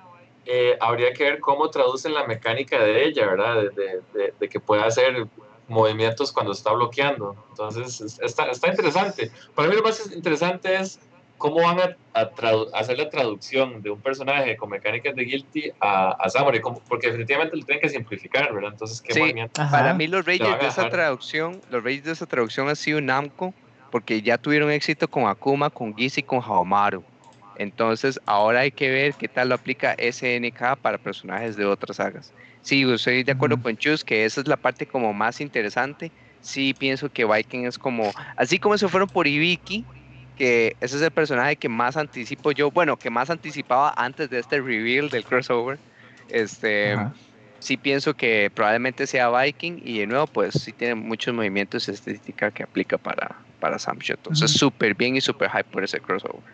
eh, 0.45 0.77
habría 0.81 1.13
que 1.13 1.25
ver 1.25 1.41
cómo 1.41 1.71
traducen 1.71 2.15
la 2.15 2.27
mecánica 2.27 2.79
de 2.83 3.07
ella, 3.07 3.27
¿verdad? 3.27 3.63
De, 3.63 4.03
de, 4.15 4.35
de, 4.39 4.49
que 4.49 4.61
pueda 4.61 4.85
hacer 4.85 5.27
movimientos 5.69 6.33
cuando 6.33 6.53
está 6.53 6.73
bloqueando. 6.73 7.35
Entonces, 7.51 8.19
está, 8.23 8.51
está 8.51 8.69
interesante. 8.69 9.31
Para 9.55 9.69
mí 9.69 9.75
lo 9.75 9.83
más 9.83 10.13
interesante 10.13 10.77
es 10.77 11.01
cómo 11.37 11.63
van 11.63 11.81
a, 11.81 11.97
a 12.15 12.31
hacer 12.75 12.99
la 12.99 13.09
traducción 13.11 13.83
de 13.83 13.91
un 13.91 14.03
personaje 14.03 14.57
con 14.57 14.71
mecánicas 14.71 15.15
de 15.15 15.25
Guilty 15.25 15.71
a, 15.81 16.13
a 16.19 16.29
Samurai, 16.31 16.61
porque 16.89 17.09
definitivamente 17.09 17.57
lo 17.57 17.65
tienen 17.65 17.83
que 17.83 17.89
simplificar, 17.91 18.53
¿verdad? 18.55 18.71
Entonces, 18.73 19.01
¿qué 19.03 19.15
Sí, 19.15 19.35
para 19.71 19.95
mí 19.95 20.07
los 20.09 20.25
reyes 20.25 20.57
van 20.57 20.61
a 20.61 20.67
de 20.67 20.67
esa 20.67 20.85
traducción, 20.85 21.61
los 21.67 21.83
reyes 21.83 22.05
de 22.05 22.13
esa 22.13 22.27
traducción 22.27 22.69
ha 22.69 22.75
sido 22.75 23.01
Namco, 23.01 23.57
porque 23.91 24.21
ya 24.23 24.39
tuvieron 24.39 24.71
éxito 24.71 25.09
con 25.09 25.27
Akuma, 25.29 25.71
con 25.71 25.95
Giz 25.97 26.19
y 26.19 26.23
con 26.23 26.41
Haomaru. 26.43 27.07
Entonces, 27.55 28.19
ahora 28.27 28.61
hay 28.61 28.73
que 28.73 28.91
ver 28.91 29.17
qué 29.17 29.29
tal 29.29 29.49
lo 29.49 29.55
aplica 29.55 29.95
SNK 29.97 30.77
para 30.77 30.99
personajes 30.99 31.57
de 31.57 31.65
otras 31.65 31.97
sagas. 31.97 32.35
Sí, 32.63 32.83
estoy 32.93 33.23
de 33.25 33.33
acuerdo 33.33 33.57
Ujú. 33.57 33.63
con 33.63 33.77
Chus 33.77 34.05
que 34.05 34.25
esa 34.27 34.41
es 34.43 34.49
la 34.49 34.57
parte 34.59 34.87
como 34.87 35.13
más 35.15 35.41
interesante. 35.41 36.13
Sí, 36.41 36.75
pienso 36.75 37.09
que 37.09 37.25
Viking 37.25 37.65
es 37.67 37.79
como, 37.79 38.13
así 38.37 38.59
como 38.59 38.77
se 38.77 38.89
fueron 38.89 39.09
por 39.09 39.27
Ibiki, 39.27 39.89
que 40.37 40.77
ese 40.81 40.97
es 40.97 41.03
el 41.03 41.11
personaje 41.11 41.57
que 41.57 41.69
más 41.69 41.97
anticipo 41.97 42.53
yo, 42.53 42.71
bueno, 42.71 42.97
que 42.97 43.11
más 43.11 43.31
anticipaba 43.31 43.93
antes 43.97 44.31
de 44.31 44.39
este 44.39 44.61
reveal 44.61 45.09
del 45.09 45.25
crossover. 45.25 45.81
Este, 46.29 46.93
Ajá. 46.93 47.17
sí 47.59 47.77
pienso 47.77 48.15
que 48.15 48.51
probablemente 48.55 49.07
sea 49.07 49.31
Viking 49.31 49.79
y 49.83 49.99
de 50.01 50.07
nuevo 50.07 50.27
pues 50.27 50.55
sí 50.55 50.73
tiene 50.73 50.95
muchos 50.95 51.35
movimientos 51.35 51.87
de 51.87 51.93
estética 51.95 52.51
que 52.53 52.63
aplica 52.63 52.99
para, 52.99 53.45
para 53.59 53.79
Samsho. 53.79 54.15
Entonces 54.15 54.51
Ujú. 54.51 54.59
súper 54.59 54.95
bien 54.95 55.17
y 55.17 55.21
súper 55.21 55.51
hype 55.51 55.65
por 55.71 55.85
ese 55.85 56.01
crossover. 56.01 56.45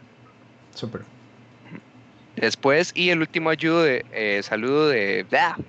Súper. 0.74 1.02
Después 2.36 2.92
y 2.94 3.10
el 3.10 3.20
último 3.20 3.50
ayudo 3.50 3.82
de, 3.82 4.04
eh, 4.10 4.42
saludo 4.42 4.88
de 4.88 5.26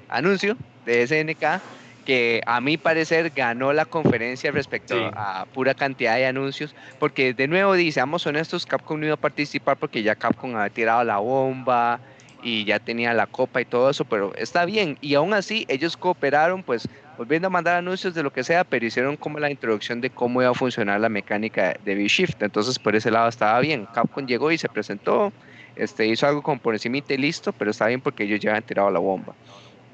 anuncio 0.08 0.58
de 0.86 1.04
SNK 1.04 1.62
que 2.06 2.42
a 2.46 2.60
mi 2.62 2.78
parecer 2.78 3.32
ganó 3.32 3.74
la 3.74 3.86
conferencia 3.86 4.52
respecto 4.52 4.96
Sí. 4.96 5.04
a 5.16 5.46
pura 5.54 5.74
cantidad 5.74 6.16
de 6.16 6.26
anuncios 6.26 6.76
porque 7.00 7.34
de 7.34 7.48
nuevo 7.48 7.74
dice, 7.74 7.94
seamos 7.94 8.26
honestos, 8.28 8.66
Capcom 8.66 9.00
no 9.00 9.06
iba 9.06 9.16
a 9.16 9.18
participar 9.18 9.78
porque 9.78 10.04
ya 10.04 10.16
Capcom 10.16 10.56
había 10.56 10.70
tirado 10.70 11.04
la 11.04 11.18
bomba 11.18 12.02
y 12.42 12.66
ya 12.66 12.78
tenía 12.80 13.14
la 13.14 13.26
copa 13.26 13.62
y 13.62 13.66
todo 13.66 13.90
eso, 13.90 14.04
pero 14.04 14.34
está 14.36 14.66
bien 14.66 14.98
y 15.00 15.16
aún 15.16 15.34
así 15.34 15.66
ellos 15.70 15.96
cooperaron 15.96 16.62
pues 16.64 16.88
volviendo 17.18 17.48
a 17.48 17.50
mandar 17.50 17.76
anuncios 17.78 18.14
de 18.14 18.24
lo 18.24 18.32
que 18.32 18.44
sea, 18.44 18.64
pero 18.66 18.86
hicieron 18.86 19.16
como 19.16 19.40
la 19.40 19.50
introducción 19.50 20.02
de 20.02 20.10
cómo 20.10 20.42
iba 20.42 20.52
a 20.52 20.54
funcionar 20.54 21.00
la 21.00 21.10
mecánica 21.10 21.76
de 21.84 21.96
V-Shift, 21.96 22.42
entonces 22.42 22.78
por 22.80 22.96
ese 22.96 23.12
lado 23.12 23.30
estaba 23.30 23.60
bien, 23.62 23.86
Capcom 23.94 24.26
llegó 24.26 24.52
y 24.52 24.58
se 24.58 24.68
presentó, 24.68 25.32
este, 25.76 26.06
hizo 26.08 26.28
algo 26.28 26.42
como 26.42 26.60
por 26.60 26.74
encima 26.76 26.98
y 26.98 27.18
listo, 27.18 27.54
pero 27.54 27.72
está 27.72 27.88
bien 27.88 28.02
porque 28.02 28.24
ellos 28.24 28.40
ya 28.42 28.50
habían 28.50 28.64
tirado 28.64 28.90
la 28.92 29.00
bomba. 29.00 29.36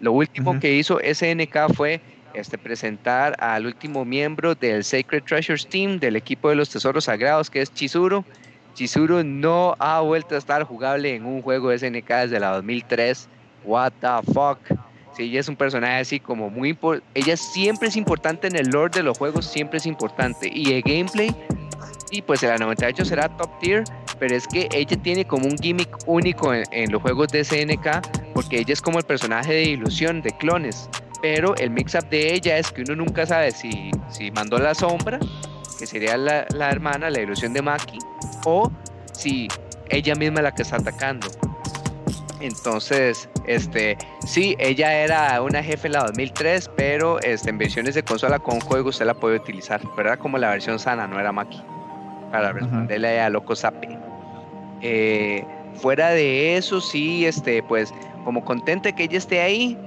Lo 0.02 0.12
último 0.14 0.60
que 0.60 0.74
hizo 0.74 1.00
SNK 1.00 1.74
fue 1.74 2.02
este, 2.34 2.58
presentar 2.58 3.36
al 3.39 3.66
último 3.66 4.06
miembro 4.06 4.56
del 4.56 4.84
Sacred 4.84 5.24
Treasures 5.24 5.68
Team, 5.68 6.00
del 6.00 6.16
equipo 6.16 6.50
de 6.50 6.56
los 6.56 6.70
tesoros 6.70 7.06
sagrados, 7.06 7.50
que 7.50 7.62
es 7.62 7.74
Chizuru. 7.74 8.24
Chizuru 8.76 9.24
no 9.24 9.76
ha 9.80 10.00
vuelto 10.02 10.36
a 10.36 10.38
estar 10.38 10.64
jugable 10.64 11.16
en 11.16 11.26
un 11.26 11.41
juego 11.41 11.70
de 11.70 11.80
SNK 11.80 12.08
desde 12.08 12.39
la 12.39 12.52
2003. 12.52 13.28
What 13.66 13.93
the 14.00 14.34
fuck. 14.34 14.60
Sí, 15.16 15.24
ella 15.24 15.39
es 15.39 15.49
un 15.49 15.55
personaje 15.55 15.99
así 15.99 16.20
como 16.20 16.49
muy 16.49 16.70
importante. 16.70 17.05
Ella 17.16 17.36
siempre 17.36 17.88
es 17.88 17.95
importante 17.95 18.47
en 18.47 18.55
el 18.55 18.68
lore 18.70 18.91
de 18.95 19.03
los 19.03 19.18
juegos, 19.18 19.45
siempre 19.45 19.78
es 19.78 19.86
importante. 19.86 20.49
Y 20.53 20.74
el 20.74 20.82
gameplay, 20.82 21.36
y 22.12 22.22
pues 22.22 22.43
en 22.43 22.49
la 22.49 22.57
98 22.57 23.05
será 23.05 23.30
top 23.38 23.49
tier, 23.60 23.84
pero 24.20 24.36
es 24.36 24.47
que 24.47 24.70
ella 24.72 24.97
tiene 25.01 25.26
como 25.26 25.47
un 25.47 25.57
gimmick 25.57 25.89
único 26.05 26.53
en, 26.53 26.91
los 26.91 27.01
juegos 27.01 27.30
de 27.30 27.43
SNK, 27.43 28.34
porque 28.34 28.60
ella 28.60 28.74
es 28.74 28.82
como 28.82 28.99
el 28.99 29.05
personaje 29.05 29.53
de 29.53 29.64
ilusión, 29.64 30.22
de 30.22 30.32
clones. 30.38 30.89
Pero 31.22 31.55
el 31.57 31.70
mix-up 31.70 32.07
de 32.10 32.34
ella 32.34 32.57
es 32.57 32.72
que 32.72 32.84
uno 32.84 32.95
nunca 32.95 33.26
sabe 33.26 33.51
si, 33.51 33.91
si 34.10 34.32
mandó 34.32 34.57
la 34.57 34.74
sombra, 34.74 35.20
que 35.78 35.86
sería 35.86 36.18
la, 36.18 36.45
la 36.53 36.70
hermana, 36.70 37.10
la 37.10 37.22
ilusión 37.22 37.53
de 37.53 37.62
Maki, 37.62 37.99
o 38.45 38.72
si 39.12 39.47
ella 39.89 40.16
misma 40.16 40.39
es 40.39 40.43
la 40.43 40.51
que 40.53 40.62
está 40.62 40.78
atacando. 40.78 41.28
Entonces, 42.40 43.28
este, 43.46 43.98
sí, 44.26 44.56
ella 44.60 44.94
era 44.94 45.42
una 45.42 45.62
jefe 45.62 45.88
en 45.88 45.94
la 45.94 46.04
2003, 46.06 46.72
pero 46.76 47.20
este, 47.22 47.50
en 47.50 47.58
versiones 47.58 47.96
de 47.96 48.04
consola 48.04 48.40
con 48.40 48.60
juego 48.62 48.90
usted 48.90 49.06
la 49.06 49.14
puede 49.14 49.38
utilizar, 49.38 49.82
pero 49.96 50.10
era 50.10 50.18
como 50.18 50.38
la 50.38 50.50
versión 50.52 50.80
sana, 50.80 51.06
no 51.08 51.20
era 51.20 51.32
Maki, 51.32 51.62
para 52.32 52.54
responderle 52.54 53.20
a 53.20 53.30
Loco 53.30 53.56
Sape. 53.56 53.90
Eh, 54.82 55.44
fuera 55.76 56.10
de 56.10 56.56
eso, 56.56 56.80
sí, 56.80 57.26
este, 57.26 57.62
pues, 57.64 57.94
como 58.24 58.46
contenta 58.46 58.94
que 58.94 59.04
ella 59.04 59.18
esté 59.18 59.42
ahí, 59.42 59.78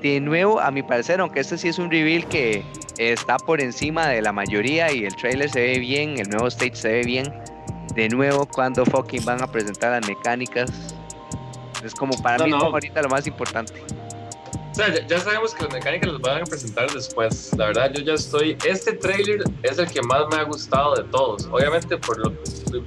de 0.00 0.20
nuevo, 0.20 0.60
a 0.60 0.70
mi 0.70 0.82
parecer, 0.82 1.20
aunque 1.20 1.40
este 1.40 1.58
sí 1.58 1.68
es 1.68 1.78
un 1.78 1.90
reveal 1.90 2.26
que 2.26 2.64
está 2.98 3.36
por 3.38 3.60
encima 3.60 4.06
de 4.08 4.22
la 4.22 4.32
mayoría 4.32 4.92
y 4.92 5.04
el 5.04 5.16
trailer 5.16 5.50
se 5.50 5.60
ve 5.60 5.78
bien, 5.78 6.18
el 6.18 6.28
nuevo 6.28 6.46
stage 6.48 6.76
se 6.76 6.88
ve 6.88 7.02
bien, 7.02 7.32
de 7.94 8.08
nuevo, 8.08 8.46
cuando 8.46 8.84
fucking 8.84 9.24
van 9.24 9.42
a 9.42 9.46
presentar 9.46 9.92
las 9.92 10.06
mecánicas. 10.06 10.70
Es 11.86 11.94
como 11.94 12.20
para 12.22 12.38
No, 12.38 12.44
mí 12.44 12.50
no. 12.50 12.58
como 12.58 12.72
ahorita 12.72 13.02
lo 13.02 13.08
más 13.08 13.26
importante. 13.26 13.72
O 14.72 14.74
sea, 14.74 14.92
ya, 14.92 15.06
ya 15.06 15.18
sabemos 15.20 15.54
que 15.54 15.64
las 15.64 15.72
mecánicas 15.72 16.12
las 16.12 16.20
van 16.20 16.42
a 16.42 16.44
presentar 16.44 16.90
después. 16.92 17.50
La 17.56 17.66
verdad, 17.68 17.90
yo 17.94 18.02
ya 18.02 18.12
estoy. 18.12 18.58
Este 18.66 18.92
trailer 18.92 19.42
es 19.62 19.78
el 19.78 19.90
que 19.90 20.02
más 20.02 20.24
me 20.30 20.36
ha 20.36 20.42
gustado 20.42 20.94
de 20.96 21.04
todos. 21.04 21.46
Obviamente, 21.50 21.96
por 21.96 22.18
lo, 22.18 22.32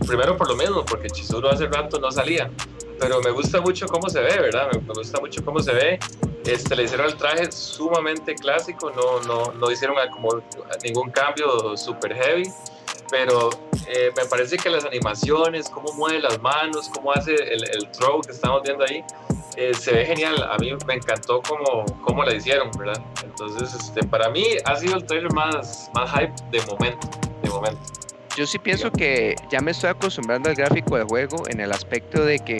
primero 0.06 0.38
por 0.38 0.50
lo 0.50 0.56
mismo, 0.56 0.86
porque 0.86 1.10
Chizuru 1.10 1.48
hace 1.50 1.66
rato 1.66 2.00
no 2.00 2.12
salía. 2.12 2.52
Pero 3.00 3.22
me 3.22 3.32
gusta 3.32 3.60
mucho 3.62 3.88
cómo 3.88 4.08
se 4.10 4.20
ve, 4.20 4.40
¿verdad? 4.40 4.68
Me, 4.72 4.80
me 4.82 4.94
gusta 4.94 5.20
mucho 5.20 5.44
cómo 5.44 5.62
se 5.62 5.74
ve. 5.74 6.00
Este, 6.46 6.76
le 6.76 6.84
hicieron 6.84 7.08
el 7.08 7.16
traje 7.16 7.52
sumamente 7.52 8.36
clásico. 8.36 8.92
No, 8.92 9.22
no, 9.22 9.52
no 9.54 9.72
hicieron 9.72 9.96
como 10.12 10.44
ningún 10.84 11.10
cambio 11.10 11.76
super 11.76 12.14
heavy. 12.14 12.44
Pero 13.12 13.50
eh, 13.88 14.12
me 14.16 14.26
parece 14.26 14.58
que 14.58 14.70
las 14.70 14.86
animaciones, 14.86 15.70
cómo 15.70 15.92
mueve 15.94 16.20
las 16.20 16.40
manos, 16.42 16.90
cómo 16.94 17.12
hace 17.12 17.34
el, 17.34 17.64
el 17.70 17.90
throw 17.92 18.22
que 18.22 18.32
estamos 18.32 18.62
viendo 18.64 18.86
ahí, 18.86 19.04
eh, 19.56 19.74
se 19.74 19.92
ve 19.92 20.06
genial. 20.06 20.42
A 20.50 20.58
mí 20.58 20.72
me 20.88 20.94
encantó 20.94 21.42
cómo, 21.42 21.86
cómo 22.02 22.24
la 22.24 22.34
hicieron, 22.34 22.72
¿verdad? 22.78 23.04
Entonces, 23.24 23.74
este, 23.74 24.06
para 24.06 24.30
mí 24.30 24.46
ha 24.64 24.76
sido 24.76 24.96
el 24.96 25.06
trailer 25.06 25.34
más, 25.34 25.90
más 25.94 26.12
hype 26.12 26.34
de 26.52 26.62
momento. 26.66 27.08
De 27.42 27.50
momento. 27.50 27.82
Yo 28.38 28.46
sí 28.48 28.58
pienso 28.58 28.90
que 28.92 29.36
ya 29.52 29.60
me 29.60 29.72
estoy 29.72 29.90
acostumbrando 29.90 30.50
al 30.50 30.56
gráfico 30.56 30.96
del 30.96 31.08
juego 31.08 31.44
en 31.50 31.60
el 31.60 31.74
aspecto 31.74 32.24
de 32.24 32.40
que 32.40 32.58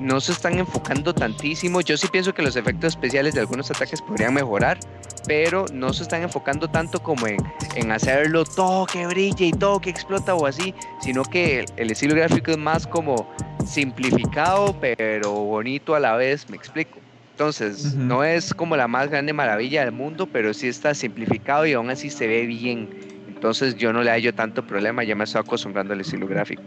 no 0.00 0.20
se 0.20 0.32
están 0.32 0.58
enfocando 0.58 1.14
tantísimo. 1.14 1.80
Yo 1.80 1.96
sí 1.96 2.08
pienso 2.08 2.34
que 2.34 2.42
los 2.42 2.56
efectos 2.56 2.94
especiales 2.94 3.34
de 3.34 3.40
algunos 3.40 3.70
ataques 3.70 4.02
podrían 4.02 4.34
mejorar, 4.34 4.78
pero 5.26 5.66
no 5.72 5.92
se 5.92 6.02
están 6.02 6.22
enfocando 6.22 6.68
tanto 6.68 7.02
como 7.02 7.26
en, 7.26 7.38
en 7.74 7.90
hacerlo 7.90 8.44
todo 8.44 8.86
que 8.86 9.06
brille 9.06 9.46
y 9.46 9.52
todo 9.52 9.80
que 9.80 9.90
explota 9.90 10.34
o 10.34 10.46
así, 10.46 10.74
sino 11.00 11.24
que 11.24 11.60
el, 11.60 11.66
el 11.76 11.90
estilo 11.90 12.14
gráfico 12.14 12.50
es 12.50 12.58
más 12.58 12.86
como 12.86 13.28
simplificado, 13.66 14.76
pero 14.80 15.32
bonito 15.32 15.94
a 15.94 16.00
la 16.00 16.16
vez, 16.16 16.48
me 16.48 16.56
explico. 16.56 16.98
Entonces, 17.32 17.94
no 17.94 18.24
es 18.24 18.54
como 18.54 18.78
la 18.78 18.88
más 18.88 19.10
grande 19.10 19.34
maravilla 19.34 19.84
del 19.84 19.92
mundo, 19.92 20.26
pero 20.26 20.54
sí 20.54 20.68
está 20.68 20.94
simplificado 20.94 21.66
y 21.66 21.74
aún 21.74 21.90
así 21.90 22.08
se 22.08 22.26
ve 22.26 22.46
bien. 22.46 22.88
Entonces 23.28 23.76
yo 23.76 23.92
no 23.92 24.02
le 24.02 24.10
hallo 24.10 24.34
tanto 24.34 24.66
problema, 24.66 25.04
ya 25.04 25.14
me 25.14 25.24
estoy 25.24 25.42
acostumbrando 25.42 25.92
al 25.92 26.00
estilo 26.00 26.26
gráfico. 26.26 26.62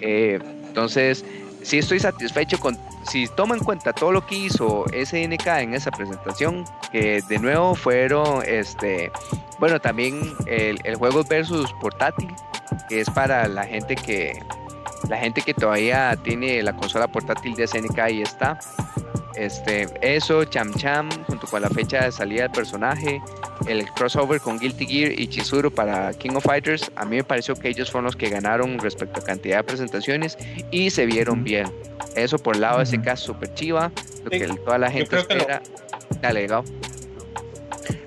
Eh, 0.00 0.38
entonces, 0.68 1.24
sí 1.62 1.78
estoy 1.78 2.00
satisfecho 2.00 2.58
con, 2.58 2.78
si 3.08 3.26
tomo 3.28 3.54
en 3.54 3.60
cuenta 3.60 3.92
todo 3.92 4.12
lo 4.12 4.26
que 4.26 4.36
hizo 4.36 4.84
SNK 4.88 5.46
en 5.58 5.74
esa 5.74 5.90
presentación, 5.90 6.64
que 6.90 7.22
de 7.28 7.38
nuevo 7.38 7.74
fueron, 7.74 8.42
este, 8.46 9.10
bueno, 9.58 9.80
también 9.80 10.20
el, 10.46 10.78
el 10.84 10.96
juego 10.96 11.24
versus 11.24 11.72
portátil, 11.80 12.34
que 12.88 13.00
es 13.00 13.10
para 13.10 13.48
la 13.48 13.64
gente 13.64 13.94
que, 13.94 14.42
la 15.08 15.18
gente 15.18 15.42
que 15.42 15.54
todavía 15.54 16.16
tiene 16.22 16.62
la 16.62 16.74
consola 16.74 17.08
portátil 17.08 17.54
de 17.54 17.66
SNK 17.66 17.98
y 18.10 18.22
está. 18.22 18.58
Este, 19.36 19.86
eso, 20.02 20.44
Cham 20.44 20.74
Cham, 20.74 21.08
junto 21.26 21.46
con 21.46 21.62
la 21.62 21.70
fecha 21.70 22.04
de 22.04 22.12
salida 22.12 22.42
del 22.42 22.50
personaje, 22.52 23.20
el 23.66 23.84
crossover 23.92 24.40
con 24.40 24.58
Guilty 24.58 24.86
Gear 24.86 25.12
y 25.18 25.26
Chizuru 25.26 25.70
para 25.72 26.12
King 26.12 26.32
of 26.34 26.44
Fighters, 26.44 26.90
a 26.96 27.04
mí 27.04 27.16
me 27.16 27.24
pareció 27.24 27.54
que 27.54 27.68
ellos 27.68 27.90
fueron 27.90 28.04
los 28.06 28.16
que 28.16 28.28
ganaron 28.28 28.78
respecto 28.78 29.20
a 29.20 29.24
cantidad 29.24 29.58
de 29.58 29.64
presentaciones 29.64 30.36
y 30.70 30.90
se 30.90 31.06
vieron 31.06 31.44
bien. 31.44 31.72
Eso 32.14 32.38
por 32.38 32.56
el 32.56 32.60
lado 32.62 32.78
de. 32.80 32.84
SK 32.86 33.16
super 33.16 33.52
chiva, 33.54 33.90
lo 34.24 34.30
Sí, 34.30 34.38
que 34.38 34.48
toda 34.48 34.78
la 34.78 34.90
gente 34.90 35.08
que 35.08 35.16
lo- 35.16 35.22
espera. 35.22 35.62
Dale, 36.20 36.46
Gao. 36.46 36.64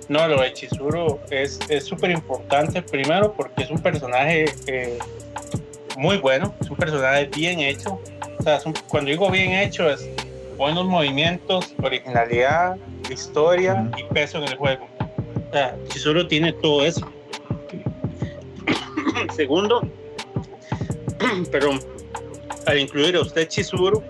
No, 0.08 0.28
lo 0.28 0.40
de 0.42 0.54
Chizuru 0.54 1.20
es 1.32 1.60
es 1.68 1.84
súper 1.86 2.12
importante, 2.12 2.82
primero 2.84 3.34
porque 3.34 3.64
es 3.64 3.72
un 3.72 3.80
personaje 3.80 4.46
eh, 4.68 5.00
muy 5.98 6.18
bueno, 6.18 6.54
es 6.62 6.70
un 6.70 6.78
personaje 6.78 7.26
bien 7.36 7.60
hecho. 7.60 8.00
O 8.38 8.44
sea, 8.44 8.58
es 8.58 8.66
un- 8.68 8.74
cuando 8.88 9.10
digo 9.10 9.32
bien 9.32 9.54
hecho 9.54 9.90
es 9.90 10.08
buenos 10.58 10.86
movimientos, 10.86 11.74
originalidad, 11.82 12.78
historia 13.10 13.90
y 13.98 14.04
peso 14.14 14.38
en 14.38 14.46
el 14.46 14.56
juego. 14.56 14.88
O 15.50 15.54
sea, 15.54 15.76
Chizuru 15.90 16.28
tiene 16.28 16.54
todo 16.54 16.86
eso. 16.86 17.08
Segundo, 19.36 19.82
perdón, 21.52 21.80
al 22.66 22.80
incluir 22.80 23.16
a 23.16 23.22
usted 23.22 23.48
Chizuru, 23.48 24.04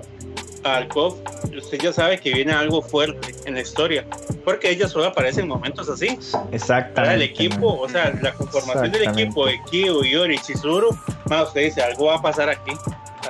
al 0.64 0.88
KOF, 0.88 1.20
usted 1.56 1.78
ya 1.80 1.93
sabe 1.93 2.18
que 2.20 2.34
viene 2.34 2.52
algo 2.52 2.82
fuerte 2.82 3.36
en 3.46 3.54
la 3.54 3.62
historia, 3.62 4.06
porque 4.43 4.72
ella 4.72 4.88
solo 4.88 5.06
aparece 5.06 5.41
en 5.41 5.48
momentos 5.48 5.88
así. 5.89 6.18
Para 6.32 6.48
Exactamente. 6.52 7.16
el 7.16 7.22
equipo, 7.22 7.80
o 7.80 7.88
sea, 7.88 8.14
la 8.22 8.34
conformación 8.34 8.91
del 8.91 9.04
equipo 9.04 9.46
de 9.46 9.60
Kyo, 9.70 10.04
Yori, 10.04 10.39
Chizuru, 10.39 10.89
más 11.30 11.50
usted 11.50 11.66
dice, 11.66 11.82
algo 11.82 12.06
va 12.06 12.16
a 12.16 12.22
pasar 12.22 12.50
aquí. 12.50 12.72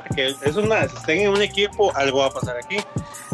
Para 0.07 0.15
que 0.15 0.27
esos 0.49 0.65
más 0.67 0.93
estén 0.93 1.21
en 1.21 1.29
un 1.29 1.41
equipo, 1.41 1.95
algo 1.95 2.19
va 2.19 2.27
a 2.27 2.31
pasar 2.31 2.57
aquí. 2.57 2.77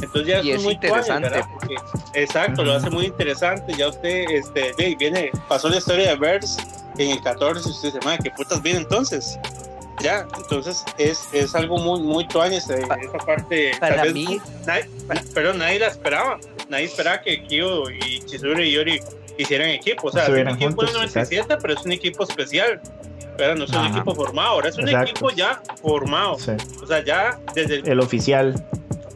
Entonces 0.01 0.27
ya 0.27 0.41
Y 0.41 0.51
es 0.51 0.63
muy 0.63 0.73
interesante. 0.73 1.29
Porque- 1.53 1.75
exacto, 2.13 2.63
lo 2.63 2.71
Ujú. 2.71 2.79
hace 2.79 2.89
muy 2.89 3.05
interesante. 3.05 3.73
Ya 3.77 3.89
usted, 3.89 4.25
este, 4.31 4.71
ve, 4.77 4.95
viene, 4.97 5.31
pasó 5.47 5.69
la 5.69 5.77
historia 5.77 6.09
de 6.09 6.15
Verse 6.15 6.61
en 6.97 7.11
el 7.11 7.21
14 7.21 7.67
y 7.67 7.71
usted 7.71 7.93
dice, 7.93 8.05
madre, 8.05 8.19
¿qué 8.23 8.31
putas 8.31 8.61
viene 8.61 8.79
entonces? 8.79 9.37
Ya, 10.01 10.25
entonces 10.35 10.83
es, 10.97 11.27
es 11.31 11.53
algo 11.53 11.77
muy, 11.77 11.99
muy 12.01 12.27
tuanis, 12.27 12.67
eh, 12.71 12.79
esa 13.01 13.17
parte. 13.19 13.71
para 13.79 13.97
tal 13.97 14.05
vez 14.05 14.13
mí- 14.13 14.41
nadie- 14.65 14.89
pero 15.35 15.53
nadie 15.53 15.79
la 15.79 15.87
esperaba. 15.87 16.39
Nadie 16.69 16.85
esperaba 16.85 17.21
que 17.21 17.43
Kyo 17.45 17.89
y 17.91 18.19
Chizuru 18.25 18.61
y 18.63 18.71
Yori 18.71 18.99
hicieran 19.41 19.69
equipo. 19.69 20.07
O 20.07 20.11
sea, 20.11 20.23
es 20.23 20.29
un 20.29 20.47
equipo 20.47 20.53
en 20.53 20.75
juntos, 20.75 20.93
97, 20.93 21.57
pero 21.61 21.73
es 21.73 21.85
un 21.85 21.91
equipo 21.91 22.23
especial. 22.23 22.79
Pero 23.37 23.55
no 23.55 23.63
es 23.63 23.71
un 23.71 23.85
equipo 23.87 24.13
formado, 24.13 24.49
ahora 24.49 24.69
es 24.69 24.77
un 24.77 24.87
Exacto. 24.87 25.09
equipo 25.11 25.29
ya 25.31 25.61
formado. 25.81 26.37
Sí. 26.37 26.51
O 26.83 26.85
sea, 26.85 27.03
ya 27.03 27.39
desde 27.55 27.75
el, 27.75 27.87
El 27.87 27.99
oficial. 27.99 28.53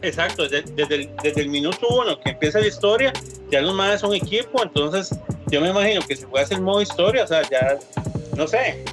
exacto, 0.02 0.48
desde, 0.48 0.62
desde 0.72 0.94
el, 0.96 1.10
desde 1.22 1.42
el 1.42 1.48
minuto 1.48 1.86
uno 1.90 2.18
que 2.20 2.30
empieza 2.30 2.58
la 2.58 2.66
historia, 2.66 3.12
ya 3.50 3.60
los 3.60 3.74
más 3.74 4.00
son 4.00 4.14
equipo, 4.14 4.62
entonces 4.62 5.14
yo 5.48 5.60
me 5.60 5.68
imagino 5.68 6.00
que 6.02 6.16
si 6.16 6.26
puede 6.26 6.44
hacer 6.44 6.60
modo 6.60 6.80
historia, 6.82 7.24
o 7.24 7.26
sea, 7.26 7.42
ya, 7.48 7.78
no 8.36 8.48
sé, 8.48 8.84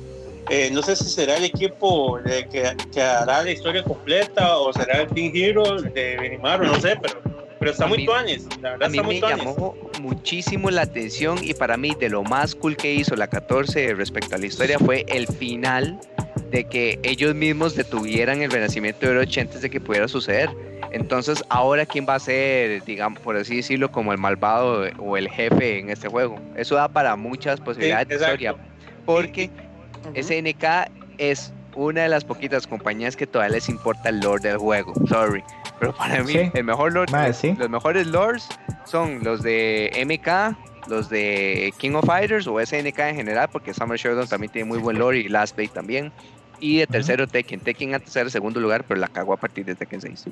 eh, 0.49 0.69
no 0.71 0.81
sé 0.83 0.95
si 0.95 1.05
será 1.05 1.37
el 1.37 1.45
equipo 1.45 2.19
de 2.23 2.47
que, 2.49 2.75
que 2.93 3.01
hará 3.01 3.43
la 3.43 3.51
historia 3.51 3.83
completa 3.83 4.57
o 4.57 4.71
será 4.73 5.01
el 5.01 5.07
Team 5.07 5.31
Hero 5.33 5.81
de 5.81 6.17
Benimaru, 6.19 6.65
no 6.65 6.79
sé, 6.79 6.95
pero, 7.01 7.21
pero 7.63 7.71
está 7.71 7.85
A 7.85 7.87
muy 7.87 7.97
mí- 7.99 8.05
tuanis, 8.05 8.47
la 8.61 8.71
verdad 8.71 8.83
A 8.87 8.89
mí 8.89 8.97
está 8.97 9.03
muy 9.03 9.15
me 9.15 9.19
tuanis. 9.21 9.37
llamó 9.45 9.75
muchísimo 10.01 10.69
la 10.69 10.81
atención 10.81 11.37
y 11.41 11.53
para 11.53 11.77
mí 11.77 11.93
de 11.99 12.09
lo 12.09 12.23
más 12.23 12.55
cool 12.55 12.75
que 12.75 12.93
hizo 12.93 13.15
la 13.15 13.27
14 13.27 13.93
respecto 13.93 14.35
a 14.35 14.37
la 14.37 14.45
historia 14.45 14.77
fue 14.79 15.05
el 15.07 15.27
final 15.27 15.99
de 16.51 16.65
que 16.65 16.99
ellos 17.03 17.33
mismos 17.33 17.75
detuvieran 17.75 18.41
el 18.41 18.51
renacimiento 18.51 19.05
de 19.05 19.11
Orochi 19.13 19.39
antes 19.39 19.61
de 19.61 19.69
que 19.69 19.79
pudiera 19.81 20.07
suceder. 20.07 20.49
Entonces, 20.91 21.43
ahora 21.49 21.85
quién 21.87 22.05
va 22.07 22.13
a 22.15 22.19
ser, 22.19 22.83
digamos, 22.83 23.19
por 23.21 23.35
así 23.35 23.55
decirlo, 23.55 23.91
como 23.91 24.11
el 24.11 24.19
malvado 24.19 24.83
o 24.99 25.17
el 25.17 25.27
jefe 25.29 25.79
en 25.79 25.89
este 25.89 26.07
juego. 26.09 26.39
Eso 26.55 26.75
da 26.75 26.87
para 26.87 27.15
muchas 27.15 27.59
posibilidades 27.59 28.07
de 28.09 28.15
exacto. 28.15 28.33
historia. 28.35 28.55
Porque. 29.05 29.49
SNK 30.13 30.91
es 31.17 31.51
una 31.75 32.03
de 32.03 32.09
las 32.09 32.23
poquitas 32.23 32.67
compañías 32.67 33.15
que 33.15 33.25
todavía 33.25 33.55
les 33.55 33.69
importa 33.69 34.09
el 34.09 34.19
lore 34.19 34.49
del 34.49 34.57
juego. 34.59 34.93
Sorry. 35.07 35.43
Pero 35.83 35.95
para 35.95 36.23
mí, 36.23 36.31
Sí. 36.33 36.51
el 36.53 36.63
mejor 36.63 36.93
lore, 36.93 37.11
Mae, 37.11 37.33
sí. 37.33 37.53
los 37.57 37.69
mejores 37.69 38.07
lores 38.07 38.47
son 38.85 39.23
los 39.23 39.41
de 39.43 39.91
MK, 40.05 40.55
los 40.89 41.09
de 41.09 41.73
King 41.77 41.91
of 41.95 42.05
Fighters 42.05 42.47
o 42.47 42.59
SNK 42.59 42.99
en 43.09 43.15
general, 43.15 43.49
porque 43.51 43.73
Summer 43.73 43.97
Showdown 43.97 44.27
también 44.27 44.51
tiene 44.51 44.67
muy 44.67 44.77
buen 44.79 44.97
lore 44.97 45.19
y 45.19 45.27
Last 45.29 45.55
Blade 45.55 45.71
también. 45.73 46.11
Y 46.59 46.77
de 46.77 46.87
tercero 46.87 47.27
Tekken. 47.27 47.59
Tekken 47.59 47.93
antes 47.95 48.15
era 48.15 48.29
segundo 48.29 48.59
lugar, 48.61 48.85
pero 48.87 48.99
la 48.99 49.07
cagó 49.09 49.33
a 49.33 49.37
partir 49.37 49.65
de 49.65 49.75
Tekken 49.75 49.99
6. 50.01 50.25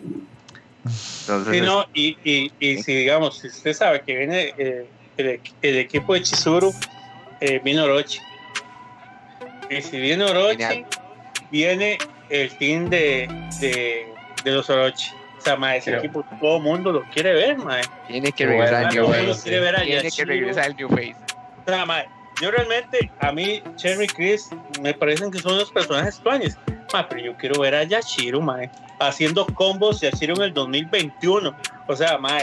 Entonces, 0.85 1.53
Sí, 1.53 1.61
no, 1.61 1.85
y, 1.93 2.17
y, 2.23 2.51
y 2.59 2.81
si 2.81 2.93
digamos, 2.95 3.37
si 3.39 3.47
usted 3.47 3.73
sabe 3.73 4.01
que 4.01 4.15
viene 4.15 4.53
eh, 4.57 4.85
el, 5.17 5.39
el 5.61 5.77
equipo 5.77 6.13
de 6.13 6.21
Chizuru, 6.21 6.73
eh, 7.41 7.59
viene 7.63 7.81
Orochi. 7.81 8.19
Y 9.69 9.81
si 9.81 9.99
viene 9.99 10.23
Orochi, 10.23 10.57
Genial. 10.63 10.85
viene 11.51 11.97
el 12.29 12.49
team 12.57 12.89
de, 12.89 13.27
de, 13.59 14.05
de 14.43 14.51
los 14.51 14.69
Orochi. 14.69 15.11
O 15.41 15.43
sea, 15.43 15.55
ma, 15.55 15.75
ese 15.75 15.97
equipo 15.97 16.23
todo 16.39 16.57
el 16.57 16.63
mundo 16.63 16.91
lo 16.91 17.01
quiere 17.05 17.33
ver, 17.33 17.57
ma. 17.57 17.81
tiene 18.07 18.31
que 18.31 18.45
regresar 18.45 18.83
el 18.83 18.95
New 18.95 19.07
Face. 19.07 19.41
quiere 19.41 19.59
ver 19.59 19.75
a 19.75 19.81
Tiene 19.81 20.11
que 20.11 20.25
regresar 20.25 20.65
el 20.67 20.75
New 20.75 20.89
Face. 20.89 21.15
O 21.65 21.69
sea, 21.69 21.83
ma, 21.83 22.03
yo 22.39 22.51
realmente, 22.51 23.11
a 23.19 23.31
mí, 23.31 23.63
Cherry 23.75 24.05
Chris, 24.05 24.49
me 24.81 24.93
parecen 24.93 25.31
que 25.31 25.39
son 25.39 25.57
los 25.57 25.71
personajes 25.71 26.19
tuanes. 26.19 26.59
Ma, 26.93 27.09
pero 27.09 27.21
yo 27.21 27.37
quiero 27.37 27.59
ver 27.59 27.73
a 27.73 27.83
Yashiro, 27.83 28.39
ma, 28.39 28.59
haciendo 28.99 29.47
combos 29.47 29.99
Yashiro 30.01 30.35
en 30.35 30.43
el 30.43 30.53
2021. 30.53 31.55
O 31.87 31.95
sea, 31.95 32.19
ma, 32.19 32.37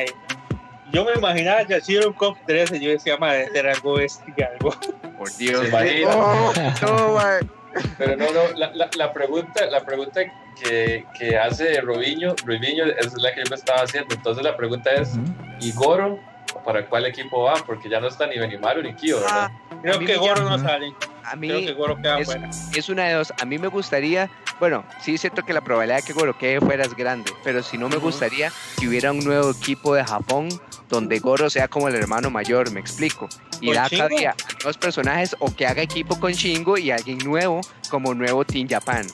yo 0.92 1.04
me 1.04 1.12
imaginaba 1.12 1.60
a 1.60 1.66
Yashiro 1.68 2.08
en 2.08 2.12
COP 2.14 2.36
13. 2.46 2.80
Yo 2.80 2.90
decía, 2.90 3.16
ma, 3.16 3.32
debe 3.32 3.50
ser 3.52 3.68
algo 3.68 4.00
este, 4.00 4.44
algo. 4.44 4.74
Por 5.16 5.36
Dios. 5.36 5.68
Imagina. 5.68 6.10
No, 6.10 6.52
no, 6.82 7.12
mae. 7.14 7.57
Pero 7.98 8.16
no, 8.16 8.24
no, 8.32 8.56
la, 8.56 8.72
la, 8.74 8.90
la 8.96 9.12
pregunta, 9.12 9.66
la 9.66 9.84
pregunta 9.84 10.20
que, 10.62 11.04
que 11.18 11.36
hace 11.36 11.80
Robinho, 11.80 12.34
Robinho 12.44 12.84
es 12.86 13.12
la 13.20 13.32
que 13.34 13.40
yo 13.44 13.50
me 13.50 13.56
estaba 13.56 13.82
haciendo. 13.82 14.14
Entonces 14.14 14.44
la 14.44 14.56
pregunta 14.56 14.90
es. 14.92 15.14
¿y 15.60 15.72
Goro? 15.72 16.20
¿Para 16.64 16.86
cuál 16.88 17.06
equipo 17.06 17.44
va? 17.44 17.54
Porque 17.66 17.88
ya 17.88 18.00
no 18.00 18.08
está 18.08 18.26
ni 18.26 18.38
Benimaru 18.38 18.82
ni 18.82 18.94
Kyo, 18.94 19.20
¿verdad? 19.20 19.50
Ah, 19.50 19.60
A 19.72 19.80
Creo 19.82 19.98
que 20.00 20.06
me 20.06 20.16
Goro 20.16 20.42
no 20.48 20.58
sale. 20.58 20.92
A 21.24 21.36
mí 21.36 21.48
Creo 21.48 21.60
que 21.60 21.72
Goro 21.72 21.96
queda 21.96 22.18
es- 22.18 22.26
fuera. 22.26 22.50
es 22.74 22.88
una 22.88 23.04
de 23.04 23.14
dos. 23.14 23.32
A 23.40 23.44
mí 23.44 23.58
me 23.58 23.68
gustaría, 23.68 24.30
bueno, 24.60 24.84
sí 25.00 25.14
es 25.14 25.20
cierto 25.20 25.42
que 25.44 25.52
la 25.52 25.60
probabilidad 25.60 25.98
de 25.98 26.02
que 26.04 26.12
Goro 26.12 26.36
quede 26.36 26.60
fuera 26.60 26.84
es 26.84 26.94
grande, 26.94 27.32
pero 27.44 27.62
si 27.62 27.78
no 27.78 27.88
me 27.88 27.96
gustaría 27.96 28.50
que 28.78 28.88
hubiera 28.88 29.12
un 29.12 29.20
nuevo 29.24 29.50
equipo 29.50 29.94
de 29.94 30.04
Japón 30.04 30.48
donde 30.88 31.18
Goro 31.20 31.48
sea 31.50 31.68
como 31.68 31.88
el 31.88 31.94
hermano 31.94 32.30
mayor, 32.30 32.70
me 32.70 32.80
explico. 32.80 33.28
Y 33.60 33.66
¿Con 33.66 33.74
da 33.76 33.88
Shingo? 33.88 34.04
cabida 34.08 34.30
a 34.30 34.52
nuevos 34.54 34.78
personajes 34.78 35.36
o 35.38 35.54
que 35.54 35.66
haga 35.66 35.82
equipo 35.82 36.18
con 36.18 36.32
Shingo 36.32 36.78
y 36.78 36.90
alguien 36.90 37.18
nuevo 37.18 37.60
como 37.90 38.14
nuevo 38.14 38.44
Team 38.44 38.68
Japan. 38.68 39.06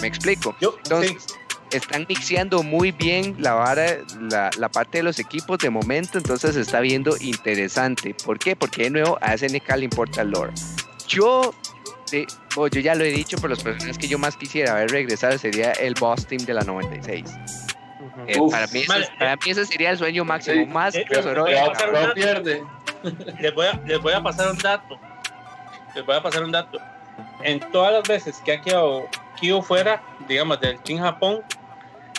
Me 0.00 0.08
explico. 0.08 0.56
Yo, 0.60 0.74
Entonces, 0.84 1.22
sí, 1.26 1.34
Están 1.72 2.04
mixeando 2.08 2.62
muy 2.62 2.90
bien 2.92 3.36
la 3.38 3.54
vara, 3.54 3.98
la, 4.20 4.50
la 4.58 4.68
parte 4.68 4.98
de 4.98 5.04
los 5.04 5.18
equipos 5.18 5.58
de 5.58 5.70
momento, 5.70 6.18
entonces 6.18 6.54
se 6.54 6.60
está 6.62 6.80
viendo 6.80 7.16
interesante. 7.20 8.14
¿Por 8.24 8.38
qué? 8.38 8.56
Porque 8.56 8.84
de 8.84 8.90
nuevo 8.90 9.18
a 9.20 9.36
SNK 9.36 9.76
le 9.76 9.84
importa 9.84 10.22
el 10.22 10.30
lore. 10.30 10.52
Yo, 11.06 11.54
de- 12.10 12.26
oh, 12.56 12.66
yo 12.66 12.80
ya 12.80 12.94
lo 12.94 13.04
he 13.04 13.10
dicho, 13.10 13.36
pero 13.36 13.48
los 13.50 13.62
personajes 13.62 13.98
que 13.98 14.08
yo 14.08 14.18
más 14.18 14.36
quisiera 14.36 14.74
ver 14.74 14.90
regresar 14.90 15.38
sería 15.38 15.72
el 15.72 15.94
boss 15.94 16.26
team 16.26 16.44
de 16.44 16.54
la 16.54 16.62
96. 16.62 17.24
ujú. 17.26 18.20
Eh, 18.26 18.38
Uf. 18.40 18.52
para, 18.52 18.66
mí 18.68 18.84
Vale, 18.88 19.08
para 19.18 19.36
mí 19.36 19.42
ese 19.50 19.64
sería 19.66 19.90
el 19.90 19.98
sueño 19.98 20.24
máximo, 20.24 20.64
Sí, 20.64 20.66
más 20.66 20.94
eh, 20.94 21.04
que 21.08 21.18
pero- 21.18 21.34
No 21.46 22.14
pierde. 22.14 22.62
les 23.40 23.54
voy, 23.54 23.66
a, 23.66 23.80
les 23.86 24.00
voy 24.00 24.12
a 24.12 24.20
pasar 24.22 24.50
un 24.50 24.58
dato. 24.58 24.98
Les 25.94 26.04
voy 26.04 26.16
a 26.16 26.22
pasar 26.22 26.42
un 26.44 26.50
dato. 26.52 26.78
En 27.42 27.60
todas 27.72 27.92
las 27.92 28.02
veces 28.02 28.36
que 28.44 28.52
ha 28.52 28.60
quedado 28.60 29.06
Kyo 29.40 29.62
fuera, 29.62 30.02
digamos, 30.28 30.60
del 30.60 30.78
Team 30.80 31.00
Japón, 31.00 31.40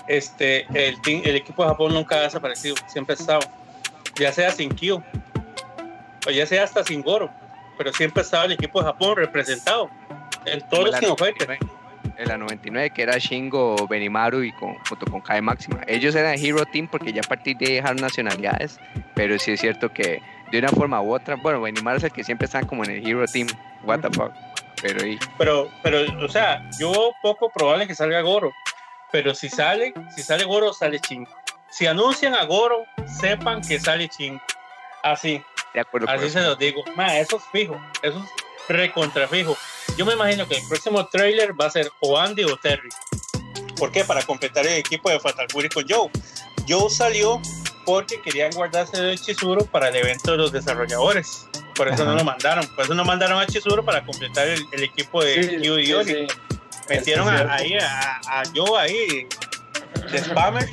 este, 0.08 0.66
el, 0.74 1.02
team- 1.02 1.22
el 1.26 1.36
equipo 1.36 1.64
de 1.64 1.70
Japón 1.70 1.94
nunca 1.94 2.16
ha 2.18 2.22
desaparecido, 2.22 2.76
siempre 2.88 3.14
ha 3.14 3.20
estado. 3.20 3.42
Ya 4.20 4.32
sea 4.34 4.52
sin 4.52 4.70
Kyo, 4.76 5.02
o 6.28 6.32
ya 6.32 6.46
sea 6.46 6.64
hasta 6.64 6.84
sin 6.84 7.02
Goro, 7.02 7.30
pero 7.78 7.92
siempre 7.94 8.22
ha 8.22 8.24
estado 8.24 8.46
el 8.46 8.52
equipo 8.54 8.80
de 8.80 8.86
Japón 8.86 9.16
representado 9.16 9.90
en 10.46 10.62
todos 10.70 10.86
los 10.92 11.00
King 11.00 11.08
of 11.12 11.20
Fighters. 11.20 11.48
99, 11.48 12.14
En 12.18 12.28
la 12.28 12.38
99, 12.38 12.90
que 12.92 13.02
era 13.04 13.18
Shingo, 13.18 13.88
Benimaru 13.88 14.44
y 14.44 14.52
con, 14.54 14.76
junto 14.90 15.06
con 15.10 15.22
Kai 15.22 15.42
Máxima. 15.42 15.82
Ellos 15.88 16.14
eran 16.16 16.36
Hero 16.38 16.66
Team 16.66 16.88
porque 16.88 17.14
ya 17.14 17.22
a 17.22 17.28
partir 17.28 17.58
de 17.58 17.66
ahí 17.68 17.74
dejaron 17.76 17.98
nacionalidades, 18.02 18.80
pero 19.16 19.40
sí 19.40 19.52
es 19.54 19.62
cierto 19.62 19.92
que 19.92 20.22
de 20.52 20.60
una 20.60 20.68
forma 20.70 21.02
u 21.02 21.14
otra, 21.16 21.36
bueno, 21.36 21.62
Benimaru 21.62 21.98
es 21.98 22.04
el 22.04 22.12
que 22.12 22.24
siempre 22.24 22.46
están 22.46 22.68
como 22.68 22.84
en 22.84 22.92
el 22.92 23.08
Hero 23.08 23.26
Team, 23.26 23.48
what 23.86 24.02
the 24.02 24.10
fuck. 24.10 24.32
Pero 24.82 25.06
y, 25.08 25.18
Pero, 25.38 25.72
pero, 25.82 26.00
o 26.24 26.28
sea, 26.28 26.68
yo 26.80 27.14
poco 27.22 27.50
probable 27.52 27.88
que 27.88 27.96
salga 27.96 28.20
Goro. 28.22 28.52
Pero 29.12 29.36
si 29.36 29.50
sale, 29.50 29.94
si 30.16 30.24
sale 30.24 30.44
Goro, 30.46 30.74
sale 30.74 31.00
Chingo. 31.00 31.30
Si 31.70 31.86
anuncian 31.88 32.34
a 32.36 32.44
Goro, 32.46 32.86
sepan 33.20 33.62
que 33.62 33.80
sale 33.80 34.08
Chingo. 34.10 34.42
Así, 35.04 35.42
de 35.74 35.80
acuerdo 35.80 36.08
así 36.10 36.26
eso. 36.26 36.40
se 36.40 36.46
los 36.46 36.58
digo. 36.60 36.84
Ma, 36.96 37.18
eso 37.18 37.38
es 37.38 37.44
fijo, 37.52 37.80
eso 38.02 38.18
es 38.20 38.26
recontra 38.70 39.28
fijo. 39.28 39.58
Yo 39.98 40.06
me 40.06 40.14
imagino 40.14 40.48
que 40.48 40.56
el 40.58 40.68
próximo 40.68 41.06
trailer 41.08 41.60
va 41.60 41.66
a 41.66 41.70
ser 41.72 41.90
o 42.02 42.18
Andy 42.18 42.44
o 42.46 42.56
Terry. 42.58 42.90
¿Por 43.78 43.92
qué? 43.92 44.06
Para 44.06 44.22
completar 44.24 44.66
el 44.66 44.74
equipo 44.78 45.10
de 45.10 45.20
Fatal 45.20 45.48
Fury 45.50 45.70
con 45.70 45.86
Joe. 45.90 46.10
Joe 46.70 46.90
salió 46.90 47.42
porque 47.86 48.22
querían 48.22 48.52
guardarse 48.52 49.02
de 49.02 49.18
Chizuru 49.18 49.66
para 49.66 49.90
el 49.90 49.96
evento 49.96 50.32
de 50.32 50.38
los 50.38 50.52
desarrolladores. 50.52 51.48
Por 51.76 51.88
eso 51.88 52.04
no 52.06 52.12
Ajá. 52.12 52.20
lo 52.20 52.24
mandaron. 52.26 52.68
Por 52.76 52.86
eso 52.86 52.94
no 52.94 53.04
mandaron 53.04 53.40
a 53.42 53.48
Chizuru 53.48 53.84
para 53.84 54.06
completar 54.06 54.48
el, 54.48 54.64
el 54.72 54.84
equipo 54.84 55.24
de 55.24 55.44
Sí, 55.44 55.58
Kyo 55.62 55.80
y 55.80 55.86
sí, 55.86 55.92
Yori. 55.92 56.14
sí. 56.14 56.28
Metieron 56.90 57.28
a, 57.30 57.54
ahí 57.54 57.74
a, 57.76 58.22
a 58.26 58.44
Joe 58.54 58.80
ahí 58.80 59.28
de 60.12 60.18
spammer. 60.20 60.68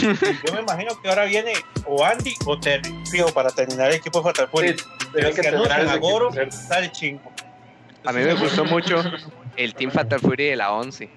Yo 0.00 0.52
me 0.52 0.60
imagino 0.60 1.00
que 1.00 1.08
ahora 1.08 1.24
viene 1.24 1.52
o 1.86 2.04
Andy 2.04 2.34
o 2.44 2.58
Terry, 2.58 2.94
fijo, 3.10 3.32
para 3.32 3.50
terminar 3.50 3.88
el 3.88 3.96
equipo 3.96 4.18
de 4.18 4.24
Fatal 4.24 4.48
Fury. 4.48 4.78
Sí, 4.78 4.84
Pero 5.12 5.32
que 5.34 5.48
a 5.48 6.92
chingo. 6.92 7.32
A 8.04 8.12
mí 8.12 8.22
me 8.22 8.34
gustó 8.34 8.64
mucho 8.64 9.02
el 9.56 9.74
Team 9.74 9.90
Fatal 9.90 10.20
Fury 10.20 10.46
de 10.46 10.56
la 10.56 10.72
11. 10.72 11.08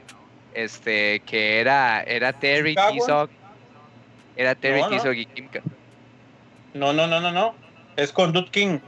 Este, 0.54 1.20
que 1.22 1.60
era, 1.60 2.02
era 2.02 2.34
Terry. 2.34 2.76
T-Sock. 2.76 3.30
Era 4.36 4.56
Terry, 4.56 4.82
No, 4.82 5.12
y 5.12 5.26
Kimka. 5.26 5.62
No, 6.74 6.94
no, 6.94 7.08
no, 7.08 7.20
no, 7.20 7.32
no. 7.32 7.56
Es 7.98 8.12
con 8.12 8.32
Dude 8.32 8.50
King. 8.50 8.80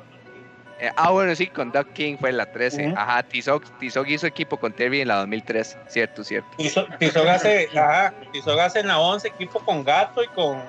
Eh, 0.84 0.90
ah, 0.96 1.12
bueno, 1.12 1.36
sí, 1.36 1.46
con 1.48 1.72
Duck 1.72 1.94
King 1.94 2.18
fue 2.20 2.32
la 2.32 2.52
13. 2.52 2.88
Ujú. 2.88 2.98
Ajá, 2.98 3.22
Tizoc, 3.24 3.64
Tizoc 3.78 4.08
hizo 4.10 4.26
equipo 4.26 4.58
con 4.58 4.74
Terry 4.74 5.02
en 5.02 5.10
la 5.10 5.18
2003. 5.18 5.78
Cierto, 5.88 6.24
cierto. 6.24 6.50
Tizo- 6.58 6.88
Tizoc 6.98 7.28
hace, 7.28 7.70
ajá, 7.78 8.14
Tizoc 8.34 8.60
hace 8.60 8.80
en 8.80 8.88
la 8.88 8.98
11 9.00 9.28
equipo 9.28 9.60
con 9.60 9.84
Gato 9.84 10.24
y 10.24 10.28
con. 10.30 10.60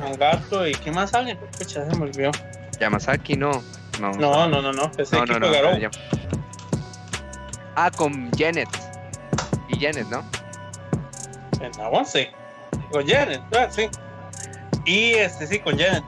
Con 0.00 0.12
Gato 0.18 0.66
y. 0.66 0.72
¿Qué 0.72 0.90
más 0.90 1.10
sale? 1.10 1.36
Pucha, 1.36 1.84
se 1.88 1.96
me 1.98 2.04
olvidó. 2.04 2.30
Yamazaki, 2.80 3.36
no. 3.36 3.50
No, 4.00 4.12
No, 4.12 4.46
no, 4.48 4.62
no, 4.62 4.72
no. 4.72 4.90
Ese 4.96 5.16
no, 5.16 5.24
equipo 5.24 5.40
no, 5.40 5.46
no, 5.48 5.52
Garou. 5.52 5.76
ya- 5.78 5.90
Ah, 7.74 7.90
con 7.94 8.30
Janet. 8.38 8.68
Y 9.68 9.78
Janet, 9.80 10.06
¿no? 10.08 10.24
En 11.60 11.72
la 11.76 11.88
11. 11.90 12.30
Con 12.90 13.06
Janet, 13.06 13.42
ah, 13.54 13.66
sí. 13.70 13.88
Y 14.86 15.10
este, 15.14 15.46
sí, 15.46 15.58
con 15.58 15.76
Janet. 15.78 16.02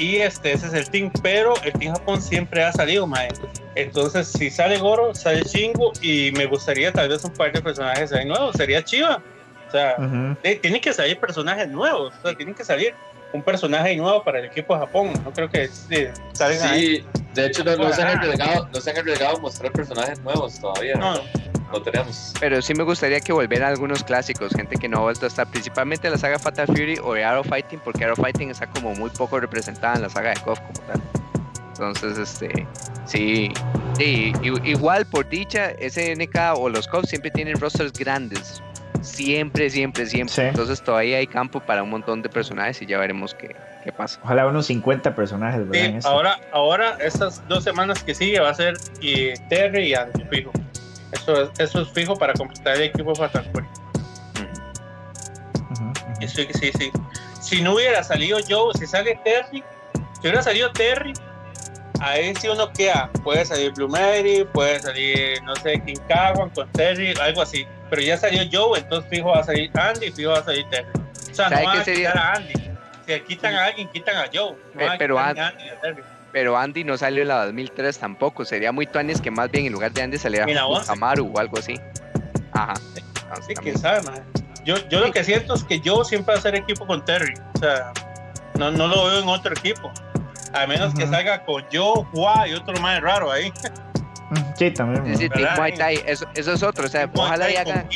Y 0.00 0.16
este, 0.16 0.52
ese 0.52 0.66
es 0.68 0.72
el 0.74 0.90
team. 0.90 1.10
Pero 1.22 1.54
el 1.62 1.72
team 1.74 1.92
Japón 1.94 2.20
siempre 2.22 2.64
ha 2.64 2.72
salido, 2.72 3.06
mae. 3.06 3.28
Entonces, 3.74 4.28
si 4.28 4.50
sale 4.50 4.78
Goro, 4.78 5.14
sale 5.14 5.42
Shingo. 5.42 5.92
Y 6.00 6.32
me 6.32 6.46
gustaría 6.46 6.90
tal 6.92 7.08
vez 7.08 7.22
un 7.24 7.32
par 7.32 7.52
de 7.52 7.60
personajes 7.60 8.12
ahí 8.12 8.24
nuevos. 8.24 8.56
Sería 8.56 8.82
chiva. 8.82 9.22
O 9.68 9.70
sea, 9.70 9.94
Ujú. 9.98 10.36
eh, 10.42 10.56
tienen 10.56 10.80
que 10.80 10.92
salir 10.92 11.18
personajes 11.18 11.68
nuevos. 11.68 12.12
O 12.18 12.22
sea, 12.22 12.34
tienen 12.36 12.54
que 12.54 12.64
salir 12.64 12.94
un 13.32 13.42
personaje 13.42 13.94
nuevo 13.96 14.24
para 14.24 14.40
el 14.40 14.46
equipo 14.46 14.74
de 14.74 14.80
Japón. 14.80 15.12
No 15.24 15.32
creo 15.32 15.48
que 15.48 15.68
eh, 15.90 16.12
salgan 16.32 16.70
ahí. 16.70 16.96
Sí, 16.96 17.06
de 17.34 17.46
hecho 17.46 17.62
no, 17.62 17.76
no 17.76 17.92
se 17.92 18.02
han 18.02 18.18
arriesgado, 18.18 18.68
no 18.72 18.80
se 18.80 18.90
han 18.90 18.98
arriesgado 18.98 19.36
a 19.36 19.40
mostrar 19.40 19.70
personajes 19.70 20.18
nuevos 20.20 20.58
todavía. 20.58 20.96
No, 20.96 21.14
No, 21.14 21.20
no 21.70 21.82
tenemos. 21.82 22.34
Pero 22.40 22.60
sí 22.62 22.74
me 22.74 22.82
gustaría 22.82 23.20
que 23.20 23.32
volvieran 23.32 23.70
algunos 23.70 24.04
clásicos, 24.04 24.52
gente 24.52 24.76
que 24.76 24.88
no 24.88 24.98
ha 24.98 25.00
vuelto 25.02 25.26
a 25.26 25.28
estar, 25.28 25.46
principalmente 25.46 26.10
la 26.10 26.18
saga 26.18 26.38
Fatal 26.38 26.66
Fury 26.66 26.98
o 27.02 27.14
de 27.14 27.24
Arrow 27.24 27.44
Fighting, 27.44 27.80
porque 27.80 28.04
Arrow 28.04 28.16
Fighting 28.16 28.50
está 28.50 28.66
como 28.66 28.94
muy 28.94 29.10
poco 29.10 29.40
representada 29.40 29.96
en 29.96 30.02
la 30.02 30.10
saga 30.10 30.30
de 30.30 30.40
KOF 30.40 30.60
como 30.60 30.80
tal. 30.86 31.00
Entonces, 31.70 32.18
este, 32.18 32.66
sí, 33.06 33.50
sí, 33.96 34.32
igual 34.42 35.06
por 35.06 35.28
dicha, 35.28 35.72
SNK 35.80 36.56
o 36.56 36.68
los 36.68 36.86
KOF 36.86 37.06
siempre 37.06 37.30
tienen 37.30 37.58
rosters 37.58 37.92
grandes. 37.92 38.62
Siempre, 39.02 39.70
siempre, 39.70 40.04
siempre. 40.06 40.34
Sí. 40.34 40.42
Entonces 40.42 40.82
todavía 40.82 41.18
hay 41.18 41.26
campo 41.26 41.60
para 41.60 41.82
un 41.82 41.90
montón 41.90 42.20
de 42.20 42.28
personajes 42.28 42.82
y 42.82 42.86
ya 42.86 42.98
veremos 42.98 43.34
qué, 43.34 43.56
qué 43.82 43.92
pasa. 43.92 44.20
Ojalá 44.22 44.46
unos 44.46 44.66
50 44.66 45.14
personajes, 45.14 45.66
¿verdad? 45.68 46.00
Sí, 46.00 46.06
ahora, 46.06 46.38
ahora 46.52 46.98
estas 47.00 47.46
dos 47.48 47.64
semanas 47.64 48.02
que 48.02 48.14
sigue 48.14 48.40
va 48.40 48.50
a 48.50 48.54
ser 48.54 48.76
y 49.00 49.32
Terry 49.48 49.88
y 49.88 49.94
Andy 49.94 50.24
fijo. 50.30 50.52
Eso 51.12 51.42
es, 51.42 51.50
eso 51.58 51.80
es 51.82 51.88
fijo 51.90 52.16
para 52.16 52.32
completar 52.34 52.76
el 52.76 52.82
equipo 52.82 53.12
ujú. 53.12 53.28
Y 56.20 56.28
sí, 56.28 56.46
sí, 56.54 56.70
sí. 56.78 56.90
Si 57.40 57.62
no 57.62 57.74
hubiera 57.74 58.02
salido 58.02 58.38
Joe, 58.48 58.72
si 58.78 58.86
sale 58.86 59.18
Terry, 59.24 59.64
si 60.14 60.20
hubiera 60.20 60.42
salido 60.42 60.70
Terry, 60.72 61.12
ahí 62.00 62.34
sí 62.36 62.48
uno 62.48 62.72
queda. 62.72 63.10
Puede 63.24 63.44
salir 63.44 63.72
Blue 63.72 63.88
Mary, 63.88 64.46
puede 64.52 64.80
salir, 64.80 65.42
no 65.42 65.56
sé, 65.56 65.80
King 65.84 65.98
Kawan 66.08 66.50
con 66.50 66.70
Terry, 66.72 67.14
algo 67.20 67.42
así. 67.42 67.66
Pero 67.88 68.02
ya 68.02 68.16
salió 68.16 68.42
Joe, 68.50 68.78
entonces 68.78 69.10
fijo 69.10 69.30
va 69.30 69.40
a 69.40 69.44
salir 69.44 69.70
Andy 69.78 70.06
y 70.06 70.12
fijo 70.12 70.30
va 70.30 70.38
a 70.38 70.44
salir 70.44 70.64
Terry. 70.70 70.86
O 70.94 71.34
sea, 71.34 71.48
¿Sabe 71.48 71.62
no 71.62 71.68
van 71.68 71.78
a 71.78 71.84
sería? 71.84 72.10
quitar 72.10 72.18
a 72.26 72.32
Andy. 72.34 72.52
Si 73.06 73.20
quitan 73.22 73.54
a 73.54 73.64
alguien, 73.64 73.88
quitan 73.88 74.16
a 74.16 74.24
Joe. 74.32 74.56
No 74.74 74.80
Eh, 74.80 74.88
a 74.88 74.98
pero 74.98 75.18
a 75.18 75.28
Andy 75.30 75.40
a 75.40 75.80
Terry. 75.80 76.02
Pero 76.32 76.56
Andy 76.56 76.84
no 76.84 76.96
salió 76.96 77.22
en 77.22 77.28
la 77.28 77.46
2003 77.46 77.98
tampoco. 77.98 78.44
Sería 78.44 78.70
muy 78.72 78.86
tuanis 78.86 79.20
que 79.20 79.30
más 79.30 79.50
bien 79.50 79.66
en 79.66 79.72
lugar 79.72 79.92
de 79.92 80.02
Andy 80.02 80.18
saliera 80.18 80.46
En 80.46 80.54
la 80.54 80.66
11. 80.66 80.92
Amaru 80.92 81.32
o 81.34 81.38
algo 81.38 81.58
así. 81.58 81.74
Ajá. 82.52 82.74
Sí, 83.46 83.54
quién 83.54 83.78
sabe, 83.78 84.02
man. 84.02 84.22
Yo, 84.64 84.76
yo 84.88 85.00
lo 85.00 85.10
que 85.12 85.24
siento 85.24 85.54
es 85.54 85.64
que 85.64 85.80
yo 85.80 86.04
siempre 86.04 86.32
voy 86.32 86.36
a 86.36 86.38
hacer 86.38 86.54
equipo 86.54 86.86
con 86.86 87.04
Terry. 87.04 87.34
O 87.54 87.58
sea, 87.58 87.92
no, 88.58 88.70
no 88.70 88.86
lo 88.88 89.06
veo 89.06 89.20
en 89.22 89.28
otro 89.28 89.52
equipo. 89.52 89.90
A 90.52 90.66
menos 90.66 90.94
que 90.94 91.06
salga 91.06 91.44
con 91.44 91.64
yo, 91.70 92.06
Juá 92.12 92.46
y 92.48 92.54
otro 92.54 92.74
más 92.80 93.00
raro 93.00 93.30
ahí. 93.30 93.52
Sí, 94.56 94.70
también. 94.70 95.16
Sí, 95.16 95.28
sí, 95.32 96.00
eso, 96.06 96.26
eso 96.34 96.52
es 96.52 96.62
otro, 96.62 96.84
o 96.86 96.88
sea, 96.88 97.08
ojalá 97.14 97.50
y 97.50 97.56
al- 97.56 97.86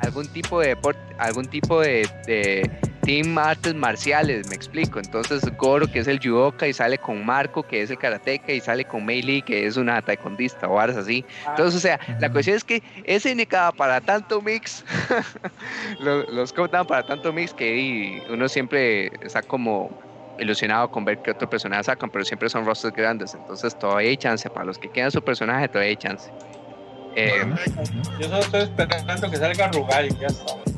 algún 0.00 0.26
tipo 0.28 0.60
de 0.60 0.68
deporte, 0.68 1.00
algún 1.18 1.46
tipo 1.46 1.80
de, 1.80 2.08
de 2.26 2.70
team 3.08 3.38
artes 3.38 3.74
marciales, 3.74 4.46
me 4.50 4.54
explico. 4.54 4.98
Entonces 4.98 5.40
Goro, 5.56 5.86
que 5.90 6.00
es 6.00 6.06
el 6.08 6.18
judoka, 6.20 6.68
y 6.68 6.74
sale 6.74 6.98
con 6.98 7.24
Marco, 7.24 7.62
que 7.62 7.80
es 7.80 7.90
el 7.90 7.96
karateca, 7.96 8.52
y 8.52 8.60
sale 8.60 8.84
con 8.84 9.06
Mei 9.06 9.22
Lee, 9.22 9.40
que 9.40 9.66
es 9.66 9.78
una 9.78 10.02
taekwondista 10.02 10.68
o 10.68 10.74
varas 10.74 10.96
así. 10.96 11.24
Entonces, 11.48 11.74
o 11.76 11.80
sea, 11.80 11.98
la 12.20 12.30
cuestión 12.30 12.56
es 12.58 12.64
que 12.64 12.82
SNK 13.06 13.74
para 13.78 14.02
tanto 14.02 14.42
mix, 14.42 14.84
lo- 16.00 16.22
los 16.24 16.52
codes 16.52 16.70
dan 16.70 16.86
para 16.86 17.02
tanto 17.02 17.32
mix 17.32 17.54
que 17.54 17.76
y 17.78 18.22
uno 18.28 18.46
siempre 18.46 19.10
está 19.22 19.40
como 19.40 19.88
ilusionado 20.38 20.90
con 20.90 21.04
ver 21.06 21.18
qué 21.22 21.30
otro 21.30 21.48
personaje 21.48 21.84
sacan, 21.84 22.10
pero 22.10 22.24
siempre 22.26 22.50
son 22.50 22.66
rosters 22.66 22.94
grandes, 22.94 23.34
entonces 23.34 23.74
todavía 23.78 24.10
hay 24.10 24.16
chance. 24.18 24.50
Para 24.50 24.66
los 24.66 24.76
que 24.78 24.88
quieran 24.90 25.10
su 25.10 25.22
personaje, 25.22 25.66
todavía 25.68 25.88
hay 25.90 25.96
chance. 25.96 26.30
Eh, 27.16 27.42
Yo 28.20 28.28
solo 28.28 28.38
estoy 28.40 28.60
esperando 28.64 29.30
que 29.30 29.36
salga 29.38 29.68
Rugal 29.68 30.08
y 30.08 30.10
ya 30.20 30.26
está. 30.26 30.77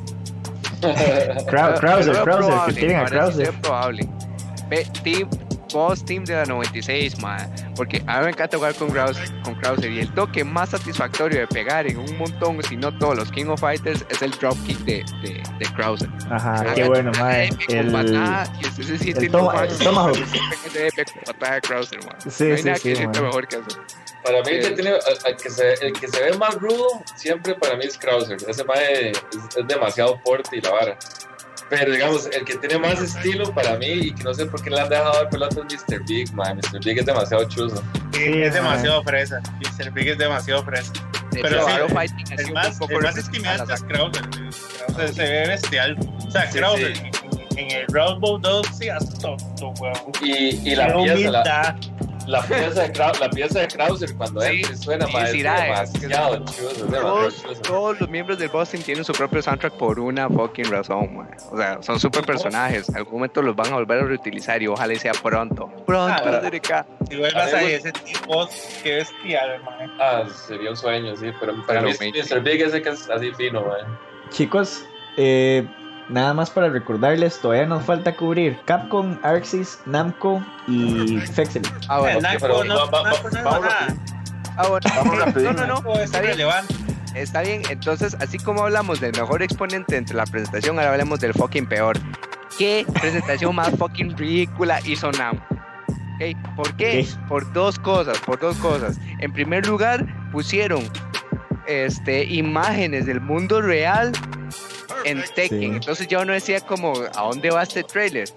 Krau- 0.81 1.78
Krauser, 1.78 2.22
Krauser, 2.22 2.55
que 2.66 2.72
tienen 2.72 2.97
a 2.99 3.05
Krauser. 3.05 3.53
probable. 3.61 4.09
Ve, 4.68 4.87
team, 5.03 5.28
boss 5.72 6.05
team 6.05 6.24
de 6.24 6.35
la 6.35 6.45
96, 6.45 7.18
man. 7.20 7.51
Porque 7.76 8.03
a 8.07 8.18
mí 8.18 8.24
me 8.26 8.31
encanta 8.31 8.57
jugar 8.57 8.74
con 8.74 8.91
Krauser, 8.91 9.28
con 9.43 9.55
Krauser. 9.57 9.91
Y 9.91 10.01
el 10.01 10.12
toque 10.14 10.45
más 10.45 10.70
satisfactorio 10.70 11.41
de 11.41 11.47
pegar 11.47 11.87
en 11.87 11.99
un 11.99 12.18
montón, 12.18 12.62
si 12.62 12.76
no 12.76 12.97
todos 12.99 13.16
los 13.16 13.31
King 13.33 13.47
of 13.47 13.61
Fighters, 13.61 14.05
es 14.09 14.22
el 14.22 14.31
dropkick 14.33 14.78
de, 14.81 15.05
de, 15.22 15.43
de 15.59 15.66
Krauser. 15.74 16.09
Ajá, 16.31 16.64
Ah, 16.68 16.74
qué 16.74 16.85
bueno, 16.85 17.11
con 17.12 17.31
El... 17.31 17.49
el 19.18 19.24
toma- 19.33 19.53
inmortal. 19.53 19.68
el 19.72 19.78
tomahawk. 19.78 20.16
Sí, 22.28 22.57
sí, 22.57 22.62
sí, 22.97 23.03
mejor 23.22 23.49
que 23.49 23.57
eso. 23.57 23.66
Para 24.25 24.43
mí, 24.43 24.51
el 24.51 24.61
que, 24.62 24.71
tiene, 24.73 24.91
el, 25.27 25.37
que 25.37 25.51
se, 25.51 25.73
el 25.75 25.93
que 25.93 26.09
se 26.09 26.23
ve 26.23 26.37
más 26.37 26.55
rudo, 26.57 27.03
siempre 27.16 27.55
para 27.55 27.77
mí 27.77 27.85
es 27.87 27.97
Krauser. 27.97 28.37
Ese 28.47 28.64
mae 28.64 29.11
es, 29.11 29.18
es 29.57 29.66
demasiado 29.66 30.18
fuerte 30.25 30.59
y 30.59 30.61
la 30.61 30.71
vara. 30.71 30.99
Pero 31.71 31.93
digamos, 31.93 32.27
el 32.27 32.45
que 32.45 32.57
tiene 32.57 32.79
más 32.79 33.01
estilo 33.01 33.55
para 33.55 33.77
mí 33.77 33.87
y 33.87 34.14
que 34.14 34.25
no 34.25 34.35
sé 34.35 34.45
por 34.47 34.61
qué 34.62 34.71
le 34.71 34.81
han 34.81 34.89
dejado 34.89 35.12
dar 35.12 35.31
pelota 35.31 35.61
es 35.68 35.83
Mr. 35.89 36.05
Big, 36.05 36.33
man. 36.35 36.57
Mr. 36.59 36.81
Big 36.85 36.99
es 36.99 37.07
demasiado 37.07 37.45
chuzo. 37.49 37.77
Sí, 38.12 38.25
Sí, 38.25 38.43
es 38.43 38.55
demasiado 38.55 39.03
fresa. 39.05 39.41
Mr. 39.61 39.91
Big 39.93 40.09
es 40.09 40.18
demasiado 40.18 40.64
fresa. 40.64 40.93
De 41.31 41.41
Pero 41.43 41.57
hecho, 41.68 41.87
sí, 41.89 41.95
Fighting 41.95 42.27
sido 42.27 42.53
más, 42.55 42.73
un 42.73 42.79
poco 42.81 42.93
el 42.95 43.03
más 43.03 43.16
estimado 43.16 43.73
es. 43.73 43.83
Krauser. 43.85 44.23
Krauser 44.31 45.14
se 45.14 45.23
ve 45.23 45.47
bestial. 45.49 45.97
O 46.27 46.31
sea, 46.33 46.51
Sí, 46.51 46.59
Krauser 46.59 46.97
sí. 46.97 47.03
en, 47.53 47.59
en 47.59 47.71
el 47.71 47.87
Round 47.93 48.21
Bowl 48.21 48.43
2 48.43 48.66
sí 48.77 48.89
es 48.89 49.18
tonto, 49.21 49.73
weón. 49.81 49.95
Y, 50.23 50.71
y 50.73 50.75
la, 50.75 50.87
pieza, 50.87 50.97
la, 50.97 50.97
humildad. 50.97 51.45
la, 51.45 51.77
pieza 52.27 52.83
de 52.83 52.93
Krau- 52.93 53.18
la 53.21 53.31
pieza 53.31 53.61
de 53.61 53.68
Krauser 53.68 54.14
cuando 54.16 54.41
Sí, 54.41 54.62
suena, 54.77 55.07
sí, 55.07 55.12
mae, 55.12 55.27
sí, 55.33 55.39
es 55.39 55.45
da, 55.45 55.61
demasiado 55.64 56.35
es- 56.35 56.45
chuzo. 56.57 56.71
Es 56.71 56.91
demasiado 56.91 57.31
Todos, 57.62 58.01
los 58.01 58.09
miembros 58.09 58.39
del 58.39 58.49
boss 58.49 58.71
team 58.71 58.83
tienen 58.83 59.05
su 59.05 59.12
propio 59.12 59.43
soundtrack 59.43 59.75
por 59.75 59.99
una 60.01 60.29
fucking 60.29 60.71
razón, 60.71 61.16
man. 61.16 61.31
O 61.51 61.57
sea, 61.57 61.83
son 61.83 61.99
super 62.01 62.25
personajes. 62.25 62.89
En 62.89 62.97
algún 62.97 63.14
momento 63.14 63.43
los 63.43 63.55
van 63.57 63.73
a 63.73 63.77
volver 63.77 64.01
a 64.01 64.07
reutilizar 64.07 64.62
y 64.62 64.66
ojalá 64.68 64.93
y 64.93 64.97
sea 64.99 65.12
pronto. 65.12 65.68
Pronto, 65.87 66.23
Ah. 66.25 66.41
SNK. 66.43 66.87
Si 67.09 67.16
vuelvas 67.16 67.53
ahí, 67.55 67.73
ese 67.73 67.93
tipo, 67.93 68.49
qué 68.83 68.95
bestial, 68.97 69.51
hermano. 69.51 69.93
Ah, 69.99 70.25
sería 70.47 70.71
un 70.71 70.77
sueño, 70.77 71.16
sí. 71.16 71.27
Pero 71.41 71.55
para 71.66 71.81
Pero 71.81 71.93
mí 72.01 72.12
me- 72.12 72.23
Mr. 72.23 72.41
Big 72.43 72.62
es 72.62 72.75
el 72.75 72.83
que 72.83 72.89
es 72.91 73.09
así 73.11 73.33
fino, 73.33 73.62
man. 73.62 73.99
Chicos, 74.31 74.85
eh, 75.16 75.66
nada 76.11 76.35
más 76.35 76.51
para 76.51 76.69
recordarles, 76.69 77.39
todavía 77.41 77.67
nos 77.67 77.85
falta 77.85 78.15
cubrir 78.17 78.59
Capcom, 78.67 79.19
Arxis, 79.23 79.79
Namco 79.87 80.45
y 80.69 81.19
Fexel. 81.21 81.63
Ah, 81.89 82.01
bueno. 82.01 82.18
ok, 82.18 82.22
Namco 82.25 82.39
pero 82.41 82.64
no- 82.64 82.75
va- 82.91 83.03
va- 83.03 83.13
no 83.33 83.45
vamos. 83.45 83.68
Ah, 84.57 84.68
bueno. 84.68 84.87
Vamos 84.97 85.34
No, 85.37 85.53
no, 85.53 85.67
no. 85.83 85.95
Está 86.01 86.21
bien. 86.21 86.39
Está 87.14 87.41
bien, 87.43 87.63
entonces, 87.71 88.17
así 88.21 88.39
como 88.39 88.63
hablamos 88.63 89.01
del 89.01 89.13
mejor 89.13 89.43
exponente 89.43 89.97
entre 89.97 90.14
la 90.17 90.25
presentación, 90.26 90.79
ahora 90.79 90.93
hablemos 90.93 91.18
del 91.21 91.33
fucking 91.34 91.67
peor. 91.67 91.99
¿Qué 92.59 92.84
presentación 93.01 93.55
más 93.57 93.71
fucking 93.79 94.17
ridícula 94.17 94.80
hizo 94.84 95.11
Namco? 95.13 95.45
Ok, 96.21 96.37
¿Por 96.57 96.75
qué? 96.76 97.07
Ok. 97.18 97.29
Por 97.29 97.53
dos 97.53 97.79
cosas, 97.79 98.18
por 98.18 98.39
dos 98.39 98.57
cosas. 98.59 98.99
En 99.21 99.33
primer 99.33 99.67
lugar, 99.67 100.05
pusieron 100.30 100.83
este, 101.67 102.25
imágenes 102.25 103.07
del 103.07 103.21
mundo 103.21 103.61
real 103.63 104.13
en 105.05 105.22
Tekken. 105.35 105.61
Sí. 105.61 105.64
Entonces 105.67 106.09
ya 106.09 106.21
uno 106.21 106.33
decía 106.33 106.61
como, 106.61 106.93
¿a 107.14 107.22
dónde 107.22 107.51
va 107.51 107.63
este 107.63 107.83
trailer? 107.85 108.29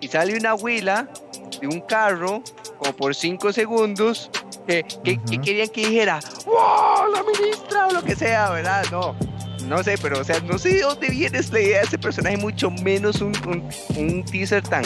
Y 0.00 0.08
sale 0.08 0.36
una 0.36 0.54
huila 0.54 1.08
de 1.60 1.66
un 1.66 1.80
carro, 1.82 2.42
como 2.78 2.92
por 2.94 3.14
5 3.14 3.52
segundos, 3.52 4.30
que, 4.66 4.82
que- 5.04 5.18
que 5.22 5.34
Ujú. 5.36 5.40
querían 5.42 5.68
que 5.68 5.86
dijera, 5.86 6.20
¡Wow! 6.46 7.12
La 7.14 7.22
ministra 7.22 7.86
o 7.88 7.92
lo 7.92 8.02
que 8.02 8.14
sea, 8.16 8.50
¿verdad? 8.50 8.84
No, 8.90 9.14
no 9.66 9.82
sé, 9.82 9.96
pero 10.00 10.20
o 10.20 10.24
sea, 10.24 10.40
no 10.40 10.58
sé 10.58 10.70
de 10.74 10.80
dónde 10.82 11.08
viene 11.10 11.38
esta 11.38 11.60
idea 11.60 11.80
de 11.80 11.84
ese 11.86 11.98
personaje, 11.98 12.36
mucho 12.38 12.70
menos 12.70 13.20
un, 13.20 13.32
un, 13.46 13.68
un 13.98 14.24
teaser 14.24 14.62
tan, 14.62 14.84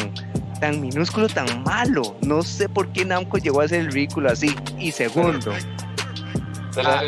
tan 0.61 0.81
minúsculo, 0.81 1.28
tan 1.28 1.62
malo. 1.62 2.16
No 2.23 2.43
sé 2.43 2.69
por 2.69 2.89
qué 2.93 3.05
Namco 3.05 3.39
llegó 3.39 3.61
a 3.61 3.65
hacer 3.65 3.81
el 3.81 3.93
ridículo 3.93 4.31
así. 4.31 4.55
Y 4.78 4.90
segundo, 4.90 5.52
Ah. 6.77 7.02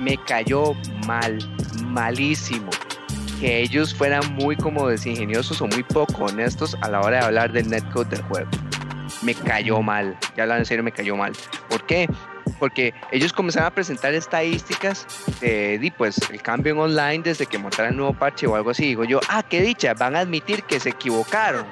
me 0.00 0.16
cayó 0.24 0.74
mal, 1.06 1.38
malísimo. 1.84 2.68
Que 3.40 3.60
ellos 3.60 3.94
fueran 3.94 4.34
muy 4.34 4.56
como 4.56 4.88
desingeniosos 4.88 5.60
o 5.60 5.66
muy 5.68 5.82
poco 5.82 6.24
honestos 6.24 6.76
a 6.82 6.88
la 6.88 7.00
hora 7.00 7.18
de 7.18 7.24
hablar 7.24 7.52
del 7.52 7.68
netcode 7.68 8.08
del 8.10 8.22
juego. 8.22 8.50
me 9.22 9.34
cayó 9.34 9.80
mal. 9.82 10.16
Ya 10.36 10.42
hablando 10.44 10.62
en 10.62 10.66
serio, 10.66 10.84
me 10.84 10.92
cayó 10.92 11.16
mal. 11.16 11.32
¿Por 11.68 11.84
qué? 11.86 12.08
Porque 12.58 12.92
ellos 13.12 13.32
comenzaron 13.32 13.68
a 13.68 13.70
presentar 13.70 14.14
estadísticas 14.14 15.06
de, 15.40 15.92
pues, 15.96 16.18
el 16.30 16.42
cambio 16.42 16.72
en 16.72 16.80
online 16.80 17.22
desde 17.22 17.46
que 17.46 17.58
montaron 17.58 17.92
el 17.92 17.96
nuevo 17.96 18.14
parche 18.14 18.46
o 18.46 18.56
algo 18.56 18.70
así. 18.70 18.84
Digo 18.86 19.04
yo, 19.04 19.20
ah, 19.28 19.42
qué 19.48 19.62
dicha, 19.62 19.94
van 19.94 20.16
a 20.16 20.20
admitir 20.20 20.64
que 20.64 20.80
se 20.80 20.90
equivocaron. 20.90 21.66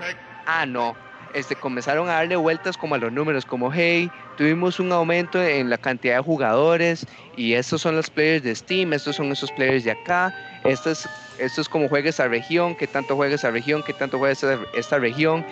Ah, 0.47 0.67
no. 0.67 0.97
Este, 1.35 1.55
comenzaron 1.57 2.09
a 2.09 2.15
darle 2.15 2.37
vueltas 2.37 2.77
como 2.77 2.95
a 2.95 2.99
los 2.99 3.13
números, 3.13 3.45
como, 3.45 3.73
hey, 3.73 4.11
tuvimos 4.37 4.81
un 4.81 4.93
aumento 4.93 5.43
en 5.43 5.69
la 5.69 5.79
cantidad 5.79 6.17
de 6.17 6.23
jugadores 6.23 7.07
y 7.37 7.55
estos 7.55 7.83
son 7.83 7.97
los 7.97 8.09
players 8.09 8.43
de 8.43 8.55
Steam, 8.55 8.93
estos 8.93 9.17
son 9.17 9.31
esos 9.33 9.53
players 9.53 9.85
de 9.85 9.91
acá, 9.91 10.35
esto 10.65 10.91
es, 10.91 11.09
esto 11.39 11.61
es 11.61 11.69
como 11.69 11.89
juega 11.89 12.09
esa 12.09 12.29
región, 12.29 12.75
qué 12.75 12.87
tanto 12.87 13.17
juega 13.17 13.35
esa 13.35 13.51
región, 13.51 13.83
qué 13.83 13.93
tanto 13.93 14.19
juega 14.19 14.33
esta, 14.33 14.59
esta 14.75 14.99
región. 14.99 15.45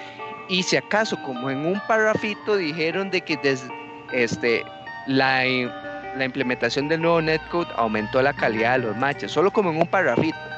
Y 0.48 0.62
si 0.62 0.76
acaso, 0.76 1.20
como 1.22 1.50
en 1.50 1.66
un 1.66 1.80
parrafito 1.86 2.56
dijeron 2.56 3.10
de 3.10 3.20
que 3.20 3.36
desde 3.38 3.68
este, 4.12 4.64
la, 5.06 5.44
la 6.16 6.24
implementación 6.24 6.88
del 6.88 7.02
nuevo 7.02 7.20
netcode 7.20 7.68
aumentó 7.76 8.22
la 8.22 8.32
calidad 8.32 8.78
de 8.78 8.86
los 8.86 8.96
matches, 8.96 9.32
solo 9.32 9.50
como 9.50 9.70
en 9.70 9.76
un 9.78 9.86
parrafito. 9.86 10.53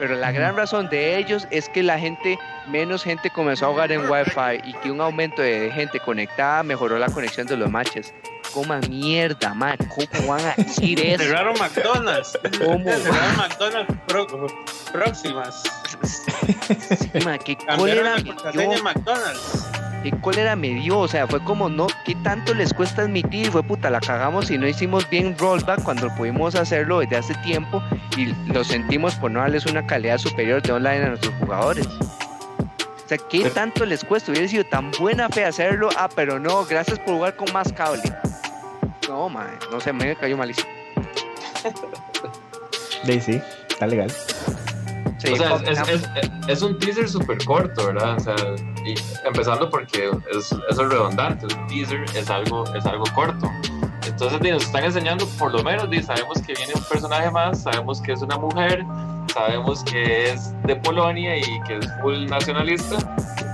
Pero 0.00 0.16
la 0.16 0.32
gran 0.32 0.56
razón 0.56 0.88
de 0.88 1.18
ellos 1.18 1.46
es 1.50 1.68
que 1.68 1.82
la 1.82 1.98
gente, 1.98 2.38
menos 2.66 3.04
gente 3.04 3.28
comenzó 3.28 3.66
a 3.66 3.68
jugar 3.68 3.92
en 3.92 4.10
Wi-Fi 4.10 4.62
y 4.64 4.72
que 4.78 4.90
un 4.90 5.02
aumento 5.02 5.42
de 5.42 5.70
gente 5.70 6.00
conectada 6.00 6.62
mejoró 6.62 6.98
la 6.98 7.10
conexión 7.10 7.46
de 7.46 7.58
los 7.58 7.70
matches. 7.70 8.14
Coma 8.54 8.80
mierda, 8.88 9.52
man. 9.52 9.76
¿Cómo 9.94 10.28
van 10.28 10.46
a 10.46 10.54
decir 10.56 10.98
eso? 11.04 11.22
Cerraron 11.22 11.54
McDonald's. 11.58 12.38
¿Cómo? 12.64 12.90
Cerraron 12.90 13.36
McDonald's 13.36 13.94
próximas. 14.90 15.62
Sí, 16.02 17.10
man, 17.22 17.38
¿Qué 17.44 17.58
cólera 17.76 18.16
McDonald's. 18.82 19.66
¿Qué 20.02 20.10
cólera 20.22 20.56
me 20.56 20.68
dio? 20.68 20.98
O 20.98 21.08
sea, 21.08 21.26
fue 21.26 21.42
como, 21.44 21.68
no, 21.68 21.86
¿qué 22.06 22.14
tanto 22.16 22.54
les 22.54 22.72
cuesta 22.72 23.02
admitir? 23.02 23.50
Fue 23.50 23.62
puta, 23.62 23.90
la 23.90 24.00
cagamos 24.00 24.50
y 24.50 24.56
no 24.56 24.66
hicimos 24.66 25.08
bien 25.10 25.36
rollback 25.36 25.82
cuando 25.82 26.08
pudimos 26.14 26.54
hacerlo 26.54 27.00
desde 27.00 27.16
hace 27.16 27.34
tiempo 27.36 27.82
y 28.16 28.26
lo 28.50 28.64
sentimos 28.64 29.14
por 29.16 29.30
no 29.30 29.40
darles 29.40 29.66
una 29.66 29.86
calidad 29.86 30.16
superior 30.18 30.62
de 30.62 30.72
online 30.72 31.04
a 31.04 31.08
nuestros 31.08 31.34
jugadores. 31.34 31.86
O 31.86 33.08
sea, 33.08 33.18
¿qué 33.18 33.40
Pero- 33.42 33.50
tanto 33.54 33.84
les 33.84 34.02
cuesta? 34.04 34.30
Hubiera 34.32 34.48
sido 34.48 34.64
tan 34.64 34.90
buena 34.92 35.28
fe 35.28 35.44
hacerlo. 35.44 35.90
Ah, 35.96 36.08
pero 36.14 36.38
no, 36.38 36.64
gracias 36.64 36.98
por 37.00 37.14
jugar 37.16 37.36
con 37.36 37.52
más 37.52 37.70
cable. 37.72 38.00
No, 39.08 39.28
man, 39.28 39.48
no 39.70 39.80
sé, 39.80 39.92
me 39.92 40.14
cayó 40.16 40.36
malísimo. 40.38 40.68
Sí, 43.04 43.40
está 43.68 43.86
legal. 43.86 44.10
Sí, 45.20 45.32
o 45.32 45.36
sea, 45.36 45.54
es, 45.56 45.78
es- 45.88 46.08
es- 46.48 46.62
un 46.62 46.78
teaser 46.78 47.08
súper 47.08 47.44
corto, 47.44 47.86
¿verdad? 47.86 48.16
O 48.16 48.20
sea, 48.20 48.34
y 48.86 48.94
empezando 49.26 49.68
porque 49.68 50.10
es, 50.34 50.50
es 50.70 50.76
redundante, 50.78 51.46
un 51.46 51.66
teaser 51.66 52.04
es 52.16 52.30
algo, 52.30 52.64
es 52.74 52.86
algo 52.86 53.04
corto. 53.14 53.50
Entonces 54.06 54.40
nos 54.50 54.64
están 54.64 54.84
enseñando, 54.84 55.26
por 55.38 55.52
lo 55.52 55.62
menos, 55.62 55.88
sabemos 56.02 56.40
que 56.46 56.54
viene 56.54 56.72
un 56.74 56.82
personaje 56.84 57.30
más, 57.30 57.62
sabemos 57.62 58.00
que 58.00 58.12
es 58.12 58.22
una 58.22 58.38
mujer, 58.38 58.84
sabemos 59.32 59.82
que 59.84 60.30
es 60.30 60.52
de 60.62 60.76
Polonia 60.76 61.36
y 61.36 61.60
que 61.66 61.78
es 61.78 61.88
full 62.00 62.26
nacionalista. 62.26 62.96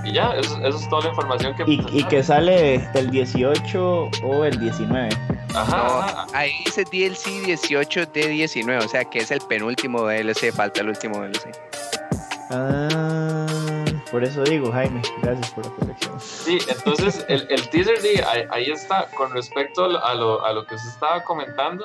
Y 0.03 0.13
ya, 0.13 0.31
eso, 0.37 0.57
eso 0.63 0.77
es 0.77 0.89
toda 0.89 1.03
la 1.03 1.09
información 1.09 1.53
que... 1.55 1.63
Y, 1.67 1.85
y 1.91 2.03
que 2.05 2.23
sale 2.23 2.75
el 2.93 3.09
18 3.11 4.09
o 4.23 4.45
el 4.45 4.57
19. 4.59 5.09
Ajá, 5.53 5.77
No, 5.77 5.83
ajá. 5.99 6.25
ahí 6.33 6.51
dice 6.65 6.83
DLC 6.85 7.45
18 7.45 8.05
de 8.07 8.27
19, 8.27 8.85
o 8.85 8.87
sea 8.87 9.03
que 9.05 9.19
es 9.19 9.31
el 9.31 9.41
penúltimo 9.41 10.03
DLC, 10.05 10.51
falta 10.53 10.81
el 10.81 10.89
último 10.89 11.19
DLC. 11.21 11.49
Ah, 12.49 13.45
por 14.09 14.23
eso 14.23 14.43
digo, 14.43 14.71
Jaime, 14.71 15.01
gracias 15.21 15.51
por 15.51 15.65
la 15.65 15.71
corrección. 15.73 16.19
Sí, 16.21 16.57
entonces 16.69 17.25
el, 17.27 17.45
el 17.49 17.69
teaser 17.69 18.01
di, 18.01 18.21
ahí, 18.21 18.43
ahí 18.51 18.71
está, 18.71 19.07
con 19.15 19.31
respecto 19.33 19.83
a 19.83 19.87
lo, 19.89 20.05
a 20.05 20.13
lo, 20.15 20.45
a 20.45 20.53
lo 20.53 20.65
que 20.65 20.77
se 20.77 20.87
estaba 20.87 21.23
comentando, 21.23 21.83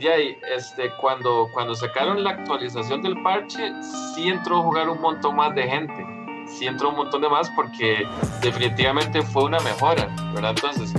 y 0.00 0.06
ahí, 0.06 0.38
este, 0.56 0.90
cuando, 1.00 1.48
cuando 1.52 1.74
sacaron 1.74 2.22
la 2.22 2.30
actualización 2.30 3.02
del 3.02 3.20
parche, 3.22 3.72
sí 4.14 4.28
entró 4.28 4.58
a 4.58 4.62
jugar 4.62 4.88
un 4.88 5.00
montón 5.00 5.36
más 5.36 5.54
de 5.54 5.64
gente, 5.64 6.06
sí 6.46 6.66
entró 6.66 6.90
un 6.90 6.96
montón 6.96 7.22
de 7.22 7.28
más 7.28 7.50
porque 7.50 8.06
definitivamente 8.40 9.22
fue 9.22 9.44
una 9.44 9.58
mejora, 9.60 10.08
¿verdad? 10.34 10.50
Entonces, 10.50 10.94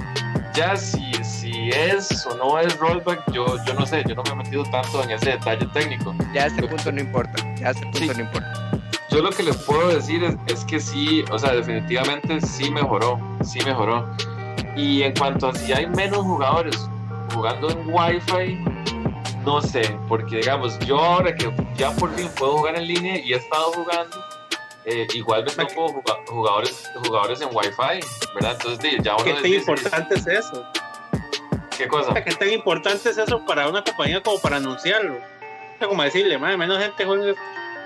ya 0.54 0.76
si, 0.76 1.14
si 1.24 1.70
es 1.70 2.26
o 2.26 2.36
no 2.36 2.60
es 2.60 2.78
rollback, 2.78 3.32
yo, 3.32 3.46
yo 3.66 3.74
no 3.74 3.86
sé, 3.86 4.04
yo 4.08 4.16
no 4.16 4.24
me 4.24 4.32
he 4.32 4.36
metido 4.36 4.64
tanto 4.64 5.04
en 5.04 5.12
ese 5.12 5.32
detalle 5.32 5.66
técnico. 5.68 6.14
Ya 6.34 6.44
a 6.44 6.48
este 6.48 6.68
punto 6.68 6.92
no 6.92 7.00
importa, 7.00 7.56
ya 7.56 7.70
a 7.70 7.72
este 7.72 7.84
punto 7.84 8.00
Sí. 8.00 8.08
no 8.08 8.20
importa. 8.22 8.72
Yo 9.10 9.22
lo 9.22 9.30
que 9.32 9.44
les 9.44 9.58
puedo 9.58 9.88
decir 9.90 10.24
es, 10.24 10.36
es 10.48 10.66
que 10.66 10.80
sí, 10.80 11.24
o 11.32 11.40
sea, 11.40 11.54
definitivamente 11.54 12.42
sí 12.42 12.70
mejoró, 12.70 13.20
sí 13.44 13.60
mejoró. 13.66 14.08
Y 14.76 15.02
en 15.02 15.16
cuanto 15.16 15.48
a 15.48 15.56
si 15.56 15.74
hay 15.74 15.88
menos 15.88 16.20
jugadores 16.20 16.90
jugando 17.34 17.70
en 17.70 17.88
Wi-Fi, 17.94 18.58
no 19.46 19.62
sé, 19.62 19.82
porque 20.08 20.38
digamos, 20.38 20.78
yo 20.80 21.00
ahora 21.00 21.34
que 21.36 21.52
ya 21.76 21.92
por 21.96 22.14
fin 22.16 22.30
puedo 22.38 22.58
jugar 22.58 22.76
en 22.76 22.88
línea 22.88 23.18
y 23.20 23.34
he 23.34 23.38
estado 23.38 23.72
jugando, 23.74 24.18
eh, 24.86 25.08
igual 25.14 25.46
me 25.58 25.66
juga- 25.66 26.20
jugadores, 26.28 26.90
jugadores 27.06 27.42
en 27.42 27.50
Wi-Fi, 27.52 28.00
¿verdad? 28.36 28.58
Entonces, 28.62 28.98
ya 29.02 29.16
uno 29.16 29.24
¿Qué 29.26 29.34
tan 29.34 29.46
importante 29.48 30.16
es 30.16 30.28
eso? 30.28 30.66
¿Qué 31.78 31.88
cosa? 31.88 32.14
¿Qué 32.24 32.32
tan 32.36 32.50
importante 32.52 33.10
es 33.10 33.18
eso 33.18 33.46
para 33.46 33.70
una 33.70 33.84
compañía 33.84 34.22
como 34.22 34.40
para 34.40 34.58
anunciarlo? 34.58 35.16
O 35.16 35.80
sea, 35.80 35.88
como 35.88 36.04
decirle, 36.04 36.38
"Madre, 36.38 36.58
menos 36.58 36.78
gente 36.78 37.06
juega. 37.06 37.34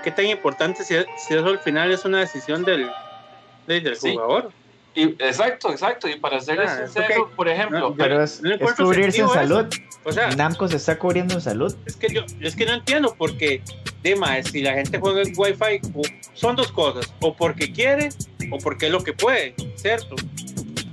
¿Qué 0.02 0.10
tan 0.10 0.26
importante 0.26 0.82
si, 0.84 0.96
si 1.16 1.34
eso 1.34 1.46
al 1.46 1.60
final 1.60 1.92
es 1.92 2.04
una 2.04 2.18
decisión 2.18 2.64
del, 2.64 2.90
del, 3.68 3.84
del 3.84 3.96
Sí. 3.96 4.12
jugador? 4.12 4.50
Y, 4.96 5.02
exacto, 5.18 5.70
exacto. 5.72 6.08
Y 6.08 6.16
para 6.20 6.40
serles 6.40 6.70
Ah, 6.70 6.86
sincero, 6.86 7.22
ok. 7.24 7.34
por 7.34 7.48
ejemplo, 7.48 7.80
No, 7.80 7.94
Pero 7.96 8.22
es, 8.22 8.40
no 8.42 8.54
es 8.54 8.72
cubrirse 8.74 9.22
en 9.22 9.28
salud. 9.28 9.66
O 10.04 10.12
sea, 10.12 10.28
Namco 10.30 10.68
se 10.68 10.76
está 10.76 10.98
cubriendo 10.98 11.34
en 11.34 11.40
salud. 11.40 11.74
es 11.86 11.96
que 11.96 12.12
yo 12.12 12.22
es 12.40 12.54
que 12.54 12.64
no 12.66 12.74
entiendo 12.74 13.14
porque, 13.18 13.62
Dima, 14.02 14.40
si 14.42 14.62
la 14.62 14.74
gente 14.74 14.98
juega 15.00 15.22
en 15.22 15.32
Wi-Fi, 15.36 15.80
son 16.34 16.54
dos 16.56 16.70
cosas: 16.70 17.12
o 17.20 17.34
porque 17.34 17.72
quiere 17.72 18.10
o 18.52 18.58
porque 18.58 18.86
es 18.86 18.92
lo 18.92 19.02
que 19.02 19.12
puede, 19.14 19.54
¿cierto? 19.76 20.14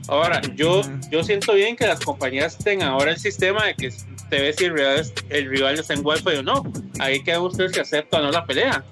Ahora, 0.07 0.41
yo, 0.55 0.81
yo 1.09 1.23
siento 1.23 1.53
bien 1.53 1.75
que 1.75 1.85
las 1.87 1.99
compañías 1.99 2.57
tengan 2.57 2.89
ahora 2.89 3.11
el 3.11 3.17
sistema 3.17 3.65
de 3.65 3.75
que 3.75 3.93
te 4.29 4.41
ve 4.41 4.51
si 4.53 4.65
el 4.65 4.73
rival, 4.75 4.99
es- 4.99 5.13
el 5.29 5.49
rival 5.49 5.75
está 5.79 5.93
en 5.93 6.01
Wi-Fi 6.03 6.37
o 6.37 6.43
no. 6.43 6.63
Ahí 6.99 7.21
queda 7.23 7.39
ustedes 7.39 7.71
que 7.71 7.81
aceptan 7.81 8.21
o 8.21 8.23
no 8.25 8.31
la 8.31 8.45
pelea. 8.45 8.83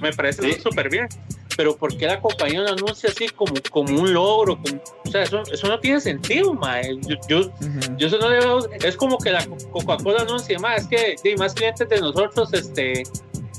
Me 0.00 0.12
parece 0.12 0.42
Sí. 0.54 0.60
súper 0.60 0.88
bien. 0.88 1.08
Pero 1.56 1.76
¿por 1.76 1.96
qué 1.96 2.06
la 2.06 2.20
compañía 2.20 2.60
lo 2.60 2.70
anuncia 2.70 3.10
así 3.10 3.28
como, 3.28 3.52
como 3.70 4.00
un 4.00 4.12
logro? 4.14 4.56
Como- 4.56 4.80
o 5.06 5.10
sea, 5.10 5.22
eso, 5.22 5.42
eso 5.52 5.66
no 5.68 5.78
tiene 5.80 6.00
sentido, 6.00 6.54
mae. 6.54 6.98
Yo, 7.02 7.16
yo, 7.28 7.52
yo 7.98 8.06
eso 8.06 8.18
no 8.18 8.30
le 8.30 8.38
veo- 8.40 8.68
es 8.72 8.96
como 8.96 9.18
que 9.18 9.30
la 9.30 9.44
Coca-Cola 9.70 10.22
anuncia 10.22 10.58
más, 10.58 10.82
es 10.82 10.88
que 10.88 11.16
sí, 11.22 11.34
más 11.36 11.52
clientes 11.54 11.88
de 11.88 12.00
nosotros 12.00 12.52
este 12.54 13.02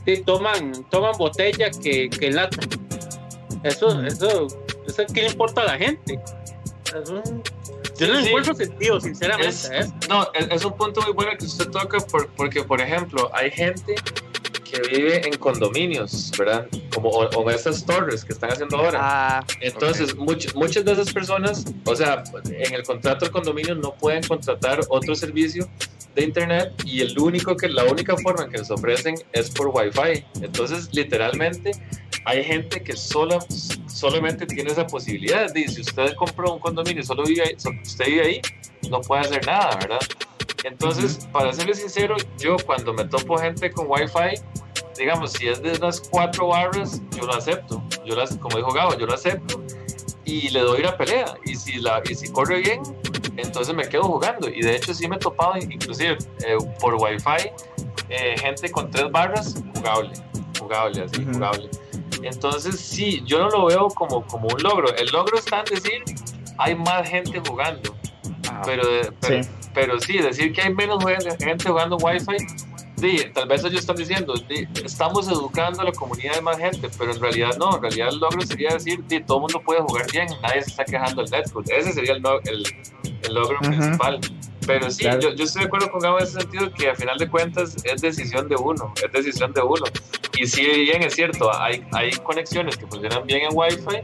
sí, 0.06 0.24
toman, 0.26 0.84
toman 0.90 1.14
botella 1.18 1.70
que, 1.70 2.10
que 2.10 2.32
lata. 2.32 2.58
Eso, 3.64 3.88
Ujú. 3.88 4.02
eso, 4.02 4.48
eso 4.88 5.04
¿qué 5.14 5.22
le 5.22 5.28
importa 5.28 5.62
a 5.62 5.66
la 5.66 5.78
gente? 5.78 6.20
Es 7.02 7.10
un- 7.10 7.44
yo 7.98 8.08
no 8.08 8.16
Sí, 8.18 8.24
sí. 8.24 8.28
encuentro 8.30 8.56
sentido, 8.56 9.00
sinceramente. 9.00 9.50
Es- 9.50 9.70
¿eh? 9.72 9.88
No, 10.10 10.28
es, 10.34 10.48
es 10.50 10.66
un 10.66 10.74
punto 10.76 11.02
muy 11.04 11.14
bueno 11.14 11.32
que 11.38 11.46
usted 11.46 11.70
toca 11.70 12.00
por- 12.00 12.28
porque, 12.36 12.64
por 12.64 12.82
ejemplo, 12.82 13.30
hay 13.34 13.52
gente 13.52 13.96
que 14.74 14.82
vive 14.90 15.28
en 15.28 15.38
condominios, 15.38 16.32
¿verdad? 16.38 16.68
Como 16.94 17.10
o, 17.10 17.30
o 17.30 17.50
estas 17.50 17.86
torres 17.86 18.26
que 18.26 18.34
están 18.34 18.52
haciendo 18.52 18.78
ahora. 18.78 19.00
Ah, 19.02 19.46
Entonces, 19.62 20.16
much- 20.18 20.54
muchas 20.56 20.84
de 20.84 20.94
esas 20.94 21.14
personas, 21.14 21.64
o 21.86 21.96
sea, 21.96 22.24
en 22.46 22.74
el 22.74 22.84
contrato 22.84 23.26
del 23.26 23.32
condominio 23.32 23.76
no 23.76 23.94
pueden 23.94 24.24
contratar 24.24 24.80
otro 24.90 25.14
servicio 25.16 25.70
de 26.16 26.24
internet 26.24 26.74
y 26.86 27.02
el 27.02 27.18
único 27.18 27.56
que 27.56 27.68
la 27.70 27.84
única 27.86 28.16
forma 28.18 28.44
en 28.46 28.52
que 28.52 28.58
les 28.60 28.72
ofrecen 28.72 29.16
es 29.32 29.50
por 29.52 29.68
wifi. 29.70 30.24
Entonces, 30.42 30.90
literalmente 30.92 31.72
hay 32.26 32.44
gente 32.44 32.82
que 32.82 32.96
solo, 32.96 33.40
solamente 33.88 34.46
tiene 34.46 34.72
esa 34.72 34.88
posibilidad. 34.88 35.52
Dice, 35.54 35.76
si 35.76 35.82
usted 35.82 36.14
compró 36.16 36.54
un 36.54 36.60
condominio 36.60 37.02
y 37.02 37.06
solo 37.06 37.24
vive 37.24 37.44
ahí, 37.44 37.56
usted 37.84 38.06
vive 38.06 38.22
ahí, 38.22 38.42
no 38.90 39.02
puede 39.02 39.22
hacer 39.22 39.46
nada, 39.46 39.76
¿verdad? 39.76 40.00
Entonces, 40.64 41.28
para 41.34 41.52
serles 41.52 41.80
sincero, 41.80 42.16
yo 42.40 42.56
cuando 42.66 42.94
me 42.94 43.04
topo 43.06 43.38
gente 43.38 43.70
con 43.72 43.86
wifi, 43.90 44.40
digamos, 44.98 45.32
si 45.34 45.48
es 45.48 45.62
de 45.62 45.72
unas 45.74 46.00
cuatro 46.02 46.48
barras, 46.48 47.02
yo 47.16 47.26
lo 47.26 47.34
acepto. 47.34 47.82
Yo 48.06 48.16
las, 48.16 48.36
como 48.38 48.58
dijo 48.58 48.72
Gabo, 48.72 48.98
yo 48.98 49.06
lo 49.06 49.14
acepto 49.14 49.62
y 50.26 50.50
le 50.50 50.60
doy 50.62 50.82
la 50.82 50.98
pelea. 50.98 51.26
Y 51.46 51.56
si, 51.56 51.80
la, 51.80 52.02
y 52.10 52.16
si 52.16 52.32
corre 52.32 52.60
bien, 52.60 52.82
entonces 53.38 53.74
me 53.76 53.88
quedo 53.88 54.04
jugando. 54.04 54.50
Y 54.50 54.62
de 54.62 54.76
hecho 54.76 54.94
sí 54.94 55.08
me 55.08 55.16
he 55.16 55.20
topado, 55.20 55.58
inclusive 55.58 56.18
eh, 56.46 56.58
por 56.80 56.96
wifi, 56.96 57.50
eh, 58.10 58.36
gente 58.38 58.72
con 58.72 58.90
tres 58.92 59.10
barras, 59.12 59.56
jugable, 59.76 60.12
jugable, 60.60 61.04
así, 61.04 61.22
Ujú. 61.24 61.34
jugable. 61.34 61.70
Entonces 62.22 62.80
sí, 62.80 63.22
yo 63.26 63.40
no 63.40 63.50
lo 63.50 63.66
veo 63.66 63.88
como, 63.90 64.26
como 64.28 64.48
un 64.48 64.62
logro. 64.64 64.94
El 64.96 65.08
logro 65.08 65.38
está 65.38 65.60
en 65.60 65.66
decir, 65.66 66.04
hay 66.58 66.76
más 66.76 67.08
gente 67.10 67.42
jugando. 67.46 67.94
ah, 68.50 68.62
Pero, 68.66 68.84
pero, 69.20 69.44
Sí. 69.44 69.50
pero 69.74 70.00
sí, 70.00 70.18
decir 70.20 70.54
que 70.54 70.62
hay 70.62 70.74
menos 70.74 71.04
gente 71.40 71.68
jugando 71.70 71.98
Wi-Fi, 71.98 72.38
sí, 73.04 73.18
tal 73.34 73.48
vez 73.50 73.64
ellos 73.66 73.82
están 73.82 73.96
diciendo, 73.98 74.34
sí, 74.38 74.66
estamos 74.84 75.28
educando 75.28 75.82
a 75.82 75.86
la 75.86 75.92
comunidad 75.92 76.36
de 76.36 76.42
más 76.42 76.58
gente, 76.58 76.90
pero 76.98 77.12
en 77.14 77.20
realidad 77.22 77.58
no, 77.60 77.76
en 77.76 77.82
realidad 77.82 78.08
el 78.10 78.18
logro 78.20 78.42
sería 78.42 78.70
decir, 78.74 79.00
sí, 79.10 79.20
todo 79.20 79.38
el 79.38 79.42
mundo 79.42 79.62
puede 79.64 79.82
jugar 79.82 80.06
bien, 80.12 80.28
nadie 80.42 80.62
se 80.64 80.70
está 80.72 80.86
quejando 80.86 81.22
del 81.22 81.32
netcode, 81.32 81.78
ese 81.78 81.92
sería 81.92 82.14
el, 82.14 82.24
el, 82.46 82.64
el 83.24 83.34
logro 83.34 83.58
Ujú. 83.62 83.70
principal. 83.70 84.20
Pero 84.66 84.90
sí, 84.90 85.04
Claro. 85.04 85.20
yo, 85.20 85.34
yo 85.34 85.44
estoy 85.44 85.64
de 85.64 85.68
acuerdo 85.68 85.92
con 85.92 86.00
Gabo 86.00 86.20
en 86.20 86.24
ese 86.24 86.40
sentido 86.40 86.72
que 86.72 86.90
a 86.90 86.96
final 86.96 87.18
de 87.18 87.28
cuentas 87.28 87.76
es 87.84 88.02
decisión 88.02 88.48
de 88.48 88.56
uno, 88.56 88.94
es 89.06 89.12
decisión 89.12 89.52
de 89.52 89.62
uno. 89.62 89.84
Y 90.38 90.48
si 90.48 90.64
bien 90.66 91.04
es 91.04 91.14
cierto, 91.16 91.52
hay, 91.54 91.84
hay 91.92 92.12
conexiones 92.24 92.78
que 92.78 92.88
funcionan 92.88 93.26
bien 93.28 93.42
en 93.42 93.50
Wi-Fi, 93.52 93.98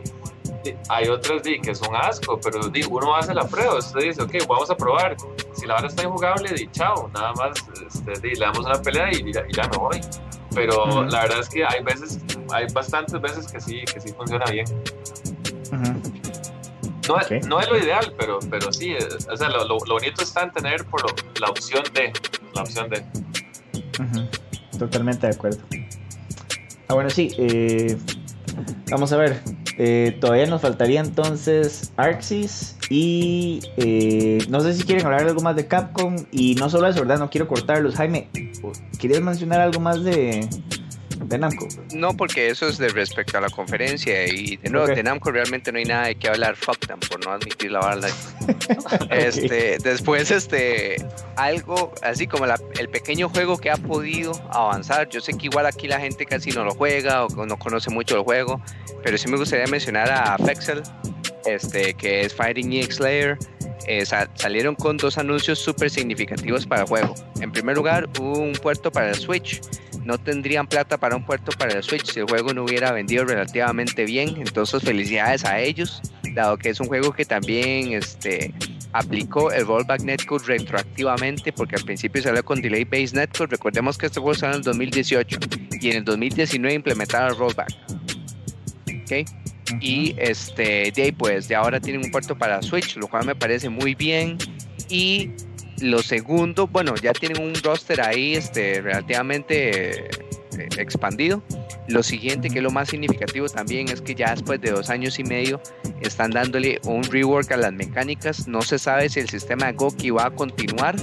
hay 0.89 1.07
otras 1.07 1.43
di, 1.43 1.59
que 1.59 1.73
son 1.75 1.95
asco, 1.95 2.39
pero 2.41 2.67
di, 2.69 2.83
uno 2.89 3.15
hace 3.15 3.33
la 3.33 3.45
prueba, 3.47 3.75
usted 3.77 3.99
dice, 4.01 4.21
ok, 4.21 4.35
vamos 4.47 4.69
a 4.69 4.75
probar. 4.75 5.15
Si 5.53 5.65
la 5.65 5.75
vara 5.75 5.87
está 5.87 6.03
injugable, 6.03 6.51
di 6.53 6.67
chao, 6.71 7.09
nada 7.13 7.33
más 7.33 7.51
este, 7.87 8.19
di, 8.27 8.33
le 8.35 8.39
damos 8.45 8.59
una 8.65 8.81
pelea 8.81 9.11
y, 9.11 9.31
ya- 9.33 9.43
y 9.47 9.53
ya 9.53 9.67
me 9.69 9.77
voy. 9.77 10.01
Pero 10.55 10.83
Ujú. 10.85 11.01
la 11.03 11.21
verdad 11.23 11.39
es 11.41 11.49
que 11.49 11.63
hay 11.65 11.83
veces, 11.83 12.19
hay 12.51 12.65
bastantes 12.73 13.19
veces 13.21 13.47
que 13.51 13.61
sí, 13.61 13.81
que 13.91 13.99
sí 14.01 14.11
funciona 14.13 14.45
bien. 14.45 14.65
Ujú. 15.71 16.01
No, 17.07 17.15
Ok. 17.15 17.31
es, 17.31 17.47
no 17.47 17.59
es 17.59 17.69
lo 17.69 17.77
ideal, 17.77 18.13
pero, 18.19 18.39
pero 18.49 18.71
sí, 18.73 18.93
es- 18.93 19.27
o 19.31 19.35
sea, 19.37 19.49
lo, 19.49 19.63
lo- 19.65 19.77
lo 19.85 19.93
bonito 19.95 20.21
está 20.23 20.43
en 20.43 20.51
tener 20.51 20.85
por 20.85 21.01
lo- 21.03 21.15
la 21.39 21.49
opción 21.49 21.83
de, 21.93 22.11
la 22.53 22.61
opción 22.61 22.89
de. 22.89 22.99
Ujú, 23.99 24.27
Totalmente 24.77 25.27
de 25.27 25.33
acuerdo. 25.33 25.59
Ah, 26.87 26.93
bueno, 26.95 27.09
sí. 27.09 27.31
eh, 27.37 27.97
vamos 28.89 29.11
a 29.13 29.17
ver. 29.17 29.41
Eh, 29.81 30.17
todavía 30.19 30.45
nos 30.45 30.61
faltaría 30.61 30.99
entonces 30.99 31.93
Arxis 31.95 32.75
y 32.89 33.61
eh, 33.77 34.39
no 34.49 34.59
sé 34.59 34.73
si 34.73 34.83
quieren 34.83 35.05
hablar 35.05 35.23
algo 35.23 35.39
más 35.39 35.55
de 35.55 35.67
Capcom 35.67 36.17
y 36.33 36.55
no 36.55 36.69
solo 36.69 36.85
eso, 36.87 36.99
¿verdad? 36.99 37.17
No 37.17 37.29
quiero 37.29 37.47
cortarlos. 37.47 37.95
Jaime, 37.95 38.27
¿querías 38.99 39.21
mencionar 39.21 39.61
algo 39.61 39.79
más 39.79 40.03
de, 40.03 40.49
de 41.25 41.37
Namco? 41.37 41.67
No, 41.93 42.15
porque 42.15 42.49
eso 42.49 42.67
es 42.67 42.77
de 42.77 42.89
respecto 42.89 43.37
a 43.37 43.41
la 43.41 43.49
conferencia 43.49 44.27
y 44.27 44.57
de 44.57 44.69
nuevo, 44.69 44.87
Ok. 44.87 44.95
de 44.95 45.03
Namco 45.03 45.31
realmente 45.31 45.71
no 45.71 45.77
hay 45.77 45.85
nada 45.85 46.07
de 46.07 46.15
qué 46.15 46.27
hablar, 46.29 46.55
fuck 46.55 46.79
them, 46.87 46.99
por 46.99 47.23
no 47.25 47.31
admitir 47.33 47.71
la 47.71 47.79
bala. 47.79 48.07
Este, 49.09 49.77
después, 49.79 50.31
este, 50.31 50.95
algo 51.35 51.93
así 52.01 52.27
como 52.27 52.45
la- 52.45 52.59
el 52.79 52.89
pequeño 52.89 53.29
juego 53.29 53.57
que 53.57 53.69
ha 53.69 53.77
podido 53.77 54.31
avanzar. 54.51 55.09
Yo 55.09 55.21
sé 55.21 55.33
que 55.37 55.47
igual 55.47 55.65
aquí 55.65 55.87
la 55.87 55.99
gente 55.99 56.25
casi 56.25 56.51
no 56.51 56.63
lo 56.63 56.71
juega 56.71 57.25
o 57.25 57.45
no 57.45 57.57
conoce 57.57 57.89
mucho 57.89 58.15
el 58.17 58.23
juego, 58.23 58.61
pero 59.03 59.17
sí 59.17 59.27
me 59.27 59.37
gustaría 59.37 59.67
mencionar 59.67 60.11
a 60.11 60.37
Fexel, 60.37 60.81
este, 61.45 61.93
que 61.93 62.21
es 62.21 62.33
Fighting 62.33 62.73
EX 62.73 62.95
Slayer. 62.97 63.37
Eh, 63.87 64.05
sa- 64.05 64.29
salieron 64.35 64.75
con 64.75 64.97
dos 64.97 65.17
anuncios 65.17 65.57
súper 65.59 65.89
significativos 65.89 66.65
para 66.65 66.81
el 66.81 66.87
juego. 66.87 67.15
En 67.41 67.51
primer 67.51 67.75
lugar, 67.75 68.07
un 68.19 68.51
puerto 68.53 68.91
para 68.91 69.09
el 69.09 69.15
Switch. 69.15 69.61
No 70.09 70.17
tendrían 70.17 70.65
plata 70.65 70.97
para 70.97 71.15
un 71.15 71.23
puerto 71.23 71.51
para 71.55 71.73
el 71.73 71.83
Switch 71.83 72.11
si 72.11 72.19
el 72.19 72.25
juego 72.25 72.51
no 72.51 72.63
hubiera 72.63 72.91
vendido 72.91 73.25
relativamente 73.25 74.05
bien. 74.05 74.37
Entonces, 74.37 74.81
felicidades 74.81 75.45
a 75.45 75.59
ellos, 75.59 76.01
dado 76.33 76.57
que 76.57 76.69
es 76.69 76.79
un 76.79 76.87
juego 76.87 77.13
que 77.13 77.25
también 77.25 77.93
este, 77.93 78.51
aplicó 78.91 79.51
el 79.51 79.67
rollback 79.67 80.01
netcode 80.01 80.45
retroactivamente, 80.47 81.53
porque 81.53 81.75
al 81.75 81.83
principio 81.83 82.23
salió 82.23 82.43
con 82.43 82.59
delay 82.59 82.85
based 82.85 83.15
netcode. 83.15 83.51
Recordemos 83.51 83.99
que 83.99 84.07
este 84.07 84.19
juego 84.19 84.33
salió 84.33 84.55
en 84.55 84.61
el 84.61 84.63
2018 84.63 85.39
y 85.79 85.91
en 85.91 85.97
el 85.97 86.03
2019 86.03 86.73
implementaron 86.73 87.29
el 87.29 87.37
rollback. 87.37 87.69
¿ok? 89.03 89.29
Y 89.79 90.15
este, 90.17 90.91
de 90.91 91.03
ahí 91.03 91.11
pues 91.11 91.47
de 91.47 91.53
ahora 91.55 91.79
tienen 91.79 92.03
un 92.03 92.09
puerto 92.09 92.35
para 92.35 92.63
Switch, 92.63 92.95
lo 92.95 93.07
cual 93.07 93.27
me 93.27 93.35
parece 93.35 93.69
muy 93.69 93.93
bien. 93.93 94.39
Y 94.89 95.29
lo 95.81 96.01
segundo, 96.01 96.67
bueno, 96.67 96.95
ya 96.95 97.13
tienen 97.13 97.41
un 97.41 97.53
roster 97.55 98.01
ahí 98.01 98.35
este, 98.35 98.81
relativamente 98.81 100.05
eh, 100.07 100.69
expandido. 100.77 101.41
Lo 101.87 102.03
siguiente, 102.03 102.49
que 102.49 102.57
es 102.57 102.63
lo 102.63 102.71
más 102.71 102.89
significativo 102.89 103.47
también, 103.47 103.89
es 103.89 104.01
que 104.01 104.13
ya 104.13 104.31
después 104.31 104.61
de 104.61 104.71
dos 104.71 104.89
años 104.89 105.17
y 105.19 105.23
medio 105.23 105.61
están 106.01 106.31
dándole 106.31 106.79
un 106.83 107.03
rework 107.03 107.51
a 107.51 107.57
las 107.57 107.73
mecánicas. 107.73 108.47
No 108.47 108.61
se 108.61 108.77
sabe 108.77 109.09
si 109.09 109.19
el 109.19 109.29
sistema 109.29 109.67
de 109.67 109.73
Goki 109.73 110.11
va 110.11 110.27
a 110.27 110.31
continuar, 110.31 110.95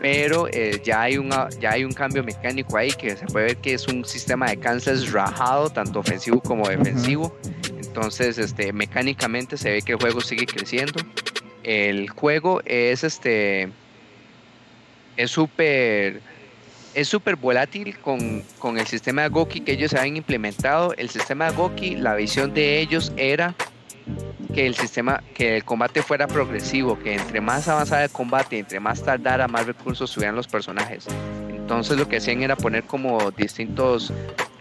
pero 0.00 0.48
eh, 0.48 0.80
ya, 0.84 1.02
hay 1.02 1.18
una, 1.18 1.48
ya 1.60 1.72
hay 1.72 1.84
un 1.84 1.92
cambio 1.92 2.24
mecánico 2.24 2.76
ahí 2.76 2.90
que 2.90 3.16
se 3.16 3.26
puede 3.26 3.46
ver 3.46 3.56
que 3.58 3.74
es 3.74 3.86
un 3.86 4.04
sistema 4.04 4.48
de 4.48 4.56
cancels 4.58 5.12
rajado, 5.12 5.70
tanto 5.70 6.00
ofensivo 6.00 6.40
como 6.40 6.68
defensivo. 6.68 7.36
Entonces, 7.76 8.38
este, 8.38 8.72
mecánicamente 8.72 9.56
se 9.56 9.70
ve 9.70 9.82
que 9.82 9.92
el 9.92 9.98
juego 9.98 10.20
sigue 10.20 10.46
creciendo. 10.46 11.00
El 11.66 12.08
juego 12.10 12.62
es 12.64 13.02
este 13.02 13.68
es 15.16 15.32
súper 15.32 16.20
es 16.94 17.08
súper 17.08 17.34
volátil 17.34 17.98
con, 17.98 18.44
con 18.60 18.78
el 18.78 18.86
sistema 18.86 19.22
de 19.22 19.28
Goki 19.30 19.60
que 19.62 19.72
ellos 19.72 19.92
habían 19.92 20.16
implementado. 20.16 20.94
El 20.96 21.10
sistema 21.10 21.50
de 21.50 21.56
Goki, 21.56 21.96
la 21.96 22.14
visión 22.14 22.54
de 22.54 22.78
ellos 22.78 23.12
era 23.16 23.56
que 24.54 24.64
el 24.68 24.76
sistema, 24.76 25.24
que 25.34 25.56
el 25.56 25.64
combate 25.64 26.02
fuera 26.02 26.28
progresivo, 26.28 26.96
que 27.00 27.14
entre 27.14 27.40
más 27.40 27.66
avanzara 27.66 28.04
el 28.04 28.10
combate, 28.10 28.60
entre 28.60 28.78
más 28.78 29.02
tardara, 29.02 29.48
más 29.48 29.66
recursos 29.66 30.12
tuvieran 30.12 30.36
los 30.36 30.46
personajes. 30.46 31.06
Entonces 31.50 31.98
lo 31.98 32.08
que 32.08 32.18
hacían 32.18 32.42
era 32.42 32.54
poner 32.54 32.84
como 32.84 33.32
distintos, 33.32 34.12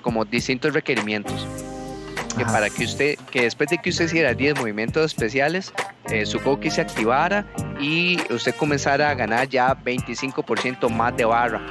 como 0.02 0.26
distintos 0.26 0.74
requerimientos. 0.74 1.48
Que 2.38 2.44
Ajá. 2.44 2.52
para 2.52 2.70
que 2.70 2.84
usted, 2.84 3.18
que 3.32 3.44
después 3.44 3.70
de 3.70 3.78
que 3.78 3.90
usted 3.90 4.06
hiciera 4.06 4.34
10 4.34 4.60
movimientos 4.60 5.06
especiales, 5.06 5.74
eh, 6.10 6.26
su 6.26 6.40
Goki 6.40 6.70
se 6.70 6.82
activara 6.82 7.46
y 7.80 8.20
usted 8.32 8.54
comenzara 8.56 9.10
a 9.10 9.14
ganar 9.14 9.48
ya 9.48 9.76
25% 9.76 10.90
más 10.90 11.16
de 11.16 11.26
barra 11.26 11.62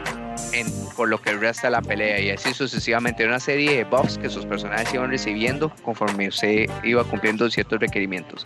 en, 0.53 0.67
por 0.97 1.09
lo 1.09 1.21
que 1.21 1.33
resta 1.33 1.71
la 1.71 1.83
pelea 1.83 2.21
y 2.21 2.31
así 2.31 2.55
sucesivamente 2.55 3.25
una 3.27 3.41
serie 3.41 3.77
de 3.77 3.85
buffs 3.85 4.19
que 4.19 4.29
sus 4.31 4.47
personajes 4.47 4.93
iban 4.95 5.11
recibiendo 5.11 5.71
conforme 5.83 6.29
usted 6.29 6.67
iba 6.83 7.05
cumpliendo 7.05 7.49
ciertos 7.51 7.81
requerimientos. 7.81 8.43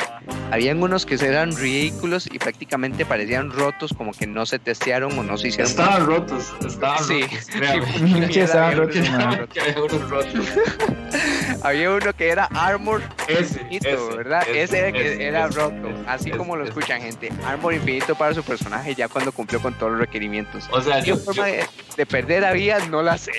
Habían 0.50 0.82
unos 0.82 1.04
que 1.06 1.14
eran 1.14 1.54
ridículos 1.56 2.26
y 2.32 2.38
prácticamente 2.38 3.04
parecían 3.04 3.50
rotos 3.50 3.92
como 3.96 4.12
que 4.12 4.26
no 4.26 4.46
se 4.46 4.58
testearon 4.58 5.18
o 5.18 5.22
no 5.22 5.36
se 5.36 5.48
hicieron 5.48 5.70
Estaban 5.70 6.06
rotos, 6.06 6.52
estaban 6.66 7.04
Sí, 7.04 7.20
rotos, 7.22 7.38
sí, 8.32 8.40
estaban 8.40 8.64
Había 8.72 8.78
rotos, 8.78 8.96
unos- 8.96 9.48
había 9.58 9.82
unos 9.82 10.10
rotos. 10.10 10.48
Había 11.62 11.90
uno 11.90 12.12
que 12.12 12.28
era 12.28 12.44
armor 12.54 13.02
Ese, 13.26 13.60
infinito, 13.62 13.88
ese, 13.88 14.16
¿verdad? 14.16 14.42
Ese, 14.48 14.78
era, 14.78 14.92
que 14.92 15.12
ese, 15.14 15.24
era 15.26 15.46
ese, 15.46 15.58
roto, 15.58 15.88
ese, 15.88 16.04
así 16.06 16.28
ese, 16.28 16.38
como 16.38 16.54
lo 16.56 16.62
ese. 16.62 16.70
escuchan 16.70 17.00
gente. 17.00 17.30
Armor 17.44 17.74
infinito 17.74 18.14
para 18.14 18.32
su 18.34 18.42
personaje 18.44 18.94
ya 18.94 19.08
cuando 19.08 19.32
cumplió 19.32 19.60
con 19.60 19.74
todos 19.74 19.92
los 19.92 20.00
requerimientos. 20.02 20.68
O 20.70 20.80
sea, 20.80 21.00
¿Qué 21.00 21.08
yo, 21.08 21.16
forma 21.16 21.48
yo, 21.48 21.56
de, 21.56 21.66
de 21.96 22.06
perder 22.06 22.44
había? 22.44 22.78
No 22.86 23.02
la 23.02 23.18
sé. 23.18 23.32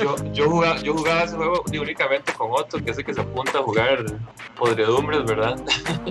yo, 0.00 0.16
yo 0.32 0.48
jugaba, 0.48 0.76
yo 0.78 0.94
jugaba 0.94 1.24
ese 1.24 1.36
juego 1.36 1.64
y 1.70 1.78
únicamente 1.78 2.32
con 2.32 2.50
Otto, 2.50 2.82
que 2.82 2.90
es 2.90 2.98
el 2.98 3.04
que 3.04 3.14
se 3.14 3.20
apunta 3.20 3.58
a 3.58 3.62
jugar 3.62 4.04
podredumbres, 4.56 5.24
¿verdad? 5.24 5.56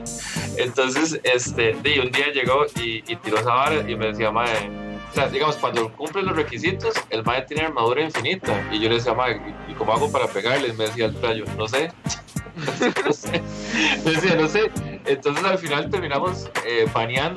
Entonces, 0.58 1.20
este, 1.24 1.76
di, 1.84 2.00
un 2.00 2.12
día 2.12 2.32
llegó 2.34 2.66
y, 2.76 3.04
y 3.12 3.16
tiró 3.18 3.40
esa 3.40 3.54
vara 3.54 3.90
y 3.90 3.96
me 3.96 4.08
decía, 4.08 4.32
mae, 4.32 4.94
o 5.14 5.16
sea, 5.16 5.28
digamos, 5.30 5.58
cuando 5.58 5.92
cumple 5.94 6.24
los 6.24 6.36
requisitos, 6.36 6.96
el 7.12 7.24
mae 7.24 7.44
tiene 7.44 7.66
armadura 7.66 8.02
infinita. 8.02 8.68
Y 8.72 8.80
yo 8.80 8.90
le 8.90 8.96
decía, 8.96 9.14
¿y 9.68 9.72
y 9.72 9.76
cómo 9.76 9.94
hago 9.94 10.12
para 10.12 10.28
pegarle? 10.28 10.70
Y 10.70 10.74
me 10.74 10.86
decía 10.86 11.06
el 11.06 11.14
playo, 11.14 11.46
no 11.56 11.68
sé. 11.68 11.92
no 13.06 14.48
sé. 14.48 14.72
Entonces 15.06 15.44
al 15.44 15.58
final 15.58 15.90
terminamos 15.90 16.50
eh, 16.66 16.88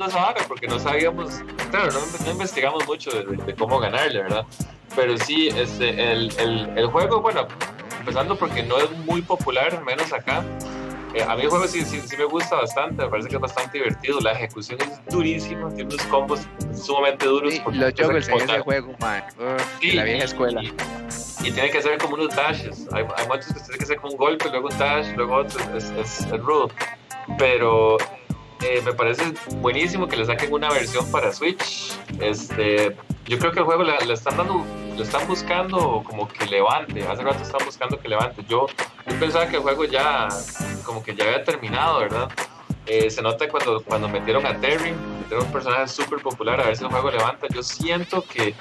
esa 0.05 0.19
vara 0.19 0.41
porque 0.47 0.67
no 0.67 0.79
sabíamos, 0.79 1.41
claro, 1.71 1.91
no, 1.91 2.31
investigamos 2.31 2.85
mucho 2.87 3.11
de, 3.11 3.37
de 3.37 3.55
cómo 3.55 3.79
ganarle, 3.79 4.21
¿verdad? 4.23 4.45
Pero 4.95 5.17
sí, 5.17 5.49
este, 5.49 5.89
el, 6.11 6.31
el, 6.39 6.69
el 6.77 6.87
juego, 6.87 7.21
bueno, 7.21 7.47
empezando 7.99 8.37
porque 8.37 8.63
no 8.63 8.77
es 8.77 8.89
muy 9.05 9.21
popular, 9.21 9.75
al 9.75 9.83
menos 9.83 10.13
acá. 10.13 10.43
Eh, 11.17 11.23
a 11.27 11.35
mí 11.35 11.41
el 11.43 11.49
juego 11.49 11.67
sí, 11.67 11.83
sí, 11.83 11.99
sí 12.05 12.15
me 12.15 12.25
gusta 12.25 12.57
bastante, 12.57 13.01
me 13.03 13.09
parece 13.09 13.29
que 13.29 13.35
es 13.35 13.41
bastante 13.41 13.77
divertido. 13.79 14.19
La 14.19 14.33
ejecución 14.33 14.77
es 14.81 15.05
durísima, 15.11 15.69
tiene 15.73 15.93
unos 15.93 16.05
combos 16.07 16.41
sumamente 16.75 17.25
duros. 17.25 17.53
Sí, 17.53 17.61
los 17.71 17.93
juggles 17.97 18.27
en 18.29 18.35
ese 18.41 18.59
juego, 18.59 18.93
man. 18.99 19.23
Uf, 19.39 19.79
Sí, 19.81 19.91
la 19.93 20.03
vieja 20.03 20.19
y- 20.19 20.25
escuela. 20.25 20.61
Y, 20.63 20.67
y 21.47 21.51
tiene 21.51 21.71
que 21.71 21.79
hacer 21.79 21.97
como 21.97 22.15
unos 22.15 22.35
dashes. 22.35 22.87
Hay, 22.91 23.03
hay 23.15 23.27
momentos 23.27 23.47
que 23.53 23.59
tiene 23.61 23.77
que 23.79 23.83
hacer 23.85 23.97
como 23.97 24.13
un 24.13 24.17
golpe, 24.19 24.49
luego 24.49 24.67
un 24.69 24.77
dash, 24.77 25.07
luego 25.15 25.35
otro. 25.37 25.59
Es, 25.75 25.85
es, 25.91 26.19
es 26.21 26.39
rudo. 26.39 26.69
Pero 27.39 27.97
eh, 28.61 28.81
me 28.83 28.93
parece 28.93 29.33
buenísimo 29.57 30.07
que 30.07 30.17
le 30.17 30.25
saquen 30.25 30.53
una 30.53 30.69
versión 30.69 31.09
para 31.11 31.31
Switch. 31.33 31.97
Este, 32.19 32.95
yo 33.25 33.37
creo 33.39 33.51
que 33.51 33.59
el 33.59 33.65
juego 33.65 33.83
le, 33.83 33.93
le 34.05 34.13
están 34.13 34.37
dando, 34.37 34.65
le 34.95 35.03
están 35.03 35.27
buscando 35.27 36.03
como 36.05 36.27
que 36.27 36.45
levante. 36.45 37.05
Hace 37.07 37.23
rato 37.23 37.43
están 37.43 37.65
buscando 37.65 37.99
que 37.99 38.07
levante. 38.07 38.43
Yo, 38.47 38.67
yo 39.07 39.19
pensaba 39.19 39.47
que 39.47 39.57
el 39.57 39.61
juego 39.61 39.85
ya, 39.85 40.27
como 40.83 41.03
que 41.03 41.15
ya 41.15 41.25
había 41.25 41.43
terminado, 41.43 41.99
¿verdad? 41.99 42.29
Eh, 42.85 43.09
se 43.09 43.21
nota 43.21 43.49
cuando, 43.49 43.83
cuando 43.83 44.07
metieron 44.07 44.45
a 44.45 44.57
Terry, 44.61 44.93
metieron 45.21 45.45
un 45.45 45.51
personaje 45.51 45.87
súper 45.89 46.21
popular, 46.21 46.61
a 46.61 46.67
ver 46.67 46.77
si 46.77 46.85
el 46.85 46.89
juego 46.89 47.11
levanta. 47.11 47.47
Yo 47.53 47.61
siento 47.61 48.23
que 48.23 48.55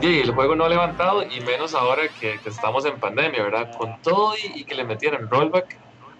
sí, 0.00 0.20
el 0.20 0.30
juego 0.32 0.56
no 0.56 0.64
ha 0.64 0.68
levantado 0.70 1.22
y 1.22 1.40
menos 1.40 1.74
ahora 1.74 2.08
que, 2.08 2.40
que 2.40 2.48
estamos 2.48 2.86
en 2.86 2.98
pandemia, 2.98 3.42
¿verdad? 3.42 3.76
Con 3.76 4.00
todo 4.00 4.34
y, 4.34 4.60
y 4.60 4.64
que 4.64 4.74
le 4.74 4.84
metieran 4.84 5.28
rollback, 5.28 5.76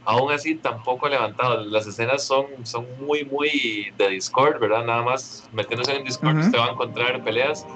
aún 0.06 0.32
así 0.32 0.56
tampoco 0.56 1.06
ha 1.06 1.10
levantado. 1.10 1.62
Las 1.64 1.86
escenas 1.86 2.26
son, 2.26 2.46
son 2.64 2.86
muy, 2.98 3.24
muy 3.24 3.92
de 3.98 4.08
Discord, 4.08 4.58
¿verdad? 4.58 4.84
Nada 4.84 5.02
más 5.02 5.48
metiéndose 5.52 5.94
en 5.94 6.04
Discord 6.04 6.36
Ujú. 6.36 6.46
usted 6.46 6.58
va 6.58 6.66
a 6.66 6.70
encontrar 6.70 7.22
peleas 7.22 7.66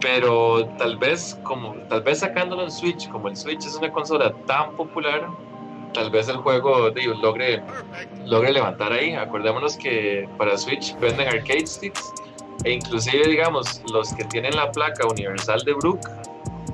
pero 0.00 0.66
tal 0.78 0.96
vez 0.98 1.38
como 1.42 1.74
tal 1.88 2.02
vez 2.02 2.20
sacándolo 2.20 2.64
en 2.64 2.70
Switch, 2.70 3.08
como 3.08 3.28
el 3.28 3.36
Switch 3.36 3.64
es 3.64 3.74
una 3.76 3.90
consola 3.90 4.32
tan 4.46 4.76
popular, 4.76 5.26
tal 5.94 6.10
vez 6.10 6.28
el 6.28 6.36
juego 6.36 6.90
digo, 6.90 7.14
logre 7.14 7.62
logre 8.24 8.52
levantar 8.52 8.92
ahí. 8.92 9.14
Acordémonos 9.14 9.76
que 9.76 10.28
para 10.38 10.56
Switch 10.56 10.98
venden 11.00 11.28
arcade 11.28 11.66
sticks 11.66 12.12
e 12.64 12.72
inclusive 12.72 13.26
digamos 13.28 13.82
los 13.92 14.12
que 14.14 14.24
tienen 14.24 14.54
la 14.56 14.70
placa 14.70 15.06
universal 15.06 15.60
de 15.64 15.72
Brook, 15.74 16.00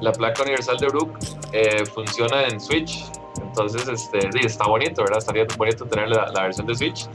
la 0.01 0.13
placa 0.13 0.43
universal 0.43 0.79
de 0.79 0.87
Brook 0.89 1.19
eh, 1.53 1.85
funciona 1.87 2.47
en 2.47 2.61
Switch. 2.61 3.05
Entonces, 3.41 3.87
este, 3.89 4.29
está 4.45 4.67
bonito, 4.67 5.03
¿verdad? 5.03 5.19
Estaría 5.19 5.47
bonito 5.57 5.85
tener 5.87 6.09
la, 6.09 6.29
la 6.29 6.43
versión 6.43 6.67
de 6.67 6.75
Switch. 6.75 7.09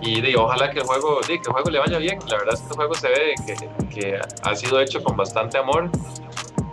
Y 0.00 0.34
ojalá 0.34 0.70
que 0.70 0.80
el 0.80 0.86
juego 0.86 1.20
que 1.20 1.34
el 1.34 1.40
juego 1.40 1.70
le 1.70 1.78
vaya 1.78 1.98
bien. 1.98 2.18
La 2.26 2.38
verdad 2.38 2.54
es 2.54 2.60
que 2.60 2.68
el 2.68 2.74
juego 2.74 2.94
se 2.94 3.08
ve 3.08 3.34
que, 3.46 3.86
que 3.94 4.20
ha 4.42 4.54
sido 4.56 4.80
hecho 4.80 5.02
con 5.02 5.16
bastante 5.16 5.58
amor 5.58 5.90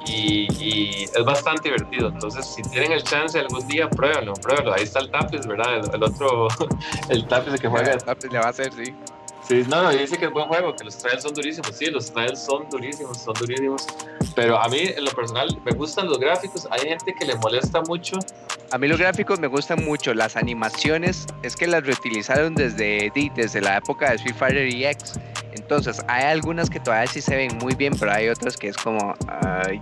y, 0.05 0.47
y, 0.59 1.03
es 1.03 1.25
bastante 1.25 1.69
divertido. 1.69 2.07
Entonces 2.09 2.45
si 2.45 2.63
tienen 2.63 2.93
el 2.93 3.03
chance 3.03 3.37
algún 3.39 3.67
día 3.67 3.89
pruébenlo 3.89 4.33
pruébenlo. 4.33 4.73
Ahí 4.73 4.83
está 4.83 4.99
el 4.99 5.11
Tapis 5.11 5.45
verdad 5.45 5.93
el, 5.93 6.03
otro 6.03 6.47
el 7.09 7.27
Tapis 7.27 7.59
que 7.59 7.67
juega. 7.67 7.91
El 7.91 8.03
Tapis 8.03 8.31
le 8.31 8.39
va 8.39 8.45
a 8.45 8.49
hacer 8.49 8.73
sí 8.73 8.95
Sí, 9.49 9.65
no, 9.67 9.81
no, 9.81 9.89
dice 9.89 10.15
que 10.15 10.25
es 10.25 10.31
buen 10.31 10.47
juego, 10.47 10.75
que 10.75 10.83
los 10.83 10.95
trials 10.95 11.23
son 11.23 11.33
durísimos. 11.33 11.75
Sí, 11.75 11.87
los 11.87 12.13
trials 12.13 12.45
son 12.45 12.69
durísimos, 12.69 13.17
son 13.17 13.33
durísimos. 13.33 13.87
Pero 14.35 14.61
a 14.61 14.69
mí, 14.69 14.77
en 14.79 15.03
lo 15.03 15.09
personal, 15.09 15.59
me 15.65 15.71
gustan 15.71 16.07
los 16.07 16.19
gráficos. 16.19 16.67
Hay 16.69 16.81
gente 16.81 17.15
que 17.15 17.25
le 17.25 17.35
molesta 17.35 17.81
mucho. 17.81 18.19
A 18.69 18.77
mí 18.77 18.87
los 18.87 18.99
gráficos 18.99 19.39
me 19.39 19.47
gustan 19.47 19.83
mucho. 19.83 20.13
Las 20.13 20.35
animaciones, 20.35 21.25
es 21.41 21.55
que 21.55 21.65
las 21.65 21.83
reutilizaron 21.83 22.53
desde, 22.53 23.11
desde 23.35 23.61
la 23.61 23.77
época 23.77 24.11
de 24.11 24.17
Street 24.17 24.35
Fighter 24.35 24.67
EX. 24.67 25.13
Entonces, 25.69 26.03
hay 26.07 26.23
algunas 26.23 26.67
que 26.67 26.79
todavía 26.79 27.05
sí 27.05 27.21
se 27.21 27.35
ven 27.35 27.55
muy 27.59 27.75
bien, 27.75 27.93
pero 27.99 28.11
hay 28.11 28.27
otras 28.27 28.57
que 28.57 28.69
es 28.69 28.77
como, 28.77 29.13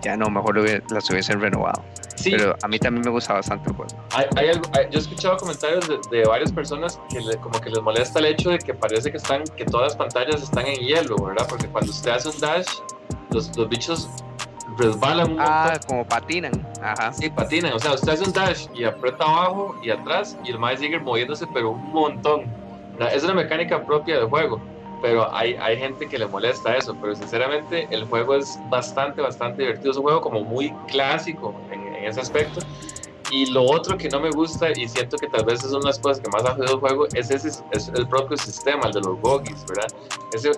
ya 0.01 0.17
no, 0.17 0.29
mejor 0.29 0.59
las 0.91 1.09
hubiesen 1.09 1.39
renovado. 1.39 1.81
Sí. 2.15 2.31
Pero 2.31 2.57
a 2.61 2.67
mí 2.67 2.77
también 2.77 3.05
me 3.05 3.11
gusta 3.11 3.35
bastante 3.35 3.69
el 3.69 3.75
juego. 3.77 3.95
Hay, 4.11 4.51
yo 4.91 4.99
he 4.99 5.01
escuchado 5.01 5.37
comentarios 5.37 5.87
de, 6.11 6.25
varias 6.25 6.51
personas 6.51 6.99
que 7.09 7.21
como 7.37 7.61
que 7.61 7.69
les 7.69 7.81
molesta 7.81 8.19
el 8.19 8.25
hecho 8.25 8.49
de 8.49 8.57
que 8.57 8.73
parece 8.73 9.11
que 9.11 9.15
están 9.15 9.45
que 9.55 9.63
todas 9.63 9.93
las 9.93 9.95
pantallas 9.95 10.43
están 10.43 10.65
en 10.67 10.75
hielo, 10.75 11.15
¿verdad? 11.23 11.47
Porque 11.47 11.67
cuando 11.67 11.89
usted 11.89 12.11
hace 12.11 12.27
un 12.27 12.39
dash, 12.41 12.67
los, 13.29 13.55
los 13.55 13.69
bichos 13.69 14.09
resbalan 14.77 15.31
un 15.31 15.37
Ah, 15.39 15.79
como 15.87 16.05
patinan. 16.05 16.67
Ajá. 16.81 17.13
Sí, 17.13 17.29
patinan. 17.29 17.71
O 17.71 17.79
sea, 17.79 17.93
usted 17.93 18.11
hace 18.11 18.25
un 18.25 18.33
dash 18.33 18.65
y 18.75 18.83
aprieta 18.83 19.23
abajo 19.23 19.73
y 19.81 19.89
atrás 19.89 20.37
y 20.43 20.51
el 20.51 20.59
maestro 20.59 20.87
sigue 20.87 20.99
moviéndose, 20.99 21.47
pero 21.53 21.71
un 21.71 21.93
montón. 21.93 22.43
Es 23.13 23.23
una 23.23 23.35
mecánica 23.35 23.85
propia 23.85 24.17
del 24.17 24.27
juego 24.27 24.59
pero 25.01 25.33
hay, 25.33 25.55
hay 25.55 25.77
gente 25.77 26.07
que 26.07 26.17
le 26.17 26.27
molesta 26.27 26.75
eso, 26.75 26.95
pero 26.99 27.15
sinceramente 27.15 27.87
el 27.91 28.05
juego 28.05 28.35
es 28.35 28.59
bastante, 28.69 29.21
bastante 29.21 29.61
divertido, 29.63 29.91
es 29.91 29.97
un 29.97 30.03
juego 30.03 30.21
como 30.21 30.43
muy 30.43 30.71
clásico 30.87 31.53
en, 31.71 31.95
en 31.95 32.05
ese 32.05 32.21
aspecto. 32.21 32.61
Y 33.31 33.47
lo 33.51 33.63
otro 33.63 33.97
que 33.97 34.09
no 34.09 34.19
me 34.19 34.29
gusta 34.31 34.71
y 34.71 34.87
siento 34.87 35.17
que 35.17 35.27
tal 35.27 35.45
vez 35.45 35.63
es 35.63 35.71
una 35.71 35.79
de 35.79 35.85
las 35.85 35.99
cosas 35.99 36.21
que 36.21 36.29
más 36.29 36.45
ha 36.45 36.55
jodido 36.55 36.75
el 36.75 36.79
juego 36.79 37.07
es, 37.13 37.29
ese, 37.29 37.49
es 37.71 37.91
el 37.93 38.07
propio 38.07 38.37
sistema, 38.37 38.87
el 38.87 38.93
de 38.93 39.01
los 39.01 39.19
bogies, 39.19 39.65
¿verdad? 39.67 39.87
Ese, 40.33 40.51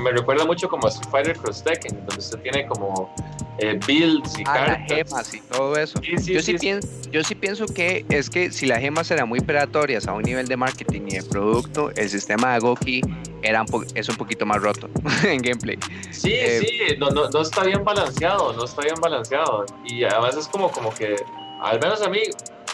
me 0.00 0.10
recuerda 0.12 0.44
mucho 0.44 0.68
como 0.68 0.86
a 0.86 0.90
Street 0.90 1.10
Fighter 1.10 1.36
Cross 1.36 1.62
Tekken, 1.62 1.96
donde 2.06 2.18
usted 2.18 2.38
tiene 2.40 2.66
como 2.66 3.14
eh, 3.58 3.78
builds 3.86 4.38
y 4.38 4.44
ah, 4.46 4.78
gemas 4.88 5.32
y 5.34 5.40
todo 5.40 5.76
eso. 5.76 6.00
yo, 6.00 6.40
sí, 6.40 6.54
pienso, 6.58 6.88
yo 7.10 7.22
sí 7.22 7.34
pienso 7.34 7.66
que 7.66 8.04
es 8.08 8.28
que 8.28 8.50
si 8.50 8.66
las 8.66 8.80
gemas 8.80 9.10
eran 9.10 9.28
muy 9.28 9.40
predatorias 9.40 10.08
a 10.08 10.12
un 10.12 10.22
nivel 10.22 10.48
de 10.48 10.56
marketing 10.56 11.02
y 11.08 11.16
de 11.16 11.22
producto, 11.22 11.90
el 11.96 12.08
sistema 12.08 12.54
de 12.54 12.60
Goki 12.60 13.00
era 13.42 13.62
un 13.62 13.86
es 13.94 14.08
un 14.08 14.16
poquito 14.16 14.46
más 14.46 14.60
roto 14.60 14.88
en 15.24 15.40
gameplay. 15.40 15.78
Sí, 16.10 16.32
eh, 16.32 16.60
sí, 16.60 16.96
no, 16.98 17.10
no, 17.10 17.28
no, 17.28 17.42
está 17.42 17.62
bien 17.62 17.84
balanceado, 17.84 18.52
no 18.54 18.64
está 18.64 18.82
bien 18.82 18.96
balanceado. 19.00 19.66
Y 19.84 20.02
además 20.04 20.36
es 20.36 20.48
como, 20.48 20.70
como 20.70 20.92
que, 20.92 21.16
al 21.64 21.80
menos 21.80 22.02
a 22.02 22.08
mí, 22.08 22.20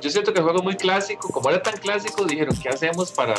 yo 0.00 0.10
siento 0.10 0.32
que 0.32 0.38
el 0.40 0.44
juego 0.44 0.58
es 0.58 0.64
muy 0.64 0.76
clásico. 0.76 1.28
Como 1.28 1.48
era 1.50 1.62
tan 1.62 1.76
clásico, 1.76 2.24
dijeron, 2.24 2.54
¿qué 2.60 2.70
hacemos 2.70 3.12
para, 3.12 3.34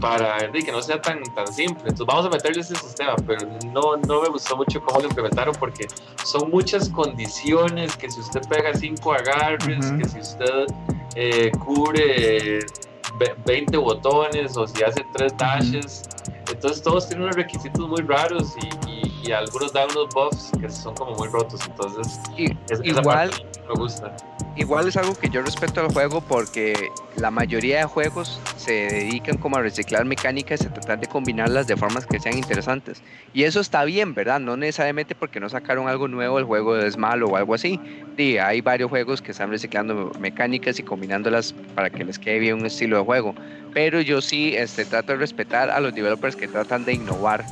para 0.00 0.50
que 0.52 0.70
no 0.70 0.80
sea 0.80 1.00
tan, 1.02 1.22
tan 1.34 1.52
simple? 1.52 1.82
Entonces 1.88 2.06
vamos 2.06 2.26
a 2.26 2.30
meterle 2.30 2.60
ese 2.60 2.76
sistema, 2.76 3.16
pero 3.26 3.46
no, 3.72 3.96
no 3.96 4.22
me 4.22 4.28
gustó 4.28 4.56
mucho 4.56 4.80
cómo 4.80 5.00
lo 5.00 5.08
implementaron 5.08 5.54
porque 5.58 5.88
son 6.24 6.50
muchas 6.50 6.88
condiciones, 6.88 7.96
que 7.96 8.10
si 8.10 8.20
usted 8.20 8.42
pega 8.48 8.74
cinco 8.74 9.12
agarres, 9.12 9.92
que 9.92 10.08
si 10.08 10.20
usted 10.20 10.66
eh, 11.16 11.50
cubre 11.64 12.60
20 13.44 13.76
botones 13.78 14.56
o 14.56 14.66
si 14.66 14.82
hace 14.82 15.04
tres 15.12 15.36
dashes. 15.36 16.02
Entonces 16.52 16.82
todos 16.82 17.08
tienen 17.08 17.24
unos 17.24 17.36
requisitos 17.36 17.88
muy 17.88 18.02
raros 18.02 18.54
y, 18.86 19.28
y, 19.28 19.32
algunos 19.32 19.72
dan 19.72 19.88
unos 19.90 20.14
buffs 20.14 20.52
que 20.60 20.70
son 20.70 20.94
como 20.94 21.16
muy 21.16 21.28
rotos. 21.28 21.60
Entonces 21.66 22.20
igual, 22.84 23.30
me 23.66 23.74
gusta. 23.74 24.16
Igual 24.56 24.88
es 24.88 24.96
algo 24.96 25.14
que 25.14 25.28
yo 25.28 25.42
respeto 25.42 25.82
al 25.82 25.92
juego 25.92 26.22
porque 26.22 26.88
la 27.16 27.30
mayoría 27.30 27.80
de 27.80 27.84
juegos 27.84 28.40
se 28.56 28.72
dedican 28.72 29.36
como 29.36 29.56
a 29.56 29.60
reciclar 29.60 30.04
mecánicas 30.06 30.62
y 30.62 30.66
a 30.66 30.72
tratar 30.72 30.98
de 30.98 31.06
combinarlas 31.06 31.66
de 31.66 31.76
formas 31.76 32.06
que 32.06 32.18
sean 32.18 32.38
interesantes. 32.38 33.02
Y 33.34 33.44
eso 33.44 33.60
está 33.60 33.84
bien, 33.84 34.14
¿verdad? 34.14 34.40
No 34.40 34.56
necesariamente 34.56 35.14
porque 35.14 35.40
no 35.40 35.48
sacaron 35.50 35.88
algo 35.88 36.08
nuevo, 36.08 36.38
el 36.38 36.46
juego 36.46 36.76
es 36.76 36.96
malo 36.96 37.26
o 37.26 37.36
algo 37.36 37.54
así. 37.54 37.78
Sí, 38.16 38.38
hay 38.38 38.62
varios 38.62 38.88
juegos 38.88 39.20
que 39.20 39.32
están 39.32 39.50
reciclando 39.50 40.10
mecánicas 40.18 40.78
y 40.78 40.82
combinándolas 40.82 41.54
para 41.74 41.90
que 41.90 42.04
les 42.04 42.18
quede 42.18 42.38
bien 42.38 42.54
un 42.54 42.66
estilo 42.66 42.96
de 42.96 43.04
juego. 43.04 43.34
Pero 43.74 44.00
yo 44.00 44.22
sí 44.22 44.54
este, 44.56 44.86
trato 44.86 45.12
de 45.12 45.18
respetar 45.18 45.70
a 45.70 45.80
los 45.80 45.94
developers 45.94 46.34
que 46.34 46.48
tratan 46.48 46.86
de 46.86 46.94
innovar. 46.94 47.44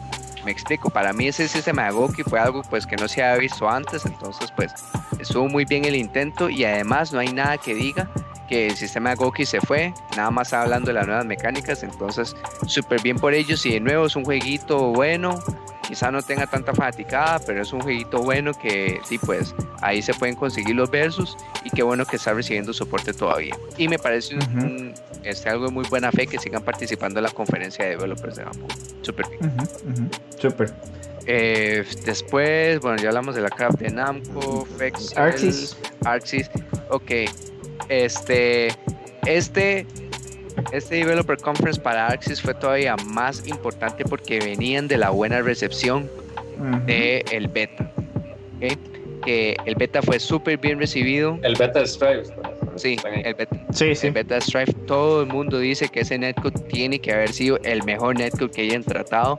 Me 0.44 0.50
explico, 0.52 0.90
para 0.90 1.12
mí 1.12 1.28
ese 1.28 1.48
sistema 1.48 1.84
de 1.84 1.92
Goki 1.92 2.22
fue 2.22 2.38
algo 2.38 2.62
pues 2.68 2.86
que 2.86 2.96
no 2.96 3.08
se 3.08 3.22
había 3.22 3.40
visto 3.40 3.68
antes, 3.68 4.04
entonces 4.04 4.52
pues 4.54 4.72
estuvo 5.18 5.48
muy 5.48 5.64
bien 5.64 5.84
el 5.84 5.96
intento 5.96 6.50
y 6.50 6.64
además 6.64 7.12
no 7.12 7.20
hay 7.20 7.32
nada 7.32 7.56
que 7.56 7.74
diga 7.74 8.10
que 8.48 8.66
el 8.66 8.76
sistema 8.76 9.10
de 9.10 9.16
Goki 9.16 9.46
se 9.46 9.60
fue, 9.60 9.94
nada 10.16 10.30
más 10.30 10.52
hablando 10.52 10.88
de 10.88 10.94
las 10.94 11.06
nuevas 11.06 11.24
mecánicas, 11.24 11.82
entonces 11.82 12.36
súper 12.66 13.00
bien 13.00 13.18
por 13.18 13.32
ellos 13.32 13.64
y 13.64 13.72
de 13.72 13.80
nuevo 13.80 14.06
es 14.06 14.16
un 14.16 14.24
jueguito 14.24 14.92
bueno, 14.92 15.38
quizá 15.86 16.10
no 16.10 16.22
tenga 16.22 16.46
tanta 16.46 16.74
fanaticada, 16.74 17.38
pero 17.46 17.62
es 17.62 17.72
un 17.72 17.80
jueguito 17.80 18.22
bueno 18.22 18.52
que 18.52 19.00
sí, 19.04 19.18
pues 19.18 19.54
ahí 19.80 20.02
se 20.02 20.14
pueden 20.14 20.34
conseguir 20.34 20.74
los 20.74 20.90
versos 20.90 21.36
y 21.64 21.70
qué 21.70 21.82
bueno 21.82 22.04
que 22.04 22.16
está 22.16 22.32
recibiendo 22.32 22.72
soporte 22.72 23.12
todavía. 23.12 23.56
Y 23.76 23.88
me 23.88 23.98
parece 23.98 24.36
este, 25.22 25.48
algo 25.48 25.66
de 25.66 25.72
muy 25.72 25.84
buena 25.88 26.10
fe 26.10 26.26
que 26.26 26.38
sigan 26.38 26.62
participando 26.62 27.20
en 27.20 27.24
la 27.24 27.30
conferencia 27.30 27.84
de 27.84 27.92
developers 27.92 28.36
de 28.36 28.44
Japón. 28.44 28.68
Súper 29.02 29.26
bien. 29.28 30.10
Súper. 30.38 30.74
Eh, 31.26 31.84
después, 32.04 32.80
bueno, 32.80 32.98
ya 33.02 33.08
hablamos 33.08 33.34
de 33.34 33.40
la 33.40 33.48
craft 33.48 33.80
de 33.80 33.90
Namco, 33.90 34.66
Fexel, 34.76 35.18
Arxis. 35.18 35.76
Arxis. 36.04 36.50
Ok. 36.90 37.10
Este, 37.88 38.68
este 39.26 39.86
este 40.72 40.96
Developer 40.96 41.36
Conference 41.38 41.80
para 41.80 42.08
Axis 42.08 42.40
fue 42.40 42.54
todavía 42.54 42.96
más 42.96 43.46
importante 43.46 44.04
porque 44.04 44.38
venían 44.38 44.88
de 44.88 44.98
la 44.98 45.10
buena 45.10 45.40
recepción 45.42 46.10
de 46.86 47.24
el 47.30 47.48
beta. 47.48 47.90
Que 49.24 49.56
el 49.64 49.74
beta 49.74 50.02
fue 50.02 50.20
súper 50.20 50.58
bien 50.58 50.78
recibido. 50.78 51.38
El 51.42 51.56
beta 51.56 51.80
de 51.80 51.86
Strife. 51.86 52.34
Sí, 52.76 52.96
el 53.04 53.34
beta, 53.34 53.56
sí, 53.72 53.94
sí. 53.94 54.08
el 54.08 54.12
beta 54.12 54.34
de 54.34 54.40
Strife. 54.40 54.72
Todo 54.86 55.22
el 55.22 55.28
mundo 55.28 55.58
dice 55.58 55.88
que 55.88 56.00
ese 56.00 56.18
netcode 56.18 56.60
tiene 56.68 56.98
que 56.98 57.12
haber 57.12 57.32
sido 57.32 57.58
el 57.64 57.82
mejor 57.84 58.18
netcode 58.18 58.50
que 58.50 58.62
hayan 58.62 58.82
tratado. 58.82 59.38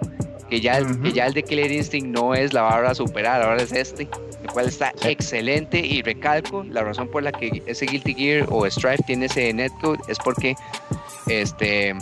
Que 0.56 0.62
ya, 0.62 0.80
que 1.04 1.12
ya 1.12 1.26
el 1.26 1.34
de 1.34 1.44
Killer 1.44 1.70
Instinct 1.70 2.08
no 2.08 2.34
es 2.34 2.54
la 2.54 2.62
barra 2.62 2.92
a 2.92 2.96
superar, 2.96 3.42
ahora 3.42 3.62
es 3.62 3.74
este 3.74 4.08
el 4.42 4.50
cual 4.50 4.68
está 4.68 4.94
excelente 5.04 5.80
y 5.80 6.02
recalco 6.02 6.64
la 6.64 6.82
razón 6.82 7.10
por 7.10 7.24
la 7.24 7.34
que 7.34 7.62
ese 7.66 7.86
Guilty 7.86 8.14
Gear 8.14 8.48
o 8.50 8.66
Strife 8.66 9.04
tiene 9.04 9.26
ese 9.26 9.52
netcode 9.52 10.00
es 10.08 10.18
porque 10.18 10.56
este 11.28 11.94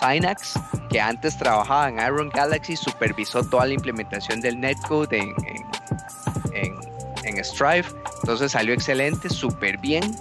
Synax 0.00 0.58
que 0.90 1.00
antes 1.00 1.38
trabajaba 1.38 1.88
en 1.88 2.00
Iron 2.00 2.30
Galaxy 2.30 2.74
supervisó 2.74 3.44
toda 3.44 3.66
la 3.66 3.74
implementación 3.74 4.40
del 4.40 4.58
netcode 4.58 5.18
en, 5.18 5.34
en, 6.52 6.74
en, 7.22 7.44
Strife. 7.44 7.94
Entonces 8.22 8.50
salió 8.50 8.74
excelente 8.74 9.30
súper 9.30 9.78
bien 9.78 10.16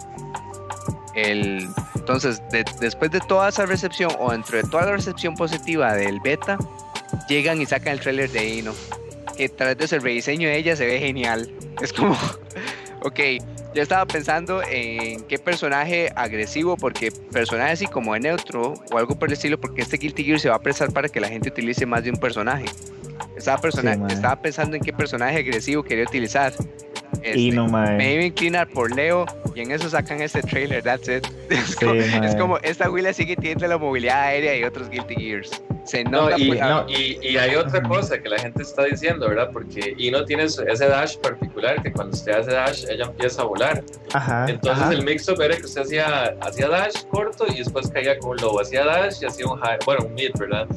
el, 1.18 1.68
entonces 1.95 2.41
después 2.80 3.11
de 3.11 3.19
toda 3.19 3.49
esa 3.49 3.65
recepción 3.65 4.11
o 4.19 4.31
dentro 4.31 4.57
de 4.57 4.64
toda 4.64 4.85
la 4.85 4.91
recepción 4.94 5.35
positiva 5.35 5.94
del 5.94 6.19
beta 6.22 6.57
llegan 7.27 7.61
y 7.61 7.65
sacan 7.65 7.94
el 7.94 7.99
trailer 7.99 8.30
de 8.31 8.48
Ino 8.48 8.73
que 9.38 9.48
tras 9.49 9.77
de 9.77 9.95
el 9.95 10.02
rediseño 10.02 10.49
de 10.49 10.57
ella 10.57 10.76
se 10.76 10.85
ve 10.85 10.99
genial. 10.99 11.49
Es 11.81 11.94
como, 11.94 12.14
ok, 13.03 13.19
yo 13.76 13.84
estaba 13.84 14.06
pensando 14.06 14.61
en 14.64 15.22
qué 15.26 15.38
personaje 15.38 16.11
agresivo, 16.15 16.76
porque 16.76 17.11
personaje 17.11 17.73
así 17.73 17.85
como 17.85 18.15
de 18.15 18.22
neutro 18.22 18.73
o 18.91 18.98
algo 18.98 19.18
por 19.18 19.30
el 19.30 19.34
estilo, 19.34 19.60
porque 19.60 19.84
este 19.84 19.98
Guilty 19.98 20.23
Gear 20.23 20.39
se 20.39 20.49
va 20.49 20.56
a 20.56 20.61
prestar 20.61 20.91
para 20.91 21.07
que 21.07 21.19
la 21.19 21.30
gente 21.30 21.49
utilice 21.49 21.85
más 21.85 22.03
de 22.03 22.10
un 22.10 22.18
personaje. 22.18 22.65
Estaba, 23.38 23.61
estaba 24.10 24.41
pensando 24.41 24.76
en 24.76 24.81
qué 24.81 24.91
personaje 24.91 25.38
agresivo 25.38 25.84
quería 25.84 26.06
utilizar. 26.06 26.53
Y 27.35 27.51
no, 27.51 27.65
este, 27.65 27.95
me 27.95 28.13
iba 28.13 28.23
a 28.23 28.25
inclinar 28.25 28.67
por 28.67 28.95
Leo 28.95 29.25
y 29.55 29.61
en 29.61 29.71
eso 29.71 29.89
sacan 29.89 30.21
este 30.21 30.41
trailer, 30.41 30.84
that's 30.84 31.07
it. 31.07 31.25
Es, 31.49 32.35
como, 32.35 32.57
esta 32.59 32.89
huila 32.89 33.13
sigue 33.13 33.35
teniendo 33.35 33.67
la 33.67 33.77
movilidad 33.77 34.21
aérea 34.23 34.55
y 34.55 34.63
otros 34.63 34.89
Guilty 34.89 35.15
Gears. 35.15 35.61
Se 35.85 36.03
No, 36.03 36.23
nota 36.23 36.35
y, 36.38 36.47
pues, 36.49 36.59
no, 36.59 36.85
y, 36.89 37.17
y 37.25 37.38
hay 37.38 37.55
otra 37.55 37.81
cosa 37.81 38.19
que 38.19 38.27
la 38.27 38.38
gente 38.38 38.61
está 38.61 38.84
diciendo, 38.84 39.29
¿verdad? 39.29 39.49
Porque 39.53 39.95
Ino 39.97 40.25
tiene 40.25 40.43
ese 40.43 40.65
dash 40.88 41.17
particular 41.17 41.81
que 41.81 41.91
cuando 41.93 42.15
usted 42.15 42.34
hace 42.34 42.51
dash, 42.51 42.85
ella 42.89 43.05
empieza 43.05 43.41
a 43.41 43.45
volar. 43.45 43.84
Ajá. 44.13 44.45
Entonces 44.49 44.84
ajá. 44.84 44.93
el 44.93 45.03
mix-up 45.03 45.41
era 45.41 45.55
que 45.55 45.63
usted 45.65 45.81
hacía, 45.81 46.35
hacía 46.41 46.67
dash 46.67 47.05
corto 47.09 47.45
y 47.47 47.59
después 47.59 47.89
caía 47.89 48.19
con 48.19 48.31
un 48.31 48.38
low. 48.38 48.59
Hacía 48.59 48.84
dash 48.84 49.21
y 49.21 49.25
hacía 49.25 49.45
un 49.47 49.57
high, 49.61 49.77
bueno, 49.85 50.05
un 50.05 50.13
mid, 50.13 50.31
¿verdad? 50.38 50.67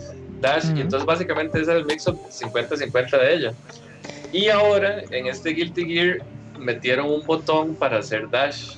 Dash, 0.41 0.67
Ujú. 0.67 0.77
y 0.77 0.81
entonces 0.83 1.05
básicamente 1.07 1.61
ese 1.61 1.73
era 1.73 1.81
el 1.81 1.87
mix-up 1.87 2.17
50-50 2.31 3.11
de 3.19 3.35
ella. 3.35 3.53
Y 4.33 4.49
ahora 4.49 5.03
en 5.11 5.27
este 5.27 5.51
Guilty 5.51 5.85
Gear 5.87 6.19
metieron 6.59 7.07
un 7.11 7.25
botón 7.27 7.75
para 7.75 7.99
hacer 7.99 8.29
dash. 8.31 8.77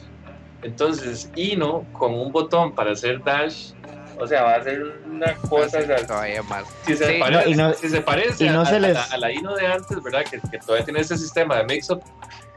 Entonces 0.62 1.30
Ino 1.34 1.84
con 1.92 2.14
un 2.14 2.30
botón 2.32 2.72
para 2.74 2.92
hacer 2.92 3.22
dash, 3.24 3.72
o 4.18 4.26
sea, 4.26 4.44
va 4.44 4.54
a 4.54 4.62
ser 4.62 4.82
una 5.10 5.34
cosa. 5.34 5.78
o 5.78 5.82
sea, 5.82 5.96
todavía 6.06 6.42
más. 6.44 6.64
si 6.86 6.96
se, 6.96 7.06
Sí. 7.06 7.18
parece, 7.18 7.44
No, 7.44 7.50
y 7.50 7.54
no- 7.54 7.72
si 7.74 7.88
se 7.88 8.00
parece 8.00 8.44
y 8.46 8.48
no 8.50 8.60
a, 8.60 8.66
se 8.66 8.78
les- 8.80 8.94
la, 8.94 9.02
a 9.04 9.16
la 9.18 9.32
Ino 9.32 9.54
de 9.56 9.66
antes, 9.66 10.02
¿verdad? 10.02 10.22
Que, 10.30 10.38
que 10.50 10.58
todavía 10.58 10.84
tiene 10.84 11.00
ese 11.00 11.16
sistema 11.18 11.56
de 11.56 11.64
mix-up, 11.64 12.00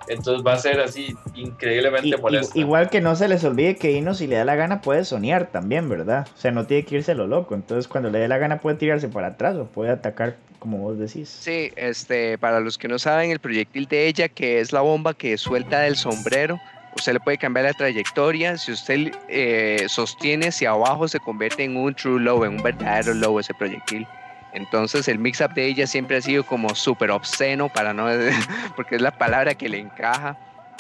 entonces 0.07 0.45
va 0.45 0.53
a 0.53 0.57
ser 0.57 0.80
así 0.81 1.15
increíblemente 1.34 2.15
molesto. 2.17 2.59
igual 2.59 2.91
que 2.91 3.01
no 3.01 3.15
se 3.15 3.27
les 3.27 3.43
olvide 3.43 3.76
que 3.76 3.91
Ino 3.93 4.13
si 4.13 4.27
le 4.27 4.35
da 4.35 4.45
la 4.45 4.55
gana 4.55 4.81
puede 4.81 5.03
soñar 5.03 5.47
también, 5.47 5.89
¿verdad? 5.89 6.27
O 6.35 6.38
sea, 6.38 6.51
no 6.51 6.67
tiene 6.67 6.85
que 6.85 6.97
irse 6.97 7.15
lo 7.15 7.26
loco. 7.26 7.55
Entonces 7.55 7.88
cuando 7.88 8.11
le 8.11 8.19
dé 8.19 8.27
la 8.27 8.38
gana 8.38 8.59
puede 8.59 8.77
tirarse 8.77 9.07
para 9.09 9.30
atrás 9.30 9.55
o 9.55 9.65
puede 9.65 9.89
atacar 9.91 10.35
como 10.66 10.80
vos 10.80 10.98
decís. 10.98 11.30
Sí, 11.30 11.72
este, 11.76 12.40
para 12.40 12.60
los 12.60 12.80
que 12.80 12.88
no 12.88 12.98
saben, 12.98 13.30
el 13.30 13.38
proyectil 13.38 13.86
de 13.86 14.08
ella, 14.08 14.28
que 14.28 14.60
es 14.60 14.74
la 14.74 14.82
bomba 14.82 15.14
que 15.14 15.38
suelta 15.38 15.82
del 15.82 15.96
sombrero, 15.96 16.60
usted 16.96 17.14
le 17.14 17.20
puede 17.20 17.38
cambiar 17.38 17.68
la 17.68 17.74
trayectoria. 17.74 18.58
Si 18.58 18.72
usted 18.72 19.12
eh, 19.30 19.86
sostiene 19.88 20.48
hacia 20.48 20.72
abajo, 20.72 21.08
se 21.08 21.20
convierte 21.20 21.64
en 21.64 21.78
un 21.78 21.94
true 21.94 22.20
low, 22.20 22.44
en 22.46 22.56
un 22.56 22.64
verdadero 22.64 23.14
low 23.14 23.40
ese 23.40 23.54
proyectil. 23.54 24.08
Entonces 24.54 25.08
el 25.08 25.20
mix-up 25.20 25.54
de 25.54 25.68
ella 25.68 25.86
siempre 25.86 26.18
ha 26.18 26.22
sido 26.22 26.44
como 26.44 26.74
súper 26.74 27.12
obsceno, 27.12 27.70
para 27.70 27.94
no, 27.94 28.08
porque 28.76 28.96
es 28.96 29.02
la 29.04 29.12
palabra 29.12 29.54
que 29.54 29.70
le 29.70 29.78
encaja. 29.78 30.36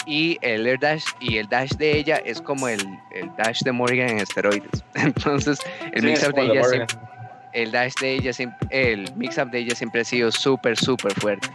Y 0.07 0.39
el 0.41 0.65
air 0.65 0.79
dash 0.79 1.05
y 1.19 1.37
el 1.37 1.47
dash 1.47 1.73
de 1.73 1.95
ella 1.95 2.15
es 2.17 2.41
como 2.41 2.67
el, 2.67 2.81
el 3.11 3.29
dash 3.37 3.61
de 3.61 3.71
Morgan 3.71 4.09
en 4.09 4.17
esteroides. 4.19 4.83
Entonces 4.95 5.59
el 5.93 6.01
Sí, 6.01 6.07
mix-up 6.07 6.33
de 6.33 6.41
ella 6.41 6.61
la 6.61 6.63
siempre 6.63 7.14
el 7.55 7.71
dash 7.71 7.93
de 8.01 8.13
ella 8.15 8.31
el 8.69 9.11
mix-up 9.15 9.49
de 9.49 9.59
ella 9.59 9.75
siempre 9.75 10.01
ha 10.01 10.05
sido 10.05 10.31
súper, 10.31 10.77
súper 10.77 11.13
fuerte. 11.13 11.47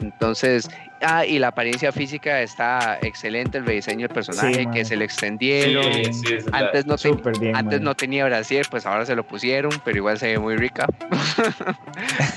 Entonces, 0.00 0.70
ah, 1.02 1.26
y 1.26 1.40
la 1.40 1.48
apariencia 1.48 1.90
física 1.90 2.40
está 2.40 3.00
excelente, 3.02 3.58
el 3.58 3.66
rediseño 3.66 4.06
del 4.06 4.14
personaje, 4.14 4.54
Sí, 4.54 4.66
que 4.72 4.84
se 4.84 4.94
le 4.94 5.04
extendieron. 5.04 5.82
Sí, 5.92 6.12
sí, 6.12 6.36
antes 6.52 6.86
no, 6.86 6.96
ten- 6.96 7.20
bien. 7.40 7.56
antes 7.56 7.80
man. 7.80 7.84
no 7.84 7.94
tenía 7.96 8.24
brasier, 8.26 8.64
pues 8.70 8.86
ahora 8.86 9.04
se 9.06 9.16
lo 9.16 9.24
pusieron, 9.26 9.72
pero 9.84 9.96
igual 9.96 10.16
se 10.16 10.28
ve 10.28 10.38
muy 10.38 10.56
rica. 10.56 10.86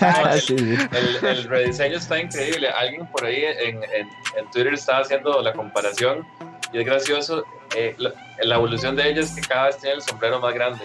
Ah. 0.01 0.35
El, 0.49 1.25
el 1.25 1.43
rediseño 1.43 1.97
está 1.97 2.19
increíble. 2.19 2.67
Alguien 2.69 3.05
por 3.07 3.25
ahí 3.25 3.43
en, 3.43 3.77
en, 3.83 4.09
en 4.37 4.51
Twitter 4.51 4.73
estaba 4.73 4.99
haciendo 5.01 5.41
la 5.41 5.53
comparación 5.53 6.25
y 6.73 6.79
es 6.79 6.85
gracioso. 6.85 7.43
eh, 7.77 7.93
la, 7.99 8.11
la 8.41 8.55
evolución 8.55 8.95
de 8.95 9.09
ella 9.09 9.21
es 9.21 9.31
que 9.35 9.41
cada 9.41 9.67
vez 9.67 9.77
tiene 9.77 9.95
el 9.97 10.01
sombrero 10.01 10.39
más 10.39 10.53
grande. 10.55 10.83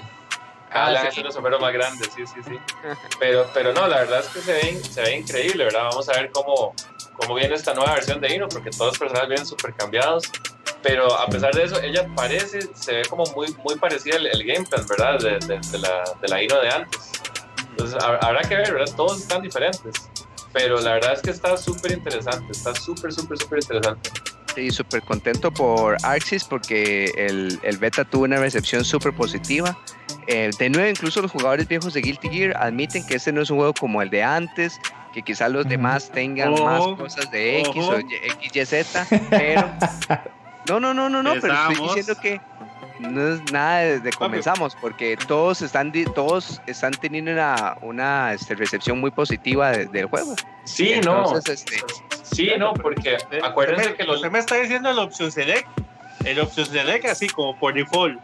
Cada 0.77 1.01
Ah, 1.01 1.03
sí. 1.05 1.15
tiene 1.15 1.29
el 1.29 1.33
sombrero 1.35 1.59
más 1.59 1.73
grande, 1.73 2.05
sí, 2.15 2.27
sí, 2.27 2.41
sí. 2.47 2.59
Pero, 3.21 3.47
pero 3.55 3.73
no, 3.73 3.87
la 3.89 3.99
verdad 3.99 4.21
es 4.21 4.27
que 4.29 4.41
se 4.41 4.53
ve, 4.53 4.81
se 4.85 5.01
ve 5.03 5.17
increíble, 5.17 5.65
¿verdad? 5.65 5.85
Vamos 5.85 6.09
a 6.09 6.13
ver 6.13 6.31
cómo, 6.33 6.75
cómo 7.15 7.35
viene 7.35 7.55
esta 7.55 7.73
nueva 7.75 7.95
versión 7.95 8.21
de 8.21 8.35
Ino, 8.35 8.49
porque 8.49 8.71
todos 8.71 8.93
los 8.93 8.99
personajes 8.99 9.29
vienen 9.29 9.47
súper 9.47 9.75
cambiados. 9.75 10.25
Pero 10.83 11.13
a 11.19 11.27
pesar 11.27 11.53
de 11.55 11.65
eso, 11.65 11.81
ella 11.83 12.07
parece, 12.15 12.61
se 12.75 12.93
ve 12.97 13.03
como 13.09 13.25
muy, 13.35 13.49
muy 13.65 13.77
parecida 13.77 14.19
game 14.19 14.65
plan, 14.69 14.87
¿verdad? 14.87 15.19
De, 15.19 15.39
de, 15.47 15.59
de 15.71 15.79
la, 15.79 16.05
de 16.21 16.29
la 16.29 16.43
Ino 16.43 16.61
de 16.61 16.69
antes. 16.69 17.11
Entonces 17.71 17.97
hab- 17.99 18.19
habrá 18.21 18.43
que 18.43 18.55
ver, 18.57 18.73
¿verdad? 18.73 18.95
Todos 18.95 19.21
están 19.23 19.43
diferentes. 19.43 19.93
Pero 20.53 20.81
la 20.81 20.93
verdad 20.95 21.15
es 21.15 21.23
que 21.23 21.31
está 21.31 21.57
súper 21.57 21.93
interesante, 21.93 22.53
está 22.53 22.75
súper, 22.75 23.13
súper, 23.13 23.37
súper 23.39 23.59
interesante. 23.63 24.11
Sí, 24.55 24.71
súper 24.71 25.03
contento 25.03 25.51
por 25.51 25.97
Arxis 26.03 26.45
porque 26.45 27.13
el, 27.17 27.59
el 27.63 27.77
beta 27.79 28.05
tuvo 28.05 28.25
una 28.25 28.39
recepción 28.39 28.85
súper 28.85 29.13
positiva. 29.15 29.77
Eh, 30.27 30.51
de 30.59 30.71
nuevo, 30.71 30.89
incluso 30.89 31.23
los 31.23 31.31
jugadores 31.31 31.69
viejos 31.69 31.95
de 31.95 32.01
Guilty 32.03 32.29
Gear 32.29 32.57
admiten 32.57 33.07
que 33.07 33.15
este 33.17 33.33
no 33.33 33.43
es 33.43 33.51
un 33.51 33.59
juego 33.59 33.75
como 33.75 34.03
el 34.03 34.11
de 34.11 34.23
antes, 34.23 34.81
que 35.13 35.23
quizás 35.23 35.51
los 35.51 35.67
demás 35.69 36.11
tengan 36.11 36.53
más 36.53 36.81
cosas 36.97 37.31
de 37.31 37.61
X 37.61 37.71
ojo. 37.77 37.91
o 37.93 38.01
Y- 38.01 38.15
X, 38.43 38.57
Y, 38.57 38.65
Z, 38.67 39.07
pero... 39.31 39.71
No, 40.69 40.81
no, 40.81 40.93
no, 40.93 41.09
no, 41.09 41.23
no, 41.23 41.35
pero 41.41 41.55
estoy 41.55 41.77
diciendo 41.87 42.21
que 42.21 42.41
no 42.99 43.35
es 43.35 43.53
nada 43.53 43.79
de, 43.83 44.01
de 44.01 44.11
comenzamos, 44.11 44.75
porque 44.81 45.17
todos 45.29 45.63
están, 45.63 45.93
di- 45.93 46.07
todos 46.07 46.61
están 46.67 46.91
teniendo 46.91 47.31
una, 47.31 47.77
una 47.83 48.33
este, 48.33 48.57
recepción 48.57 48.99
muy 48.99 49.13
positiva 49.13 49.71
de- 49.71 49.87
del 49.87 50.07
juego. 50.07 50.35
Sí, 50.65 50.95
Entonces, 50.95 51.61
este, 51.65 51.77
no. 51.79 51.87
Sí, 52.25 52.51
no, 52.59 52.75
porque 52.75 53.15
Usted- 53.15 53.45
acuérdense 53.45 53.95
que 53.95 54.03
los, 54.03 54.17
Usted 54.17 54.33
me 54.33 54.41
está 54.41 54.57
diciendo 54.57 54.91
el 54.91 54.99
option 54.99 55.31
select. 55.31 55.69
El 56.25 56.41
option 56.41 56.67
select 56.67 57.05
así 57.07 57.29
como 57.29 57.57
por 57.61 57.73
default. 57.73 58.19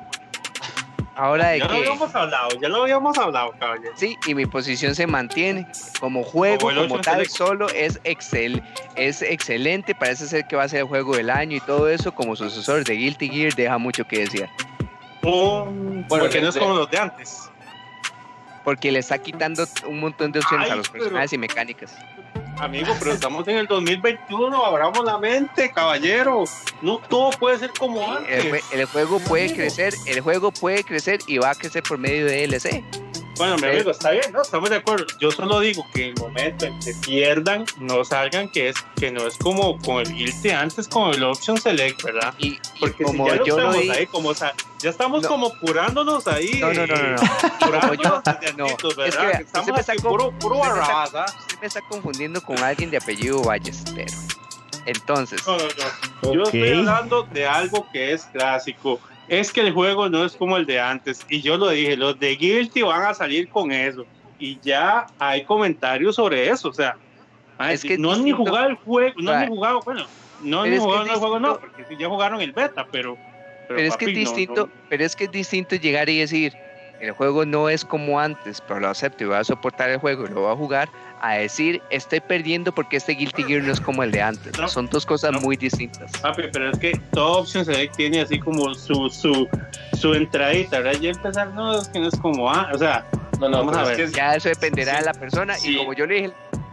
Ahora 1.16 1.48
de 1.48 1.58
Ya 1.58 1.64
lo 1.66 1.70
que... 1.70 1.76
habíamos 1.78 2.14
hablado, 2.14 2.48
ya 2.60 2.68
lo 2.68 2.82
habíamos 2.82 3.18
hablado, 3.18 3.52
caballero. 3.58 3.92
Sí, 3.96 4.16
y 4.26 4.34
mi 4.34 4.46
posición 4.46 4.94
se 4.94 5.06
mantiene. 5.06 5.66
Como 6.00 6.22
juego, 6.22 6.70
Como 6.72 7.00
tal, 7.00 7.14
Select. 7.14 7.30
solo 7.30 7.68
es, 7.70 8.00
excel, 8.04 8.62
es 8.96 9.22
excelente. 9.22 9.94
Parece 9.94 10.26
ser 10.26 10.46
que 10.46 10.56
va 10.56 10.64
a 10.64 10.68
ser 10.68 10.80
el 10.80 10.86
juego 10.86 11.16
del 11.16 11.30
año 11.30 11.56
y 11.56 11.60
todo 11.60 11.88
eso. 11.88 12.14
Como 12.14 12.36
sucesor 12.36 12.84
de 12.84 12.94
Guilty 12.94 13.28
Gear, 13.28 13.54
deja 13.54 13.78
mucho 13.78 14.04
que 14.06 14.20
decir. 14.20 14.48
Un- 15.22 16.04
Bueno, 16.08 16.24
porque 16.24 16.40
no 16.40 16.48
es 16.48 16.56
como 16.56 16.74
los 16.74 16.90
de 16.90 16.98
antes. 16.98 17.48
Porque 18.64 18.92
le 18.92 19.00
está 19.00 19.18
quitando 19.18 19.64
un 19.86 20.00
montón 20.00 20.30
de 20.32 20.38
opciones 20.38 20.66
Ay, 20.66 20.72
a 20.72 20.76
los 20.76 20.88
pero- 20.88 21.04
personajes 21.04 21.32
y 21.32 21.38
mecánicas. 21.38 21.96
Amigo, 22.62 22.94
pero 23.00 23.10
estamos 23.12 23.46
en 23.48 23.56
el 23.56 23.66
2021, 23.66 24.64
abramos 24.64 25.04
la 25.04 25.18
mente, 25.18 25.72
caballero. 25.72 26.44
No 26.80 26.98
todo 26.98 27.30
puede 27.30 27.58
ser 27.58 27.72
como 27.76 28.00
El, 28.04 28.18
antes. 28.18 28.52
jue- 28.52 28.62
el 28.72 28.84
juego 28.86 29.18
puede 29.18 29.52
crecer, 29.52 29.94
el 30.06 30.20
juego 30.20 30.52
puede 30.52 30.84
crecer 30.84 31.18
y 31.26 31.38
va 31.38 31.50
a 31.50 31.54
crecer 31.56 31.82
por 31.82 31.98
medio 31.98 32.24
de 32.26 32.46
DLC. 32.46 32.84
Bueno, 33.38 33.56
mi 33.56 33.66
amigo, 33.68 33.90
está 33.90 34.10
bien, 34.10 34.30
¿no? 34.32 34.42
Estamos 34.42 34.68
de 34.70 34.76
acuerdo. 34.76 35.06
Yo 35.18 35.30
solo 35.30 35.58
digo 35.60 35.84
que 35.94 36.04
en 36.04 36.08
el 36.10 36.20
momento 36.20 36.66
en 36.66 36.78
que 36.80 36.92
pierdan, 36.94 37.64
no 37.78 38.04
salgan, 38.04 38.48
que 38.50 38.68
es 38.68 38.76
que 38.96 39.10
no 39.10 39.26
es 39.26 39.36
como 39.38 39.78
con 39.78 39.96
el 40.00 40.14
Guilty 40.14 40.50
antes, 40.50 40.86
con 40.86 41.12
el 41.14 41.24
Option 41.24 41.58
Select, 41.60 42.02
¿verdad? 42.02 42.34
Y, 42.38 42.48
y 42.54 42.60
Porque 42.78 43.02
como 43.04 43.24
si 43.24 43.30
ya 43.30 43.36
yo 43.44 43.56
lo 43.58 43.62
estamos 43.72 43.82
vi, 43.82 43.90
ahí, 43.90 44.06
como, 44.06 44.28
o 44.28 44.34
sea, 44.34 44.52
ya 44.80 44.90
estamos 44.90 45.22
No. 45.22 45.28
como 45.28 45.58
curándonos 45.58 46.26
ahí. 46.28 46.58
no, 46.60 46.72
no, 46.72 46.86
no, 46.86 46.94
no, 46.94 47.08
no. 47.08 47.22
eh, 47.22 47.26
curándonos 47.64 48.02
yo- 48.02 48.22
no, 48.56 48.66
es 48.66 48.96
¿verdad? 48.96 49.32
que, 49.38 49.42
estamos 49.44 49.70
me 49.72 49.82
sacó- 49.82 50.08
puro, 50.10 50.30
puro 50.38 50.56
usted 50.60 50.72
me 50.74 50.80
¿ah? 50.80 51.26
Usted 51.40 51.58
me 51.60 51.66
está 51.66 51.80
confundiendo 51.88 52.40
con 52.42 52.58
alguien 52.58 52.90
de 52.90 52.98
apellido 52.98 53.42
Ballestero. 53.42 54.12
Entonces, 54.84 55.40
No, 55.46 55.56
no, 55.56 55.64
no. 56.22 56.34
Yo 56.34 56.42
estoy 56.42 56.72
hablando 56.78 57.22
de 57.22 57.46
algo 57.46 57.86
que 57.92 58.12
es 58.12 58.24
clásico. 58.26 59.00
Es 59.32 59.50
que 59.50 59.62
el 59.62 59.72
juego 59.72 60.10
no 60.10 60.24
es 60.26 60.36
como 60.36 60.58
el 60.58 60.66
de 60.66 60.78
antes. 60.78 61.24
Y 61.30 61.40
yo 61.40 61.56
lo 61.56 61.70
dije, 61.70 61.96
los 61.96 62.18
de 62.20 62.36
Guilty 62.36 62.82
van 62.82 63.02
a 63.02 63.14
salir 63.14 63.48
con 63.48 63.72
eso. 63.72 64.04
Y 64.38 64.58
ya 64.60 65.06
hay 65.18 65.44
comentarios 65.44 66.16
sobre 66.16 66.50
eso. 66.50 66.68
O 66.68 66.72
sea, 66.74 66.96
Es 67.70 67.82
que 67.82 67.96
no 67.96 68.12
han 68.12 68.18
ni 68.24 68.32
distinto- 68.32 68.50
jugado 68.50 68.68
el 68.68 68.74
juego, 68.76 69.14
no 69.22 69.30
han 69.32 69.40
Right. 69.40 69.48
ni 69.50 69.56
jugado, 69.56 69.80
bueno, 69.84 70.04
no 70.42 70.66
ni 70.66 70.74
es 70.74 70.80
jugado 70.80 71.04
es 71.04 71.10
el 71.12 71.16
juego, 71.16 71.40
no, 71.40 71.48
distinto- 71.54 71.60
porque 71.76 71.84
sí 71.88 71.96
ya 72.00 72.08
jugaron 72.08 72.40
el 72.42 72.52
beta, 72.52 72.86
pero. 72.92 73.16
pero 73.68 73.80
es 73.80 73.96
que 73.96 74.04
es 74.06 74.10
no, 74.12 74.18
distinto, 74.18 74.66
no. 74.66 74.72
pero 74.90 75.04
es 75.04 75.16
que 75.16 75.24
es 75.24 75.30
distinto 75.30 75.76
llegar 75.76 76.08
y 76.10 76.18
decir, 76.18 76.52
el 77.00 77.12
juego 77.12 77.46
no 77.46 77.70
es 77.70 77.84
como 77.86 78.20
antes, 78.20 78.60
pero 78.60 78.80
lo 78.80 78.88
acepto 78.88 79.24
y 79.24 79.28
voy 79.28 79.36
a 79.36 79.44
soportar 79.44 79.88
el 79.90 79.96
juego 79.98 80.26
y 80.26 80.28
lo 80.28 80.42
voy 80.42 80.52
a 80.52 80.56
jugar, 80.56 80.88
a 81.22 81.34
decir, 81.34 81.80
estoy 81.90 82.20
perdiendo 82.20 82.72
porque 82.74 82.96
este 82.96 83.12
Guilty 83.12 83.44
Gear 83.44 83.62
no 83.62 83.72
es 83.72 83.80
como 83.80 84.02
el 84.02 84.10
de 84.10 84.20
antes. 84.22 84.58
No, 84.58 84.66
Son 84.68 84.88
dos 84.88 85.06
cosas 85.06 85.32
no. 85.32 85.40
muy 85.40 85.56
distintas. 85.56 86.10
Papi, 86.20 86.42
pero 86.52 86.70
es 86.70 86.78
que 86.78 87.00
toda 87.12 87.38
opción 87.38 87.64
select 87.64 87.96
tiene 87.96 88.20
así 88.20 88.38
como 88.40 88.74
su, 88.74 89.08
su, 89.08 89.48
su 89.98 90.14
entradita, 90.14 90.80
¿verdad? 90.80 91.00
Ya 91.00 91.10
empezar, 91.10 91.48
no, 91.54 91.78
es 91.80 91.88
que 91.88 92.00
no 92.00 92.08
es 92.08 92.18
como, 92.18 92.50
ah, 92.50 92.70
o 92.74 92.78
sea, 92.78 93.06
no, 93.40 93.48
no, 93.48 93.58
Vamos 93.58 93.76
a 93.76 93.82
es 93.92 93.98
ver. 93.98 94.10
que 94.10 94.16
Ya 94.16 94.34
eso 94.34 94.48
dependerá 94.48 94.92
Sí, 94.94 94.98
de 94.98 95.04
la 95.06 95.14
persona 95.14 95.54
sí. 95.54 95.72
y 95.74 95.76
como 95.76 95.92
yo 95.94 96.06
le 96.06 96.14
dije 96.14 96.32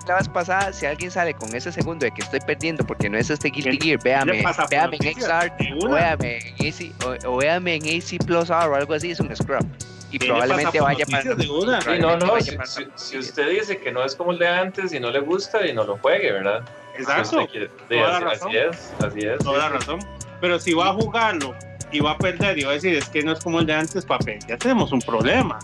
la 0.10 0.16
vez 0.18 0.28
pasada, 0.30 0.74
si 0.74 0.86
alguien 0.86 1.12
sale 1.12 1.34
con 1.36 1.54
ese 1.56 1.72
segundo 1.72 2.04
de 2.06 2.12
que 2.12 2.22
estoy 2.22 2.40
perdiendo 2.40 2.84
porque 2.86 3.10
no 3.10 3.18
es 3.18 3.30
este 3.30 3.50
Guilty 3.50 3.78
¿Qué- 3.78 3.86
Gear, 3.86 4.00
véame, 4.04 4.44
véame 4.70 4.98
en? 5.02 5.14
XR, 5.14 5.52
véame 5.90 6.40
en 6.58 6.68
AC, 6.68 6.92
o, 7.26 7.30
o 7.34 7.38
véame 7.38 7.76
en 7.76 7.84
AC 7.84 8.18
Plus 8.26 8.50
R 8.50 8.66
o 8.68 8.76
algo 8.76 8.94
así, 8.94 9.12
es 9.12 9.20
un 9.20 9.34
scrub. 9.36 9.66
Y 10.12 10.18
¿Qué 10.18 10.26
le 10.26 10.32
probablemente 10.34 10.82
vaya 10.82 11.06
para... 11.06 11.36
de 11.36 11.48
una? 11.50 11.82
Sí, 11.82 11.90
no, 12.00 12.18
no, 12.18 12.32
Vaya 12.32 12.44
si, 12.52 12.56
para- 12.58 12.68
si- 12.68 12.88
si 12.96 13.18
usted 13.20 13.50
dice 13.52 13.78
que 13.78 13.92
no 13.92 14.04
es 14.04 14.16
como 14.16 14.32
el 14.32 14.40
de 14.40 14.48
antes 14.48 14.92
y 14.94 15.00
no 15.00 15.12
le 15.12 15.20
gusta 15.20 15.66
y 15.68 15.74
no 15.74 15.84
lo 15.84 15.98
juegue, 16.00 16.32
¿verdad? 16.32 16.64
Exacto. 16.98 17.48
quiere- 17.48 17.68
sí, 17.68 17.96
Toda 17.96 18.10
la 18.10 18.16
así, 18.18 18.24
razón. 18.26 18.48
así 18.50 18.58
es, 18.58 18.94
así 19.06 19.20
es. 19.28 19.38
toda 19.38 19.58
la 19.60 19.70
razón. 19.70 20.00
Pero 20.42 20.60
si 20.60 20.74
va 20.74 20.90
a 20.90 20.94
jugarlo 20.94 21.54
y 21.92 22.00
va 22.00 22.12
a 22.12 22.18
perder 22.18 22.58
y 22.58 22.64
va 22.64 22.72
a 22.72 22.74
decir 22.74 22.96
es 22.96 23.08
que 23.10 23.22
no 23.22 23.34
es 23.34 23.40
como 23.40 23.60
el 23.60 23.68
de 23.68 23.74
antes, 23.76 24.04
papi, 24.06 24.40
ya 24.48 24.58
tenemos 24.58 24.92
un 24.92 25.02
problema. 25.02 25.60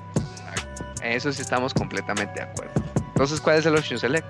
En 1.02 1.14
eso 1.14 1.32
sí 1.32 1.42
estamos 1.42 1.74
completamente 1.74 2.34
de 2.36 2.42
acuerdo. 2.44 2.74
Entonces, 3.16 3.40
¿cuál 3.40 3.58
es 3.58 3.66
el 3.66 3.76
option 3.78 3.98
select? 3.98 4.28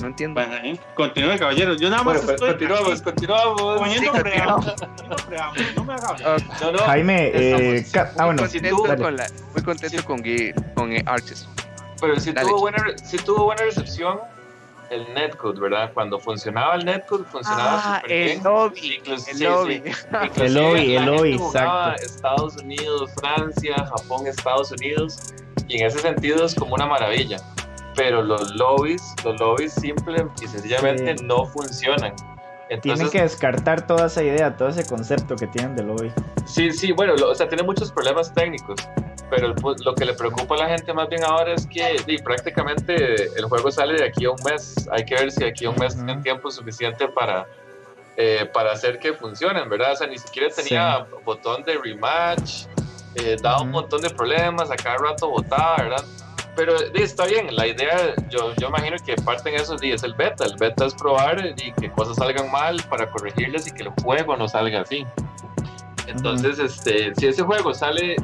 No 0.00 0.08
entiendo. 0.08 0.40
Bueno, 0.40 0.56
ahí, 0.62 0.80
continúe, 0.94 1.38
caballeros. 1.38 1.78
Yo 1.80 1.90
nada 1.90 2.02
más 2.02 2.14
Bueno, 2.14 2.20
pues 2.26 2.34
estoy 2.34 2.48
continuamos, 2.50 2.92
aquí 2.92 3.02
continuamos. 3.02 3.78
poniendo 3.78 4.12
Sí, 4.12 4.20
preámbulo, 5.26 5.64
No 5.76 5.84
me 5.84 5.92
haga 5.94 6.08
hablar. 6.08 6.36
Ok, 6.36 6.60
No, 6.62 6.72
no, 6.72 6.78
Jaime, 6.80 7.30
eh, 7.34 7.84
ah, 8.18 8.24
bueno, 8.24 8.42
contento, 8.42 8.82
dale. 8.86 9.02
con, 9.02 9.16
la, 9.16 9.26
muy 9.54 9.62
contento 9.62 10.04
con, 10.04 10.18
Gui- 10.22 10.74
con 10.74 10.92
eh, 10.92 11.02
Arches. 11.06 11.48
Pero 12.00 12.18
sí 12.20 12.32
Dale. 12.32 12.48
tuvo, 12.48 12.60
buena, 12.60 12.84
sí 13.04 13.16
tuvo 13.18 13.44
buena 13.44 13.62
recepción 13.62 14.20
el 14.90 15.12
netcode, 15.14 15.58
¿verdad? 15.60 15.90
Cuando 15.94 16.18
funcionaba 16.18 16.74
el 16.76 16.84
netcode, 16.84 17.24
funcionaba 17.24 17.80
Ah, 17.82 17.96
súper 18.00 18.12
el 18.12 18.24
bien. 18.26 18.44
lobby. 18.44 18.94
Incluso- 18.98 19.30
El 19.30 19.36
sí, 19.36 19.44
lobby. 19.44 19.82
sí. 19.84 19.92
El 20.42 20.54
lobby, 20.54 20.94
el 20.96 21.04
lobby, 21.06 21.32
exacto. 21.34 22.02
Estados 22.04 22.56
Unidos, 22.58 23.10
Francia, 23.18 23.74
Japón, 23.76 24.26
Estados 24.26 24.70
Unidos, 24.72 25.32
y 25.68 25.80
en 25.80 25.86
ese 25.86 25.98
sentido 26.00 26.44
es 26.46 26.54
como 26.54 26.74
una 26.74 26.86
maravilla. 26.86 27.38
Pero 27.96 28.22
los 28.22 28.54
lobbies, 28.56 29.14
los 29.24 29.40
lobbies 29.40 29.72
simple 29.72 30.26
y 30.42 30.46
sencillamente 30.46 31.16
Sí. 31.18 31.24
no 31.24 31.46
funcionan. 31.46 32.14
Tienen 32.68 32.82
Entonces, 32.82 33.10
que 33.10 33.22
descartar 33.22 33.86
toda 33.86 34.06
esa 34.06 34.22
idea, 34.24 34.56
todo 34.56 34.68
ese 34.68 34.84
concepto 34.86 35.36
que 35.36 35.46
tienen 35.46 35.76
del 35.76 35.86
lobby. 35.86 36.12
Sí, 36.46 36.72
sí, 36.72 36.90
bueno, 36.92 37.14
lo- 37.16 37.30
o 37.30 37.34
sea, 37.34 37.48
tiene 37.48 37.62
muchos 37.62 37.92
problemas 37.92 38.34
técnicos, 38.34 38.76
pero 39.30 39.46
el 39.46 39.54
lo 39.84 39.94
que 39.94 40.04
le 40.04 40.14
preocupa 40.14 40.56
a 40.56 40.58
la 40.58 40.68
gente 40.68 40.92
más 40.92 41.08
bien 41.08 41.22
ahora 41.24 41.54
es 41.54 41.64
que 41.68 41.96
di, 42.06 42.18
prácticamente 42.18 43.28
el 43.38 43.44
juego 43.44 43.70
sale 43.70 43.94
de 43.94 44.04
aquí 44.08 44.24
a 44.24 44.30
un 44.30 44.42
mes. 44.44 44.88
Hay 44.90 45.04
que 45.04 45.14
ver 45.14 45.30
si 45.30 45.40
de 45.44 45.50
aquí 45.50 45.64
a 45.64 45.70
un 45.70 45.76
mes 45.78 45.94
Ujú. 45.94 46.04
tienen 46.06 46.22
tiempo 46.24 46.50
suficiente 46.50 47.06
para, 47.06 47.46
eh, 48.16 48.50
para 48.52 48.72
hacer 48.72 48.98
que 48.98 49.12
funcionen, 49.12 49.68
¿verdad? 49.70 49.92
O 49.92 49.96
sea, 49.96 50.06
ni 50.08 50.18
siquiera 50.18 50.48
tenía 50.52 51.06
botón 51.24 51.62
de 51.62 51.78
rematch, 51.78 52.66
eh, 53.14 53.36
daba 53.40 53.62
un 53.62 53.70
montón 53.70 54.02
de 54.02 54.10
problemas, 54.10 54.70
a 54.72 54.76
cada 54.76 54.96
rato 54.98 55.28
botaba, 55.30 55.76
¿verdad? 55.76 56.04
Pero 56.56 56.74
di, 56.90 57.02
está 57.02 57.26
bien, 57.26 57.54
la 57.54 57.66
idea, 57.66 58.14
yo, 58.30 58.54
yo 58.56 58.68
imagino 58.68 58.96
que 59.04 59.14
parte 59.16 59.50
en 59.50 59.56
eso 59.56 59.76
di, 59.76 59.92
es 59.92 60.02
el 60.02 60.14
beta. 60.14 60.46
El 60.46 60.56
beta 60.56 60.86
es 60.86 60.94
probar 60.94 61.54
y 61.56 61.72
que 61.72 61.90
cosas 61.90 62.16
salgan 62.16 62.50
mal 62.50 62.82
para 62.88 63.10
corregirlas 63.10 63.66
y 63.68 63.72
que 63.72 63.82
el 63.82 63.90
juego 64.02 64.36
no 64.36 64.48
salga 64.48 64.80
así. 64.80 65.06
Entonces, 66.06 66.58
este, 66.58 67.14
si 67.14 67.26
ese 67.26 67.42
juego 67.42 67.74
sale 67.74 68.16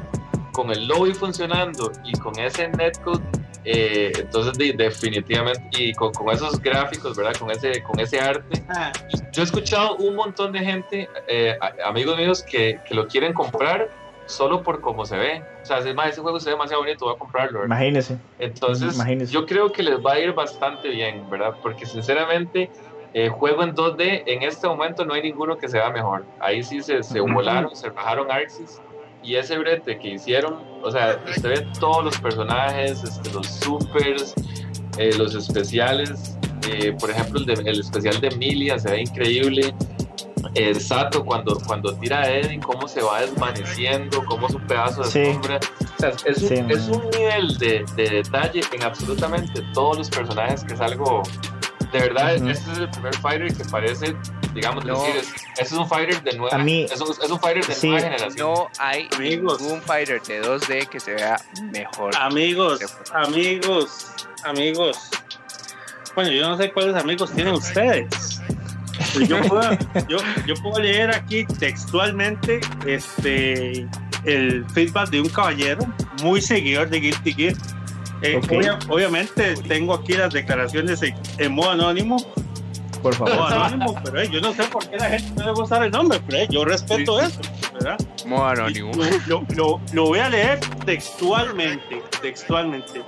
con 0.53 0.71
el 0.71 0.87
lobby 0.87 1.13
funcionando 1.13 1.93
y 2.05 2.13
con 2.13 2.39
ese 2.39 2.69
netcode, 2.69 3.23
eh, 3.65 4.13
entonces 4.17 4.55
di, 4.59 4.73
definitivamente, 4.73 5.63
y 5.79 5.93
con, 5.93 6.13
con 6.13 6.35
esos 6.35 6.61
gráficos, 6.61 7.17
¿verdad? 7.17 7.35
Con 7.39 7.51
ese, 7.51 7.83
con 7.83 8.01
ese 8.01 8.19
arte. 8.19 8.65
Ah, 8.69 8.93
Yo 9.33 9.43
he 9.43 9.45
escuchado 9.45 9.97
un 9.97 10.17
montón 10.17 10.53
de 10.53 10.61
gente, 10.61 11.09
eh, 11.29 11.57
amigos 11.85 12.17
míos, 12.17 12.43
que, 12.43 12.81
que 12.87 12.95
lo 12.95 13.07
quieren 13.07 13.33
comprar 13.33 13.89
solo 14.27 14.63
por 14.63 14.81
cómo 14.81 15.05
se 15.05 15.17
ve. 15.17 15.43
O 15.63 15.65
sea, 15.67 15.79
es 15.79 15.95
más, 15.95 16.11
ese 16.11 16.21
juego 16.21 16.39
se 16.41 16.47
ve 16.51 16.53
demasiado 16.53 16.83
bonito, 16.83 17.05
voy 17.07 17.15
a 17.15 17.19
comprarlo, 17.19 17.61
¿verdad? 17.61 17.77
Imagínese. 17.77 18.19
Entonces, 18.39 18.95
Imagínese. 18.95 19.33
yo 19.33 19.47
creo 19.47 19.71
que 19.73 19.83
les 19.83 19.97
va 20.05 20.13
a 20.13 20.19
ir 20.21 20.33
bastante 20.33 20.89
bien, 20.89 21.29
¿verdad? 21.31 21.55
Porque 21.63 21.87
sinceramente, 21.87 22.71
eh, 23.15 23.29
juego 23.29 23.63
en 23.63 23.75
2D, 23.75 24.23
en 24.27 24.43
este 24.43 24.67
momento 24.69 25.05
no 25.05 25.15
hay 25.15 25.23
ninguno 25.23 25.57
que 25.59 25.69
se 25.69 25.79
vea 25.79 25.91
mejor. 25.91 26.25
Ahí 26.41 26.63
sí 26.63 26.83
se, 26.83 27.03
se 27.03 27.21
volaron, 27.21 27.75
se 27.77 27.91
bajaron 27.91 28.31
Arxis. 28.31 28.81
Y 29.25 29.37
ese 29.37 29.57
brete 29.59 29.99
que 29.99 30.09
hicieron, 30.09 30.59
o 30.83 30.91
sea, 30.91 31.17
usted 31.29 31.49
ve 31.49 31.67
todos 31.79 32.05
los 32.05 32.19
personajes, 32.19 33.05
este, 33.05 33.31
los 33.33 33.47
supers, 33.47 34.35
eh, 34.99 35.13
los 35.17 35.35
especiales. 35.35 36.37
eh, 36.69 36.93
por 36.99 37.11
ejemplo, 37.11 37.39
el, 37.41 37.47
de- 37.47 37.55
el 37.71 37.81
especial 37.81 38.21
de 38.21 38.29
Emilia 38.29 38.79
se 38.79 38.91
ve 38.91 39.01
increíble. 39.03 39.75
Eh, 40.55 40.75
Sato, 40.75 41.25
cuando, 41.25 41.57
cuando 41.67 41.95
tira 41.97 42.21
a 42.23 42.31
Eddie, 42.31 42.61
cómo 42.61 42.89
se 42.89 43.01
va 43.03 43.21
desvaneciendo, 43.21 44.25
cómo 44.25 44.49
es 44.49 44.55
un 44.55 44.67
pedazo 44.67 45.03
de 45.03 45.11
Sí. 45.11 45.33
sombra. 45.33 45.61
O 45.81 45.99
sea, 46.01 46.09
es 46.25 46.39
un, 46.39 46.49
Sí, 46.49 46.55
es 46.69 46.89
un 46.89 47.11
nivel 47.11 47.59
de, 47.59 47.85
de 47.97 48.11
detalle 48.11 48.61
en 48.73 48.83
absolutamente 48.83 49.63
todos 49.73 49.99
los 49.99 50.11
personajes 50.11 50.65
que 50.65 50.75
es 50.75 50.81
algo. 50.81 51.23
De 51.93 51.99
verdad, 52.01 52.37
Ujú. 52.37 52.49
este 52.49 52.73
es 52.73 52.79
el 52.79 52.91
primer 52.91 53.15
fighter 53.19 53.55
que 53.55 53.65
parece, 53.67 54.17
digamos, 54.55 54.85
No. 54.85 54.95
decir, 55.03 55.17
es, 55.17 55.29
este 55.59 55.63
es 55.63 55.73
un 55.73 55.87
fighter 55.89 56.23
de 56.23 56.37
nueva, 56.39 56.57
A 56.57 56.59
mí- 56.59 56.85
es, 56.91 56.99
un, 57.01 57.11
es 57.11 57.31
un 57.31 57.39
fighter 57.39 57.67
de 57.67 57.75
sí. 57.75 57.89
nueva 57.89 58.03
generación. 58.03 58.55
No 58.55 58.69
hay 58.79 59.09
Amigos. 59.15 59.61
ningún 59.61 59.83
fighter 59.83 60.23
de 60.23 60.41
2D 60.43 60.87
que 60.89 60.99
se 61.01 61.13
vea 61.15 61.37
mejor. 61.71 62.17
amigos, 62.17 62.81
amigos, 63.13 64.07
amigos. 64.45 64.99
Bueno, 66.15 66.31
yo 66.31 66.49
no 66.49 66.57
sé 66.57 66.71
cuáles 66.73 66.95
amigos 66.97 67.31
tienen 67.33 67.55
ustedes. 67.55 68.32
Pero 69.15 69.27
Yo 69.27 69.41
puedo, 69.49 69.71
yo, 70.09 70.17
yo 70.47 70.55
puedo 70.63 70.81
leer 70.81 71.11
aquí 71.15 71.45
textualmente 71.45 72.61
este, 72.87 73.87
el 74.25 74.65
feedback 74.73 75.11
de 75.11 75.21
un 75.21 75.29
caballero 75.29 75.87
muy 76.23 76.41
seguidor 76.41 76.89
de 76.89 77.01
Guilty 77.01 77.33
Gear. 77.33 77.55
Eh, 78.23 78.37
Ok. 78.37 78.53
obvia- 78.53 78.79
obviamente 78.89 79.55
tengo 79.67 79.95
aquí 79.95 80.13
las 80.13 80.33
declaraciones 80.33 81.03
en, 81.03 81.15
en 81.39 81.53
modo 81.53 81.73
anónimo, 81.73 82.17
Por 83.03 83.19
modo 83.19 83.35
favor. 83.35 83.53
anónimo, 83.53 83.95
pero 84.05 84.21
eh, 84.21 84.29
yo 84.31 84.41
no 84.41 84.53
sé 84.53 84.63
por 84.65 84.89
qué 84.89 84.97
la 84.97 85.09
gente 85.11 85.33
no 85.41 85.47
le 85.47 85.53
gusta 85.61 85.85
el 85.85 85.91
nombre, 85.91 86.21
pero 86.29 86.39
eh, 86.39 86.47
yo 86.49 86.65
respeto 86.65 87.21
eso, 87.21 87.41
¿verdad? 87.75 87.97
Modo 88.27 88.47
anónimo. 88.47 88.93
Lo, 89.27 89.45
lo- 89.57 89.81
lo- 89.93 90.05
voy 90.05 90.21
a 90.21 90.31
leer 90.31 90.61
textualmente, 90.87 92.01
textualmente. 92.21 93.03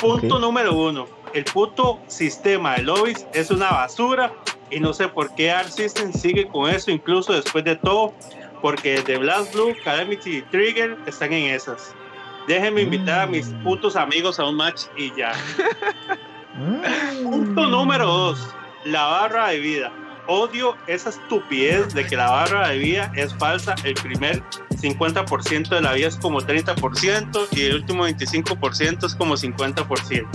Punto 0.00 0.36
Ok. 0.36 0.40
número 0.40 0.74
uno. 0.74 1.06
El 1.34 1.44
puto 1.44 2.00
sistema 2.06 2.76
de 2.76 2.82
lobbies 2.84 3.26
es 3.34 3.50
una 3.50 3.68
basura 3.70 4.32
y 4.70 4.80
no 4.80 4.92
sé 4.92 5.08
por 5.08 5.34
qué 5.34 5.50
Art 5.50 5.68
System 5.70 6.12
sigue 6.12 6.46
con 6.48 6.70
eso 6.70 6.90
incluso 6.90 7.32
después 7.32 7.64
de 7.64 7.76
todo, 7.76 8.12
porque 8.62 8.94
desde 8.96 9.18
Blast 9.18 9.52
Blue, 9.54 9.74
Calamity 9.84 10.38
y 10.38 10.42
Trigger 10.42 10.96
están 11.06 11.32
en 11.32 11.54
esas. 11.54 11.94
Déjenme 12.48 12.82
invitar 12.82 13.20
a 13.22 13.26
mis 13.26 13.48
Mm. 13.48 13.62
putos 13.64 13.96
amigos 13.96 14.38
a 14.38 14.44
un 14.46 14.56
match 14.56 14.82
y 14.96 15.12
ya. 15.16 15.32
Punto 17.22 17.66
número 17.66 18.06
dos, 18.06 18.54
la 18.84 19.04
barra 19.04 19.48
de 19.48 19.58
vida. 19.60 19.92
Odio 20.28 20.76
esa 20.88 21.10
estupidez 21.10 21.94
de 21.94 22.04
que 22.06 22.16
la 22.16 22.30
barra 22.30 22.68
de 22.68 22.78
vida 22.78 23.12
es 23.14 23.32
falsa. 23.34 23.74
El 23.84 23.94
primer 23.94 24.42
50% 24.80 25.68
de 25.76 25.80
la 25.80 25.92
vida 25.92 26.08
es 26.08 26.16
como 26.16 26.40
30% 26.40 27.46
y 27.52 27.62
el 27.66 27.76
último 27.76 28.06
25% 28.08 29.06
es 29.06 29.14
como 29.14 29.36
50%. 29.36 30.26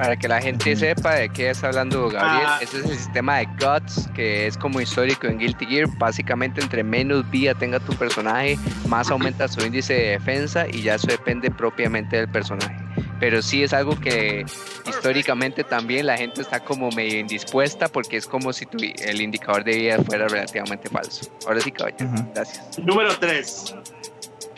Para 0.00 0.16
que 0.16 0.28
la 0.28 0.40
gente 0.40 0.74
sepa 0.76 1.14
de 1.16 1.28
qué 1.28 1.50
está 1.50 1.66
hablando 1.66 2.08
Gabriel, 2.08 2.46
Ah. 2.48 2.58
ese 2.62 2.78
es 2.78 2.84
el 2.86 2.96
sistema 2.96 3.36
de 3.36 3.44
Guts, 3.60 4.08
que 4.14 4.46
es 4.46 4.56
como 4.56 4.80
histórico 4.80 5.26
en 5.26 5.36
Guilty 5.38 5.66
Gear. 5.66 5.88
Básicamente, 5.98 6.62
entre 6.62 6.82
menos 6.82 7.30
vida 7.30 7.52
tenga 7.54 7.78
tu 7.80 7.92
personaje, 7.92 8.58
más 8.88 9.10
aumenta 9.10 9.46
su 9.46 9.60
índice 9.60 9.92
de 9.92 10.08
defensa 10.12 10.66
y 10.66 10.80
ya 10.80 10.94
eso 10.94 11.06
depende 11.08 11.50
propiamente 11.50 12.16
del 12.16 12.28
personaje. 12.30 12.74
Pero 13.20 13.42
sí 13.42 13.62
es 13.62 13.74
algo 13.74 14.00
que 14.00 14.46
históricamente 14.88 15.64
también 15.64 16.06
la 16.06 16.16
gente 16.16 16.40
está 16.40 16.60
como 16.60 16.88
medio 16.92 17.18
indispuesta 17.18 17.86
porque 17.88 18.16
es 18.16 18.26
como 18.26 18.54
si 18.54 18.64
tu- 18.64 18.78
el 18.82 19.20
indicador 19.20 19.64
de 19.64 19.76
vida 19.76 19.98
fuera 20.02 20.26
relativamente 20.28 20.88
falso. 20.88 21.30
Ahora 21.46 21.60
sí, 21.60 21.70
caballero. 21.70 22.06
Ujú. 22.10 22.30
Gracias. 22.34 22.78
Número 22.78 23.14
3. 23.18 23.74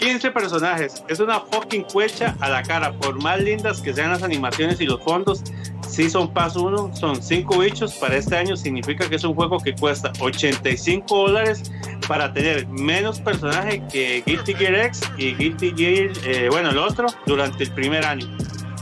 15 0.03 0.33
personajes. 0.33 1.05
Es 1.09 1.21
una 1.21 1.39
fucking 1.41 1.85
cuecha 1.85 2.37
a 2.41 2.49
la 2.51 2.63
cara. 2.63 2.93
Por 2.93 3.23
más 3.23 3.41
lindas 3.41 3.81
que 3.81 3.95
sean 3.95 4.11
las 4.11 4.23
animaciones 4.25 4.81
y 4.81 4.87
los 4.87 5.01
fondos, 5.03 5.45
si 5.89 6.11
son 6.11 6.33
Pass 6.33 6.57
1, 6.57 6.97
son 6.97 7.23
5 7.23 7.59
bichos 7.59 7.95
para 7.95 8.17
este 8.17 8.37
año. 8.37 8.57
Significa 8.57 9.09
que 9.09 9.15
es 9.17 9.25
un 9.25 9.35
juego 9.35 9.59
que 9.59 9.75
cuesta 9.75 10.13
85 10.19 11.29
dólares 11.29 11.71
para 12.09 12.33
tener 12.33 12.67
menos 12.67 13.21
personajes 13.21 13.81
que 13.93 14.25
Guilty 14.27 14.55
Gear 14.55 14.75
X 14.87 15.03
y 15.19 15.35
Guilty 15.35 15.73
Gear, 15.77 16.11
eh, 16.25 16.49
bueno, 16.51 16.71
el 16.71 16.79
otro, 16.79 17.07
durante 17.27 17.63
el 17.63 17.71
primer 17.73 18.05
año. 18.05 18.27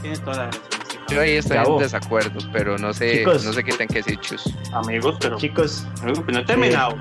Tienes 0.01 0.21
toda 0.21 0.37
la 0.37 0.45
razón. 0.47 0.61
Yo 1.09 1.21
ahí 1.21 1.31
estoy 1.33 1.57
Bravo. 1.57 1.75
en 1.75 1.83
desacuerdo, 1.83 2.39
pero 2.53 2.77
no 2.77 2.93
sé, 2.93 3.19
Chicos. 3.19 3.43
no 3.45 3.53
sé 3.53 3.63
qué 3.63 3.71
tengan 3.71 3.87
que 3.89 3.95
decir, 3.95 4.19
chus. 4.21 4.43
Amigos, 4.73 5.17
pero, 5.19 5.37
Chicos, 5.37 5.85
amigos, 6.01 6.23
pero 6.25 6.37
no 6.37 6.39
he 6.39 6.45
terminado. 6.45 6.97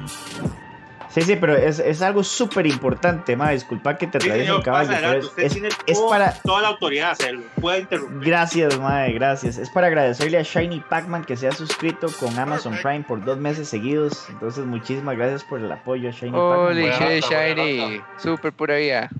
Sí, 1.13 1.23
sí, 1.23 1.37
pero 1.37 1.57
es, 1.57 1.79
es 1.79 2.01
algo 2.03 2.23
súper 2.25 2.67
importante, 2.67 3.37
ma. 3.37 3.51
Disculpa 3.51 3.97
que 3.99 4.07
te 4.07 4.21
Sí, 4.21 4.27
atraviese 4.29 4.47
señor, 4.47 4.59
el 4.61 4.65
caballo, 4.65 4.91
pero 4.95 5.13
es, 5.19 5.25
Usted 5.27 5.43
es- 5.45 5.53
tiene 5.53 5.69
es 5.87 5.99
todo- 5.99 6.09
para. 6.11 6.33
toda 6.33 6.63
la 6.63 6.69
autoridad 6.69 7.11
hacerlo. 7.13 7.43
Puede 7.61 7.81
interrumpir. 7.81 8.29
Gracias, 8.29 8.79
madre, 8.79 9.13
gracias. 9.13 9.59
Es 9.59 9.69
para 9.71 9.87
agradecerle 9.89 10.39
a 10.39 10.43
Shiny 10.43 10.81
Pac-Man 10.81 11.25
que 11.25 11.37
se 11.37 11.49
ha 11.49 11.53
suscrito 11.53 12.09
con 12.19 12.39
Amazon 12.39 12.77
Prime 12.83 13.05
por 13.07 13.25
dos 13.25 13.39
meses 13.39 13.69
seguidos. 13.69 14.27
Entonces, 14.29 14.65
muchísimas 14.65 15.17
gracias 15.17 15.45
por 15.45 15.61
el 15.61 15.71
apoyo 15.71 16.11
Shiny 16.11 16.33
Holy 16.37 16.89
Pac-Man. 16.91 17.21
buena 17.21 17.55
Shiny. 17.55 18.03
Super 18.19 18.53
pura 18.53 18.77
vida. 18.77 19.11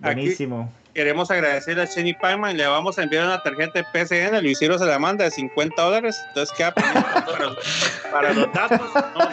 Buenísimo. 0.00 0.72
Queremos 0.94 1.30
agradecer 1.30 1.80
a 1.80 1.86
Chenny 1.86 2.12
Payman. 2.12 2.54
Le 2.56 2.66
vamos 2.66 2.98
a 2.98 3.04
enviar 3.04 3.24
una 3.24 3.42
tarjeta 3.42 3.78
de 3.78 3.84
PCN. 3.92 4.34
El 4.36 4.44
Luisiro 4.44 4.78
se 4.78 4.84
la 4.84 4.98
manda 4.98 5.24
de 5.24 5.30
50 5.30 5.80
dólares. 5.80 6.20
Entonces 6.28 6.54
queda 6.54 6.72
para 6.74 8.32
los 8.34 8.52
datos. 8.52 8.80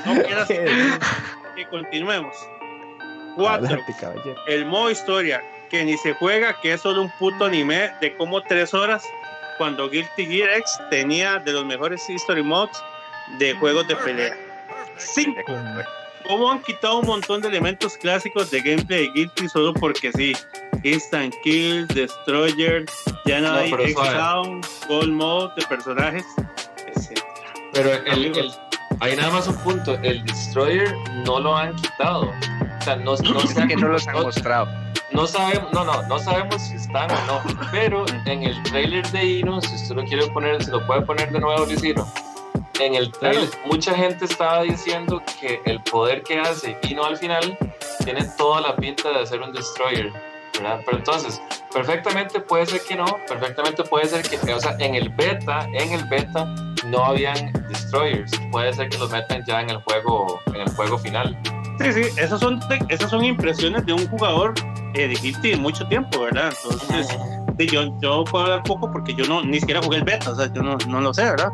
No, 0.06 0.14
no 0.16 0.22
quieras 0.26 0.48
que 1.60 1.70
continuemos. 1.70 2.36
Cuatro. 3.36 3.68
Adelante, 3.68 3.94
caballero. 4.00 4.36
El 4.48 4.66
modo 4.66 4.92
historia. 4.92 5.44
Que 5.70 5.84
ni 5.84 5.96
se 5.98 6.14
juega, 6.16 6.60
que 6.62 6.74
es 6.74 6.82
solo 6.82 7.02
un 7.04 7.12
puto 7.20 7.46
anime 7.46 7.92
de 8.02 8.16
como 8.16 8.42
tres 8.42 8.74
horas. 8.74 9.04
Cuando 9.60 9.88
Guilty 9.90 10.26
Gear 10.26 10.50
X 10.58 10.80
tenía 10.90 11.38
de 11.38 11.52
los 11.54 11.64
mejores 11.66 12.10
history 12.10 12.42
mods 12.42 12.82
de 13.38 13.54
juegos 13.56 13.88
de 13.88 13.96
pelea. 13.98 14.36
Cinco. 14.98 15.54
¿Cómo 16.28 16.52
han 16.52 16.62
quitado 16.64 17.00
un 17.00 17.06
montón 17.06 17.42
de 17.42 17.50
elementos 17.50 17.98
clásicos 17.98 18.50
de 18.52 18.62
gameplay 18.62 19.08
de 19.08 19.12
Guilty 19.14 19.50
solo 19.50 19.74
porque 19.74 20.12
sí? 20.14 20.34
Instant 20.84 21.36
Kills, 21.44 21.88
Destroyer, 21.90 22.86
ya 23.26 23.40
no, 23.42 23.52
hay. 23.54 23.72
X-Sound, 23.72 24.66
Gold 24.88 25.12
Mode 25.12 25.54
de 25.58 25.68
personajes, 25.68 26.26
etc. 26.96 27.20
Pero 27.74 27.94
el, 27.94 28.26
el- 28.38 28.52
hay 29.02 29.16
nada 29.16 29.32
más 29.32 29.48
un 29.48 29.56
punto, 29.58 29.98
el 30.04 30.24
Destroyer 30.26 30.94
no 31.26 31.40
lo 31.40 31.56
han 31.56 31.76
quitado. 31.76 32.34
O 32.80 32.82
sea, 32.82 32.96
no, 32.98 33.16
no 33.16 33.40
Es 33.40 33.54
que 33.54 33.76
no 33.76 33.88
los 33.90 34.08
han 34.08 34.22
mostrado. 34.22 34.68
no 35.12 35.26
sabemos, 35.28 35.72
no, 35.74 35.84
no, 35.86 36.02
no 36.04 36.20
sabemos 36.20 36.62
si 36.62 36.76
están 36.76 37.10
o 37.12 37.26
no, 37.26 37.42
pero 37.72 38.06
en 38.26 38.44
el 38.44 38.62
trailer 38.64 39.10
de 39.12 39.26
Ino, 39.26 39.62
si 39.62 39.76
usted 39.76 39.96
lo 39.96 40.04
quiere 40.06 40.28
poner, 40.28 40.64
se 40.64 40.72
lo 40.72 40.86
puede 40.86 41.02
poner 41.02 41.32
de 41.32 41.40
nuevo, 41.40 41.66
Luisino. 41.66 42.08
En 42.80 42.96
el 42.96 43.12
trailer, 43.12 43.50
mucha 43.66 43.94
gente 43.94 44.26
estaba 44.26 44.64
diciendo 44.64 45.22
que 45.40 45.62
el 45.66 45.82
poder 45.84 46.24
que 46.24 46.40
hace 46.40 46.78
Ino 46.84 47.04
al 47.04 47.18
final 47.18 47.58
tiene 48.06 48.24
toda 48.38 48.62
la 48.62 48.76
pinta 48.76 49.10
de 49.18 49.26
ser 49.26 49.42
un 49.42 49.52
destroyer, 49.52 50.14
¿verdad? 50.62 50.82
Pero 50.86 50.98
entonces, 50.98 51.42
perfectamente 51.74 52.40
puede 52.40 52.66
ser 52.66 52.82
que 52.88 52.96
no, 52.96 53.06
perfectamente 53.28 53.84
puede 53.84 54.06
ser 54.06 54.22
que, 54.22 54.54
o 54.54 54.60
sea, 54.60 54.76
en 54.80 54.96
el 54.96 55.10
beta, 55.10 55.68
en 55.74 55.94
el 55.94 56.04
beta 56.06 56.46
no 56.88 57.06
habían 57.06 57.52
destroyers, 57.70 58.32
puede 58.52 58.74
ser 58.74 58.90
que 58.90 58.98
los 58.98 59.12
metan 59.12 59.44
ya 59.46 59.62
en 59.62 59.70
el 59.70 59.78
juego, 59.78 60.42
en 60.48 60.62
el 60.62 60.70
juego 60.72 60.98
final. 60.98 61.38
Sí, 61.80 61.94
sí, 61.94 62.02
esas 62.18 62.40
son, 62.40 62.60
esas 62.90 63.10
son 63.10 63.24
impresiones 63.24 63.86
de 63.86 63.94
un 63.94 64.08
jugador 64.08 64.54
eh, 64.96 65.08
de 65.08 65.58
mucho 65.58 65.88
tiempo, 65.88 66.22
¿verdad? 66.22 66.54
Entonces, 66.64 67.18
yo, 67.58 67.98
yo 68.02 68.24
puedo 68.26 68.46
hablar 68.46 68.64
poco 68.64 68.92
porque 68.92 69.14
yo 69.14 69.26
no, 69.26 69.44
ni 69.44 69.60
siquiera 69.60 69.82
jugué 69.82 69.98
el 69.98 70.04
beta, 70.04 70.32
o 70.32 70.36
sea, 70.36 70.52
yo 70.52 70.62
no, 70.62 70.78
no 70.88 71.02
lo 71.02 71.14
sé, 71.14 71.24
¿verdad? 71.24 71.50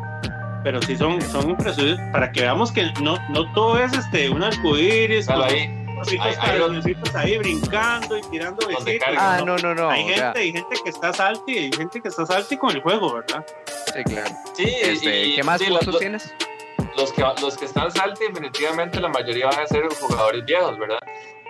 Pero 0.63 0.81
sí 0.81 0.97
son, 0.97 1.21
son 1.21 1.51
impresiones 1.51 1.99
para 2.11 2.31
que 2.31 2.41
veamos 2.41 2.71
que 2.71 2.91
no, 3.01 3.17
no 3.29 3.51
todo 3.53 3.79
es 3.79 3.93
este, 3.93 4.29
un 4.29 4.43
arcoíris. 4.43 5.27
Claro, 5.27 5.43
ahí, 5.43 5.84
ahí, 6.01 6.95
ahí, 7.13 7.37
brincando 7.37 8.17
y 8.17 8.21
tirando 8.23 8.67
besitos. 8.67 9.07
Ah, 9.17 9.41
no, 9.45 9.57
no, 9.57 9.73
no. 9.73 9.89
Hay 9.89 10.03
gente, 10.03 10.39
hay 10.39 10.51
gente 10.51 10.75
que 10.83 10.89
está 10.89 11.13
salty 11.13 11.53
y 11.53 11.57
hay 11.57 11.71
gente 11.71 12.01
que 12.01 12.07
está 12.07 12.25
salty 12.25 12.57
con 12.57 12.71
el 12.71 12.81
juego, 12.81 13.13
¿verdad? 13.13 13.45
Sí, 13.93 14.03
claro. 14.03 14.35
Sí, 14.55 14.75
este, 14.81 15.35
¿Qué 15.35 15.43
más 15.43 15.59
sí, 15.59 15.67
tienes? 15.99 16.33
los 16.97 17.11
que, 17.11 17.23
los 17.41 17.57
que 17.57 17.65
están 17.65 17.91
salty, 17.91 18.27
definitivamente 18.27 18.99
la 18.99 19.09
mayoría 19.09 19.47
van 19.47 19.59
a 19.59 19.67
ser 19.67 19.87
jugadores 19.99 20.45
viejos, 20.45 20.77
¿verdad? 20.77 20.99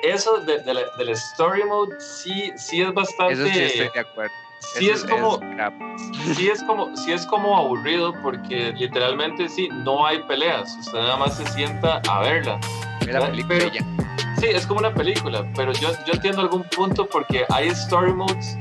Eso 0.04 0.40
de, 0.42 0.60
del 0.60 1.10
story 1.10 1.64
mode 1.64 1.96
sí, 2.00 2.52
sí 2.56 2.82
es 2.82 2.94
bastante. 2.94 3.34
Eso 3.34 3.46
sí 3.46 3.60
estoy 3.60 3.90
de 3.94 4.00
acuerdo. 4.00 4.34
Sí 4.60 4.90
es, 4.90 5.04
como, 5.04 5.40
sí 6.36 6.50
es 6.50 6.64
como, 6.64 6.96
sí 6.98 7.12
es 7.12 7.26
como 7.28 7.56
aburrido 7.58 8.14
porque 8.22 8.74
literalmente 8.74 9.48
sí 9.48 9.70
no 9.70 10.06
hay 10.06 10.22
peleas. 10.24 10.76
Usted 10.80 10.98
nada 10.98 11.18
más 11.18 11.38
se 11.38 11.46
sienta 11.48 12.02
a 12.10 12.20
verla. 12.22 12.60
La 13.08 13.28
película 13.28 13.72
sí, 14.46 14.56
es 14.56 14.66
como 14.66 14.80
una 14.80 14.94
película, 14.94 15.46
pero 15.56 15.72
yo, 15.74 15.90
yo 16.06 16.14
entiendo 16.14 16.42
algún 16.42 16.64
punto 16.64 17.06
porque 17.08 17.46
hay 17.50 17.68
story 17.70 18.14
modes 18.14 18.58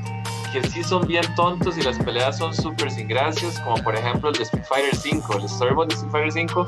que 0.52 0.62
sí 0.68 0.84
son 0.84 1.06
bien 1.06 1.24
tontos 1.34 1.76
y 1.76 1.82
las 1.82 1.98
peleas 1.98 2.38
son 2.38 2.54
súper 2.54 2.90
sin 2.90 3.08
gracias, 3.08 3.58
como 3.60 3.76
por 3.82 3.96
ejemplo 3.96 4.28
el 4.30 4.36
de 4.36 4.44
Street 4.44 4.64
Fighter 4.64 4.94
5, 4.94 5.38
el 5.38 5.48
Storyboard 5.48 5.88
de 5.88 5.94
Street 5.94 6.12
Fighter 6.12 6.32
5, 6.32 6.66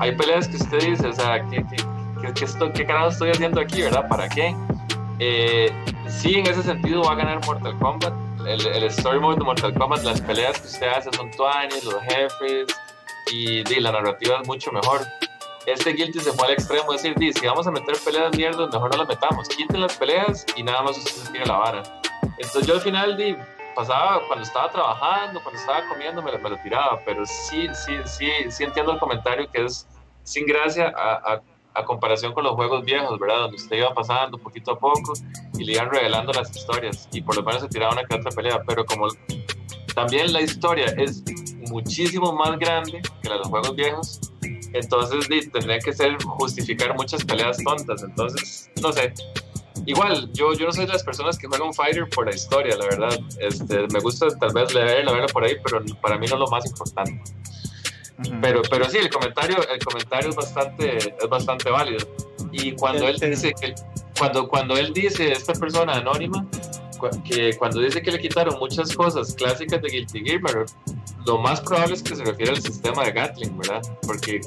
hay 0.00 0.16
peleas 0.16 0.48
que 0.48 0.56
usted 0.56 0.80
dice, 0.80 1.06
o 1.06 1.12
sea, 1.12 1.40
¿qué, 1.48 1.64
qué, 1.70 1.76
qué, 2.34 2.72
qué 2.74 2.86
carajo 2.86 3.08
estoy 3.08 3.30
haciendo 3.30 3.60
aquí, 3.60 3.82
verdad? 3.82 4.08
¿Para 4.08 4.28
qué? 4.28 4.54
Eh, 5.20 5.70
sí, 6.08 6.34
en 6.34 6.46
ese 6.48 6.62
sentido 6.64 7.02
va 7.02 7.12
a 7.12 7.14
ganar 7.14 7.44
Mortal 7.46 7.78
Kombat. 7.78 8.12
El, 8.46 8.66
el 8.66 8.84
Story 8.84 9.20
Mode 9.20 9.36
de 9.36 9.44
Mortal 9.44 9.74
Kombat, 9.74 10.02
las 10.02 10.20
peleas 10.22 10.58
que 10.58 10.66
usted 10.66 10.88
hace 10.88 11.10
son 11.12 11.30
tuanes, 11.30 11.84
los 11.84 12.02
jefes, 12.02 12.66
y, 13.30 13.62
la 13.80 13.92
narrativa 13.92 14.40
es 14.40 14.48
mucho 14.48 14.72
mejor. 14.72 15.02
Este 15.66 15.92
Guilty 15.92 16.20
se 16.20 16.32
fue 16.32 16.46
al 16.46 16.52
extremo, 16.54 16.92
es 16.92 17.02
decir, 17.02 17.34
si 17.34 17.46
vamos 17.46 17.66
a 17.66 17.70
meter 17.70 17.94
peleas 18.04 18.34
mierdas, 18.36 18.72
mejor 18.72 18.90
no 18.92 18.98
las 18.98 19.08
metamos. 19.08 19.48
Quiten 19.48 19.80
las 19.80 19.96
peleas 19.96 20.46
y 20.56 20.62
nada 20.62 20.82
más 20.82 20.96
usted 20.96 21.30
tira 21.32 21.46
la 21.46 21.58
vara. 21.58 21.82
Entonces 22.38 22.66
yo 22.66 22.74
al 22.74 22.80
final 22.80 23.16
di, 23.16 23.36
pasaba 23.74 24.26
cuando 24.26 24.44
estaba 24.44 24.70
trabajando, 24.70 25.42
cuando 25.42 25.60
estaba 25.60 25.86
comiendo, 25.88 26.22
me, 26.22 26.32
lo 26.32 26.56
tiraba, 26.62 27.00
pero 27.04 27.24
sí, 27.26 27.68
sí, 27.74 27.94
sí, 28.04 28.30
sí 28.48 28.64
entiendo 28.64 28.92
el 28.92 28.98
comentario 28.98 29.50
que 29.50 29.64
es 29.64 29.86
sin 30.22 30.46
gracia 30.46 30.92
a, 30.96 31.40
a, 31.74 31.84
comparación 31.84 32.34
con 32.34 32.44
los 32.44 32.54
juegos 32.54 32.84
viejos, 32.84 33.18
¿verdad? 33.18 33.40
Donde 33.42 33.56
usted 33.56 33.76
iba 33.76 33.94
pasando 33.94 34.36
poquito 34.36 34.72
a 34.72 34.78
poco 34.78 35.14
y 35.58 35.64
le 35.64 35.72
iban 35.72 35.90
revelando 35.90 36.32
las 36.32 36.54
historias 36.54 37.08
y 37.10 37.22
por 37.22 37.36
lo 37.36 37.42
menos 37.42 37.62
se 37.62 37.68
tiraba 37.68 37.92
una 37.92 38.04
que 38.04 38.16
otra 38.16 38.30
pelea, 38.30 38.62
pero 38.66 38.84
como 38.84 39.08
también 39.94 40.32
la 40.32 40.42
historia 40.42 40.86
es 40.98 41.22
muchísimo 41.70 42.32
más 42.32 42.58
grande 42.58 43.00
que 43.22 43.28
la 43.28 43.36
de 43.36 43.38
los 43.40 43.48
juegos 43.48 43.74
viejos, 43.74 44.20
entonces 44.72 45.26
tendría 45.52 45.78
que 45.78 45.92
ser 45.92 46.22
justificar 46.22 46.94
muchas 46.94 47.24
peleas 47.24 47.58
tontas, 47.62 48.02
entonces, 48.02 48.70
no 48.82 48.92
sé, 48.92 49.12
igual, 49.86 50.30
yo, 50.32 50.52
yo 50.54 50.66
no 50.66 50.72
soy 50.72 50.86
de 50.86 50.92
las 50.92 51.02
personas 51.02 51.38
que 51.38 51.46
juegan 51.46 51.72
Fighter 51.72 52.08
por 52.08 52.26
la 52.26 52.34
historia, 52.34 52.76
la 52.76 52.86
verdad. 52.86 53.18
Este, 53.38 53.86
me 53.92 54.00
gusta 54.00 54.28
tal 54.38 54.52
vez 54.52 54.72
leerla, 54.74 55.12
verla 55.12 55.26
por 55.28 55.44
ahí, 55.44 55.56
pero 55.62 55.82
para 56.00 56.18
mí 56.18 56.26
no 56.26 56.34
es 56.34 56.40
lo 56.40 56.46
más 56.48 56.66
importante. 56.66 57.20
Pero, 58.42 58.60
pero 58.68 58.88
sí, 58.88 58.98
el 58.98 59.08
comentario, 59.08 59.56
el 59.68 59.82
comentario 59.82 60.30
es 60.30 60.36
bastante, 60.36 60.98
es 60.98 61.28
bastante 61.28 61.70
válido. 61.70 62.06
Y 62.52 62.72
cuando 62.72 63.08
él 63.08 63.18
dice 63.18 63.52
que, 63.58 63.74
cuando, 64.18 64.46
cuando 64.48 64.76
él 64.76 64.92
dice, 64.92 65.32
esta 65.32 65.54
persona 65.54 65.94
anónima, 65.94 66.46
que 67.24 67.56
cuando 67.56 67.80
dice 67.80 68.02
que 68.02 68.12
le 68.12 68.18
quitaron 68.18 68.58
muchas 68.58 68.94
cosas 68.94 69.34
clásicas 69.34 69.80
de 69.80 69.88
Guilty 69.88 70.20
Gear, 70.20 70.66
lo 71.26 71.38
más 71.38 71.60
probable 71.60 71.94
es 71.94 72.02
que 72.02 72.16
se 72.16 72.24
refiere 72.24 72.52
al 72.52 72.60
sistema 72.60 73.04
de 73.04 73.12
Gatling, 73.12 73.56
¿verdad? 73.58 73.82
Porque 74.02 74.40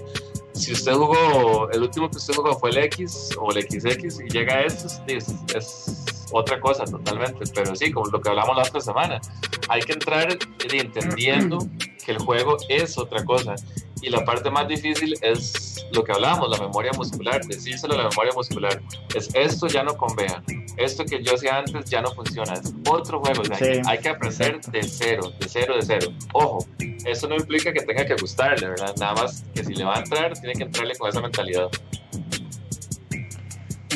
si 0.54 0.74
usted 0.74 0.94
jugó, 0.94 1.70
el 1.72 1.82
último 1.82 2.10
que 2.10 2.18
usted 2.18 2.34
jugó 2.34 2.58
fue 2.58 2.70
el 2.72 2.78
X 2.78 3.30
o 3.40 3.52
el 3.52 3.64
XX 3.64 4.20
y 4.26 4.30
llega 4.30 4.56
a 4.56 4.62
esto, 4.62 4.88
es, 5.08 5.28
es, 5.56 6.06
otra 6.32 6.60
cosa 6.60 6.86
totalmente. 6.86 7.44
Pero 7.54 7.76
sí, 7.76 7.92
como 7.92 8.08
lo 8.08 8.22
que 8.22 8.30
hablamos 8.30 8.56
la 8.56 8.64
otra 8.64 8.82
semana, 8.82 9.22
hay 9.70 9.82
que 9.82 9.94
entrar 9.94 10.38
entendiendo 10.72 11.60
que 12.04 12.12
el 12.12 12.20
juego 12.20 12.58
es 12.70 12.98
otra 12.98 13.24
cosa. 13.24 13.56
Y 14.04 14.10
la 14.10 14.26
parte 14.26 14.52
más 14.52 14.68
difícil 14.68 15.16
es 15.22 15.86
lo 15.94 16.04
que 16.04 16.12
hablábamos, 16.12 16.50
la 16.50 16.58
memoria 16.66 16.92
muscular, 16.92 17.42
decírselo 17.46 17.94
a 17.94 17.98
la 17.98 18.10
memoria 18.10 18.34
muscular. 18.34 18.82
Es 19.16 19.34
esto 19.34 19.68
ya 19.68 19.82
no 19.82 19.96
convea, 19.96 20.44
esto 20.76 21.06
que 21.06 21.24
yo 21.24 21.36
hacía 21.36 21.60
antes 21.60 21.90
ya 21.90 22.02
no 22.02 22.14
funciona, 22.14 22.54
es 22.54 22.74
otro 22.90 23.22
juego, 23.22 23.44
hay 23.86 23.98
que 24.00 24.10
aprender 24.10 24.60
de 24.60 24.84
cero, 24.84 25.32
de 25.40 25.48
cero, 25.48 25.76
de 25.78 25.84
cero. 25.84 26.12
Ojo, 26.34 26.68
eso 27.06 27.30
no 27.30 27.36
implica 27.36 27.72
que 27.72 27.82
tenga 27.82 28.06
que 28.06 28.16
gustarle, 28.16 28.68
¿verdad? 28.68 28.94
Nada 29.00 29.14
más 29.14 29.46
que 29.56 29.64
si 29.64 29.74
le 29.74 29.86
va 29.86 29.96
a 29.96 30.00
entrar, 30.00 30.34
tiene 30.34 30.54
que 30.54 30.64
entrarle 30.64 30.96
con 30.98 31.10
esa 31.10 31.22
mentalidad. 31.22 31.70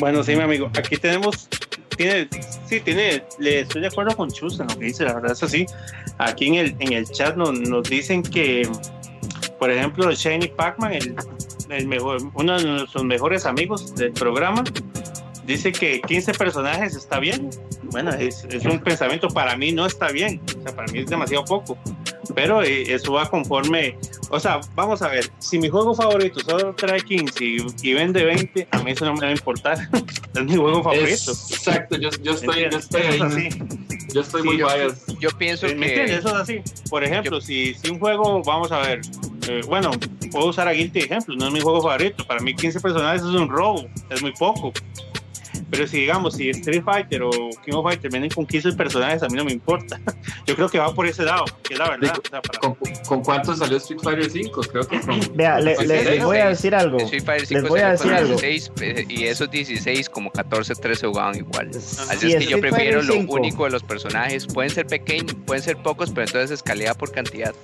Bueno, 0.00 0.22
sí, 0.22 0.34
mi 0.34 0.42
amigo, 0.42 0.70
aquí 0.74 0.96
tenemos 0.96 1.48
tiene, 1.98 2.28
sí, 2.66 2.80
tiene, 2.80 3.24
le 3.40 3.60
estoy 3.60 3.82
de 3.82 3.88
acuerdo 3.88 4.16
con 4.16 4.30
Chus 4.30 4.60
en 4.60 4.68
lo 4.68 4.78
que 4.78 4.86
dice, 4.86 5.04
la 5.04 5.14
verdad 5.14 5.32
es 5.32 5.42
así. 5.42 5.66
Aquí 6.18 6.46
en 6.46 6.54
el, 6.54 6.76
en 6.78 6.92
el 6.92 7.06
chat 7.10 7.36
nos, 7.36 7.52
nos 7.52 7.90
dicen 7.90 8.22
que 8.22 8.68
por 9.58 9.70
ejemplo, 9.70 10.10
Shiny 10.12 10.48
Pacman, 10.48 10.92
el, 10.92 11.14
el 11.68 11.86
mejor, 11.86 12.18
uno 12.34 12.58
de 12.58 12.64
nuestros 12.64 13.04
mejores 13.04 13.44
amigos 13.46 13.94
del 13.94 14.12
programa, 14.12 14.64
dice 15.44 15.72
que 15.72 16.00
15 16.00 16.32
personajes 16.34 16.94
está 16.94 17.18
bien. 17.18 17.50
Bueno, 17.84 18.12
es, 18.12 18.44
es, 18.44 18.64
un 18.64 18.78
pensamiento 18.80 19.28
para 19.28 19.56
mí 19.56 19.72
no 19.72 19.86
está 19.86 20.08
bien, 20.12 20.40
o 20.58 20.62
sea, 20.62 20.76
para 20.76 20.92
mí 20.92 21.00
es 21.00 21.06
demasiado 21.06 21.44
poco. 21.44 21.78
Pero 22.34 22.62
eh, 22.62 22.82
eso 22.92 23.12
va 23.12 23.28
conforme, 23.28 23.96
o 24.30 24.38
sea, 24.38 24.60
vamos 24.74 25.02
a 25.02 25.08
ver, 25.08 25.30
si 25.38 25.58
mi 25.58 25.68
juego 25.68 25.94
favorito 25.94 26.40
solo 26.40 26.74
trae 26.74 27.00
15 27.00 27.44
y, 27.82 27.94
vende 27.94 28.24
20, 28.24 28.68
a 28.70 28.78
mí 28.82 28.92
eso 28.92 29.04
no 29.04 29.14
me 29.14 29.20
va 29.20 29.28
a 29.28 29.32
importar. 29.32 29.78
es 30.34 30.44
mi 30.44 30.56
juego 30.56 30.82
favorito. 30.82 31.32
Exacto, 31.32 31.96
yo, 31.96 32.10
yo 32.22 32.32
estoy, 32.32 32.68
yo 32.70 32.78
estoy 32.78 33.02
ahí. 33.02 33.48
Yo 34.12 34.22
estoy 34.22 34.42
muy 34.42 34.56
yo, 34.56 34.68
yo, 35.20 35.28
pienso 35.36 35.66
¿Me 35.66 35.74
que. 35.74 36.00
Entiendes? 36.00 36.18
Eso 36.20 36.28
es 36.28 36.34
así. 36.34 36.62
Por 36.88 37.04
ejemplo, 37.04 37.40
si, 37.40 37.74
si 37.74 37.90
un 37.90 37.98
juego, 37.98 38.42
vamos 38.42 38.72
a 38.72 38.78
ver, 38.78 39.00
eh, 39.48 39.60
bueno, 39.66 39.90
puedo 40.30 40.46
usar 40.46 40.66
a 40.66 40.72
Guilty 40.72 41.00
de 41.00 41.06
ejemplo, 41.06 41.36
no 41.36 41.46
es 41.46 41.52
mi 41.52 41.60
juego 41.60 41.82
favorito. 41.82 42.26
Para 42.26 42.40
mí, 42.40 42.54
15 42.54 42.80
personajes 42.80 43.20
es 43.20 43.28
un 43.28 43.48
robo, 43.48 43.86
es 44.08 44.22
muy 44.22 44.32
poco. 44.32 44.72
Pero 45.70 45.86
si 45.86 46.00
digamos, 46.00 46.34
si 46.34 46.50
Street 46.50 46.82
Fighter 46.82 47.22
o 47.22 47.30
King 47.30 47.74
of 47.74 47.84
Fighter 47.84 48.10
vienen 48.10 48.30
con 48.30 48.46
15 48.46 48.72
personajes, 48.72 49.22
a 49.22 49.28
mí 49.28 49.36
no 49.36 49.44
me 49.44 49.52
importa. 49.52 50.00
Yo 50.46 50.54
creo 50.54 50.68
que 50.68 50.78
va 50.78 50.94
por 50.94 51.06
ese 51.06 51.24
lado, 51.24 51.44
que 51.62 51.74
es 51.74 51.78
la 51.78 51.90
verdad. 51.90 52.14
¿Con, 53.06 53.22
cuántos 53.22 53.58
salió 53.58 53.76
Street 53.76 54.00
Fighter 54.02 54.30
5? 54.30 54.60
Creo 54.72 54.86
que 54.86 54.98
Vea, 55.34 55.60
les 55.60 56.24
voy 56.24 56.38
a 56.38 56.48
decir 56.48 56.74
algo. 56.74 56.98
les 56.98 57.68
voy 57.68 57.80
a 57.80 57.90
decir 57.90 58.12
algo. 58.12 58.36
Eh, 58.40 59.06
y 59.08 59.24
esos 59.24 59.50
16, 59.50 60.08
como 60.08 60.30
14, 60.30 60.74
13 60.74 61.06
jugaban 61.06 61.36
igual. 61.36 61.70
Así 61.70 62.32
es 62.32 62.44
que 62.44 62.46
yo 62.46 62.60
prefiero 62.60 63.02
lo 63.02 63.14
único 63.16 63.64
de 63.64 63.70
los 63.70 63.82
personajes. 63.82 64.46
Pueden 64.46 64.70
ser 64.70 64.86
pequeños, 64.86 65.34
pueden 65.46 65.62
ser 65.62 65.76
pocos, 65.78 66.10
pero 66.10 66.26
entonces 66.26 66.50
es 66.50 66.62
calidad 66.62 66.96
por 66.96 67.12
cantidad. 67.12 67.54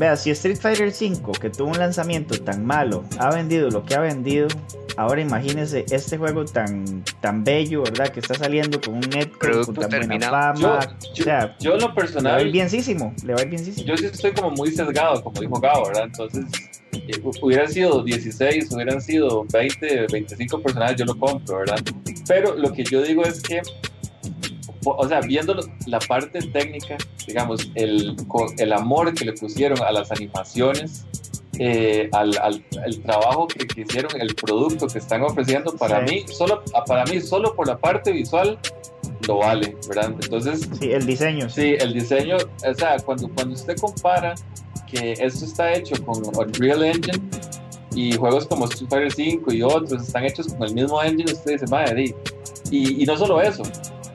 Vea, 0.00 0.16
si 0.16 0.30
Street 0.30 0.56
Fighter 0.56 0.90
5, 0.90 1.32
que 1.32 1.50
tuvo 1.50 1.68
un 1.68 1.78
lanzamiento 1.78 2.34
tan 2.42 2.64
malo, 2.64 3.04
ha 3.18 3.34
vendido 3.34 3.68
lo 3.68 3.84
que 3.84 3.94
ha 3.94 4.00
vendido, 4.00 4.48
ahora 4.96 5.20
imagínese 5.20 5.84
este 5.90 6.16
juego 6.16 6.46
tan, 6.46 7.04
tan 7.20 7.44
bello, 7.44 7.82
¿verdad? 7.82 8.08
Que 8.08 8.20
está 8.20 8.32
saliendo 8.32 8.80
con 8.80 8.94
un 8.94 9.00
netcode 9.00 9.66
con 9.66 9.74
tan 9.74 9.90
buena 9.90 10.30
fama. 10.30 10.80
Yo, 11.14 11.22
o 11.22 11.24
sea, 11.24 11.54
yo 11.60 11.76
lo 11.76 11.94
personal. 11.94 12.24
Le 12.24 12.30
va 12.30 12.36
a 12.38 12.42
ir 12.46 12.50
bienísimo, 12.50 13.14
le 13.26 13.34
va 13.34 13.40
a 13.40 13.42
ir 13.42 13.50
bienísimo. 13.50 13.86
Yo 13.86 13.94
sí 13.98 14.06
estoy 14.06 14.32
como 14.32 14.52
muy 14.52 14.70
sesgado, 14.70 15.22
como 15.22 15.38
dijo 15.38 15.60
Gabo, 15.60 15.88
¿verdad? 15.88 16.04
Entonces, 16.04 16.44
eh, 16.92 17.22
hubieran 17.42 17.70
sido 17.70 18.02
16, 18.02 18.72
hubieran 18.72 19.02
sido 19.02 19.44
20, 19.52 20.06
25 20.10 20.62
personajes, 20.62 20.96
yo 20.96 21.04
lo 21.04 21.18
compro, 21.18 21.58
¿verdad? 21.58 21.78
Pero 22.26 22.56
lo 22.56 22.72
que 22.72 22.84
yo 22.84 23.02
digo 23.02 23.22
es 23.24 23.42
que 23.42 23.60
o 24.84 25.08
sea, 25.08 25.20
viendo 25.20 25.56
la 25.86 25.98
parte 25.98 26.40
técnica, 26.40 26.96
digamos, 27.26 27.70
el, 27.74 28.16
el 28.58 28.72
amor 28.72 29.14
que 29.14 29.24
le 29.24 29.32
pusieron 29.32 29.80
a 29.82 29.92
las 29.92 30.10
animaciones, 30.10 31.04
eh, 31.58 32.08
al, 32.12 32.38
al, 32.38 32.62
trabajo 33.02 33.46
que, 33.46 33.82
hicieron, 33.82 34.18
el 34.18 34.34
producto 34.34 34.86
que 34.86 34.98
están 34.98 35.22
ofreciendo, 35.22 35.76
para 35.76 36.00
mí, 36.00 36.24
solo, 36.26 36.62
para 36.86 37.04
mí, 37.04 37.20
solo 37.20 37.54
por 37.54 37.66
la 37.66 37.76
parte 37.76 38.12
visual, 38.12 38.58
lo 39.28 39.38
vale, 39.38 39.76
¿verdad? 39.86 40.14
Entonces, 40.22 40.68
sí, 40.78 40.90
el 40.90 41.04
diseño. 41.04 41.50
Sí, 41.50 41.76
el 41.78 41.92
diseño, 41.92 42.36
o 42.36 42.74
sea, 42.74 42.96
cuando, 43.04 43.28
cuando 43.28 43.54
usted 43.54 43.76
compara 43.76 44.34
que 44.90 45.12
esto 45.12 45.44
está 45.44 45.74
hecho 45.74 46.02
con 46.04 46.22
Unreal 46.34 46.82
Engine 46.82 47.20
y 47.94 48.14
juegos 48.14 48.46
como 48.46 48.64
Street 48.64 48.88
Fighter 48.88 49.12
5 49.12 49.52
y 49.52 49.62
otros 49.62 50.02
están 50.02 50.24
hechos 50.24 50.48
con 50.54 50.66
el 50.66 50.74
mismo 50.74 51.02
engine, 51.02 51.30
usted 51.30 51.52
dice, 51.52 51.66
madre, 51.66 52.14
y, 52.70 53.02
y 53.02 53.04
no 53.04 53.18
solo 53.18 53.40
eso, 53.42 53.64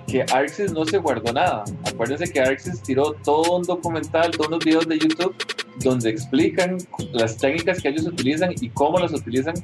que 0.07 0.23
Arxis 0.31 0.71
no 0.71 0.85
se 0.85 0.97
guardó 0.97 1.33
nada. 1.33 1.63
Acuérdense 1.85 2.31
que 2.31 2.39
Arxis 2.39 2.81
tiró 2.81 3.13
todo 3.23 3.57
un 3.57 3.63
documental, 3.63 4.31
todos 4.31 4.51
los 4.51 4.59
videos 4.63 4.87
de 4.87 4.99
YouTube 4.99 5.35
donde 5.83 6.09
explican 6.09 6.77
las 7.11 7.37
técnicas 7.37 7.81
que 7.81 7.89
ellos 7.89 8.05
utilizan 8.05 8.53
y 8.61 8.69
cómo 8.69 8.99
las 8.99 9.13
utilizan 9.13 9.55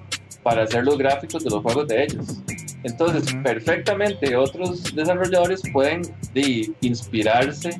para 0.44 0.64
hacer 0.64 0.84
los 0.84 0.98
gráficos 0.98 1.44
de 1.44 1.50
los 1.50 1.62
juegos 1.62 1.88
de 1.88 2.04
ellos. 2.04 2.42
Entonces, 2.84 3.34
perfectamente 3.44 4.36
otros 4.36 4.96
desarrolladores 4.96 5.62
pueden 5.72 6.02
inspirarse, 6.82 7.78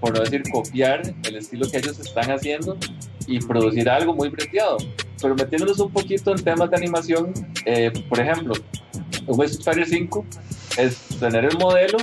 por 0.00 0.14
no 0.14 0.20
decir 0.20 0.42
copiar 0.52 1.02
el 1.24 1.36
estilo 1.36 1.68
que 1.68 1.78
ellos 1.78 1.98
están 1.98 2.30
haciendo 2.30 2.76
y 3.26 3.40
producir 3.40 3.88
algo 3.88 4.14
muy 4.14 4.28
breteado. 4.28 4.76
Pero 5.20 5.34
metiéndonos 5.34 5.80
un 5.80 5.90
poquito 5.90 6.30
en 6.30 6.44
temas 6.44 6.70
de 6.70 6.76
animación, 6.76 7.32
eh, 7.64 7.90
por 8.08 8.20
ejemplo, 8.20 8.54
Street 9.26 9.64
Fighter 9.64 9.86
5 9.86 10.24
es 10.76 10.96
tener 11.18 11.44
el 11.44 11.56
modelo 11.58 11.98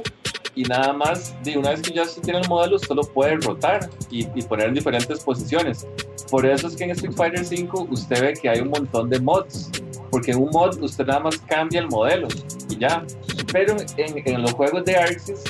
y 0.56 0.64
nada 0.64 0.94
más, 0.94 1.36
de 1.44 1.58
una 1.58 1.72
vez 1.72 1.82
que 1.82 1.94
ya 1.94 2.06
se 2.06 2.22
tiene 2.22 2.40
el 2.40 2.48
modelo, 2.48 2.76
usted 2.76 2.94
lo 2.96 3.04
puede 3.04 3.38
rotar 3.38 3.90
y, 4.12 4.28
y, 4.36 4.44
poner 4.44 4.68
en 4.68 4.76
diferentes 4.76 5.24
posiciones. 5.24 5.88
Por 6.30 6.46
eso 6.46 6.68
es 6.68 6.76
que 6.76 6.84
en 6.84 6.92
Street 6.92 7.14
Fighter 7.14 7.44
5 7.44 7.88
usted 7.90 8.22
ve 8.22 8.34
que 8.40 8.50
hay 8.50 8.60
un 8.60 8.70
montón 8.70 9.10
de 9.10 9.20
mods, 9.20 9.72
porque 10.12 10.32
en 10.32 10.38
un 10.38 10.50
mod 10.52 10.80
usted 10.82 11.08
nada 11.08 11.22
más 11.22 11.40
cambia 11.40 11.80
el 11.80 11.88
modelo 11.88 12.28
y 12.70 12.78
ya. 12.78 13.04
Pero 13.52 13.76
en, 13.98 14.22
en 14.26 14.42
los 14.42 14.54
juegos 14.54 14.86
de 14.86 14.96
Arxis, 14.96 15.44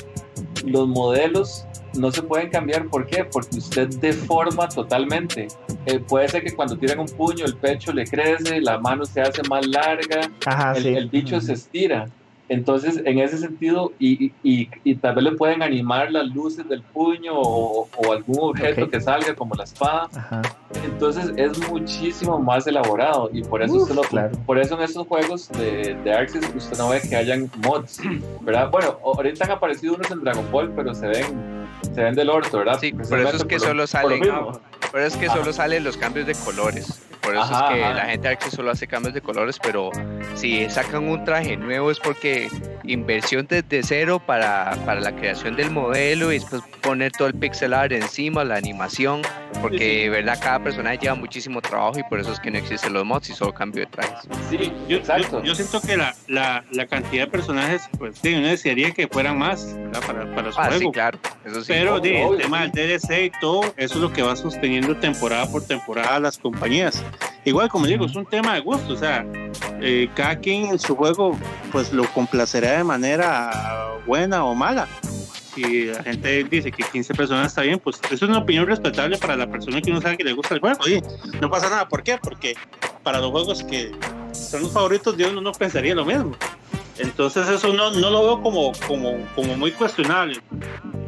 los 0.64 0.88
modelos 0.88 1.66
no 1.98 2.10
se 2.10 2.22
pueden 2.22 2.50
cambiar. 2.50 2.86
¿Por 2.86 3.06
qué? 3.06 3.24
Porque 3.24 3.58
usted 3.58 3.88
deforma 4.00 4.68
totalmente. 4.68 5.48
Eh, 5.86 5.98
puede 6.00 6.28
ser 6.28 6.42
que 6.42 6.54
cuando 6.54 6.76
tiran 6.76 7.00
un 7.00 7.06
puño 7.06 7.44
el 7.44 7.56
pecho 7.56 7.92
le 7.92 8.06
crece, 8.06 8.60
la 8.60 8.78
mano 8.78 9.04
se 9.04 9.20
hace 9.20 9.42
más 9.48 9.66
larga, 9.66 10.30
Ajá, 10.46 10.72
el, 10.76 10.82
sí. 10.82 10.88
el 10.88 11.08
bicho 11.08 11.40
se 11.40 11.52
estira. 11.52 12.08
Entonces, 12.50 13.00
en 13.06 13.18
ese 13.20 13.38
sentido, 13.38 13.92
y, 13.98 14.32
y, 14.42 14.68
y, 14.84 14.94
tal 14.96 15.14
vez 15.14 15.24
le 15.24 15.32
pueden 15.32 15.62
animar 15.62 16.12
las 16.12 16.26
luces 16.28 16.68
del 16.68 16.82
puño 16.82 17.32
o, 17.34 17.88
o 17.96 18.12
algún 18.12 18.36
objeto 18.50 18.84
Ok. 18.84 18.90
que 18.90 19.00
salga, 19.00 19.34
como 19.34 19.54
la 19.54 19.64
espada. 19.64 20.08
Ajá. 20.14 20.42
Entonces, 20.84 21.32
es 21.36 21.58
muchísimo 21.70 22.38
más 22.38 22.66
elaborado. 22.66 23.30
Y 23.32 23.42
por 23.42 23.62
eso, 23.62 23.74
Uf, 23.76 23.82
usted 23.84 23.94
lo- 23.94 24.02
claro. 24.02 24.36
por 24.44 24.58
eso 24.58 24.74
en 24.76 24.82
estos 24.82 25.06
juegos 25.06 25.48
de, 25.52 25.96
de 26.04 26.12
Arxis, 26.12 26.42
usted 26.54 26.76
no 26.76 26.90
ve 26.90 27.00
que 27.00 27.16
hayan 27.16 27.50
mods, 27.64 28.00
¿verdad? 28.42 28.70
Bueno, 28.70 28.98
ahorita 29.02 29.46
han 29.46 29.52
aparecido 29.52 29.94
unos 29.94 30.10
en 30.10 30.20
Dragon 30.22 30.44
Ball, 30.52 30.70
pero 30.76 30.94
se 30.94 31.06
ven, 31.06 31.66
se 31.94 32.02
ven 32.02 32.14
del 32.14 32.28
orto, 32.28 32.58
¿verdad? 32.58 32.78
Sí, 32.78 32.92
por 32.92 33.20
eso 33.20 33.36
es 33.36 33.44
que 33.44 33.56
por 33.56 33.74
lo- 33.74 33.86
solo 33.86 34.02
por 34.02 34.10
lo 34.12 34.16
salen- 34.18 34.20
mismo. 34.20 34.60
Pero 34.92 35.06
es 35.06 35.16
que 35.16 35.28
solo 35.28 35.52
salen 35.52 35.82
los 35.82 35.96
cambios 35.96 36.26
de 36.26 36.34
colores. 36.34 37.00
Por 37.24 37.34
eso 37.34 37.42
Ajá, 37.44 37.68
es 37.70 37.74
que 37.74 37.84
ajá. 37.84 37.94
la 37.94 38.04
gente 38.06 38.28
aquí 38.28 38.50
solo 38.50 38.70
hace 38.70 38.86
cambios 38.86 39.14
de 39.14 39.20
colores, 39.22 39.58
pero 39.62 39.90
si 40.34 40.68
sacan 40.68 41.08
un 41.08 41.24
traje 41.24 41.56
nuevo 41.56 41.90
es 41.90 41.98
porque 41.98 42.48
inversión 42.84 43.46
desde 43.48 43.82
cero 43.82 44.20
para, 44.24 44.76
para 44.84 45.00
la 45.00 45.14
creación 45.16 45.56
del 45.56 45.70
modelo 45.70 46.30
y 46.32 46.38
después 46.38 46.62
poner 46.82 47.12
todo 47.12 47.28
el 47.28 47.34
pixel 47.34 47.72
art 47.72 47.92
encima, 47.92 48.44
la 48.44 48.56
animación, 48.56 49.22
porque 49.62 50.02
de 50.02 50.08
verdad 50.10 50.38
cada 50.42 50.62
personaje 50.62 50.98
lleva 50.98 51.14
muchísimo 51.14 51.62
trabajo 51.62 51.98
y 51.98 52.02
por 52.04 52.20
eso 52.20 52.32
es 52.32 52.40
que 52.40 52.50
no 52.50 52.58
existen 52.58 52.92
los 52.92 53.04
mods 53.06 53.30
y 53.30 53.32
solo 53.32 53.54
cambio 53.54 53.84
de 53.84 53.90
trajes. 53.90 54.28
Sí, 54.50 54.70
Yo, 54.86 54.98
exacto. 54.98 55.38
yo, 55.40 55.46
yo 55.46 55.54
siento 55.54 55.80
que 55.80 55.96
la, 55.96 56.14
la, 56.28 56.62
la 56.72 56.86
cantidad 56.86 57.24
de 57.24 57.30
personajes, 57.30 57.88
pues 57.98 58.18
sí, 58.20 58.34
uno 58.34 58.48
desearía 58.48 58.90
que 58.92 59.08
fueran 59.08 59.38
más 59.38 59.74
¿verdad? 59.74 60.02
para, 60.06 60.34
para 60.34 60.52
su 60.52 60.60
Ah, 60.60 60.68
sí, 60.70 60.76
juego. 60.76 60.92
claro, 60.92 61.18
eso 61.46 61.60
sí. 61.62 61.66
Pero 61.68 62.00
de, 62.00 62.22
el 62.22 62.36
tema 62.38 62.66
sí. 62.66 62.70
del 62.74 63.00
DLC 63.00 63.24
y 63.24 63.30
todo, 63.40 63.62
eso 63.78 63.94
es 63.94 64.00
lo 64.00 64.12
que 64.12 64.22
va 64.22 64.36
sosteniendo 64.36 64.94
temporada 64.96 65.50
por 65.50 65.66
temporada 65.66 66.16
a 66.16 66.20
las 66.20 66.36
compañías. 66.38 67.02
Igual, 67.44 67.68
como 67.68 67.86
digo, 67.86 68.06
es 68.06 68.14
un 68.16 68.24
tema 68.24 68.54
de 68.54 68.60
gusto, 68.60 68.94
o 68.94 68.96
sea, 68.96 69.26
eh, 69.80 70.08
cada 70.14 70.38
quien 70.38 70.66
en 70.66 70.78
su 70.78 70.96
juego 70.96 71.38
pues 71.72 71.92
lo 71.92 72.04
complacerá 72.12 72.78
de 72.78 72.84
manera 72.84 73.98
buena 74.06 74.44
o 74.44 74.54
mala. 74.54 74.88
Si 75.54 75.84
la 75.86 76.02
gente 76.02 76.44
dice 76.44 76.72
que 76.72 76.82
15 76.82 77.14
personas 77.14 77.48
está 77.48 77.62
bien, 77.62 77.78
pues 77.78 78.00
eso 78.04 78.14
es 78.14 78.22
una 78.22 78.38
opinión 78.38 78.66
respetable 78.66 79.18
para 79.18 79.36
la 79.36 79.46
persona 79.46 79.80
que 79.80 79.90
uno 79.90 80.00
sabe 80.00 80.16
que 80.16 80.24
le 80.24 80.32
gusta 80.32 80.54
el 80.54 80.60
juego. 80.60 80.78
Oye, 80.84 81.02
no 81.40 81.48
pasa 81.50 81.68
nada, 81.68 81.88
¿por 81.88 82.02
qué? 82.02 82.18
Porque 82.20 82.56
para 83.02 83.20
los 83.20 83.30
juegos 83.30 83.62
que 83.62 83.92
son 84.32 84.62
los 84.62 84.72
favoritos 84.72 85.14
uno 85.14 85.40
no 85.40 85.52
pensaría 85.52 85.94
lo 85.94 86.04
mismo. 86.04 86.32
Entonces 86.98 87.48
eso 87.48 87.72
no, 87.72 87.90
no 87.90 88.10
lo 88.10 88.22
veo 88.22 88.42
como, 88.42 88.72
como, 88.86 89.16
muy 89.56 89.72
cuestionable. 89.72 90.40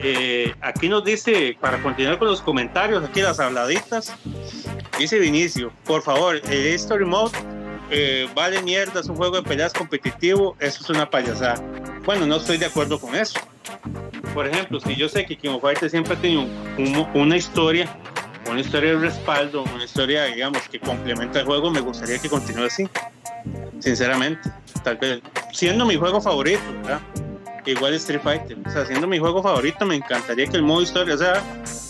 Eh, 0.01 0.55
aquí 0.61 0.89
nos 0.89 1.05
dice, 1.05 1.57
para 1.61 1.83
continuar 1.83 2.19
con 2.19 2.29
los 2.29 2.43
comentarios, 2.43 3.05
aquí 3.05 3.23
las 3.23 3.41
habladitas, 3.41 4.13
dice 4.99 5.19
Vinicio, 5.19 5.73
por 5.85 6.03
favor, 6.03 6.41
el 6.51 6.67
History 6.75 7.05
Mode 7.05 7.33
eh, 7.91 8.29
vale 8.35 8.63
mierda, 8.63 9.01
es 9.01 9.07
un 9.07 9.17
juego 9.17 9.37
de 9.37 9.43
peleas 9.43 9.73
competitivo, 9.73 10.57
eso 10.59 10.83
es 10.83 10.91
una 10.91 11.09
payasada. 11.09 11.63
Bueno, 12.05 12.27
no 12.27 12.37
estoy 12.37 12.59
de 12.59 12.67
acuerdo 12.67 13.01
con 13.01 13.15
eso. 13.15 13.39
Por 14.35 14.47
ejemplo, 14.47 14.81
si 14.81 14.95
yo 14.97 15.09
sé 15.09 15.25
que 15.25 15.37
King 15.37 15.51
of 15.51 15.65
siempre 15.89 16.15
ha 16.15 16.17
tenido 16.21 16.43
un- 16.43 17.09
una 17.15 17.37
historia, 17.37 17.89
una 18.51 18.61
historia 18.61 18.91
de 18.91 18.99
respaldo, 18.99 19.63
una 19.75 19.85
historia, 19.85 20.25
digamos, 20.25 20.63
que 20.69 20.79
complementa 20.79 21.41
el 21.41 21.47
juego, 21.47 21.71
me 21.71 21.81
gustaría 21.81 22.19
que 22.19 22.29
continúe 22.29 22.65
así. 22.65 22.89
Sinceramente, 23.79 24.51
tal 24.83 24.97
vez, 24.99 25.21
siendo 25.57 25.85
mi 25.87 25.97
juego 25.97 26.21
favorito, 26.21 26.61
¿verdad? 26.83 27.01
Igual 27.65 27.95
Street 27.95 28.21
Fighter, 28.23 28.57
o 28.65 28.71
sea, 28.71 28.85
siendo 28.87 29.07
mi 29.09 29.19
juego 29.19 29.43
favorito, 29.43 29.85
me 29.87 29.97
encantaría 29.97 30.47
que 30.47 30.57
el 30.57 30.63
modo 30.63 30.83
historia, 30.83 31.15
o 31.15 31.19
sea, 31.19 31.43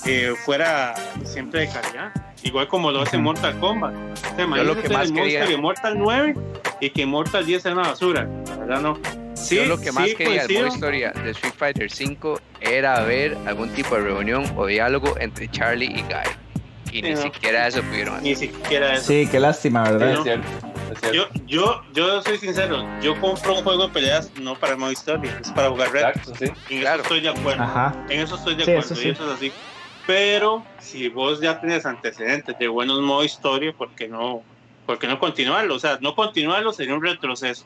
eh, 0.06 0.34
fuera 0.44 0.94
siempre 1.24 1.60
de 1.62 1.68
calidad, 1.68 2.12
igual 2.44 2.66
como 2.68 2.90
lo 2.90 3.02
hace. 3.02 3.18
Mortal 3.18 3.59
Kombat. 3.59 3.93
O 3.94 4.36
sea, 4.36 4.47
Yo 4.56 4.64
lo 4.64 4.80
que 4.80 4.88
más 4.88 5.10
quería- 5.12 5.44
de 5.44 5.56
Mortal 5.59 5.98
9 5.98 6.34
y 6.80 6.90
que 6.90 7.05
Mortal 7.05 7.44
10 7.44 7.62
sea 7.62 7.72
una 7.72 7.82
basura, 7.88 8.26
la 8.48 8.56
verdad 8.56 8.80
no. 8.80 8.98
Sí, 9.34 9.56
Yo 9.56 9.66
lo 9.66 9.78
que 9.78 9.93
más 9.93 10.09
sí, 10.09 10.14
quería 10.14 10.47
del 10.47 10.56
modo 10.62 10.66
historia 10.68 11.10
de 11.12 11.30
Street 11.32 11.55
Fighter 11.59 11.90
5 11.90 12.40
era 12.60 13.01
ver 13.02 13.36
algún 13.47 13.68
tipo 13.74 13.97
de 13.97 14.01
reunión 14.02 14.44
o 14.56 14.64
diálogo 14.66 15.14
entre 15.20 15.51
Charlie 15.51 15.86
y 15.94 16.02
Guy. 16.02 16.93
Y 16.93 17.02
ni 17.02 17.09
Sí, 17.09 17.14
no. 17.16 17.20
siquiera 17.34 17.66
eso 17.66 17.82
pudieron 17.82 18.14
hacer. 18.14 18.24
Ni 18.26 18.34
siquiera 18.34 18.94
eso. 18.94 19.05
Sí, 19.09 19.28
qué 19.30 19.38
lástima, 19.40 19.82
¿verdad? 19.90 20.12
Es 20.14 20.22
cierto. 20.22 20.48
Yo, 21.13 21.27
yo, 21.47 21.83
yo 21.93 22.23
soy 22.23 22.39
sincero, 22.39 22.85
yo 23.03 23.19
compro 23.21 23.55
un 23.59 23.65
juego 23.65 23.87
de 23.89 23.93
peleas 23.93 24.31
no 24.41 24.55
para 24.59 24.73
el 24.75 24.79
modo 24.79 24.93
historia, 24.93 25.39
es 25.41 25.51
para 25.53 25.69
jugar 25.71 25.91
red. 25.93 26.01
Exacto, 26.03 26.35
sí. 26.39 26.45
En 26.71 26.81
Claro. 26.81 27.03
eso 27.03 27.03
estoy 27.03 27.21
de 27.21 27.29
acuerdo. 27.29 27.63
Ajá. 27.63 28.07
En 28.09 28.21
eso 28.21 28.37
estoy 28.37 28.55
de 28.55 28.65
Sí, 28.65 28.71
acuerdo, 28.71 28.93
eso 28.93 29.03
sí. 29.03 29.09
y 29.09 29.11
eso 29.11 29.27
es 29.31 29.37
así. 29.37 29.53
Pero 30.07 30.65
si 30.79 31.09
vos 31.09 31.41
ya 31.41 31.61
tienes 31.61 31.85
antecedentes 31.87 32.57
de 32.59 32.69
buenos 32.69 33.01
modo 33.01 33.25
historia, 33.25 33.73
¿por 33.73 33.91
qué 33.91 34.07
no, 34.09 34.43
por 34.87 34.99
qué 34.99 35.09
no 35.09 35.19
continuarlo? 35.19 35.75
O 35.75 35.79
sea, 35.79 35.99
no 36.01 36.15
continuarlo 36.15 36.73
sería 36.73 36.95
un 36.95 37.03
retroceso. 37.03 37.65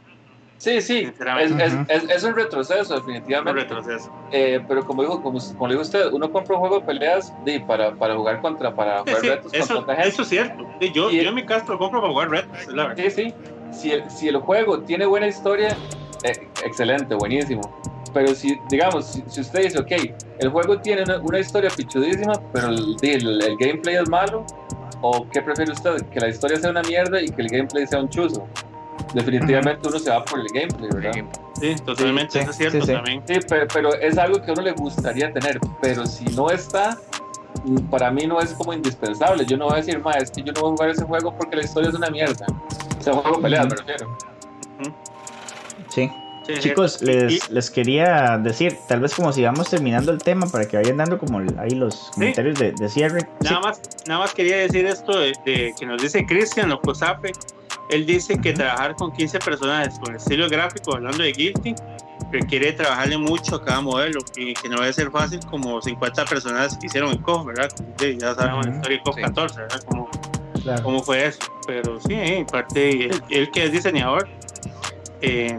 Sí, 0.60 0.82
sí, 0.82 1.10
es, 1.40 1.50
es, 1.52 1.74
es, 1.88 2.10
es 2.10 2.22
un 2.22 2.34
retroceso, 2.36 2.92
Un 2.94 3.00
definitivamente. 3.00 3.62
retroceso. 3.62 4.10
Eh, 4.30 4.62
pero 4.68 4.84
como 4.84 5.00
dijo, 5.02 5.22
como, 5.22 5.38
como 5.56 5.66
le 5.68 5.72
dijo 5.74 5.82
usted, 5.82 6.12
uno 6.12 6.30
compra 6.30 6.54
un 6.56 6.60
juego 6.60 6.80
de 6.80 6.84
peleas 6.84 7.32
de, 7.46 7.60
para, 7.60 7.94
para 7.94 8.14
jugar 8.14 8.42
contra, 8.42 8.74
para 8.74 8.98
Sí, 8.98 9.04
jugar 9.06 9.20
sí, 9.22 9.28
retos 9.30 9.54
eso, 9.54 9.74
contra 9.76 9.94
gente. 9.94 10.08
eso 10.10 10.20
es 10.22 10.28
cierto. 10.28 10.66
Sí, 10.78 10.92
yo, 10.92 11.10
Y- 11.10 11.22
yo 11.22 11.30
en 11.30 11.34
mi 11.34 11.46
caso 11.46 11.64
lo 11.72 11.78
compro 11.78 12.02
para 12.02 12.12
jugar 12.12 12.30
red, 12.30 12.44
es 12.60 12.68
la 12.68 12.88
verdad. 12.88 13.02
Sí, 13.04 13.10
sí. 13.10 13.34
Si 13.72 13.90
el, 13.92 14.10
si 14.10 14.28
el 14.28 14.36
juego 14.36 14.80
tiene 14.82 15.06
buena 15.06 15.28
historia, 15.28 15.74
eh, 16.24 16.32
excelente, 16.66 17.14
buenísimo. 17.14 17.62
Pero 18.12 18.34
si, 18.34 18.58
digamos, 18.68 19.06
si, 19.06 19.22
si 19.28 19.40
usted 19.40 19.62
dice, 19.62 19.78
ok, 19.78 19.92
el 20.40 20.50
juego 20.50 20.78
tiene 20.80 21.04
una, 21.04 21.18
una 21.20 21.38
historia 21.38 21.70
pichudísima, 21.70 22.38
pero 22.52 22.68
el, 22.68 22.96
el- 23.00 23.40
el 23.42 23.56
gameplay 23.56 23.94
es 23.94 24.08
malo, 24.10 24.44
¿o 25.00 25.26
qué 25.32 25.40
prefiere 25.40 25.72
usted? 25.72 26.02
¿Que 26.10 26.20
la 26.20 26.28
historia 26.28 26.58
sea 26.58 26.70
una 26.70 26.82
mierda 26.82 27.18
y 27.22 27.28
que 27.30 27.40
el 27.40 27.48
gameplay 27.48 27.86
sea 27.86 28.00
un 28.00 28.10
chuzo? 28.10 28.46
Definitivamente 29.14 29.88
uno 29.88 29.98
se 29.98 30.10
va 30.10 30.24
por 30.24 30.38
el 30.40 30.46
gameplay, 30.52 30.88
¿verdad? 30.92 31.24
Sí, 31.60 31.74
totalmente, 31.84 32.32
Sí, 32.32 32.38
eso 32.38 32.50
es 32.50 32.56
cierto 32.56 32.80
sí, 32.80 32.86
sí. 32.86 32.92
también. 32.92 33.22
Sí, 33.26 33.34
pero, 33.48 33.66
pero 33.72 33.94
es 33.94 34.16
algo 34.18 34.40
que 34.40 34.50
a 34.50 34.54
uno 34.54 34.62
le 34.62 34.72
gustaría 34.72 35.32
tener, 35.32 35.58
pero 35.82 36.06
si 36.06 36.24
no 36.26 36.50
está, 36.50 36.96
mm, 37.64 37.76
para 37.90 38.10
mí 38.10 38.26
no 38.26 38.40
es 38.40 38.52
como 38.52 38.72
indispensable. 38.72 39.44
Yo 39.46 39.56
no 39.56 39.64
voy 39.66 39.74
a 39.74 39.76
decir, 39.78 39.98
ma, 40.00 40.12
es 40.12 40.30
que 40.30 40.42
yo 40.42 40.52
no 40.52 40.60
voy 40.60 40.70
a 40.70 40.72
jugar 40.76 40.90
ese 40.90 41.04
juego 41.04 41.34
porque 41.36 41.56
la 41.56 41.64
historia 41.64 41.88
es 41.90 41.94
una 41.96 42.08
mierda. 42.10 42.46
O 42.98 43.02
sea, 43.02 43.12
un 43.14 43.20
juego 43.20 43.40
peleas, 43.40 43.66
me 43.66 43.74
refiero. 43.76 44.16
Sí. 45.88 46.10
Chicos, 46.60 47.00
les, 47.02 47.48
les 47.50 47.70
quería 47.70 48.36
decir, 48.38 48.76
tal 48.88 49.00
vez 49.00 49.14
como 49.14 49.32
si 49.32 49.42
vamos 49.44 49.70
terminando 49.70 50.10
el 50.10 50.18
tema 50.18 50.46
para 50.48 50.66
que 50.66 50.76
vayan 50.78 50.96
dando 50.96 51.16
como 51.16 51.38
el- 51.38 51.56
ahí 51.60 51.70
los 51.70 52.10
comentarios 52.14 52.58
de, 52.58 52.72
de 52.72 52.88
cierre. 52.88 53.20
Sí. 53.20 53.26
Nada 53.50 53.60
más, 53.60 53.80
nada 54.08 54.20
más 54.20 54.34
quería 54.34 54.56
decir 54.56 54.84
esto 54.86 55.16
de, 55.16 55.32
de 55.44 55.72
que 55.78 55.86
nos 55.86 56.02
dice 56.02 56.26
Cristian 56.26 56.70
Locosape. 56.70 57.30
Él 57.90 58.06
dice 58.06 58.38
que 58.40 58.52
trabajar 58.52 58.94
con 58.96 59.12
15 59.12 59.38
personajes 59.40 59.98
con 59.98 60.14
estilo 60.14 60.48
gráfico, 60.48 60.94
hablando 60.94 61.22
de 61.22 61.32
Guilty, 61.32 61.74
requiere 62.30 62.72
trabajarle 62.72 63.18
mucho 63.18 63.56
a 63.56 63.64
cada 63.64 63.80
modelo 63.80 64.20
y 64.36 64.54
que 64.54 64.68
no 64.68 64.76
debe 64.80 64.92
ser 64.92 65.10
fácil 65.10 65.40
como 65.50 65.80
50 65.80 66.24
personas 66.26 66.76
que 66.78 66.86
hicieron 66.86 67.10
el 67.10 67.20
COF, 67.22 67.46
¿verdad? 67.46 67.68
Sí, 67.98 68.16
ya 68.20 68.34
sabemos 68.34 68.66
la 68.66 68.74
historia 68.74 68.98
de 68.98 69.02
COF 69.02 69.16
Sí. 69.16 69.22
14, 69.22 69.60
¿verdad? 69.60 69.80
Claro. 70.62 70.82
cómo 70.82 71.02
fue 71.02 71.26
eso. 71.26 71.38
Pero 71.66 71.98
sí, 72.00 72.12
en 72.12 72.44
parte, 72.46 73.06
él, 73.06 73.22
él 73.30 73.50
que 73.50 73.64
es 73.64 73.72
diseñador, 73.72 74.28
eh, 75.22 75.58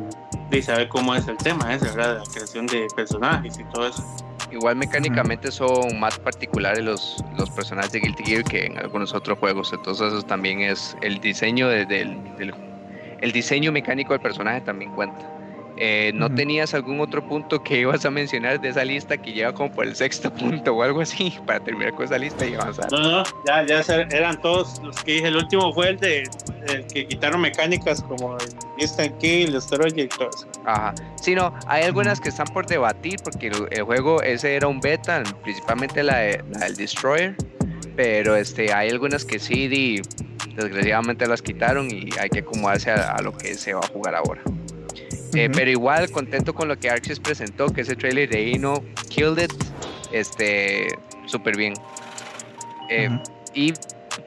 de 0.49 0.61
saber 0.61 0.89
cómo 0.89 1.15
es 1.15 1.27
el 1.27 1.37
tema, 1.37 1.73
es 1.73 1.81
¿verdad? 1.81 2.19
La 2.19 2.31
creación 2.31 2.67
de 2.67 2.87
personajes 2.95 3.57
y 3.57 3.63
todo 3.65 3.87
eso. 3.87 4.03
Igual 4.51 4.75
mecánicamente 4.75 5.49
son 5.51 5.99
más 5.99 6.19
particulares 6.19 6.83
los, 6.83 7.23
los 7.37 7.49
personajes 7.49 7.91
de 7.93 7.99
Guilty 8.01 8.23
Gear 8.23 8.43
que 8.43 8.65
en 8.65 8.77
algunos 8.77 9.13
otros 9.13 9.39
juegos. 9.39 9.71
Entonces 9.73 10.11
eso 10.13 10.23
también 10.23 10.61
es 10.61 10.95
el 11.01 11.19
diseño 11.19 11.67
de- 11.69 11.85
del, 11.85 12.17
del- 12.37 12.53
el 13.21 13.31
diseño 13.31 13.71
mecánico 13.71 14.13
del 14.13 14.21
personaje 14.21 14.61
también 14.61 14.91
cuenta. 14.91 15.19
Eh, 15.77 16.11
¿No 16.13 16.33
tenías 16.33 16.73
algún 16.73 16.99
otro 16.99 17.25
punto 17.27 17.63
que 17.63 17.79
ibas 17.79 18.05
a 18.05 18.11
mencionar 18.11 18.59
de 18.61 18.69
esa 18.69 18.83
lista 18.85 19.17
que 19.17 19.31
lleva 19.31 19.53
como 19.53 19.71
por 19.71 19.85
el 19.85 19.95
sexto 19.95 20.31
punto 20.31 20.75
o 20.75 20.83
algo 20.83 21.01
así 21.01 21.33
para 21.47 21.59
terminar 21.59 21.93
con 21.93 22.05
esa 22.05 22.17
lista 22.17 22.45
y 22.45 22.53
avanzar? 22.53 22.91
No, 22.91 22.99
no, 22.99 23.23
ya, 23.47 23.65
ya 23.65 23.81
eran 24.11 24.39
todos 24.41 24.79
los 24.83 24.95
que 25.03 25.13
dije. 25.13 25.27
El 25.27 25.37
último 25.37 25.73
fue 25.73 25.89
el 25.89 25.97
de 25.97 26.23
el 26.67 26.85
que 26.87 27.07
quitaron 27.07 27.41
mecánicas 27.41 28.03
como 28.03 28.37
el 28.37 28.45
Instant 28.77 29.17
Kill, 29.17 29.49
y 29.95 30.07
todo 30.07 30.29
eso. 30.29 30.47
Ajá. 30.65 30.93
Sí, 31.19 31.33
no, 31.33 31.53
hay 31.67 31.83
algunas 31.83 32.19
que 32.21 32.29
están 32.29 32.47
por 32.47 32.67
debatir 32.67 33.15
porque 33.23 33.47
el, 33.47 33.67
el 33.71 33.83
juego 33.83 34.21
ese 34.21 34.55
era 34.55 34.67
un 34.67 34.79
beta, 34.79 35.23
principalmente 35.41 36.03
la, 36.03 36.17
de- 36.17 36.43
la 36.51 36.65
del 36.65 36.75
Destroyer, 36.75 37.35
pero 37.95 38.35
este, 38.35 38.71
hay 38.73 38.89
algunas 38.89 39.25
que 39.25 39.39
sí, 39.39 39.67
di- 39.67 40.01
desgraciadamente 40.55 41.25
las 41.27 41.41
quitaron 41.41 41.89
y 41.89 42.09
hay 42.19 42.29
que 42.29 42.39
acomodarse 42.39 42.91
a, 42.91 43.11
a 43.13 43.21
lo 43.21 43.31
que 43.35 43.55
se 43.55 43.73
va 43.73 43.79
a 43.81 43.87
jugar 43.87 44.15
ahora. 44.15 44.41
Eh, 45.33 45.49
pero 45.53 45.69
igual 45.71 46.09
contento 46.11 46.53
con 46.53 46.67
lo 46.67 46.77
que 46.77 46.89
Arxis 46.89 47.19
presentó, 47.19 47.67
que 47.67 47.81
ese 47.81 47.95
trailer 47.95 48.29
de 48.29 48.41
Ino 48.41 48.83
Killed 49.09 49.43
It, 49.43 49.53
este, 50.11 50.87
súper 51.25 51.55
bien. 51.55 51.73
Eh, 52.89 53.09
y 53.53 53.73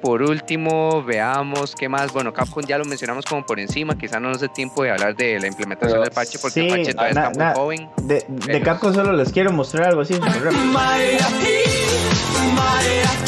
por 0.00 0.22
último, 0.22 1.02
veamos 1.02 1.74
qué 1.74 1.88
más. 1.90 2.10
Bueno, 2.12 2.32
Capcom 2.32 2.64
ya 2.64 2.78
lo 2.78 2.84
mencionamos 2.86 3.24
como 3.26 3.44
por 3.44 3.60
encima. 3.60 3.96
Quizá 3.98 4.18
no 4.18 4.30
nos 4.30 4.40
dé 4.40 4.48
tiempo 4.48 4.82
de 4.82 4.90
hablar 4.92 5.14
de 5.14 5.38
la 5.38 5.46
implementación 5.46 5.92
Pero 5.92 6.02
del 6.02 6.10
parche 6.10 6.38
porque 6.38 6.60
el 6.60 6.68
parche 6.68 6.92
todavía 6.94 7.14
na- 7.14 7.28
está 7.30 7.38
na- 7.38 7.50
muy 7.50 7.54
joven. 7.56 7.88
De, 8.02 8.60
Capcom 8.62 8.94
solo 8.94 9.12
les 9.12 9.30
quiero 9.30 9.52
mostrar 9.52 9.88
algo 9.88 10.00
así. 10.00 10.14
súper 10.14 10.42
rápido. 10.44 10.62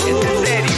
¿Es 0.06 0.24
en 0.24 0.46
serio? 0.46 0.76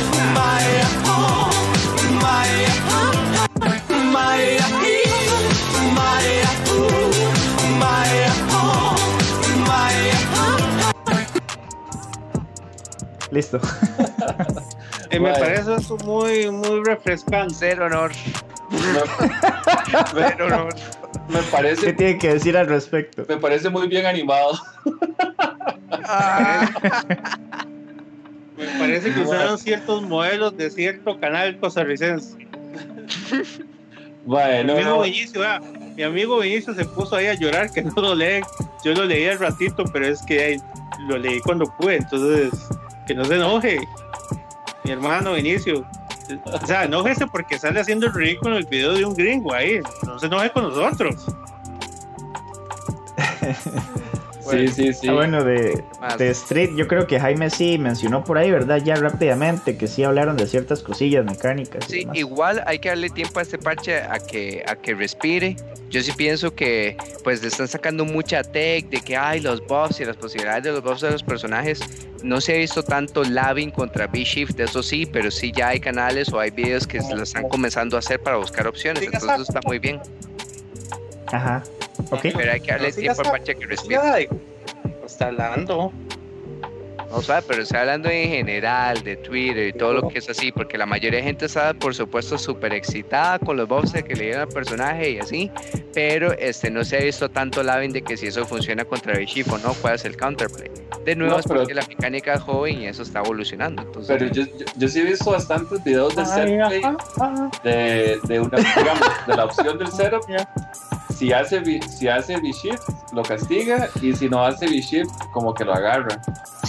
Listo. 13.31 13.61
Eh, 15.11 15.19
me 15.21 15.31
Bueno. 15.31 15.39
parece 15.39 15.75
eso 15.77 15.97
muy, 15.99 16.51
muy 16.51 16.83
refrescante. 16.85 17.55
Cero 17.59 17.87
honor. 17.87 18.13
Me, 18.71 20.45
honor. 20.45 20.75
me 21.29 21.39
¿Qué 21.41 21.45
parece, 21.51 21.93
tiene 21.93 22.19
que 22.19 22.35
decir 22.35 22.57
al 22.57 22.67
respecto? 22.69 23.25
me 23.29 23.37
parece 23.37 23.69
muy 23.71 23.89
bien 23.89 24.07
animado. 24.07 24.59
Ah, 26.05 26.69
Me 28.57 28.67
parece 28.79 29.15
que 29.15 29.21
usaron 29.21 29.57
ciertos 29.57 30.03
modelos 30.03 30.57
de 30.57 30.69
cierto 30.71 31.21
canal 31.21 31.59
costarricense. 31.61 32.37
Bueno, 34.29 34.75
mi 34.75 34.83
amigo 34.83 35.41
vea, 35.41 35.59
mi 35.97 36.03
amigo 36.03 36.39
Vinicio 36.41 36.75
se 36.75 36.85
puso 36.85 37.17
ahí 37.17 37.29
a 37.29 37.35
llorar 37.35 37.71
que 37.71 37.81
no 37.83 37.95
lo 37.97 38.15
lee. 38.15 38.43
Yo 38.85 38.93
lo 38.93 39.07
leí 39.07 39.27
al 39.27 39.39
ratito, 39.39 39.85
pero 39.91 40.07
es 40.07 40.21
que 40.21 40.39
ay, 40.39 40.61
lo 41.09 41.17
leí 41.17 41.41
cuando 41.41 41.65
pude, 41.79 41.97
entonces 41.97 42.53
que 43.07 43.15
no 43.15 43.25
se 43.25 43.37
enoje. 43.37 43.81
Mi 44.85 44.91
hermano 44.91 45.33
Vinicio. 45.33 45.83
O 46.45 46.67
sea, 46.67 46.85
enójese 46.85 47.27
porque 47.27 47.59
sale 47.59 47.81
haciendo 47.81 48.05
el 48.05 48.13
ridículo 48.13 48.57
en 48.57 48.59
el 48.59 48.67
video 48.67 48.93
de 48.93 49.07
un 49.07 49.15
gringo 49.15 49.55
ahí. 49.55 49.81
No 50.05 50.19
se 50.19 50.27
enoje 50.27 50.51
con 50.51 50.65
nosotros. 50.65 51.25
sí, 54.51 54.69
sí, 54.69 54.93
sí. 54.93 55.09
Ah, 55.09 55.13
bueno, 55.13 55.45
de, 55.45 55.83
de 56.19 56.31
Street, 56.31 56.71
yo 56.77 56.87
creo 56.87 57.07
que 57.07 57.19
Jaime 57.19 57.51
sí 57.51 57.79
mencionó 57.79 58.25
por 58.25 58.39
ahí, 58.39 58.51
¿verdad? 58.51 58.81
Ya 58.85 58.95
rápidamente, 58.97 59.77
que 59.77 59.87
sí 59.87 60.05
hablaron 60.05 60.37
de 60.37 60.47
ciertas 60.47 60.83
cosillas 60.83 61.25
mecánicas. 61.25 61.85
Sí, 61.87 62.07
igual 62.13 62.63
hay 62.67 62.79
que 62.79 62.89
darle 62.89 63.11
tiempo 63.11 63.39
a 63.39 63.43
este 63.43 63.59
parche 63.59 64.03
a 64.03 64.19
que, 64.19 64.65
a 64.67 64.77
que 64.77 64.95
respire. 64.95 65.57
Yo 65.91 66.03
sí 66.03 66.13
pienso 66.13 66.55
que 66.55 66.97
pues 67.25 67.41
le 67.43 67.49
están 67.49 67.69
sacando 67.69 68.05
mucha 68.05 68.43
tech 68.43 68.89
de 68.91 69.01
que 69.01 69.17
hay 69.17 69.41
los 69.41 69.67
buffs 69.67 70.01
y 70.01 70.05
las 70.05 70.17
posibilidades 70.17 70.65
de 70.65 70.73
los 70.73 70.83
buffs 70.83 71.01
de 71.01 71.11
los 71.11 71.23
personajes. 71.23 71.81
No 72.23 72.41
se 72.41 72.55
ha 72.55 72.59
visto 72.59 72.83
tanto 72.83 73.23
labbing 73.25 73.71
contra 73.71 74.07
B-Shift, 74.07 74.59
eso 74.61 74.83
sí, 74.83 75.07
pero 75.07 75.31
sí 75.31 75.53
ya 75.55 75.69
hay 75.69 75.81
canales 75.81 76.33
o 76.33 76.41
hay 76.41 76.51
videos 76.51 76.87
que 76.87 76.99
lo 76.99 77.23
están 77.23 77.49
comenzando 77.49 77.97
a 77.97 78.01
hacer 78.01 78.21
para 78.21 78.37
buscar 78.37 78.67
opciones. 78.67 79.03
Entonces 79.05 79.49
está 79.49 79.61
muy 79.65 79.79
bien. 79.79 80.01
Ajá. 81.29 81.63
Ok. 82.11 82.21
Pero 82.37 82.53
hay 82.53 82.61
que 82.61 82.71
darle 82.73 82.89
No, 82.91 82.95
tiempo 82.97 83.23
al 83.23 83.31
parche 83.31 83.55
que 83.55 83.67
respire. 83.67 83.95
Ya, 84.01 84.19
está 85.07 85.27
hablando. 85.29 85.93
O 87.11 87.23
sea, 87.23 87.41
pero 87.41 87.63
estoy 87.63 87.79
hablando 87.79 88.11
en 88.11 88.29
general 88.29 89.03
de 89.03 89.17
Twitter 89.17 89.69
y 89.69 89.73
todo 89.73 89.95
lo 89.95 90.09
que 90.09 90.19
es 90.19 90.29
así, 90.29 90.53
porque 90.53 90.77
la 90.77 90.85
mayoría 90.85 91.21
de 91.21 91.25
gente 91.25 91.47
está, 91.47 91.73
por 91.73 91.95
supuesto, 91.95 92.37
súper 92.37 92.75
excitada 92.75 93.39
con 93.39 93.57
los 93.57 93.67
buffs 93.67 93.95
que 93.95 94.15
le 94.15 94.25
dieron 94.25 94.43
al 94.43 94.49
personaje 94.49 95.13
y 95.13 95.19
así, 95.19 95.51
pero 95.95 96.33
este 96.33 96.71
no 96.71 96.85
se 96.85 96.99
ha 96.99 97.01
visto 97.01 97.31
tanto 97.31 97.63
labbing 97.63 97.93
de 97.95 98.03
que 98.03 98.15
si 98.19 98.27
eso 98.27 98.45
funciona 98.45 98.85
contra 98.85 99.15
Bishop 99.17 99.51
o 99.55 99.57
no, 99.57 99.73
cuál 99.73 99.95
es 99.95 100.05
el 100.05 100.19
counterplay. 100.19 100.71
De 101.07 101.17
nuevo, 101.17 101.33
No, 101.33 101.39
es 101.41 101.47
pero- 101.47 101.61
porque 101.61 101.73
la 101.73 101.87
mecánica 101.87 102.35
es 102.35 102.41
joven 102.43 102.83
y 102.83 102.87
eso 102.89 103.03
está 103.03 103.21
evolucionando. 103.21 103.81
Entonces, 103.81 104.15
Pero 104.19 104.31
yo, 104.31 104.43
yo, 104.59 104.67
yo 104.77 104.89
sí 104.89 105.01
he 105.01 105.05
visto 105.05 105.31
bastantes 105.31 105.83
videos 105.83 106.15
de 106.15 106.21
Ay, 106.23 106.29
setplay 106.29 106.83
de, 107.65 108.19
de 108.29 108.41
una, 108.41 108.59
digamos, 108.59 109.27
de 109.27 109.35
la 109.35 109.45
opción 109.47 109.79
del 109.79 109.89
setup. 109.91 110.25
Si 111.19 111.33
hace, 111.33 111.81
si 111.83 112.07
hace 112.07 112.37
B-Shift, 112.37 113.13
lo 113.13 113.23
castiga, 113.23 113.89
y 114.01 114.15
si 114.15 114.29
no 114.29 114.45
hace 114.45 114.67
B-Shift, 114.67 115.11
como 115.33 115.53
que 115.53 115.65
lo 115.65 115.75
agarra. 115.75 116.21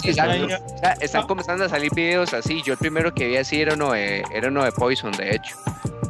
exacto. 0.02 0.48
Sea, 0.80 0.92
están 1.00 1.26
comenzando 1.28 1.64
a 1.64 1.68
salir 1.68 1.94
videos 1.94 2.34
así. 2.34 2.60
Yo 2.62 2.72
el 2.72 2.78
primero 2.78 3.14
que 3.14 3.28
vi 3.28 3.36
así 3.36 3.60
era 3.60 3.74
uno 3.74 3.92
de, 3.92 4.24
era 4.32 4.48
uno 4.48 4.64
de 4.64 4.72
Poison, 4.72 5.12
de 5.12 5.36
hecho. 5.36 5.56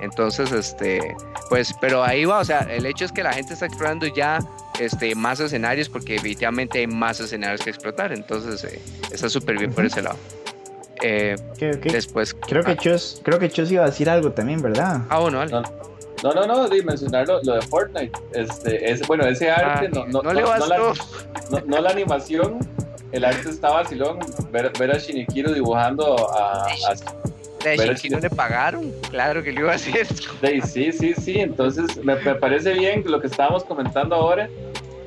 Entonces, 0.01 0.53
este, 0.53 1.15
pues, 1.51 1.75
pero 1.83 2.03
ahí 2.03 2.25
va, 2.25 2.39
o 2.39 2.45
sea, 2.45 2.61
el 2.61 2.87
hecho 2.87 3.05
es 3.05 3.13
que 3.13 3.23
la 3.23 3.35
gente 3.35 3.53
está 3.53 3.67
explorando 3.67 4.07
ya 4.07 4.39
este, 4.79 5.15
más 5.15 5.39
escenarios 5.41 5.91
porque 5.91 6.15
definitivamente 6.15 6.79
hay 6.79 6.87
más 6.87 7.21
escenarios 7.21 7.61
que 7.61 7.69
explotar. 7.69 8.11
Entonces, 8.13 8.65
eh, 8.65 8.81
está 9.13 9.29
súper 9.29 9.59
bien 9.59 9.75
por 9.75 9.85
ese 9.85 10.01
lado. 10.01 10.17
Eh. 11.03 11.37
Después, 11.83 12.35
Creo 12.35 12.65
que 12.65 12.73
ah, 12.73 12.77
Chus, 12.77 13.21
creo 13.23 13.39
que 13.39 13.51
Chus 13.51 13.71
iba 13.71 13.85
a 13.85 13.87
decir 13.87 14.09
algo 14.09 14.33
también, 14.33 14.63
¿verdad? 14.63 15.03
ah, 15.11 15.19
bueno, 15.19 15.39
vale. 15.39 15.53
No, 15.53 15.63
No, 16.23 16.33
no, 16.33 16.47
no, 16.47 16.69
de 16.69 16.83
mencionar 16.83 17.27
lo, 17.29 17.43
lo 17.43 17.55
de 17.55 17.63
Fortnite. 17.63 18.13
Este, 18.35 18.91
es, 18.91 19.07
bueno, 19.07 19.27
ese 19.27 19.51
arte, 19.51 19.87
Ah, 19.87 19.91
no, 19.93 20.07
no, 20.07 20.23
no 20.23 20.33
le 20.35 20.43
no, 20.43 20.57
no 20.59 20.67
la, 20.67 20.77
no- 20.79 21.61
no 21.67 21.81
la 21.81 21.91
animación, 21.91 22.59
el 23.13 23.25
arte 23.25 23.49
está 23.49 23.71
vacilón. 23.71 24.19
Ver, 24.51 24.71
ver 24.79 24.91
a 24.95 24.99
Shinichiro 24.99 25.53
dibujando 25.53 26.17
a, 26.33 26.65
a- 26.67 26.95
no 28.11 28.21
le 28.21 28.31
pagaron, 28.31 28.91
claro 29.11 29.43
que 29.43 29.53
lo 29.53 29.61
iba 29.61 29.73
a 29.73 29.75
hacer. 29.77 30.07
de- 30.41 30.61
sí, 30.63 30.93
sí, 30.93 31.15
sí. 31.15 31.39
Entonces, 31.39 32.03
me, 32.05 32.17
me 32.17 32.35
parece 32.35 32.73
bien 32.75 33.03
lo 33.07 33.21
que 33.21 33.27
estábamos 33.27 33.65
comentando 33.65 34.15
ahora. 34.17 34.49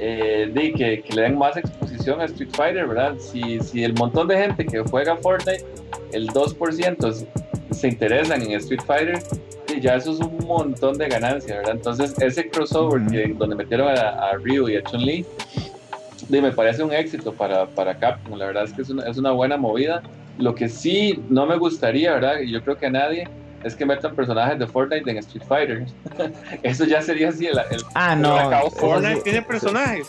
eh, 0.05 0.49
de 0.53 0.73
que, 0.73 1.01
que 1.01 1.13
le 1.15 1.21
den 1.21 1.37
más 1.37 1.55
exposición 1.55 2.19
a 2.19 2.25
Street 2.25 2.49
Fighter, 2.53 2.87
¿verdad? 2.87 3.13
Si, 3.19 3.59
si 3.61 3.83
el 3.85 3.93
montón 3.93 4.27
de 4.27 4.37
gente 4.37 4.65
que 4.65 4.79
juega 4.81 5.15
Fortnite, 5.17 5.63
el 6.11 6.27
2% 6.29 7.13
se- 7.13 7.27
se 7.73 7.87
interesan 7.87 8.41
en 8.41 8.51
Street 8.53 8.81
Fighter, 8.85 9.19
ya 9.83 9.95
eso 9.95 10.13
es 10.13 10.19
un 10.19 10.37
montón 10.47 10.97
de 10.97 11.09
ganancia, 11.09 11.57
¿verdad? 11.57 11.73
Entonces, 11.75 12.15
ese 12.19 12.49
crossover 12.49 13.01
que, 13.11 13.33
donde 13.37 13.55
metieron 13.55 13.89
a, 13.89 14.29
a 14.29 14.33
Ryu 14.37 14.69
y 14.69 14.77
a 14.77 14.83
Chun-Li, 14.83 15.25
me 16.29 16.51
parece 16.53 16.83
un 16.83 16.93
éxito 16.93 17.33
para, 17.33 17.65
para 17.67 17.93
Capcom. 17.99 18.37
La 18.37 18.45
verdad 18.45 18.63
es 18.63 18.71
que 18.73 18.81
es 18.81 18.89
una, 18.89 19.05
es 19.05 19.17
una 19.17 19.31
buena 19.31 19.57
movida. 19.57 20.01
Lo 20.37 20.55
que 20.55 20.69
sí 20.69 21.21
no 21.29 21.45
me 21.45 21.57
gustaría, 21.57 22.13
¿verdad? 22.13 22.39
Y 22.39 22.49
yo 22.49 22.63
creo 22.63 22.77
que 22.77 22.85
a 22.85 22.91
nadie, 22.91 23.27
es 23.65 23.75
que 23.75 23.85
metan 23.85 24.15
personajes 24.15 24.57
de 24.57 24.65
Fortnite 24.67 25.11
en 25.11 25.17
Street 25.17 25.43
Fighter. 25.45 25.85
eso 26.63 26.85
ya 26.85 27.01
sería 27.01 27.29
así 27.29 27.45
el, 27.47 27.57
el- 27.69 27.83
Ah, 27.93 28.15
no. 28.15 28.37
Fortnite 28.71 29.21
tiene 29.21 29.41
personajes. 29.41 30.07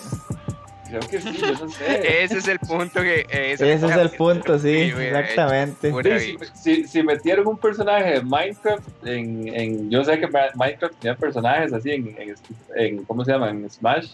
Creo 0.98 1.10
que 1.10 1.20
sí, 1.20 1.38
yo 1.40 1.52
no 1.52 1.68
sé. 1.70 2.22
Ese 2.24 2.38
es 2.38 2.48
el 2.48 2.58
punto 2.58 3.00
que. 3.02 3.20
eh, 3.30 3.52
Ese 3.52 3.72
es 3.72 3.82
el 3.82 4.10
punto, 4.10 4.58
sí, 4.58 4.92
exactamente. 4.92 5.92
Sí, 6.18 6.36
si, 6.62 6.82
si- 6.82 6.88
si 6.88 7.02
metieron 7.02 7.46
un 7.46 7.58
personaje 7.58 8.12
de 8.14 8.22
Minecraft 8.22 9.06
en, 9.06 9.48
en- 9.54 9.90
yo 9.90 10.04
sé 10.04 10.18
que 10.20 10.28
Minecraft 10.54 10.94
tiene 11.00 11.16
personajes 11.16 11.72
así 11.72 11.90
en, 11.92 12.14
en, 12.18 12.34
en- 12.76 13.04
¿cómo 13.04 13.24
se 13.24 13.32
llama? 13.32 13.50
En 13.50 13.68
Smash. 13.70 14.12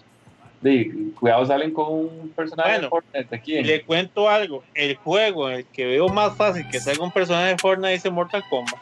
Sí, 0.62 1.12
cuidado 1.18 1.46
salen 1.46 1.72
con 1.72 1.86
un 1.90 2.32
personaje 2.36 2.72
de 2.72 2.76
Bueno, 2.80 2.90
Fortnite 2.90 3.34
aquí. 3.34 3.56
en- 3.56 3.66
Le 3.66 3.82
cuento 3.82 4.28
algo. 4.28 4.62
El 4.74 4.94
juego 4.96 5.48
en 5.48 5.56
el 5.56 5.64
que 5.66 5.86
veo 5.86 6.08
más 6.10 6.36
fácil 6.36 6.68
que 6.70 6.78
salga 6.80 7.02
un 7.02 7.10
personaje 7.12 7.52
de 7.52 7.58
Fortnite 7.58 7.94
es 7.94 8.12
Mortal 8.12 8.42
Kombat. 8.50 8.74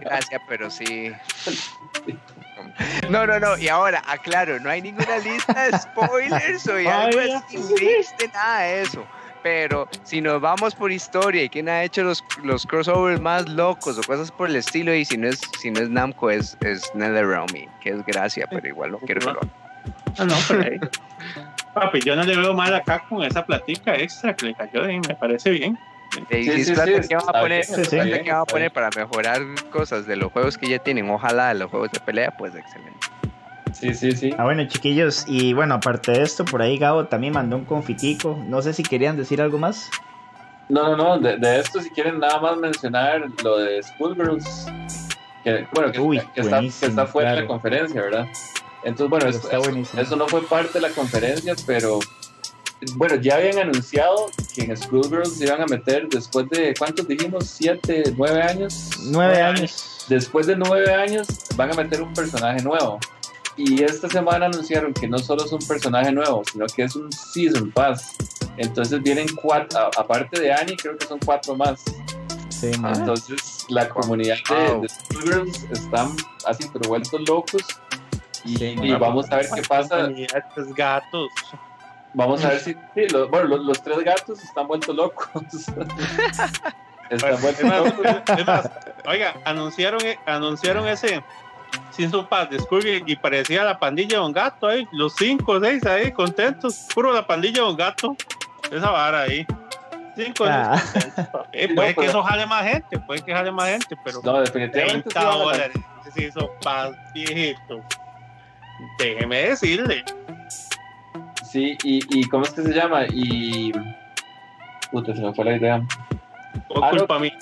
Gracias, 0.00 0.42
pero 0.48 0.68
sí. 0.70 1.12
No, 3.10 3.26
no, 3.26 3.38
no. 3.38 3.58
Y 3.58 3.68
ahora, 3.68 4.02
aclaro, 4.06 4.58
no 4.60 4.70
hay 4.70 4.82
ninguna 4.82 5.18
lista 5.18 5.68
de 5.68 5.78
spoilers 5.78 6.66
o 6.68 6.76
algo 6.76 7.20
así. 7.20 7.58
No 7.58 7.68
existe 7.70 8.28
nada 8.28 8.60
de 8.60 8.82
eso. 8.82 9.06
Pero 9.42 9.88
si 10.04 10.20
nos 10.20 10.40
vamos 10.40 10.74
por 10.74 10.92
historia 10.92 11.42
y 11.42 11.48
quién 11.48 11.68
ha 11.68 11.82
hecho 11.82 12.04
los, 12.04 12.24
los 12.44 12.64
crossovers 12.64 13.20
más 13.20 13.48
locos 13.48 13.98
o 13.98 14.02
cosas 14.02 14.30
por 14.30 14.48
el 14.48 14.56
estilo, 14.56 14.94
y 14.94 15.04
si 15.04 15.16
no 15.16 15.28
es, 15.28 15.40
si 15.58 15.70
no 15.70 15.80
es 15.80 15.90
Namco, 15.90 16.30
es, 16.30 16.56
es 16.60 16.94
NetherRealm, 16.94 17.68
que 17.80 17.90
es 17.90 18.04
gracia, 18.06 18.46
pero 18.48 18.68
igual 18.68 18.92
no 18.92 18.98
quiero 18.98 19.20
que 19.20 19.32
lo. 19.32 19.40
Ah, 20.18 20.24
no, 20.24 20.36
pero 20.46 20.62
ahí. 20.62 20.80
Papi, 21.74 22.00
yo 22.00 22.14
no 22.14 22.22
le 22.22 22.36
veo 22.36 22.54
mal 22.54 22.74
acá 22.74 23.02
con 23.08 23.24
esa 23.24 23.44
platica 23.44 23.94
extra 23.96 24.36
que 24.36 24.46
le 24.46 24.54
cayó 24.54 24.88
y 24.88 25.00
me 25.00 25.14
parece 25.14 25.50
bien. 25.50 25.78
Y 26.30 26.44
Sí, 26.44 26.52
si 26.52 26.60
es 26.60 26.66
sí, 26.68 26.74
plata 26.74 27.02
sí, 27.02 27.08
que 27.08 27.16
van 27.16 27.24
a 27.28 27.32
poner, 27.32 27.48
bien, 27.50 27.64
Sí, 27.64 27.84
sí. 27.84 27.90
plata 27.90 28.04
bien, 28.04 28.24
que 28.24 28.32
van 28.32 28.40
a 28.40 28.44
poner 28.44 28.70
para 28.72 28.90
mejorar 28.96 29.40
cosas 29.70 30.06
de 30.06 30.16
los 30.16 30.30
juegos 30.32 30.58
que 30.58 30.68
ya 30.68 30.78
tienen, 30.78 31.08
ojalá 31.10 31.48
de 31.48 31.54
los 31.54 31.70
juegos 31.70 31.90
de 31.92 32.00
pelea, 32.00 32.30
pues 32.36 32.54
excelente. 32.54 32.98
Sí, 33.72 33.94
sí, 33.94 34.12
sí. 34.12 34.30
Ah, 34.38 34.44
bueno, 34.44 34.64
chiquillos, 34.68 35.24
y 35.26 35.54
bueno, 35.54 35.74
aparte 35.74 36.12
de 36.12 36.22
esto, 36.22 36.44
por 36.44 36.60
ahí 36.62 36.76
Gabo 36.78 37.06
también 37.06 37.32
mandó 37.32 37.56
un 37.56 37.64
confitico. 37.64 38.38
No 38.46 38.60
sé 38.62 38.74
si 38.74 38.82
querían 38.82 39.16
decir 39.16 39.40
algo 39.40 39.58
más. 39.58 39.90
No, 40.68 40.94
no, 40.94 40.96
no, 40.96 41.18
de, 41.18 41.36
de 41.38 41.60
esto 41.60 41.80
si 41.80 41.90
quieren 41.90 42.18
nada 42.20 42.38
más 42.40 42.56
mencionar 42.58 43.22
lo 43.42 43.58
de 43.58 43.82
Schoolgirls, 43.82 44.66
que, 45.42 45.66
bueno, 45.72 45.90
que, 45.90 45.98
Uy, 46.00 46.20
que 46.34 46.40
está, 46.42 46.60
que 46.60 46.66
está 46.68 47.06
fuera 47.06 47.30
de 47.30 47.34
claro. 47.36 47.40
la 47.42 47.46
conferencia, 47.48 48.00
¿verdad? 48.02 48.26
Entonces, 48.84 49.08
bueno, 49.10 49.26
esto- 49.26 49.46
está 49.48 49.56
eso, 49.58 49.64
buenísimo. 49.70 50.02
eso 50.02 50.16
no 50.16 50.28
fue 50.28 50.42
parte 50.46 50.74
de 50.74 50.80
la 50.82 50.90
conferencia, 50.90 51.54
pero 51.66 51.98
bueno, 52.96 53.16
ya 53.16 53.36
habían 53.36 53.58
anunciado 53.58 54.30
que 54.54 54.62
en 54.62 54.76
Schoolgirls 54.76 55.36
se 55.38 55.44
iban 55.44 55.60
a 55.60 55.66
meter 55.66 56.08
después 56.08 56.48
de, 56.50 56.74
¿cuántos 56.78 57.06
dijimos? 57.08 57.46
¿Siete, 57.46 58.04
nueve 58.16 58.42
años? 58.42 58.90
Nueve 59.04 59.34
Nueve 59.34 59.42
años. 59.42 60.06
Después 60.08 60.46
de 60.46 60.56
nueve 60.56 60.92
años 60.92 61.26
van 61.56 61.72
a 61.72 61.74
meter 61.74 62.02
un 62.02 62.12
personaje 62.12 62.62
nuevo. 62.62 62.98
Y 63.56 63.82
esta 63.82 64.08
semana 64.08 64.46
anunciaron 64.46 64.94
que 64.94 65.06
no 65.06 65.18
solo 65.18 65.44
es 65.44 65.52
un 65.52 65.60
personaje 65.66 66.10
nuevo, 66.10 66.42
sino 66.50 66.66
que 66.66 66.84
es 66.84 66.96
un 66.96 67.12
Season 67.12 67.70
Pass. 67.70 68.16
Entonces 68.56 69.02
vienen 69.02 69.26
cuatro, 69.34 69.90
aparte 69.96 70.40
de 70.40 70.52
Annie, 70.52 70.76
creo 70.76 70.96
que 70.96 71.06
son 71.06 71.18
cuatro 71.24 71.54
más. 71.54 71.82
Sí, 72.48 72.70
man. 72.78 72.94
Entonces 72.96 73.66
la 73.68 73.88
comunidad 73.88 74.36
de, 74.48 74.80
de 74.80 74.88
Schoolgirls 74.88 75.64
están 75.70 76.16
así, 76.46 76.68
pero 76.72 76.88
vueltos 76.88 77.20
locos. 77.28 77.62
Y, 78.44 78.56
Sí, 78.56 78.74
y 78.82 78.92
vamos 78.94 79.30
a 79.30 79.36
ver 79.36 79.46
qué 79.54 79.62
pasa. 79.62 80.10
Estos 80.10 80.74
gatos. 80.74 81.28
Vamos 82.14 82.44
a 82.44 82.48
ver 82.50 82.60
si. 82.60 82.76
lo- 83.10 83.28
bueno, 83.28 83.48
los, 83.48 83.60
los 83.60 83.82
tres 83.82 83.98
gatos 84.04 84.42
están 84.42 84.66
vueltos 84.66 84.94
locos. 84.94 85.28
están 87.10 87.40
vueltos 87.40 87.60
Es 87.60 87.64
más, 87.64 87.84
locos. 87.84 88.06
es 88.38 88.46
más, 88.46 88.70
oiga, 89.06 89.34
anunciaron, 89.44 90.00
anunciaron 90.26 90.88
ese 90.88 91.22
Season 91.90 92.26
Pass 92.26 92.50
de 92.50 92.58
Squirrel 92.58 93.02
y 93.06 93.16
parecía 93.16 93.64
la 93.64 93.78
pandilla 93.78 94.18
de 94.18 94.24
un 94.24 94.32
gato 94.32 94.66
ahí, 94.66 94.86
los 94.92 95.14
cinco 95.14 95.58
seis 95.60 95.84
ahí, 95.86 96.12
contentos, 96.12 96.86
puro 96.94 97.12
la 97.12 97.26
pandilla 97.26 97.62
de 97.62 97.68
un 97.68 97.76
gato, 97.76 98.16
esa 98.70 98.90
vara 98.90 99.22
ahí. 99.22 99.46
Cinco 100.14 100.44
Ah. 100.46 100.78
Eh, 101.52 101.68
puede 101.74 101.88
no, 101.90 101.94
que 101.94 102.00
pero- 102.00 102.08
eso 102.10 102.22
jale 102.22 102.44
más 102.46 102.64
gente, 102.64 102.98
puede 102.98 103.22
que 103.22 103.32
jale 103.32 103.50
más 103.50 103.68
gente, 103.70 103.96
pero 104.04 104.20
No, 104.22 104.40
definitivamente. 104.40 105.08
sí 105.08 105.14
30 105.14 105.24
van 105.24 105.32
a- 105.34 105.42
dólares 105.42 105.76
ese 106.02 106.12
Season 106.12 106.48
Pass 106.62 106.92
viejito. 107.14 107.80
Déjeme 108.98 109.42
decirle. 109.48 110.04
Sí, 111.52 111.76
y, 111.84 112.00
y 112.18 112.24
¿cómo 112.28 112.44
es 112.44 112.50
que 112.50 112.62
se 112.62 112.72
llama? 112.72 113.04
Y. 113.12 113.72
Puta, 114.90 115.14
se 115.14 115.20
me 115.20 115.34
fue 115.34 115.44
la 115.44 115.56
idea. 115.56 115.82
Por 116.68 116.82
Ah, 116.84 116.90
no. 116.92 116.98
culpa 117.00 117.18
mía. 117.18 117.36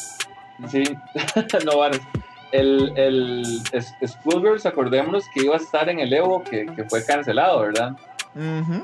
Sí, 0.68 0.82
no 1.64 1.78
varas. 1.78 2.00
El, 2.52 2.92
el 2.96 3.62
Schoolgirls, 4.04 4.66
acordémonos 4.66 5.24
que 5.32 5.44
iba 5.44 5.54
a 5.54 5.58
estar 5.58 5.88
en 5.88 6.00
el 6.00 6.12
Evo 6.12 6.42
que, 6.42 6.66
que 6.66 6.84
fue 6.84 7.04
cancelado, 7.04 7.60
¿verdad? 7.60 7.92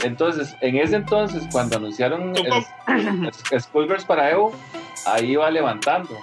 Entonces, 0.04 0.54
en 0.60 0.76
ese 0.76 0.96
entonces, 0.96 1.44
cuando 1.52 1.76
anunciaron 1.76 2.32
el 2.36 3.60
Schoolgirls 3.60 4.04
para 4.04 4.30
Evo, 4.30 4.52
ahí 5.06 5.32
iba 5.32 5.50
levantando, 5.50 6.16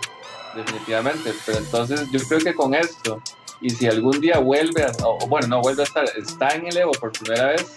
definitivamente. 0.56 1.32
Pero 1.46 1.58
entonces, 1.58 2.10
yo 2.12 2.20
creo 2.28 2.40
que 2.40 2.54
con 2.54 2.74
esto, 2.74 3.22
y 3.62 3.70
si 3.70 3.88
algún 3.88 4.20
día 4.22 4.40
vuelve, 4.40 4.84
a, 4.84 4.92
o 5.06 5.18
bueno, 5.28 5.48
no 5.48 5.62
vuelve 5.62 5.84
a 5.84 5.86
estar, 5.86 6.06
está 6.18 6.50
en 6.56 6.68
el 6.68 6.78
Evo 6.78 6.92
por 6.94 7.12
primera 7.12 7.48
vez, 7.48 7.76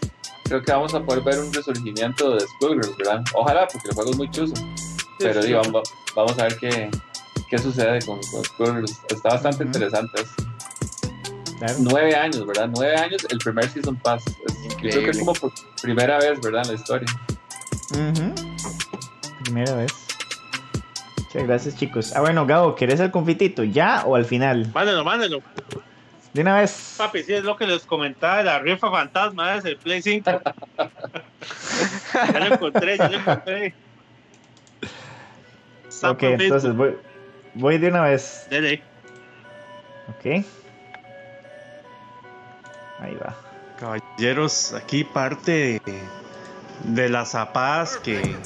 creo 0.48 0.62
que 0.62 0.72
vamos 0.72 0.94
a 0.94 1.02
poder 1.02 1.22
ver 1.22 1.38
un 1.40 1.52
resurgimiento 1.52 2.34
de 2.36 2.40
Schoolgirls, 2.46 2.96
¿verdad? 2.96 3.22
Ojalá, 3.34 3.66
porque 3.68 3.88
el 3.88 3.94
juego 3.94 4.10
es 4.10 4.16
muy 4.16 4.30
chuso. 4.30 4.54
Pero 5.18 5.40
sí. 5.42 5.48
digo, 5.48 5.60
vamos, 5.64 5.92
vamos 6.14 6.38
a 6.38 6.44
ver 6.44 6.56
qué, 6.58 6.90
qué 7.48 7.58
sucede 7.58 7.98
con, 8.04 8.20
con. 8.58 8.84
Está 9.08 9.30
bastante 9.30 9.64
interesante. 9.64 10.22
Claro. 11.58 11.74
Nueve 11.80 12.14
años, 12.14 12.46
¿verdad? 12.46 12.68
Nueve 12.74 12.96
años, 12.96 13.26
el 13.30 13.38
primer 13.38 13.68
Season 13.70 13.96
Pass. 13.96 14.22
Es- 14.26 14.58
yo 14.82 14.90
creo 14.90 15.04
que 15.04 15.10
es 15.10 15.18
como 15.18 15.32
por 15.32 15.52
primera 15.80 16.18
vez, 16.18 16.38
¿verdad? 16.42 16.62
En 16.64 16.68
la 16.68 16.74
historia. 16.74 17.08
Primera 19.44 19.74
vez. 19.74 19.92
Muchas 21.18 21.46
gracias, 21.46 21.76
chicos. 21.76 22.12
Ah, 22.14 22.20
bueno, 22.20 22.46
Gabo, 22.46 22.74
¿querés 22.74 23.00
el 23.00 23.10
confitito? 23.10 23.64
¿Ya 23.64 24.04
o 24.06 24.16
al 24.16 24.24
final? 24.26 24.70
Mándelo, 24.74 25.02
mándelo. 25.04 25.40
De 26.36 26.42
una 26.42 26.56
vez. 26.56 26.96
Papi, 26.98 27.22
sí 27.22 27.32
es 27.32 27.44
lo 27.44 27.56
que 27.56 27.66
les 27.66 27.86
comentaba 27.86 28.36
de 28.36 28.44
la 28.44 28.58
rifa 28.58 28.90
fantasma, 28.90 29.54
es 29.54 29.64
el 29.64 29.78
Play 29.78 30.02
5. 30.02 30.30
ya 32.12 32.40
lo 32.40 32.54
encontré, 32.54 32.98
ya 32.98 33.08
lo 33.08 33.18
encontré. 33.18 33.74
Ok, 36.02 36.22
entonces 36.24 36.76
voy, 36.76 36.94
voy 37.54 37.78
de 37.78 37.88
una 37.88 38.02
vez. 38.02 38.46
Dele. 38.50 38.82
Ok. 40.10 40.44
Ahí 43.00 43.14
va. 43.14 43.34
Caballeros, 43.80 44.74
aquí 44.74 45.04
parte 45.04 45.80
de, 45.86 46.02
de 46.84 47.08
las 47.08 47.30
zapadas 47.30 47.96
que 47.96 48.36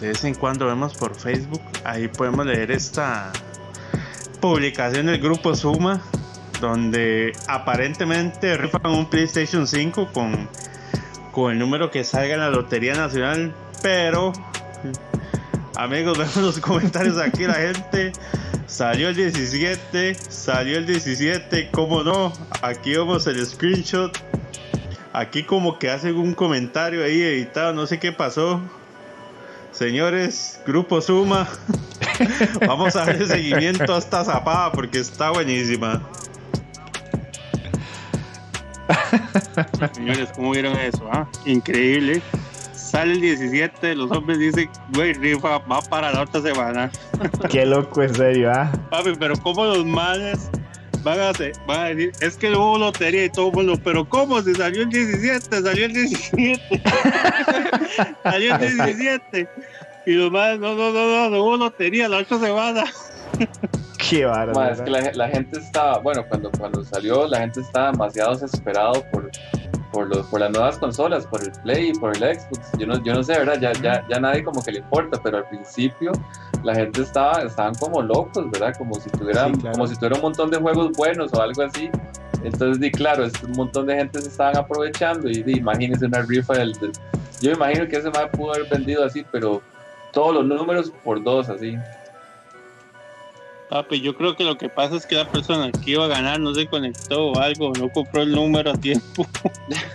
de 0.00 0.08
vez 0.08 0.24
en 0.24 0.34
cuando 0.34 0.66
vemos 0.66 0.94
por 0.94 1.14
Facebook. 1.14 1.62
Ahí 1.84 2.08
podemos 2.08 2.44
leer 2.44 2.72
esta 2.72 3.30
publicación 4.40 5.06
del 5.06 5.20
grupo 5.20 5.54
Suma, 5.54 6.02
donde 6.60 7.32
aparentemente 7.48 8.56
rifan 8.56 8.86
un 8.86 9.10
PlayStation 9.10 9.66
5 9.66 10.12
con, 10.12 10.48
con 11.32 11.52
el 11.52 11.58
número 11.58 11.90
que 11.90 12.04
salga 12.04 12.34
en 12.34 12.40
la 12.40 12.50
Lotería 12.50 12.94
Nacional, 12.94 13.54
pero 13.82 14.32
amigos, 15.76 16.18
vemos 16.18 16.36
los 16.36 16.60
comentarios 16.60 17.18
aquí, 17.18 17.46
la 17.46 17.54
gente. 17.54 18.12
Salió 18.66 19.08
el 19.08 19.14
17, 19.14 20.16
salió 20.28 20.78
el 20.78 20.86
17, 20.86 21.70
¿cómo 21.70 22.02
no? 22.02 22.32
Aquí 22.62 22.92
vemos 22.92 23.26
el 23.26 23.44
screenshot. 23.46 24.18
Aquí 25.12 25.44
como 25.44 25.78
que 25.78 25.88
hacen 25.88 26.16
un 26.16 26.34
comentario 26.34 27.04
ahí 27.04 27.22
editado, 27.22 27.72
no 27.72 27.86
sé 27.86 27.98
qué 27.98 28.12
pasó. 28.12 28.60
Señores, 29.70 30.60
grupo 30.66 31.00
Suma, 31.00 31.48
vamos 32.66 32.96
a 32.96 33.04
darle 33.04 33.26
seguimiento 33.26 33.94
a 33.94 33.98
esta 33.98 34.24
zapada 34.24 34.72
porque 34.72 34.98
está 34.98 35.30
buenísima. 35.30 36.02
Señores, 39.94 40.28
¿cómo 40.34 40.50
vieron 40.52 40.76
eso? 40.78 41.08
ah? 41.12 41.26
Increíble. 41.44 42.22
Sale 42.74 43.12
el 43.14 43.20
17, 43.20 43.94
los 43.96 44.10
hombres 44.12 44.38
dicen, 44.38 44.70
güey, 44.94 45.12
rifa 45.14 45.58
va 45.58 45.80
para 45.82 46.12
la 46.12 46.22
otra 46.22 46.40
semana. 46.40 46.90
Qué 47.50 47.66
loco, 47.66 48.02
en 48.02 48.14
serio, 48.14 48.50
¿ah? 48.52 48.70
Papi, 48.90 49.12
pero 49.18 49.34
¿cómo 49.36 49.64
los 49.64 49.84
males 49.84 50.48
van 51.02 51.20
a, 51.20 51.30
hacer- 51.30 51.52
van 51.66 51.80
a 51.80 51.84
decir, 51.86 52.12
es 52.20 52.36
que 52.36 52.50
hubo 52.50 52.78
lotería 52.78 53.24
y 53.24 53.30
todo 53.30 53.48
el 53.48 53.54
mundo, 53.54 53.74
pero 53.82 54.04
¿cómo? 54.08 54.40
Si 54.42 54.54
salió 54.54 54.82
el 54.82 54.88
17, 54.90 55.62
salió 55.62 55.86
el 55.86 55.92
17. 55.92 56.82
salió 58.22 58.54
el 58.56 58.76
17. 58.76 59.48
Y 60.06 60.12
los 60.12 60.30
males, 60.30 60.60
no, 60.60 60.74
no, 60.74 60.92
no, 60.92 61.06
no, 61.06 61.30
no 61.30 61.42
hubo 61.42 61.56
lotería 61.56 62.08
la 62.08 62.18
otra 62.18 62.38
semana. 62.38 62.84
Qué. 64.08 64.26
Ma, 64.26 64.68
es 64.70 64.80
que 64.80 64.90
la, 64.90 65.10
la 65.14 65.28
gente 65.28 65.58
estaba, 65.58 65.98
bueno, 65.98 66.24
cuando, 66.28 66.50
cuando 66.58 66.82
salió, 66.84 67.26
la 67.26 67.40
gente 67.40 67.60
estaba 67.60 67.92
demasiado 67.92 68.32
desesperado 68.36 69.04
por, 69.10 69.30
por, 69.92 70.08
los, 70.08 70.26
por 70.26 70.40
las 70.40 70.50
nuevas 70.50 70.76
consolas, 70.78 71.26
por 71.26 71.42
el 71.42 71.52
Play 71.62 71.90
y 71.90 71.92
por 71.98 72.16
el 72.16 72.38
Xbox. 72.38 72.72
Yo 72.78 72.86
no, 72.86 73.02
yo 73.02 73.14
no 73.14 73.22
sé, 73.22 73.32
¿verdad? 73.38 73.58
Ya, 73.60 73.72
ya, 73.74 74.04
ya 74.08 74.20
nadie 74.20 74.44
como 74.44 74.62
que 74.62 74.72
le 74.72 74.78
importa, 74.80 75.18
pero 75.22 75.38
al 75.38 75.48
principio 75.48 76.12
la 76.62 76.74
gente 76.74 77.02
estaba, 77.02 77.42
estaban 77.42 77.74
como 77.76 78.02
locos, 78.02 78.50
¿verdad? 78.50 78.74
Como 78.76 78.94
si 79.00 79.08
tuvieran, 79.10 79.54
Sí, 79.54 79.60
claro. 79.60 79.72
como 79.74 79.86
si 79.86 79.94
tuviera 79.96 80.16
un 80.16 80.22
montón 80.22 80.50
de 80.50 80.58
juegos 80.58 80.92
buenos 80.96 81.32
o 81.34 81.40
algo 81.42 81.62
así. 81.62 81.90
Entonces, 82.44 82.80
di, 82.80 82.90
claro, 82.92 83.24
es 83.24 83.32
un 83.42 83.52
montón 83.52 83.86
de 83.86 83.96
gente 83.96 84.20
se 84.20 84.28
estaban 84.28 84.56
aprovechando 84.56 85.28
y 85.28 85.42
di, 85.42 85.58
imagínense 85.58 86.06
una 86.06 86.22
rifa 86.22 86.54
del, 86.54 86.72
del- 86.74 86.92
Yo 87.40 87.52
imagino 87.52 87.86
que 87.88 87.96
ese 87.96 88.10
más 88.10 88.26
pudo 88.32 88.54
haber 88.54 88.68
vendido 88.68 89.04
así, 89.04 89.24
pero 89.32 89.62
todos 90.12 90.34
los 90.34 90.44
números 90.44 90.92
por 91.04 91.22
dos, 91.22 91.48
así. 91.48 91.76
Papi, 93.68 94.00
yo 94.00 94.16
creo 94.16 94.36
que 94.36 94.44
lo 94.44 94.56
que 94.56 94.68
pasa 94.68 94.96
es 94.96 95.06
que 95.06 95.16
la 95.16 95.28
persona 95.28 95.72
que 95.72 95.90
iba 95.92 96.04
a 96.04 96.08
ganar 96.08 96.38
no 96.38 96.54
se 96.54 96.66
conectó 96.66 97.28
o 97.32 97.38
algo, 97.40 97.72
no 97.78 97.88
compró 97.90 98.22
el 98.22 98.32
número 98.32 98.70
a 98.70 98.74
tiempo. 98.74 99.26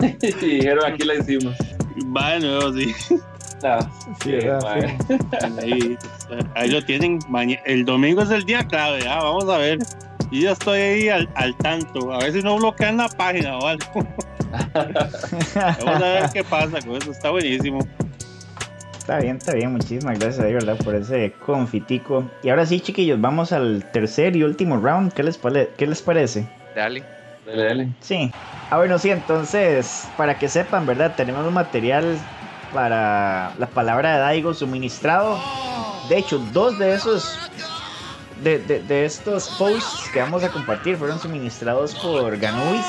y 0.20 0.34
dijeron, 0.46 0.84
aquí 0.92 1.04
la 1.04 1.14
hicimos. 1.14 1.56
Va 2.14 2.32
de 2.32 2.40
nuevo, 2.40 2.72
sí. 2.74 2.94
Ah. 3.64 3.88
Ahí, 5.62 5.96
ahí 6.54 6.68
lo 6.70 6.84
tienen. 6.84 7.18
Maña- 7.28 7.60
El 7.64 7.84
domingo 7.84 8.22
es 8.22 8.30
el 8.30 8.44
día 8.44 8.66
clave, 8.66 9.06
ah, 9.08 9.22
vamos 9.22 9.48
a 9.48 9.56
ver. 9.58 9.78
Y 10.30 10.42
ya 10.42 10.52
estoy 10.52 10.78
ahí 10.80 11.08
al, 11.08 11.28
al 11.34 11.56
tanto. 11.58 12.12
A 12.12 12.18
ver 12.18 12.32
si 12.32 12.42
no 12.42 12.56
bloquean 12.56 12.96
la 12.96 13.08
página 13.08 13.58
o 13.58 13.66
algo. 13.66 13.84
Vamos 14.74 15.86
a 15.86 15.98
ver 15.98 16.30
qué 16.32 16.42
pasa 16.44 16.80
con 16.80 16.96
eso. 16.96 17.10
Está 17.12 17.30
buenísimo. 17.30 17.86
Está 19.02 19.18
bien, 19.18 19.36
está 19.38 19.52
bien. 19.54 19.72
Muchísimas 19.72 20.16
gracias, 20.16 20.44
de 20.46 20.52
verdad, 20.54 20.76
por 20.76 20.94
ese 20.94 21.32
confitico. 21.44 22.30
Y 22.44 22.50
ahora 22.50 22.64
sí, 22.64 22.78
chiquillos, 22.80 23.20
vamos 23.20 23.50
al 23.50 23.84
tercer 23.90 24.36
y 24.36 24.44
último 24.44 24.76
round. 24.76 25.12
¿Qué 25.12 25.24
les, 25.24 25.36
pare- 25.36 25.70
qué 25.76 25.88
les 25.88 26.00
parece? 26.00 26.46
Dale. 26.76 27.02
Dale, 27.44 27.64
dale. 27.64 27.88
Sí. 28.00 28.30
Ah, 28.70 28.76
bueno, 28.76 29.00
sí, 29.00 29.10
entonces, 29.10 30.06
para 30.16 30.38
que 30.38 30.48
sepan, 30.48 30.86
¿verdad? 30.86 31.14
Tenemos 31.16 31.44
un 31.44 31.52
material 31.52 32.16
para 32.72 33.52
la 33.58 33.66
palabra 33.66 34.12
de 34.14 34.18
Daigo 34.20 34.54
suministrado. 34.54 35.36
De 36.08 36.18
hecho, 36.18 36.38
dos 36.52 36.78
de 36.78 36.94
esos, 36.94 37.36
de, 38.44 38.60
de- 38.60 38.82
de 38.84 39.04
estos 39.04 39.48
posts 39.58 40.08
que 40.12 40.20
vamos 40.20 40.44
a 40.44 40.48
compartir 40.50 40.96
fueron 40.96 41.18
suministrados 41.18 41.92
por 41.96 42.38
Ganubis. 42.38 42.86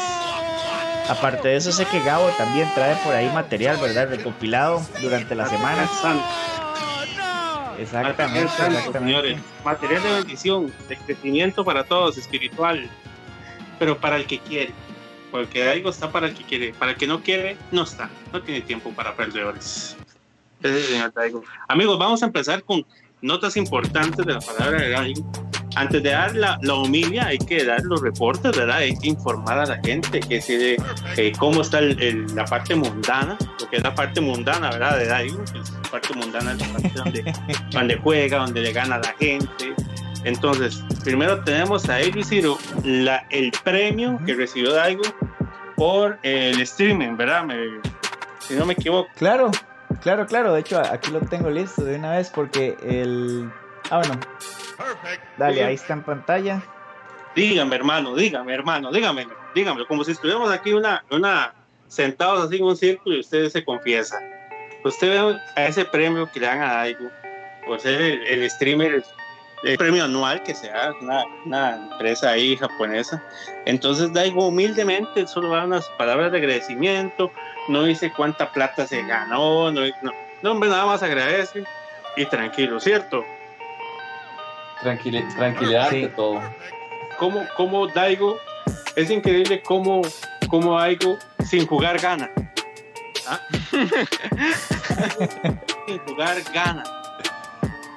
Aparte 1.10 1.50
de 1.50 1.56
eso, 1.58 1.72
sé 1.72 1.86
que 1.86 2.02
Gabo 2.02 2.28
también 2.38 2.70
trae 2.76 2.96
por 3.04 3.14
ahí 3.14 3.30
material, 3.34 3.78
¿verdad? 3.78 4.10
Recopilado 4.10 4.82
durante 5.02 5.36
la 5.36 5.48
semana. 5.48 5.88
Santo, 5.88 6.24
Exactamente, 7.78 8.50
santo, 8.50 8.78
exactamente. 8.78 9.00
señores. 9.00 9.42
Material 9.66 10.04
de 10.04 10.14
bendición, 10.14 10.74
de 10.88 10.98
crecimiento 10.98 11.66
para 11.66 11.84
todos, 11.84 12.18
espiritual, 12.18 12.90
pero 13.80 13.98
para 13.98 14.18
el 14.18 14.26
que 14.26 14.40
quiere. 14.40 14.72
Porque 15.32 15.68
algo 15.68 15.90
está 15.90 16.12
para 16.12 16.28
el 16.28 16.36
que 16.36 16.44
quiere. 16.44 16.74
Para 16.74 16.92
el 16.92 16.98
que 16.98 17.08
no 17.08 17.22
quiere, 17.22 17.58
no 17.72 17.84
está. 17.84 18.10
No 18.32 18.42
tiene 18.42 18.62
tiempo 18.62 18.92
para 18.92 19.16
perdedores. 19.16 19.98
Ese 20.62 20.84
señor 20.84 21.12
Daigo. 21.14 21.44
Amigos, 21.68 21.98
vamos 21.98 22.24
a 22.24 22.28
empezar 22.28 22.64
con 22.64 22.86
notas 23.22 23.58
importantes 23.58 24.26
de 24.26 24.34
la 24.34 24.40
palabra 24.40 24.82
de 24.82 24.90
Daigo. 24.90 25.32
Antes 25.76 26.04
de 26.04 26.10
dar 26.12 26.36
la, 26.36 26.58
la 26.62 26.76
humilia, 26.76 27.26
hay 27.28 27.38
que 27.38 27.64
dar 27.66 27.82
los 27.84 28.02
reportes, 28.02 28.56
¿verdad? 28.56 28.78
Hay 28.78 28.96
que 28.98 29.08
informar 29.08 29.58
a 29.60 29.66
la 29.66 29.80
gente 29.84 30.20
que 30.20 30.40
si 30.42 30.56
de, 30.56 30.78
eh, 31.18 31.32
cómo 31.40 31.62
está 31.62 31.80
el- 31.80 32.00
el- 32.02 32.36
la 32.36 32.46
parte 32.46 32.76
mundana, 32.76 33.38
porque 33.60 33.78
es 33.78 33.84
la 33.84 33.96
parte 33.96 34.22
mundana, 34.22 34.70
¿verdad? 34.70 34.98
De 35.00 35.08
Daigo. 35.08 35.44
Es 35.44 35.72
la 35.72 35.82
parte 35.92 36.14
mundana 36.14 36.52
es 36.54 36.60
la 36.60 36.68
parte 36.74 36.92
donde, 36.96 37.34
donde 37.72 37.98
juega, 37.98 38.38
donde 38.40 38.62
le 38.62 38.72
gana 38.74 38.96
a 38.96 39.00
la 39.00 39.16
gente. 39.20 39.74
Entonces, 40.26 40.82
primero 41.04 41.44
tenemos 41.44 41.90
a 41.90 42.00
Elvis 42.00 42.30
Ciro, 42.30 42.58
la, 42.84 43.26
el 43.30 43.52
premio 43.64 44.20
que 44.26 44.34
recibió 44.36 44.74
Daigo 44.74 45.04
por 45.76 46.18
el 46.24 46.60
streaming, 46.62 47.18
¿verdad? 47.18 47.44
Me- 47.44 47.82
si 48.40 48.54
no 48.56 48.66
me 48.66 48.74
equivoco. 48.74 49.10
Claro, 49.18 49.52
claro, 50.02 50.26
claro. 50.28 50.54
De 50.54 50.60
hecho, 50.62 50.80
aquí 50.80 51.12
lo 51.12 51.20
tengo 51.22 51.50
listo 51.50 51.84
de 51.84 51.96
una 51.96 52.12
vez 52.12 52.30
porque 52.30 52.78
el. 52.84 53.50
Ah, 53.90 53.98
bueno. 53.98 54.20
Dale, 55.38 55.64
ahí 55.64 55.76
está 55.76 55.94
en 55.94 56.04
pantalla. 56.04 56.62
Dígame, 57.36 57.76
hermano, 57.76 58.16
dígame, 58.16 58.54
hermano, 58.54 58.92
dígame, 58.92 59.28
dígame, 59.56 59.86
como 59.86 60.04
si 60.04 60.12
estuviéramos 60.12 60.52
aquí 60.52 60.74
una, 60.74 61.04
una 61.10 61.54
sentados 61.88 62.46
así 62.46 62.58
en 62.58 62.66
un 62.66 62.78
círculo 62.78 63.16
y 63.16 63.20
usted 63.20 63.50
se 63.50 63.64
confiesa. 63.66 64.20
Usted 64.84 65.10
ve 65.10 65.40
a 65.56 65.66
ese 65.66 65.86
premio 65.86 66.30
que 66.32 66.40
le 66.40 66.48
dan 66.48 66.62
a 66.62 66.74
Daigo 66.74 67.10
por 67.66 67.80
ser 67.80 68.02
el, 68.02 68.24
el 68.28 68.50
streamer, 68.50 69.04
el 69.64 69.78
premio 69.78 70.04
anual 70.04 70.44
que 70.44 70.54
se 70.54 70.70
da, 70.70 70.94
una, 71.02 71.24
una 71.46 71.76
empresa 71.76 72.32
ahí 72.32 72.56
japonesa. 72.58 73.24
Entonces 73.66 74.14
Daigo 74.14 74.48
humildemente 74.48 75.26
solo 75.26 75.50
da 75.50 75.64
unas 75.64 75.88
palabras 75.98 76.32
de 76.32 76.40
agradecimiento, 76.40 77.32
no 77.70 77.84
dice 77.84 78.12
cuánta 78.12 78.52
plata 78.52 78.86
se 78.86 79.02
ganó, 79.04 79.72
no, 79.72 79.82
no, 80.02 80.12
no 80.42 80.52
hombre, 80.52 80.70
nada 80.70 80.86
más 80.86 81.02
agradece 81.02 81.64
y 82.16 82.26
tranquilo, 82.26 82.80
¿cierto? 82.80 83.26
Tranquili- 84.84 85.36
tranquilidad 85.36 85.90
Sí. 85.90 86.10
todo. 86.16 86.42
cómo, 87.18 87.46
cómo 87.56 87.88
Daigo, 87.88 88.38
es 88.96 89.10
increíble 89.10 89.62
cómo, 89.64 90.02
cómo 90.50 90.78
Daigo 90.80 91.18
sin 91.46 91.66
jugar 91.68 92.00
gana. 92.00 92.30
¿Ah? 93.28 93.40
sin 95.88 95.98
jugar 96.00 96.38
gana. 96.54 96.84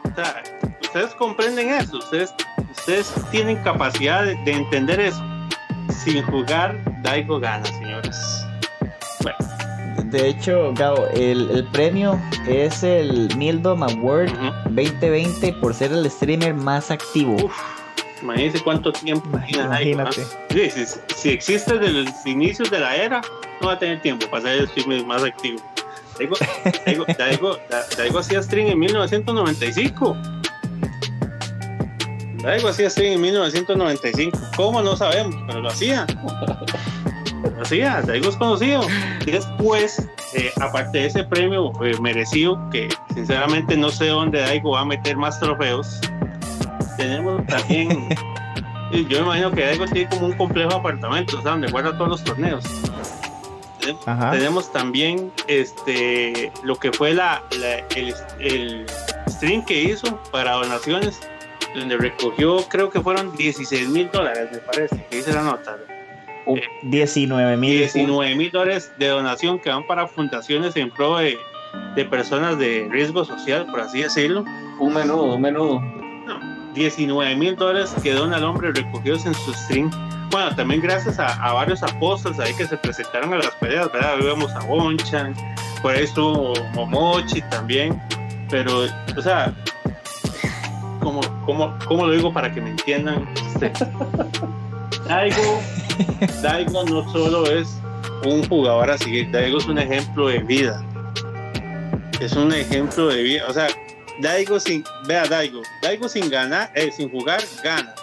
O 0.04 0.14
sea, 0.14 0.42
ustedes 0.80 1.14
comprenden 1.14 1.70
eso, 1.74 1.98
ustedes, 1.98 2.32
ustedes 2.70 3.12
tienen 3.30 3.56
capacidad 3.62 4.24
de, 4.24 4.34
de 4.44 4.52
entender 4.52 5.00
eso. 5.00 5.22
Sin 5.90 6.22
jugar, 6.24 6.76
Daigo 7.02 7.38
gana, 7.40 7.64
señores. 7.66 8.16
De 10.10 10.28
hecho, 10.28 10.72
Gabo, 10.74 11.06
el, 11.14 11.50
el 11.50 11.64
premio 11.64 12.20
es 12.46 12.82
el 12.82 13.28
Mildom 13.36 13.82
Award 13.82 14.30
Ujú. 14.32 14.52
2020 14.70 15.52
por 15.54 15.74
ser 15.74 15.92
el 15.92 16.08
streamer 16.10 16.54
más 16.54 16.90
activo. 16.90 17.34
Uf, 17.44 17.52
imagínense 18.22 18.60
cuánto 18.62 18.92
tiempo. 18.92 19.28
Imagínate. 19.48 20.22
Sí, 20.50 20.70
si, 20.70 20.86
si 21.16 21.30
existe 21.30 21.78
desde 21.78 22.04
los 22.04 22.26
inicios 22.26 22.70
de 22.70 22.78
la 22.80 22.94
era, 22.96 23.20
no 23.60 23.66
va 23.68 23.72
a 23.74 23.78
tener 23.78 24.00
tiempo 24.00 24.26
para 24.30 24.44
ser 24.44 24.52
el 24.60 24.68
streamer 24.68 25.04
más 25.04 25.24
activo. 25.24 25.58
Daigo, 26.18 26.36
Daigo, 26.86 27.04
Daigo, 27.18 27.58
Da- 27.68 27.84
Daigo 27.98 28.18
hacía 28.20 28.42
stream 28.42 28.68
en 28.68 28.78
1995. 28.78 30.16
Daigo 32.42 32.68
hacía 32.68 32.88
stream 32.88 33.14
en 33.14 33.20
1995. 33.22 34.38
¿Cómo? 34.56 34.80
No 34.82 34.96
sabemos, 34.96 35.34
pero 35.46 35.60
lo 35.60 35.68
hacía. 35.68 36.06
Hacía, 37.62 38.02
Daigo 38.02 38.28
es 38.30 38.36
conocido. 38.36 38.82
Después, 39.24 40.08
eh, 40.34 40.50
aparte 40.60 40.98
de 40.98 41.06
ese 41.06 41.24
premio 41.24 41.72
eh, 41.84 41.96
merecido, 42.00 42.58
que 42.70 42.88
sinceramente 43.14 43.76
no 43.76 43.90
sé 43.90 44.08
dónde 44.08 44.40
Daigo 44.40 44.72
va 44.72 44.80
a 44.80 44.84
meter 44.84 45.16
más 45.16 45.38
trofeos, 45.40 46.00
tenemos 46.96 47.44
también 47.46 48.08
Yo 49.08 49.18
imagino 49.18 49.50
que 49.50 49.62
Daigo 49.64 49.84
tiene 49.86 50.08
como 50.08 50.26
un 50.26 50.32
complejo 50.34 50.70
de 50.70 50.76
apartamentos, 50.76 51.34
¿sabes? 51.42 51.44
donde 51.44 51.68
guarda 51.70 51.92
todos 51.98 52.08
los 52.08 52.24
torneos. 52.24 52.64
Tenemos- 53.80 54.06
Ajá. 54.08 54.30
Tenemos 54.30 54.72
también 54.72 55.32
este 55.48 56.52
lo 56.62 56.76
que 56.76 56.92
fue 56.92 57.12
la, 57.14 57.42
la- 57.58 57.78
el, 57.96 58.14
el 58.40 58.86
stream 59.28 59.64
que 59.64 59.82
hizo 59.82 60.16
para 60.30 60.52
donaciones, 60.52 61.18
donde 61.74 61.96
recogió, 61.96 62.58
creo 62.68 62.88
que 62.90 63.00
fueron 63.00 63.36
16 63.36 63.88
mil 63.88 64.08
dólares, 64.12 64.48
me 64.52 64.58
parece, 64.58 65.04
que 65.10 65.16
dice 65.16 65.32
la 65.32 65.42
nota. 65.42 65.76
19 66.82 67.56
mil. 67.56 67.78
19 67.78 68.34
mil 68.36 68.50
dólares 68.50 68.92
de 68.98 69.08
donación 69.08 69.58
que 69.58 69.70
van 69.70 69.86
para 69.86 70.06
fundaciones 70.06 70.76
en 70.76 70.90
pro 70.90 71.18
de, 71.18 71.38
de 71.94 72.04
personas 72.04 72.58
de 72.58 72.88
riesgo 72.90 73.24
social, 73.24 73.66
por 73.66 73.80
así 73.80 74.02
decirlo. 74.02 74.44
Un 74.78 74.94
menudo, 74.94 75.34
un 75.34 75.40
menudo. 75.40 75.82
19 76.74 77.36
mil 77.36 77.56
dólares 77.56 77.94
que 78.02 78.12
dona 78.12 78.36
el 78.36 78.44
hombre 78.44 78.70
recogidos 78.70 79.24
en 79.26 79.34
su 79.34 79.52
stream. 79.54 79.90
Bueno, 80.30 80.54
también 80.54 80.82
gracias 80.82 81.18
a, 81.18 81.32
a 81.42 81.54
varios 81.54 81.82
apóstoles 81.82 82.38
ahí 82.38 82.52
que 82.54 82.66
se 82.66 82.76
presentaron 82.76 83.32
a 83.32 83.38
las 83.38 83.52
peleas, 83.52 83.90
¿verdad? 83.92 84.14
Ahí 84.14 84.24
Vemos 84.24 84.52
a 84.52 84.60
Bonchan, 84.66 85.34
por 85.80 85.94
ahí 85.94 86.04
estuvo 86.04 86.52
Momochi 86.74 87.40
también, 87.42 88.00
pero, 88.50 88.84
o 89.16 89.22
sea, 89.22 89.54
¿cómo, 91.00 91.20
cómo, 91.46 91.74
cómo 91.86 92.06
lo 92.06 92.12
digo 92.12 92.32
para 92.32 92.52
que 92.52 92.60
me 92.60 92.70
entiendan? 92.70 93.26
Este, 93.56 93.72
Daigo, 95.08 95.62
Daigo 96.42 96.84
no 96.84 97.10
solo 97.12 97.46
es 97.50 97.68
un 98.24 98.46
jugador 98.48 98.90
así, 98.90 99.24
Daigo 99.26 99.58
es 99.58 99.66
un 99.66 99.78
ejemplo 99.78 100.28
de 100.28 100.38
vida. 100.40 100.84
Es 102.20 102.32
un 102.32 102.52
ejemplo 102.52 103.08
de 103.08 103.22
vida, 103.22 103.44
o 103.48 103.52
sea, 103.52 103.68
Daigo 104.20 104.58
sin, 104.58 104.82
vea 105.06 105.26
Daigo, 105.26 105.62
Daigo 105.82 106.08
sin 106.08 106.30
ganar, 106.30 106.70
eh, 106.74 106.90
sin 106.90 107.10
jugar, 107.10 107.40
gana. 107.62 107.94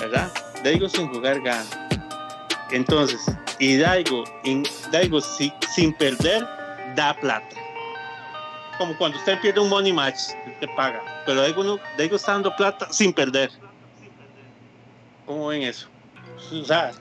¿Verdad? 0.00 0.30
Daigo 0.62 0.88
sin 0.88 1.08
jugar, 1.08 1.40
gana. 1.40 1.66
Entonces, 2.70 3.20
y 3.58 3.76
Daigo, 3.76 4.24
in- 4.44 4.64
Daigo 4.92 5.20
si- 5.20 5.52
sin 5.74 5.92
perder, 5.92 6.46
da 6.94 7.14
plata. 7.14 7.56
Como 8.78 8.96
cuando 8.96 9.18
usted 9.18 9.40
pierde 9.40 9.58
un 9.60 9.68
money 9.68 9.92
match, 9.92 10.18
te 10.60 10.68
paga. 10.68 11.02
Pero 11.26 11.40
Daigo, 11.42 11.64
no, 11.64 11.80
Daigo 11.96 12.14
está 12.16 12.32
dando 12.32 12.54
plata 12.54 12.86
sin 12.92 13.12
perder. 13.12 13.50
¿Cómo 15.26 15.48
ven 15.48 15.62
eso? 15.62 15.88
O 16.52 16.64
sea, 16.64 16.92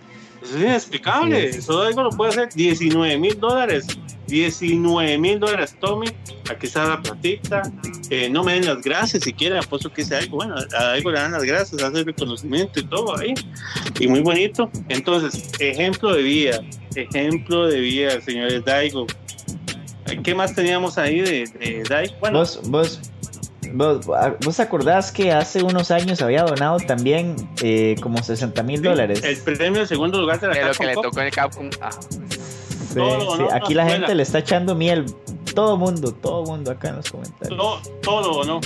eso 0.41 0.55
es 0.57 0.61
inexplicable. 0.61 1.49
Eso 1.49 1.81
Daigo 1.83 2.03
lo 2.03 2.09
puede 2.11 2.31
hacer 2.31 2.49
19 2.53 3.17
mil 3.17 3.39
dólares. 3.39 3.87
19 4.27 5.17
mil 5.17 5.39
dólares, 5.39 5.75
Tommy. 5.79 6.07
Aquí 6.49 6.67
está 6.67 6.85
la 6.85 7.01
platita. 7.01 7.61
Eh, 8.09 8.29
no 8.29 8.43
me 8.43 8.53
den 8.53 8.65
las 8.65 8.81
gracias 8.81 9.23
siquiera, 9.23 9.59
apuesto 9.59 9.91
que 9.91 10.03
sea 10.03 10.19
algo. 10.19 10.37
Bueno, 10.37 10.55
a 10.77 10.91
algo 10.91 11.11
le 11.11 11.19
dan 11.19 11.31
las 11.31 11.43
gracias, 11.43 11.81
hace 11.81 11.99
el 11.99 12.05
reconocimiento 12.05 12.79
y 12.79 12.83
todo 12.83 13.17
ahí. 13.17 13.33
Y 13.99 14.07
muy 14.07 14.21
bonito. 14.21 14.69
Entonces, 14.89 15.51
ejemplo 15.59 16.13
de 16.13 16.21
vida. 16.21 16.61
Ejemplo 16.95 17.67
de 17.67 17.79
vida, 17.79 18.21
señores 18.21 18.63
Daigo. 18.65 19.07
¿Qué 20.23 20.35
más 20.35 20.55
teníamos 20.55 20.97
ahí 20.97 21.19
de, 21.19 21.47
de 21.59 21.83
Daigo? 21.89 22.15
Bueno, 22.19 22.39
Vos, 22.39 22.61
vos, 22.65 23.01
vos, 23.73 24.05
vos 24.05 24.59
acordás 24.59 25.11
que 25.11 25.31
hace 25.31 25.63
unos 25.63 25.91
años 25.91 26.21
había 26.21 26.43
donado 26.43 26.77
también 26.79 27.35
eh, 27.61 27.95
como 28.01 28.21
60 28.21 28.63
mil 28.63 28.81
dólares. 28.81 29.23
el 29.23 29.37
premio 29.37 29.81
de 29.81 29.87
segundo 29.87 30.19
lugar 30.19 30.39
de 30.39 30.47
la 30.47 30.53
De 30.53 30.65
lo 30.65 30.71
que 30.73 30.85
le 30.85 30.93
tocó 30.95 31.19
en 31.19 31.25
el 31.27 31.31
Capcom. 31.31 31.69
Ah. 31.81 31.89
Aquí 33.53 33.73
la 33.73 33.87
gente 33.87 34.15
le 34.15 34.23
está 34.23 34.39
echando 34.39 34.75
miel. 34.75 35.05
Todo 35.53 35.77
mundo, 35.77 36.11
todo 36.13 36.43
mundo 36.43 36.71
acá 36.71 36.89
en 36.89 36.95
los 36.97 37.11
comentarios. 37.11 37.57
todo, 37.57 37.81
todo, 38.01 38.43
¿no? 38.43 38.61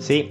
Sí. 0.00 0.28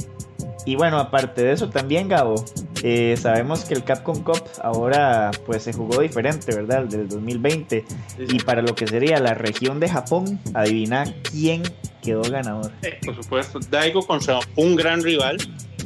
Y 0.65 0.75
bueno, 0.75 0.99
aparte 0.99 1.41
de 1.41 1.53
eso 1.53 1.69
también, 1.69 2.09
Gabo, 2.09 2.35
eh, 2.83 3.17
sabemos 3.17 3.65
que 3.65 3.73
el 3.73 3.83
Capcom 3.83 4.23
Cup 4.23 4.43
ahora 4.61 5.31
pues 5.45 5.63
se 5.63 5.73
jugó 5.73 6.01
diferente, 6.01 6.55
¿verdad? 6.55 6.83
El 6.83 6.89
del 6.89 7.09
2020. 7.09 7.83
Y 8.29 8.39
para 8.39 8.61
lo 8.61 8.75
que 8.75 8.87
sería 8.87 9.19
la 9.19 9.33
región 9.33 9.79
de 9.79 9.89
Japón, 9.89 10.39
adivina 10.53 11.03
quién 11.23 11.63
quedó 12.01 12.21
ganador. 12.21 12.71
Eh, 12.81 12.97
por 13.05 13.15
supuesto, 13.15 13.59
Daigo 13.69 14.05
contra 14.05 14.39
un 14.55 14.75
gran 14.75 15.03
rival, 15.03 15.37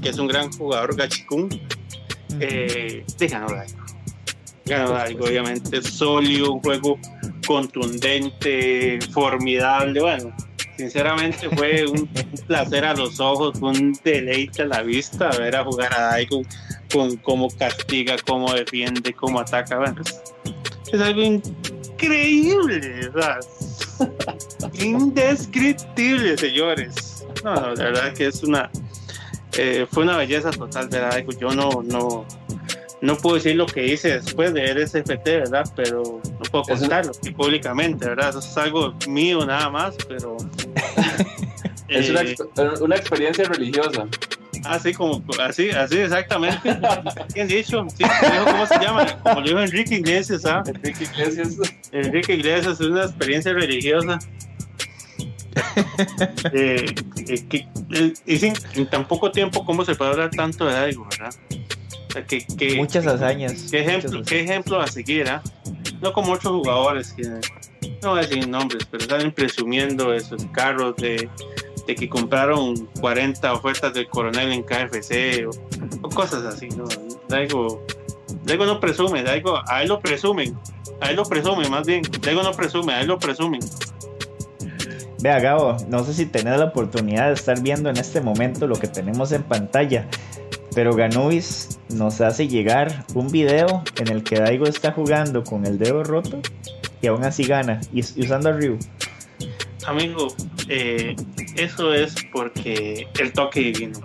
que 0.02 0.10
es 0.10 0.18
un 0.20 0.28
gran 0.28 0.52
jugador, 0.52 0.95
Gachikun. 0.95 1.49
eh, 2.40 3.06
de 3.18 3.28
ganó 3.28 3.48
Daigo. 3.48 3.84
Ganó 4.65 4.91
Daigo, 4.91 5.26
obviamente, 5.26 5.82
sólido, 5.82 6.53
un 6.53 6.61
juego 6.61 6.99
contundente, 7.45 8.99
formidable. 9.11 9.99
Bueno, 9.99 10.36
sinceramente 10.78 11.49
fue 11.49 11.86
un, 11.86 12.07
placer 12.48 12.86
a 12.86 12.94
los 12.94 13.20
ojos, 13.20 13.60
fue 13.60 13.70
un 13.70 13.98
deleite 14.03 14.64
a 14.64 14.65
la 14.65 14.84
vista 14.84 15.30
ver 15.38 15.56
a 15.56 15.64
jugar 15.64 15.94
a 15.94 16.02
Daigo 16.11 16.41
con 16.94 17.18
cómo 17.18 17.49
castiga, 17.49 18.15
cómo 18.26 18.53
defiende, 18.53 19.14
cómo 19.14 19.40
ataca. 19.40 19.80
Bueno, 19.80 20.02
es, 20.91 21.02
algo 21.02 21.22
increíble, 21.22 22.80
¿verdad? 22.80 23.40
indescriptible, 24.80 26.38
señores. 26.38 27.26
No, 27.44 27.56
no, 27.56 27.74
la 27.74 27.84
verdad 27.86 28.14
que 28.14 28.28
es 28.28 28.44
una 28.44 28.70
eh, 29.57 29.86
fue 29.91 30.03
una 30.03 30.18
belleza 30.18 30.52
total, 30.52 30.88
¿verdad? 30.88 31.24
Yo 31.40 31.49
no, 31.49 31.84
no, 31.84 32.26
no 33.02 33.18
puedo 33.18 33.36
decir 33.36 33.56
lo 33.56 33.65
que 33.65 33.86
hice 33.86 34.20
después 34.20 34.53
de 34.53 34.61
ver 34.61 34.78
ese 34.78 34.99
FT, 35.03 35.40
¿verdad? 35.40 35.72
Pero 35.76 36.22
no 36.24 36.52
puedo 36.52 36.64
contarlo 36.64 37.11
públicamente, 37.36 38.07
¿verdad? 38.07 38.30
Eso 38.30 38.40
es 38.40 38.57
algo 38.57 38.95
mío 39.07 39.45
nada 39.45 39.70
más, 39.70 39.95
pero... 40.07 40.38
Es 41.90 42.10
eh, 42.10 42.36
una 42.82 42.95
experiencia 42.95 43.44
religiosa. 43.44 44.07
Así 44.65 44.94
como, 44.94 45.23
así, 45.41 45.69
así 45.69 45.98
exactamente. 45.99 46.77
Bien 47.34 47.48
dicho, 47.48 47.85
sí, 47.95 48.03
dijo, 48.03 48.45
¿cómo 48.45 48.65
se 48.65 48.80
llama? 48.80 49.06
Como 49.23 49.41
lo 49.41 49.48
dijo 49.48 49.60
Enrique 49.60 49.95
Iglesias, 49.95 50.45
¿ah? 50.45 50.64
Enrique 50.65 51.03
Iglesias. 51.06 51.57
Enrique 51.91 52.34
Iglesias 52.35 52.80
es 52.80 52.88
una 52.88 53.03
experiencia 53.03 53.53
religiosa. 53.53 54.19
Eh, 56.53 56.85
eh, 57.27 57.45
que- 57.48 57.68
eh, 57.91 58.14
y 58.26 58.38
sin, 58.38 58.53
en 58.76 58.90
tan 58.90 59.07
poco 59.07 59.31
tiempo, 59.31 59.64
¿cómo 59.65 59.85
se 59.85 59.94
puede 59.95 60.11
hablar 60.11 60.30
tanto 60.31 60.65
de 60.65 60.76
algo, 60.76 61.07
verdad? 61.11 61.34
O 62.10 62.11
sea, 62.11 62.26
que, 62.26 62.45
que- 62.57 62.76
Muchas 62.76 63.06
hazañas. 63.07 63.68
¿Qué 63.72 63.80
ejemplo, 63.81 64.23
qué 64.23 64.41
ejemplo 64.41 64.81
a 64.81 64.88
seguir? 64.88 65.30
ah? 65.30 65.41
No 66.02 66.11
como 66.11 66.34
otros 66.34 66.53
jugadores 66.53 67.14
que 67.14 67.23
no 68.02 68.10
voy 68.11 68.19
a 68.19 68.22
decir 68.23 68.48
nombres, 68.48 68.85
pero 68.90 69.06
salen 69.06 69.31
presumiendo 69.31 70.11
de 70.11 70.19
sus 70.19 70.44
carros, 70.48 70.95
de, 70.98 71.30
de 71.88 71.95
que 71.95 72.10
compraron 72.10 72.88
40 72.99 73.53
ofertas 73.53 73.93
del 73.93 74.07
coronel 74.07 74.51
en 74.51 74.64
KFC 74.64 75.45
o, 75.47 75.51
o 76.01 76.10
cosas 76.10 76.43
así. 76.45 76.69
¿no? 76.69 76.85
Daigo, 77.27 77.85
Daigo 78.45 78.65
no 78.65 78.80
presume, 78.80 79.23
Daigo, 79.23 79.60
a 79.68 79.81
él 79.84 79.89
lo 79.89 79.99
presumen, 79.99 80.57
a 81.01 81.10
él 81.10 81.15
lo 81.15 81.23
presumen 81.23 81.69
más 81.69 81.85
bien. 81.85 82.03
Daigo 82.22 82.43
no 82.43 82.51
presume, 82.51 82.93
a 82.93 83.01
él 83.01 83.07
lo 83.07 83.19
presumen. 83.19 83.61
Vea, 85.22 85.39
Gabo, 85.39 85.77
no 85.88 86.03
sé 86.03 86.14
si 86.14 86.26
tenés 86.26 86.60
la 86.60 86.65
oportunidad 86.65 87.27
de 87.27 87.34
estar 87.35 87.61
viendo 87.61 87.89
en 87.89 87.95
este 87.95 88.19
momento 88.19 88.68
lo 88.68 88.76
que 88.76 88.89
tenemos 88.89 89.31
en 89.31 89.43
pantalla, 89.43 90.05
pero 90.76 90.93
Ganubis 90.93 91.80
nos 91.95 92.19
hace 92.19 92.49
llegar 92.49 93.05
un 93.15 93.30
video 93.30 93.84
en 93.95 94.10
el 94.10 94.23
que 94.23 94.39
Daigo 94.39 94.65
está 94.65 94.91
jugando 94.91 95.45
con 95.45 95.65
el 95.65 95.80
dedo 95.80 96.03
roto 96.03 96.41
y 97.01 97.07
aún 97.07 97.23
así 97.23 97.45
gana, 97.45 97.80
y, 97.93 97.99
y 97.99 98.26
usando 98.26 98.49
a 98.49 98.51
Ryu. 98.51 98.77
Amigo, 99.85 100.27
eh, 100.68 101.15
eso 101.56 101.94
es 101.94 102.15
porque 102.31 103.07
el 103.19 103.34
toque 103.34 103.60
divino. 103.60 103.99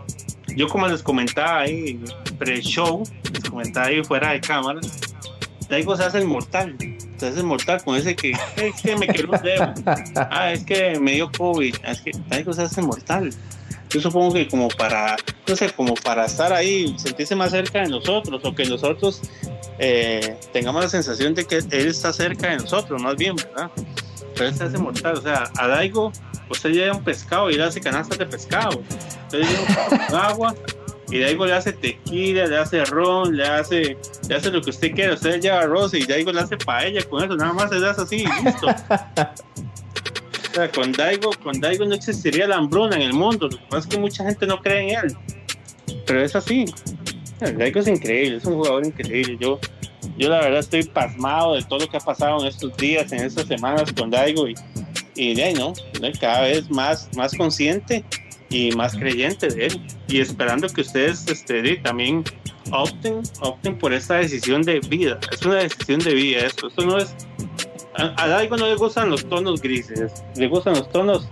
Yo 0.56 0.68
como 0.68 0.88
les 0.88 1.02
comentaba 1.02 1.60
ahí 1.60 2.00
pre-show, 2.38 3.02
les 3.32 3.44
comentaba 3.48 3.86
ahí 3.86 4.02
fuera 4.02 4.32
de 4.32 4.40
cámara, 4.40 4.80
Daigo 5.68 5.96
se 5.96 6.04
hace 6.04 6.18
el 6.18 6.26
mortal. 6.26 6.76
Se 7.18 7.26
hace 7.26 7.40
el 7.40 7.46
mortal 7.46 7.82
con 7.84 7.96
ese 7.96 8.16
que 8.16 8.32
es 8.56 8.82
que 8.82 8.96
me 8.96 9.06
quedó 9.06 9.32
un 9.32 9.42
dedo. 9.42 9.74
Ah, 10.30 10.52
es 10.52 10.64
que 10.64 10.98
me 10.98 11.12
dio 11.12 11.30
COVID. 11.30 11.74
Es 11.84 12.00
que 12.00 12.12
Daigo 12.28 12.52
se 12.52 12.62
hace 12.62 12.80
el 12.80 12.86
mortal. 12.86 13.30
Yo 13.90 14.00
supongo 14.00 14.34
que 14.34 14.48
como 14.48 14.68
para, 14.68 15.16
no 15.46 15.56
sé, 15.56 15.70
como 15.70 15.94
para 15.94 16.26
estar 16.26 16.52
ahí, 16.52 16.94
sentirse 16.98 17.34
más 17.34 17.52
cerca 17.52 17.80
de 17.80 17.88
nosotros, 17.88 18.40
o 18.44 18.54
que 18.54 18.64
nosotros 18.66 19.22
eh, 19.78 20.36
tengamos 20.52 20.82
la 20.82 20.90
sensación 20.90 21.34
de 21.34 21.46
que 21.46 21.56
él 21.56 21.88
está 21.88 22.12
cerca 22.12 22.50
de 22.50 22.58
nosotros, 22.58 23.00
más 23.00 23.16
bien, 23.16 23.36
¿verdad? 23.36 23.70
Se 24.38 24.64
hace 24.64 24.78
mortal. 24.78 25.16
O 25.16 25.20
sea, 25.20 25.50
a 25.58 25.66
Daigo, 25.66 26.12
usted 26.48 26.70
lleva 26.70 26.96
un 26.96 27.02
pescado 27.02 27.50
y 27.50 27.54
le 27.54 27.64
hace 27.64 27.80
canastas 27.80 28.18
de 28.18 28.26
pescado. 28.26 28.80
Usted 29.26 29.40
lleva 29.40 30.28
agua 30.28 30.54
y 31.10 31.18
Daigo 31.20 31.46
le 31.46 31.54
hace 31.54 31.72
tequila, 31.72 32.46
le 32.46 32.56
hace 32.58 32.84
ron, 32.84 33.36
le 33.36 33.44
hace, 33.44 33.96
le 34.28 34.34
hace 34.34 34.50
lo 34.50 34.60
que 34.60 34.70
usted 34.70 34.92
quiera. 34.94 35.14
Usted 35.14 35.40
lleva 35.40 35.60
arroz 35.60 35.94
y 35.94 36.06
Daigo 36.06 36.32
le 36.32 36.40
hace 36.40 36.56
paella 36.56 37.02
con 37.04 37.24
eso, 37.24 37.34
nada 37.36 37.52
más 37.52 37.70
se 37.70 37.78
le 37.78 37.88
hace 37.88 38.02
así 38.02 38.16
y 38.16 38.44
listo. 38.44 38.66
O 38.68 40.54
sea, 40.54 40.70
con 40.70 40.92
Daigo, 40.92 41.30
con 41.42 41.60
Daigo 41.60 41.84
no 41.84 41.94
existiría 41.94 42.46
la 42.46 42.56
hambruna 42.56 42.96
en 42.96 43.02
el 43.02 43.12
mundo. 43.12 43.48
Lo 43.48 43.56
que 43.56 43.64
pasa 43.64 43.78
es 43.78 43.86
que 43.86 43.98
mucha 43.98 44.24
gente 44.24 44.46
no 44.46 44.60
cree 44.60 44.92
en 44.92 44.98
él. 44.98 45.16
Pero 46.06 46.22
es 46.22 46.36
así. 46.36 46.64
Daigo 47.40 47.80
es 47.80 47.88
increíble, 47.88 48.36
es 48.36 48.44
un 48.44 48.54
jugador 48.54 48.86
increíble. 48.86 49.36
Yo, 49.40 49.58
yo 50.18 50.28
la 50.28 50.40
verdad 50.40 50.60
estoy 50.60 50.82
pasmado 50.82 51.54
de 51.54 51.62
todo 51.62 51.80
lo 51.80 51.88
que 51.88 51.96
ha 51.96 52.00
pasado 52.00 52.40
en 52.40 52.48
estos 52.48 52.76
días, 52.76 53.12
en 53.12 53.20
estas 53.24 53.46
semanas 53.46 53.92
con 53.92 54.10
Daigo 54.10 54.48
y, 54.48 54.54
y 55.14 55.34
de 55.34 55.44
ahí, 55.44 55.54
¿no? 55.54 55.72
cada 56.20 56.42
vez 56.42 56.68
más, 56.70 57.08
más 57.16 57.34
consciente 57.36 58.04
y 58.50 58.72
más 58.72 58.96
creyente 58.96 59.48
de 59.48 59.66
él 59.66 59.82
y 60.08 60.20
esperando 60.20 60.68
que 60.68 60.80
ustedes 60.80 61.26
este, 61.28 61.76
también 61.76 62.24
opten, 62.72 63.22
opten 63.40 63.78
por 63.78 63.92
esta 63.92 64.16
decisión 64.16 64.62
de 64.62 64.80
vida. 64.80 65.18
Es 65.30 65.44
una 65.46 65.56
decisión 65.56 66.00
de 66.00 66.14
vida 66.14 66.40
esto. 66.40 66.68
Esto 66.68 66.84
no 66.84 66.98
es... 66.98 67.14
A, 67.96 68.22
a 68.22 68.28
Daigo 68.28 68.56
no 68.56 68.66
le 68.66 68.76
gustan 68.76 69.10
los 69.10 69.24
tonos 69.28 69.60
grises, 69.60 70.24
le 70.36 70.46
gustan 70.48 70.74
los 70.74 70.90
tonos 70.90 71.28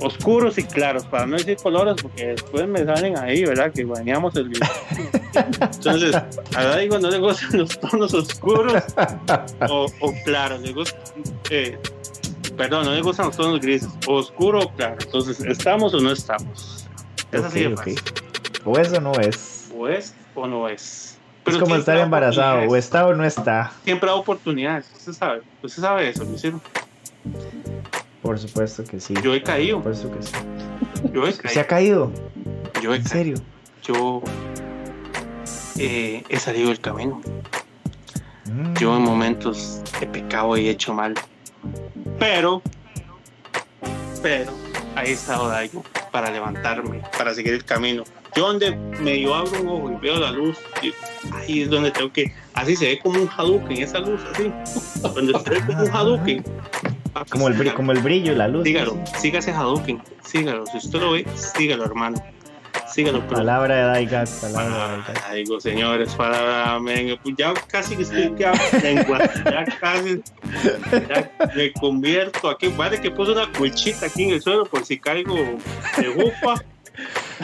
oscuros 0.00 0.58
y 0.58 0.64
claros, 0.64 1.04
para 1.06 1.26
no 1.26 1.36
decir 1.36 1.56
colores, 1.56 1.96
porque 2.00 2.28
después 2.28 2.66
me 2.68 2.84
salen 2.84 3.18
ahí, 3.18 3.44
¿verdad? 3.44 3.72
Que 3.72 3.84
bañamos 3.84 4.34
el 4.36 4.48
video. 4.48 4.68
Entonces, 5.60 6.14
a 6.14 6.64
Daigo 6.64 6.98
no 6.98 7.10
le 7.10 7.18
gustan 7.18 7.58
los 7.58 7.78
tonos 7.78 8.14
oscuros 8.14 8.82
o, 9.68 9.86
o 10.00 10.14
claros, 10.24 10.60
le 10.60 10.72
gusta, 10.72 10.98
eh, 11.50 11.78
perdón, 12.56 12.86
no 12.86 12.92
le 12.92 13.02
gustan 13.02 13.26
los 13.26 13.36
tonos 13.36 13.60
grises, 13.60 13.88
oscuro 14.06 14.60
o 14.60 14.72
claro. 14.74 14.96
Entonces, 15.00 15.40
¿estamos 15.40 15.94
o 15.94 16.00
no 16.00 16.10
estamos? 16.10 16.86
Es 17.32 17.42
así 17.42 17.60
de 17.60 17.66
Ok, 17.68 17.72
ok. 17.72 17.78
fácil. 17.78 18.00
O 18.64 19.00
no 19.00 19.12
es. 19.20 19.70
¿O 19.76 19.88
es 19.88 20.14
o 20.34 20.46
no 20.46 20.68
es? 20.68 21.18
Es 21.46 21.58
como 21.58 21.76
estar 21.76 21.96
embarazado, 21.98 22.68
o 22.68 22.74
está 22.74 23.06
o 23.06 23.14
no 23.14 23.24
está. 23.24 23.72
Siempre 23.84 24.10
hay 24.10 24.18
oportunidades, 24.18 24.90
usted 24.96 25.12
sabe, 25.12 25.42
usted 25.62 25.80
sabe 25.80 26.08
eso, 26.08 26.24
Luciano. 26.24 26.60
Por 28.26 28.38
supuesto 28.40 28.82
que 28.82 28.98
sí. 28.98 29.14
Yo 29.22 29.34
he 29.34 29.42
caído, 29.42 29.80
Por 29.80 29.94
supuesto 29.94 30.36
que 30.40 31.00
sí. 31.00 31.10
yo 31.12 31.26
he 31.28 31.32
¿Se 31.32 31.60
ha 31.60 31.66
caído, 31.66 32.10
caído? 32.10 32.82
yo 32.82 32.92
he 32.92 32.96
¿En 32.96 33.02
caído. 33.04 33.08
serio? 33.08 33.36
yo 33.84 34.22
eh, 35.78 36.24
he 36.28 36.38
salido 36.40 36.68
del 36.70 36.80
camino. 36.80 37.20
Mm. 38.46 38.74
Yo 38.74 38.96
en 38.96 39.02
momentos 39.02 39.80
he 40.00 40.06
pecado 40.06 40.56
y 40.56 40.66
he 40.66 40.70
hecho 40.70 40.92
mal. 40.92 41.14
Pero, 42.18 42.62
pero, 44.22 44.50
ahí 44.96 45.12
está 45.12 45.36
Daigo 45.38 45.84
para 46.10 46.30
levantarme, 46.30 47.02
para 47.16 47.32
seguir 47.32 47.54
el 47.54 47.64
camino. 47.64 48.02
Yo 48.34 48.48
donde 48.48 48.74
medio 49.00 49.34
abro 49.34 49.60
un 49.60 49.68
ojo 49.68 49.92
y 49.92 49.96
veo 49.96 50.18
la 50.18 50.30
luz, 50.32 50.58
y 50.82 50.92
ahí 51.32 51.62
es 51.62 51.70
donde 51.70 51.90
tengo 51.92 52.12
que, 52.12 52.34
así 52.54 52.74
se 52.76 52.86
ve 52.86 52.98
como 53.02 53.20
un 53.22 53.28
Hadouken, 53.28 53.78
esa 53.78 53.98
luz 54.00 54.20
así, 54.32 54.52
donde 55.14 55.38
se 55.40 55.50
ve 55.50 55.60
como 55.64 55.82
un 55.84 55.90
Hadouken. 55.90 56.44
Como 57.30 57.48
el, 57.48 57.74
como 57.74 57.92
el 57.92 57.98
brillo 58.00 58.32
y 58.32 58.34
la 58.36 58.48
luz. 58.48 58.64
Sígalo, 58.64 58.98
siga 59.18 59.38
ese 59.38 59.52
Hadouken, 59.52 60.02
sígalo, 60.24 60.66
si 60.66 60.78
usted 60.78 61.00
lo 61.00 61.12
ve, 61.12 61.26
sígalo 61.34 61.84
hermano, 61.84 62.22
sígalo. 62.92 63.20
pero- 63.20 63.36
Palabra 63.36 63.74
de 63.76 63.82
Daigat, 63.82 64.28
palabra 64.40 64.88
de 64.88 64.96
Daigat. 65.02 65.32
Digo, 65.32 65.60
señores, 65.60 66.14
para 66.14 66.78
men, 66.80 67.16
pues 67.22 67.34
ya 67.38 67.54
casi 67.68 67.96
que 67.96 68.02
estoy 68.02 68.32
lengua, 68.82 69.18
ya 69.44 69.64
casi 69.80 70.20
ya 71.08 71.30
me 71.54 71.72
convierto 71.72 72.48
aquí. 72.50 72.68
Vale 72.68 73.00
que 73.00 73.10
puse 73.10 73.32
una 73.32 73.50
cuchita 73.52 74.06
aquí 74.06 74.24
en 74.24 74.30
el 74.34 74.42
suelo 74.42 74.64
por 74.66 74.84
si 74.84 74.98
caigo 74.98 75.34
de 75.98 76.08
bufa, 76.10 76.62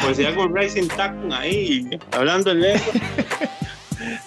por 0.03 0.15
si 0.15 0.25
hago 0.25 0.43
un 0.45 0.57
Rising 0.57 0.89
Tacon 0.89 1.33
ahí, 1.33 1.89
hablando 2.13 2.51
en 2.53 2.61
lengua. 2.61 2.93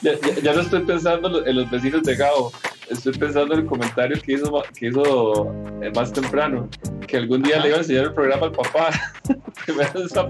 Ya, 0.02 0.14
ya- 0.14 0.42
ya 0.42 0.54
no 0.54 0.62
estoy 0.62 0.82
pensando 0.84 1.28
en 1.28 1.34
los- 1.34 1.48
en 1.48 1.56
los 1.56 1.70
vecinos 1.72 2.04
de 2.04 2.16
Gabo. 2.16 2.52
Estoy 2.90 3.14
pensando 3.14 3.54
en 3.56 3.62
el 3.62 3.66
comentario 3.66 4.22
que 4.22 4.34
hizo, 4.34 4.52
ma- 4.52 4.62
que 4.78 4.88
hizo 4.88 5.52
eh, 5.82 5.92
más 5.96 6.14
temprano. 6.14 6.70
Que 7.08 7.18
algún 7.18 7.42
día 7.44 7.60
le 7.60 7.70
iba 7.70 7.78
a 7.78 7.80
enseñar 7.82 8.06
el 8.06 8.14
programa 8.14 8.46
al 8.48 8.52
papá. 8.52 8.90
Primero 9.66 10.06
esa- 10.06 10.28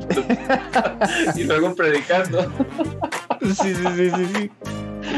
y 1.35 1.43
luego 1.43 1.75
predicando. 1.75 2.49
Sí, 3.41 3.75
sí, 3.75 3.85
sí, 3.95 4.09
sí, 4.11 4.25
sí. 4.33 4.51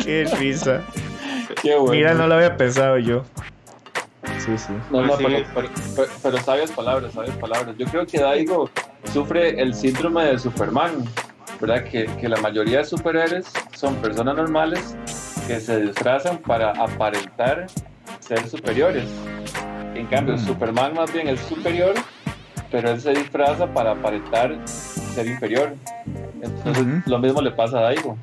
Qué 0.03 0.25
risa. 0.39 0.81
Qué 1.61 1.75
bueno. 1.75 1.91
Mira, 1.93 2.13
no 2.13 2.27
lo 2.27 2.35
había 2.35 2.57
pensado 2.57 2.97
yo. 2.97 3.23
Sí, 4.39 4.57
sí. 4.57 4.73
No, 4.91 5.01
no, 5.03 5.17
pero, 5.17 5.29
pero, 5.53 5.69
pero- 5.95 6.07
pero 6.23 6.37
sabias 6.39 6.71
palabras, 6.71 7.13
sabias 7.13 7.35
palabras. 7.37 7.75
Yo 7.77 7.85
creo 7.85 8.05
que 8.05 8.19
Daigo 8.19 8.69
sufre 9.13 9.61
el 9.61 9.73
síndrome 9.73 10.25
de 10.25 10.39
Superman, 10.39 11.05
¿verdad? 11.59 11.83
Que, 11.83 12.05
que 12.19 12.29
la 12.29 12.37
mayoría 12.37 12.79
de 12.79 12.85
superhéroes 12.85 13.51
son 13.75 13.95
personas 13.95 14.35
normales 14.35 14.95
que 15.47 15.59
se 15.59 15.81
disfrazan 15.81 16.37
para 16.39 16.71
aparentar 16.71 17.67
ser 18.19 18.47
superiores. 18.47 19.05
En 19.95 20.05
cambio, 20.07 20.35
Mm. 20.35 20.39
Superman 20.45 20.93
más 20.93 21.11
bien 21.13 21.27
es 21.27 21.39
superior, 21.41 21.93
pero 22.71 22.91
él 22.91 22.99
se 23.01 23.11
disfraza 23.13 23.65
para 23.73 23.91
aparentar 23.91 24.55
ser 24.67 25.27
inferior. 25.27 25.73
Entonces, 26.41 26.83
Ujú. 26.83 27.01
lo 27.09 27.19
mismo 27.19 27.41
le 27.41 27.51
pasa 27.51 27.79
a 27.79 27.81
Daigo. 27.83 28.17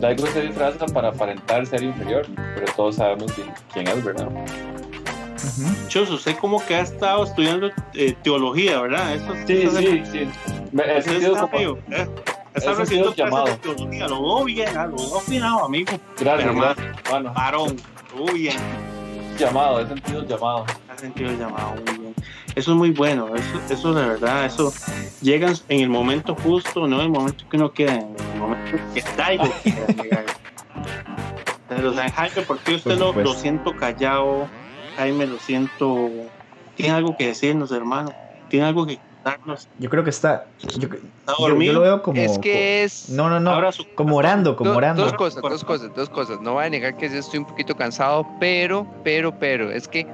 Daigo 0.00 0.26
se 0.26 0.42
disfraza 0.42 0.86
para 0.86 1.08
aparentar 1.08 1.64
ser 1.66 1.82
inferior, 1.82 2.26
pero 2.54 2.66
todos 2.76 2.96
sabemos 2.96 3.32
quién- 3.32 3.50
quién 3.72 3.88
es, 3.88 4.04
¿verdad? 4.04 4.28
Ujú. 4.28 5.88
Chus, 5.88 6.10
usted 6.10 6.36
como 6.36 6.64
que 6.66 6.74
ha 6.74 6.80
estado 6.80 7.24
estudiando 7.24 7.70
eh, 7.94 8.14
teología, 8.22 8.80
¿verdad? 8.80 9.14
Eso, 9.14 9.34
Sí, 9.46 9.62
eso- 9.62 9.78
sí, 9.78 10.02
sí. 10.12 10.28
Me- 10.72 10.98
He 10.98 11.02
sentido 11.02 11.36
como... 11.36 11.58
eh, 11.58 12.06
está 12.58 12.72
he 12.72 12.74
clases 12.74 12.98
de 12.98 13.14
llamado. 13.14 13.58
Lo 14.08 14.22
veo 14.22 14.44
bien, 14.44 14.74
lo 14.74 14.96
veo 14.96 15.18
afinado, 15.18 15.64
amigo. 15.64 15.92
Gracias, 16.18 16.48
Hermano. 16.48 16.74
gracias. 16.74 16.96
Bueno, 17.10 17.32
Varón, 17.34 17.76
muy 18.16 18.40
bien. 18.40 18.56
llamado, 19.38 19.80
he 19.80 19.86
sentido 19.86 20.26
llamado. 20.26 20.66
Ha 20.88 20.98
sentido 20.98 21.30
el 21.30 21.38
llamado, 21.38 21.74
muy 21.86 21.98
bien. 21.98 22.14
Eso 22.54 22.72
es 22.72 22.76
muy 22.76 22.90
bueno, 22.90 23.28
eso, 23.36 23.60
eso 23.70 23.94
de 23.94 24.08
verdad, 24.08 24.44
eso 24.46 24.72
llega 25.20 25.52
en 25.68 25.80
el 25.80 25.88
momento 25.88 26.34
justo, 26.34 26.88
no 26.88 26.96
en 26.96 27.02
el 27.02 27.10
momento 27.10 27.44
que 27.48 27.56
uno 27.56 27.72
quiera, 27.72 27.94
en 27.94 28.16
el 28.34 28.40
momento 28.40 28.78
que 28.94 29.02
quiera 29.02 29.86
llegar. 29.86 30.24
Pero, 31.68 31.90
o 31.90 31.94
sea, 31.94 32.10
Jaime, 32.10 32.42
¿por 32.42 32.58
qué 32.58 32.74
usted 32.74 32.98
Por 32.98 33.16
lo, 33.16 33.22
lo 33.22 33.34
siento 33.34 33.76
callado? 33.76 34.48
Jaime, 34.96 35.26
lo 35.26 35.38
siento. 35.38 36.10
¿Tiene 36.74 36.94
algo 36.94 37.16
que 37.16 37.28
decirnos, 37.28 37.70
hermano? 37.70 38.12
¿Tiene 38.48 38.66
algo 38.66 38.86
que 38.86 38.98
Yo 39.78 39.90
creo 39.90 40.04
que 40.04 40.10
está. 40.10 40.46
Yo, 40.60 40.68
¿Está 40.88 41.34
yo- 41.38 41.60
yo 41.60 41.72
lo 41.72 41.80
veo 41.80 42.02
como. 42.02 42.20
Es 42.20 42.38
que 42.38 42.84
es... 42.84 43.08
No, 43.10 43.28
no, 43.28 43.38
no. 43.40 43.72
Su- 43.72 43.86
Como 43.94 44.16
orando, 44.16 44.56
como 44.56 44.70
Do- 44.70 44.76
orando. 44.76 45.02
Dos 45.04 45.12
cosas, 45.14 45.42
dos 45.42 45.64
cosas, 45.64 45.90
dos 45.94 46.08
cosas. 46.10 46.40
No 46.40 46.54
voy 46.54 46.64
a 46.66 46.70
negar 46.70 46.96
que 46.96 47.08
sí 47.10 47.16
estoy 47.16 47.40
un 47.40 47.44
poquito 47.46 47.76
cansado, 47.76 48.26
pero, 48.40 48.86
pero, 49.04 49.38
pero, 49.38 49.70
es 49.70 49.86
que, 49.88 50.06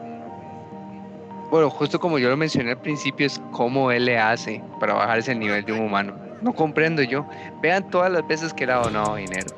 bueno, 1.51 1.71
justo 1.71 2.01
como 2.01 2.19
yo 2.19 2.29
lo 2.31 2.37
mencioné 2.37 2.71
al 2.73 2.79
principio, 2.81 3.27
es 3.27 3.41
cómo 3.53 3.91
él 3.93 4.07
le 4.07 4.19
hace 4.19 4.63
para 4.81 4.95
bajar 4.95 5.19
ese 5.19 5.35
nivel 5.35 5.65
de 5.65 5.73
un 5.73 5.81
humano. 5.81 6.15
No 6.43 6.53
comprendo 6.53 7.03
yo. 7.03 7.25
Vean 7.63 7.89
todas 7.91 8.11
las 8.11 8.27
veces 8.27 8.53
que 8.53 8.65
él 8.65 8.71
ha 8.71 8.77
donado 8.77 9.15
dinero. 9.17 9.55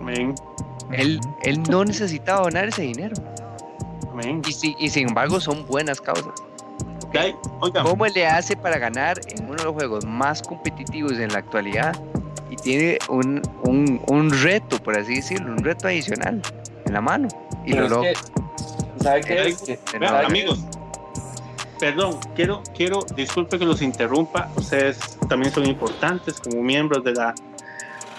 Amén, 0.00 0.34
Él, 0.92 1.20
él 1.44 1.62
no 1.70 1.84
necesita 1.84 2.34
donar 2.36 2.66
ese 2.68 2.82
dinero. 2.82 3.14
amén. 4.12 4.42
Y, 4.46 4.52
si- 4.52 4.76
y 4.78 4.88
sin 4.90 5.08
embargo 5.08 5.40
son 5.40 5.64
buenas 5.66 6.00
causas. 6.00 6.26
Oiga, 7.60 7.82
¿Cómo 7.82 8.06
él 8.06 8.12
le 8.14 8.26
hace 8.26 8.56
para 8.56 8.78
ganar 8.78 9.20
en 9.28 9.44
uno 9.44 9.54
de 9.54 9.64
los 9.64 9.72
juegos 9.74 10.04
más 10.04 10.42
competitivos 10.42 11.12
en 11.12 11.32
la 11.32 11.38
actualidad? 11.38 11.94
Y 12.50 12.56
tiene 12.56 12.98
un, 13.08 13.40
un, 13.62 14.00
un 14.08 14.30
reto, 14.42 14.78
por 14.82 14.98
así 14.98 15.16
decirlo, 15.16 15.52
un 15.52 15.64
reto 15.64 15.88
adicional 15.88 16.42
en 16.86 16.92
la 16.92 17.00
mano. 17.00 17.28
Y 17.64 17.72
Pero 17.72 17.88
lo 17.88 18.02
es 18.04 18.18
logra. 18.18 18.42
que, 18.98 19.02
¿sabe 19.04 19.20
qué? 19.22 19.56
Que- 19.66 19.98
vean, 19.98 20.12
nada. 20.12 20.26
amigos, 20.26 20.60
perdón, 21.80 22.18
quiero, 22.34 22.62
quiero, 22.76 23.00
disculpe 23.16 23.58
que 23.58 23.64
los 23.64 23.82
interrumpa, 23.82 24.50
ustedes 24.56 24.98
también 25.28 25.52
son 25.52 25.66
importantes 25.66 26.40
como 26.40 26.62
miembros 26.62 27.02
de 27.04 27.12
la 27.12 27.34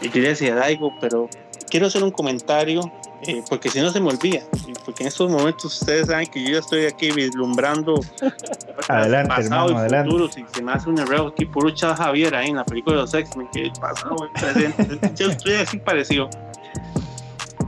iglesia 0.01 0.53
de 0.53 0.59
Daigo, 0.59 0.91
pero 0.99 1.29
quiero 1.69 1.87
hacer 1.87 2.03
un 2.03 2.11
comentario, 2.11 2.81
eh, 3.27 3.43
porque 3.49 3.69
si 3.69 3.79
no 3.79 3.89
se 3.89 3.99
me 3.99 4.09
olvida, 4.09 4.41
porque 4.85 5.03
en 5.03 5.07
estos 5.07 5.29
momentos 5.31 5.65
ustedes 5.81 6.07
saben 6.07 6.27
que 6.27 6.43
yo 6.43 6.51
ya 6.51 6.59
estoy 6.59 6.85
aquí 6.85 7.11
vislumbrando 7.11 7.95
Adelante, 8.87 9.29
pasado 9.29 9.69
hermano, 9.69 9.71
y 9.71 9.75
adelante. 9.75 10.09
futuro, 10.11 10.31
si 10.31 10.45
se 10.53 10.61
me 10.61 10.71
hace 10.73 10.89
un 10.89 10.99
error 10.99 11.31
aquí, 11.33 11.45
puro 11.45 11.69
Chad 11.71 11.95
Javier 11.97 12.35
ahí 12.35 12.49
en 12.49 12.57
la 12.57 12.65
película 12.65 12.95
de 12.97 13.01
los 13.03 13.13
X-Men, 13.13 13.47
que 13.51 13.63
el 13.63 13.71
pasado, 13.73 14.15
el 14.23 14.31
presente, 14.31 15.13
yo 15.15 15.29
estoy 15.31 15.53
así 15.55 15.77
parecido. 15.79 16.29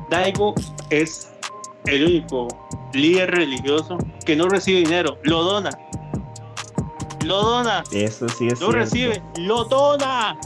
Daigo 0.10 0.54
es 0.90 1.32
el 1.86 2.04
único 2.06 2.48
líder 2.94 3.32
religioso 3.32 3.98
que 4.26 4.36
no 4.36 4.48
recibe 4.48 4.80
dinero, 4.80 5.18
lo 5.24 5.44
dona. 5.44 5.70
Lo 7.26 7.42
dona, 7.42 7.84
Eso 7.92 8.30
sí 8.30 8.48
es. 8.48 8.54
no 8.62 8.72
cierto. 8.72 8.72
recibe, 8.72 9.22
lo 9.38 9.66
dona. 9.66 10.38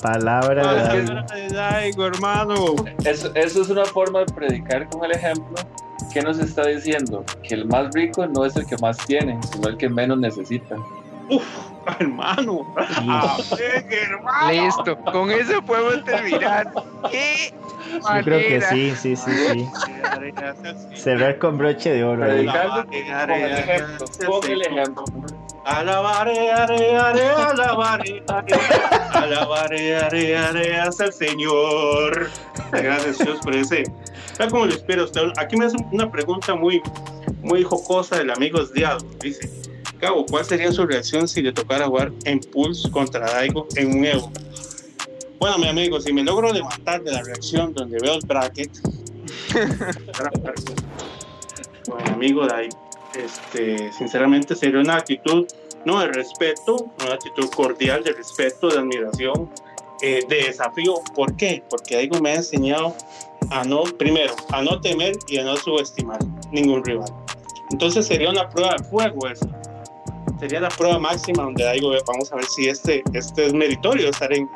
Palabra 0.00 0.74
de 0.74 1.02
Palabra 1.02 1.26
Daigo. 1.50 2.06
hermano. 2.06 2.54
Eso, 3.04 3.30
eso 3.34 3.62
es 3.62 3.68
una 3.68 3.84
forma 3.84 4.20
de 4.20 4.26
predicar 4.26 4.88
con 4.88 5.04
el 5.04 5.12
ejemplo. 5.12 5.56
¿Qué 6.12 6.22
nos 6.22 6.38
está 6.38 6.66
diciendo? 6.66 7.24
Que 7.42 7.54
el 7.54 7.66
más 7.66 7.92
rico 7.94 8.26
no 8.26 8.44
es 8.44 8.56
el 8.56 8.66
que 8.66 8.76
más 8.78 8.96
tiene, 9.06 9.38
sino 9.52 9.68
el 9.68 9.76
que 9.76 9.88
menos 9.88 10.18
necesita. 10.18 10.76
Uf, 11.30 11.44
hermano. 12.00 12.74
Amén, 12.76 13.86
hermano. 13.90 14.50
Listo, 14.50 14.96
con 15.12 15.30
eso 15.30 15.60
podemos 15.62 16.04
terminar. 16.04 16.72
¿Qué 17.10 17.52
Yo 17.92 18.24
creo 18.24 18.38
que 18.38 18.60
sí, 18.62 18.94
sí, 18.96 19.16
sí, 19.16 19.30
sí. 19.52 19.68
Cerrar 20.94 21.38
con 21.38 21.58
broche 21.58 21.92
de 21.92 22.04
oro. 22.04 22.24
ahí. 22.24 22.30
Predicando 22.30 22.84
con 22.86 22.94
el 22.94 23.52
ejemplo. 23.52 24.06
Con 24.26 24.50
el 24.50 24.62
ejemplo. 24.62 25.04
Alabaré, 25.68 26.50
aré, 26.50 26.96
aré, 26.96 27.28
alabaré, 27.28 28.22
aré, 28.26 28.54
alabaré, 29.12 29.96
aré, 29.96 30.36
aré, 30.36 30.76
hasta 30.76 31.04
el 31.04 31.12
Señor. 31.12 32.30
Gracias 32.72 33.18
Dios 33.18 33.38
por 33.42 33.54
ese. 33.54 33.84
Tal 34.38 34.50
como 34.50 34.64
lo 34.64 34.74
usted. 34.74 34.98
Aquí 35.36 35.58
me 35.58 35.66
hace 35.66 35.76
una 35.92 36.10
pregunta 36.10 36.54
muy, 36.54 36.80
muy 37.42 37.64
jocosa 37.64 38.16
del 38.16 38.30
amigo 38.30 38.64
Diablo. 38.64 39.06
Dice, 39.20 39.50
Cabo, 40.00 40.24
¿cuál 40.24 40.46
sería 40.46 40.72
su 40.72 40.86
reacción 40.86 41.28
si 41.28 41.42
le 41.42 41.52
tocara 41.52 41.86
jugar 41.86 42.12
en 42.24 42.40
Pulse 42.40 42.90
contra 42.90 43.30
Daigo 43.30 43.68
en 43.76 43.98
un 43.98 44.06
Evo? 44.06 44.32
Bueno, 45.38 45.58
mi 45.58 45.68
amigo, 45.68 46.00
si 46.00 46.14
me 46.14 46.24
logro 46.24 46.50
levantar 46.50 47.02
de 47.02 47.12
la 47.12 47.22
reacción 47.22 47.74
donde 47.74 47.98
veo 48.00 48.14
el 48.14 48.26
bracket, 48.26 48.70
mi 52.04 52.10
amigo 52.10 52.46
Daigo, 52.46 52.87
este, 53.14 53.92
sinceramente 53.92 54.54
sería 54.54 54.80
una 54.80 54.96
actitud 54.96 55.46
no 55.84 56.00
de 56.00 56.08
respeto, 56.08 56.90
una 57.04 57.14
actitud 57.14 57.48
cordial 57.50 58.02
de 58.04 58.12
respeto, 58.12 58.68
de 58.68 58.78
admiración, 58.78 59.50
eh, 60.02 60.20
de 60.28 60.44
desafío. 60.44 60.94
¿Por 61.14 61.34
qué? 61.36 61.62
Porque 61.68 61.96
Daigo 61.96 62.20
me 62.20 62.30
ha 62.30 62.36
enseñado 62.36 62.94
a 63.50 63.64
no, 63.64 63.84
primero, 63.84 64.34
a 64.52 64.62
no 64.62 64.80
temer 64.80 65.16
y 65.28 65.38
a 65.38 65.44
no 65.44 65.56
subestimar 65.56 66.18
ningún 66.52 66.84
rival. 66.84 67.12
Entonces 67.70 68.06
sería 68.06 68.30
una 68.30 68.48
prueba 68.48 68.74
de 68.76 68.84
fuego 68.84 69.28
eso. 69.28 69.48
Sería 70.38 70.60
la 70.60 70.68
prueba 70.68 70.98
máxima 70.98 71.42
donde 71.42 71.64
Daigo 71.64 71.92
vamos 72.06 72.32
a 72.32 72.36
ver 72.36 72.44
si 72.44 72.68
este, 72.68 73.02
este 73.12 73.46
es 73.46 73.52
meritorio 73.52 74.10
estar 74.10 74.32
en, 74.32 74.48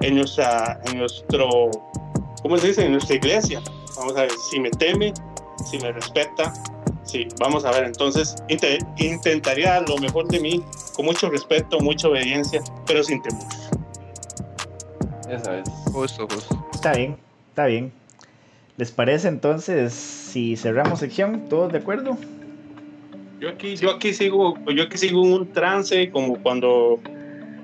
en, 0.00 0.16
nuestra, 0.16 0.78
en 0.86 0.98
nuestro, 0.98 1.70
¿cómo 2.42 2.58
se 2.58 2.68
dice? 2.68 2.84
En 2.84 2.92
nuestra 2.92 3.16
iglesia. 3.16 3.62
Vamos 3.96 4.16
a 4.16 4.22
ver 4.22 4.32
si 4.50 4.60
me 4.60 4.70
teme, 4.70 5.12
si 5.70 5.78
me 5.78 5.92
respeta, 5.92 6.52
Sí, 7.10 7.26
vamos 7.40 7.64
a 7.64 7.72
ver, 7.72 7.84
entonces 7.84 8.36
inte- 8.48 8.78
intentaría 8.98 9.80
lo 9.80 9.96
mejor 9.98 10.28
de 10.28 10.38
mí, 10.38 10.62
con 10.94 11.06
mucho 11.06 11.28
respeto, 11.28 11.80
mucha 11.80 12.06
obediencia, 12.06 12.60
pero 12.86 13.02
sin 13.02 13.20
temor. 13.20 13.42
Esa 15.28 15.58
es. 15.58 15.68
Justo, 15.92 16.28
justo. 16.32 16.66
Está 16.72 16.92
bien, 16.92 17.16
está 17.48 17.66
bien. 17.66 17.92
¿Les 18.76 18.92
parece 18.92 19.26
entonces 19.26 19.92
si 19.92 20.56
cerramos 20.56 21.00
sección? 21.00 21.48
¿Todos 21.48 21.72
de 21.72 21.78
acuerdo? 21.78 22.16
Yo 23.40 23.48
aquí, 23.48 23.74
yo 23.74 23.90
aquí 23.90 24.14
sigo, 24.14 24.54
yo 24.72 24.84
aquí 24.84 24.96
sigo 24.96 25.24
en 25.24 25.32
un 25.32 25.52
trance 25.52 26.10
como 26.10 26.40
cuando 26.40 27.00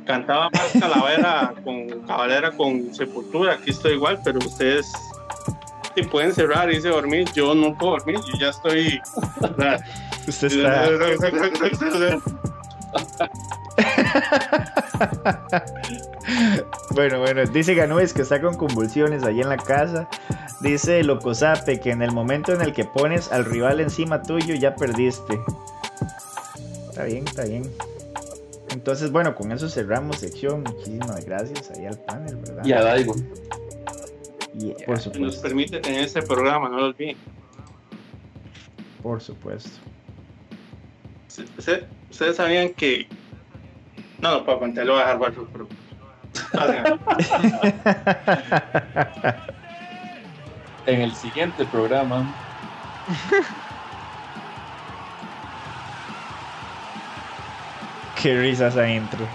cantaba 0.06 0.50
más 0.50 0.72
calavera 0.80 1.54
con 1.62 1.88
cabalera 2.06 2.50
con 2.50 2.92
sepultura, 2.94 3.54
aquí 3.54 3.70
estoy 3.70 3.92
igual, 3.92 4.20
pero 4.24 4.38
ustedes 4.40 4.90
si 5.96 6.02
pueden 6.02 6.32
cerrar 6.34 6.72
y 6.72 6.76
a 6.76 6.90
dormir, 6.90 7.26
yo 7.34 7.54
no 7.54 7.76
puedo 7.76 7.92
dormir, 7.92 8.18
yo 8.30 8.38
ya 8.38 8.50
estoy 8.50 9.00
Usted 10.28 10.48
está. 10.52 10.88
Bueno, 16.90 17.20
bueno, 17.20 17.44
dice 17.46 17.74
Ganúes 17.74 18.12
que 18.12 18.22
está 18.22 18.40
con 18.40 18.56
convulsiones 18.56 19.22
ahí 19.22 19.40
en 19.40 19.48
la 19.48 19.58
casa. 19.58 20.08
Dice 20.60 21.04
Locosape 21.04 21.78
que 21.78 21.90
en 21.90 22.02
el 22.02 22.10
momento 22.10 22.52
en 22.52 22.62
el 22.62 22.72
que 22.72 22.84
pones 22.84 23.30
al 23.30 23.44
rival 23.44 23.80
encima 23.80 24.22
tuyo 24.22 24.54
ya 24.54 24.74
perdiste. 24.74 25.38
Está 26.88 27.04
bien, 27.04 27.28
está 27.28 27.44
bien. 27.44 27.70
Entonces, 28.70 29.12
bueno, 29.12 29.34
con 29.34 29.52
eso 29.52 29.68
cerramos 29.68 30.18
sección. 30.18 30.62
Muchísimas 30.62 31.24
gracias 31.24 31.70
ahí 31.70 31.86
al 31.86 31.98
panel, 31.98 32.36
¿verdad? 32.36 32.64
Y 32.64 32.72
a 32.72 32.82
Daigo. 32.82 33.14
Y 34.58 34.72
por 34.84 34.94
nos 34.94 35.02
supuesto, 35.04 35.42
permite 35.42 35.80
tener 35.80 36.04
este 36.04 36.22
programa, 36.22 36.68
no 36.68 36.78
lo 36.78 36.86
olviden. 36.86 37.16
por 39.02 39.20
supuesto. 39.20 39.70
Usted- 41.58 41.84
Ustedes 42.10 42.36
sabían 42.36 42.70
que. 42.70 43.06
No, 44.20 44.30
no 44.32 44.44
puedo 44.44 44.58
contar, 44.60 44.86
lo 44.86 44.92
voy 44.94 45.02
a 45.02 45.04
dejar 45.04 45.18
guardado, 45.18 45.48
pero. 45.52 45.68
En 50.86 51.00
el 51.02 51.12
siguiente 51.16 51.64
programa, 51.66 52.32
Qué 58.20 58.38
risas 58.40 58.76
adentro. 58.76 59.26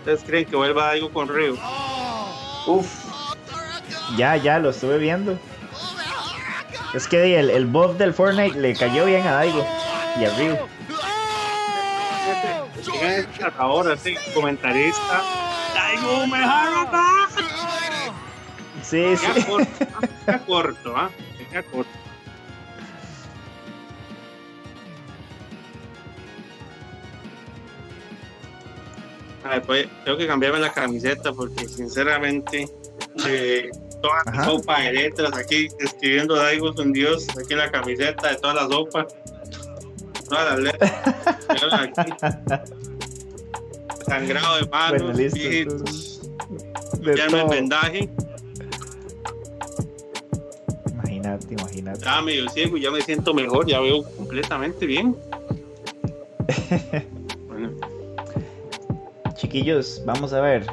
¿Ustedes 0.00 0.22
creen 0.24 0.46
que 0.46 0.56
vuelva 0.56 0.90
algo 0.90 1.10
con 1.12 1.28
Río? 1.28 1.56
uff, 2.66 3.04
Ya, 4.16 4.36
ya, 4.36 4.58
lo 4.58 4.70
estuve 4.70 4.96
viendo. 4.98 5.38
Es 6.94 7.06
que 7.06 7.38
el, 7.38 7.50
el 7.50 7.66
buff 7.66 7.96
del 7.98 8.14
Fortnite 8.14 8.58
le 8.58 8.74
cayó 8.74 9.04
bien 9.04 9.26
a 9.26 9.32
Daigo 9.32 9.64
y 10.18 10.24
a 10.24 10.30
Ryu. 10.36 10.56
ahora 13.58 13.96
sí, 13.96 14.16
comentarista. 14.34 15.22
¡Daigo 15.74 16.26
Sí, 18.82 19.16
sí. 19.16 19.26
Queda 20.24 20.38
corto, 20.46 20.96
¿ah? 20.96 21.10
Queda 21.50 21.62
corto, 21.62 21.90
¿ah? 29.50 29.60
Queda 29.60 29.66
corto. 29.66 29.72
A 29.72 29.74
ver, 29.78 29.88
pues, 29.88 29.88
tengo 30.04 30.18
que 30.18 30.26
cambiarme 30.26 30.58
la 30.60 30.72
camiseta 30.72 31.32
porque 31.32 31.68
sinceramente 31.68 32.68
eh, 33.26 33.70
toda 34.00 34.22
la 34.26 34.44
sopa 34.44 34.80
de 34.80 34.92
letras 34.92 35.36
aquí 35.36 35.68
escribiendo 35.78 36.34
Daigo 36.36 36.72
un 36.78 36.92
dios 36.92 37.26
aquí 37.38 37.52
en 37.52 37.58
la 37.58 37.70
camiseta 37.70 38.28
de 38.30 38.36
toda 38.36 38.54
la 38.54 38.68
sopa 38.68 39.06
todas 40.28 40.50
las 40.50 40.60
letras 40.60 40.92
sangrado 44.06 44.56
de 44.56 44.66
manos 44.68 45.02
Bueno, 45.02 45.18
listo, 45.18 45.38
pies, 45.38 46.20
De 47.00 47.12
quitarme 47.12 47.38
el 47.38 47.44
todo. 47.44 47.48
vendaje 47.48 48.08
Imagínate, 50.92 51.54
imagínate. 51.54 52.04
ya 52.04 52.22
medio 52.22 52.48
ciego 52.50 52.76
y 52.76 52.80
ya 52.82 52.90
me 52.90 53.02
siento 53.02 53.34
mejor 53.34 53.66
ya 53.66 53.80
veo 53.80 54.02
completamente 54.16 54.86
bien 54.86 55.16
Chiquillos, 59.40 60.02
vamos 60.04 60.32
a 60.32 60.40
ver. 60.40 60.66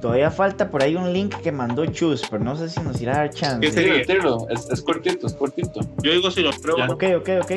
Todavía 0.00 0.30
falta 0.30 0.70
por 0.70 0.82
ahí 0.82 0.96
un 0.96 1.12
link 1.12 1.34
que 1.42 1.52
mandó 1.52 1.84
Chus, 1.84 2.22
pero 2.30 2.42
no 2.42 2.56
sé 2.56 2.70
si 2.70 2.80
nos 2.80 2.98
irá 3.02 3.12
a 3.12 3.18
dar 3.18 3.30
chance. 3.30 3.70
Tíralo. 4.06 4.46
Es, 4.48 4.70
es 4.70 4.80
cortito, 4.80 5.26
es 5.26 5.34
cortito. 5.34 5.80
yo 6.02 6.12
digo 6.12 6.30
si 6.30 6.40
lo 6.40 6.50
pruebo 6.52 6.78
Ya. 6.78 6.86
Ok, 6.90 7.04
ok, 7.18 7.28
ok. 7.42 7.50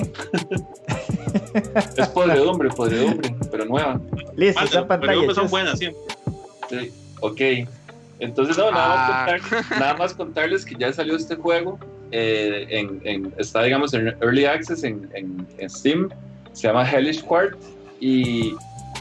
Es 1.97 2.07
podredumbre, 2.09 2.69
podredumbre, 2.75 3.33
pero 3.49 3.63
nueva. 3.65 4.01
Listo, 4.35 4.59
Ah, 4.59 4.65
está 4.65 4.87
pero 4.87 4.99
pantalla. 4.99 5.27
que 5.27 5.33
son 5.35 5.49
buenas 5.49 5.79
siempre 5.79 6.01
Sí, 6.69 6.91
ok. 7.21 7.41
Entonces, 8.19 8.57
no, 8.57 8.71
nada, 8.71 9.23
Ah. 9.23 9.25
más 9.31 9.41
contar- 9.41 9.79
nada 9.79 9.93
más 9.95 10.13
contarles 10.13 10.65
que 10.65 10.75
ya 10.75 10.91
salió 10.91 11.15
este 11.15 11.35
juego. 11.35 11.79
eh, 12.15 12.67
en, 12.69 13.01
en- 13.05 13.33
está, 13.39 13.63
digamos, 13.63 13.91
en 13.95 14.09
Early 14.21 14.45
Access 14.45 14.83
en, 14.83 15.09
en- 15.15 15.47
en 15.57 15.67
Steam. 15.69 16.09
Se 16.51 16.67
llama 16.67 16.87
Hellish 16.87 17.23
Quart. 17.23 17.57
Y 17.99 18.53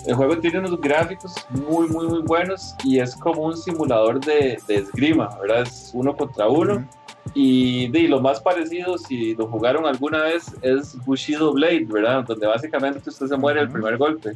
el 0.06 0.14
juego 0.14 0.36
tiene 0.38 0.58
unos 0.60 0.80
gráficos 0.80 1.34
muy, 1.50 1.88
muy, 1.88 2.06
muy 2.08 2.20
buenos. 2.22 2.74
Y 2.84 2.98
es 2.98 3.14
como 3.16 3.42
un 3.42 3.56
simulador 3.56 4.20
de, 4.20 4.58
de 4.66 4.74
esgrima, 4.76 5.28
¿verdad? 5.40 5.62
Es 5.62 5.90
uno 5.94 6.16
contra 6.16 6.48
uno. 6.48 6.86
Y 7.34 7.88
de, 7.88 8.08
lo 8.08 8.20
más 8.20 8.40
parecido, 8.40 8.98
si 8.98 9.34
lo 9.36 9.46
jugaron 9.46 9.86
alguna 9.86 10.24
vez, 10.24 10.52
es 10.62 10.96
Bushido 11.04 11.52
Blade, 11.52 11.86
¿verdad? 11.88 12.24
Donde 12.24 12.46
básicamente 12.46 13.08
usted 13.08 13.26
se 13.26 13.36
muere 13.36 13.60
el 13.60 13.66
Ujú. 13.66 13.74
primer 13.74 13.96
golpe. 13.96 14.32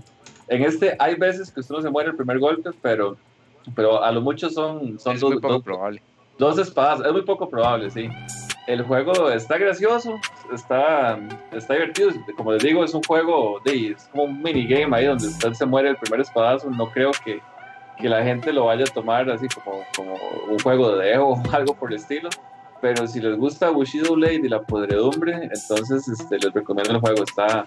En 0.48 0.62
este 0.62 0.94
hay 1.00 1.16
veces 1.16 1.50
que 1.50 1.60
usted 1.60 1.74
no 1.74 1.82
se 1.82 1.90
muere 1.90 2.10
el 2.10 2.16
primer 2.16 2.38
golpe, 2.38 2.70
pero, 2.80 3.16
pero 3.74 4.02
a 4.04 4.12
lo 4.12 4.20
mucho 4.20 4.48
son, 4.48 4.98
son 5.00 5.14
Es 5.16 5.20
dos, 5.20 5.30
muy 5.32 5.40
poco 5.40 5.54
dos- 5.54 5.62
probable. 5.64 6.00
dos 6.38 6.58
espadas. 6.58 7.04
Es 7.04 7.12
muy 7.12 7.22
poco 7.22 7.48
probable, 7.48 7.90
sí. 7.90 8.08
El 8.66 8.82
juego 8.82 9.30
está 9.30 9.58
gracioso, 9.58 10.18
está, 10.52 11.18
está 11.52 11.74
divertido. 11.74 12.10
Como 12.36 12.52
les 12.52 12.62
digo, 12.64 12.84
es 12.84 12.94
un 12.94 13.02
juego, 13.04 13.60
de, 13.64 13.92
es 13.92 14.08
como 14.10 14.24
un 14.24 14.42
minigame 14.42 14.96
ahí 14.96 15.06
donde 15.06 15.28
se 15.28 15.66
muere 15.66 15.90
el 15.90 15.96
primer 15.96 16.20
espadazo. 16.20 16.68
No 16.70 16.90
creo 16.90 17.12
que, 17.24 17.40
que 17.96 18.08
la 18.08 18.24
gente 18.24 18.52
lo 18.52 18.66
vaya 18.66 18.82
a 18.82 18.92
tomar 18.92 19.30
así 19.30 19.46
como, 19.48 19.82
como 19.94 20.14
un 20.50 20.58
juego 20.58 20.96
de 20.96 21.16
o 21.16 21.40
algo 21.52 21.74
por 21.74 21.92
el 21.92 21.98
estilo. 21.98 22.28
Pero 22.80 23.06
si 23.06 23.20
les 23.20 23.36
gusta 23.36 23.70
Bushido 23.70 24.14
Blade 24.14 24.42
y 24.44 24.48
la 24.48 24.60
podredumbre, 24.60 25.34
entonces 25.44 26.08
este, 26.08 26.38
les 26.38 26.52
recomiendo 26.52 26.92
el 26.92 27.00
juego. 27.00 27.22
Está, 27.22 27.66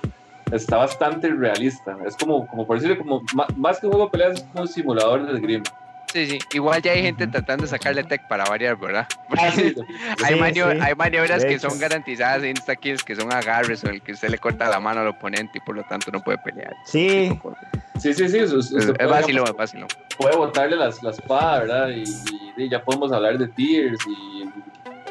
está 0.52 0.78
bastante 0.78 1.30
realista. 1.30 1.98
Es 2.06 2.18
como, 2.18 2.46
como 2.48 2.68
por 2.68 2.80
decirlo, 2.80 2.98
como, 3.02 3.22
más 3.56 3.80
que 3.80 3.88
un 3.88 3.94
juego 3.94 4.08
de 4.08 4.12
peleas, 4.12 4.34
es 4.34 4.44
como 4.44 4.62
un 4.64 4.68
simulador 4.68 5.26
de 5.26 5.34
esgrima. 5.34 5.64
Sí, 6.12 6.26
sí. 6.28 6.40
Igual 6.54 6.82
ya 6.82 6.94
hay 6.94 7.04
gente 7.04 7.28
tratando 7.28 7.64
de 7.64 7.70
sacarle 7.70 8.04
tech 8.04 8.28
para 8.28 8.44
variar, 8.46 8.76
¿verdad? 8.78 9.08
Ah, 9.38 9.52
sí, 9.52 9.76
hay, 10.24 10.54
Sí, 10.54 10.60
hay 10.82 10.96
maniobras 10.96 11.46
que 11.46 11.60
son 11.60 11.78
garantizadas 11.80 12.42
en 12.44 12.50
insta 12.50 12.76
kills, 12.76 13.04
que 13.04 13.16
son 13.16 13.32
agarres 13.32 13.84
o 13.84 13.90
el 13.90 14.02
que 14.02 14.14
usted 14.14 14.30
le 14.30 14.38
corta 14.40 14.68
la 14.70 14.80
mano 14.80 15.02
al 15.02 15.08
oponente 15.08 15.60
y 15.60 15.62
por 15.62 15.76
lo 15.76 15.84
tanto 15.84 16.10
no 16.12 16.20
puede 16.22 16.40
pelear. 16.40 16.74
Sí, 16.86 17.30
sí, 18.00 18.14
sí. 18.14 18.28
sí, 18.48 18.56
usted 18.56 18.96
Es, 19.00 19.08
vacilo, 19.10 19.46
es 19.46 19.54
vacilo. 19.56 19.88
puede 20.18 20.36
botarle 20.36 20.76
las, 20.78 21.02
la 21.04 21.12
espada, 21.12 21.60
¿verdad? 21.60 21.90
Y, 21.90 22.04
y- 22.04 22.54
y 22.64 22.70
ya 22.70 22.84
podemos 22.84 23.12
hablar 23.12 23.38
de 23.38 23.48
tiers 23.50 23.98
y 24.08 24.50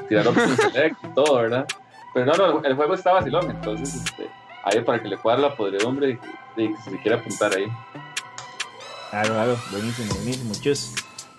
tirar 0.08 0.24
select 0.56 0.96
y 1.04 1.08
todo, 1.14 1.36
¿verdad? 1.36 1.66
Pero 2.12 2.26
no, 2.26 2.34
no, 2.36 2.62
el 2.64 2.74
juego 2.74 2.94
está 2.94 3.12
vacilón, 3.12 3.50
entonces 3.50 3.94
este, 3.94 4.26
ahí 4.64 4.80
para 4.82 5.00
que 5.00 5.08
le 5.08 5.16
pueda 5.16 5.36
la 5.38 5.54
podredumbre 5.54 6.18
y, 6.56 6.62
y 6.62 6.74
que 6.74 6.82
se 6.90 6.98
quiera 6.98 7.18
apuntar 7.18 7.54
ahí. 7.56 7.66
Claro, 9.10 9.34
claro, 9.34 9.58
buenísimo, 9.70 10.14
buenísimo, 10.14 10.54
chus. 10.60 10.92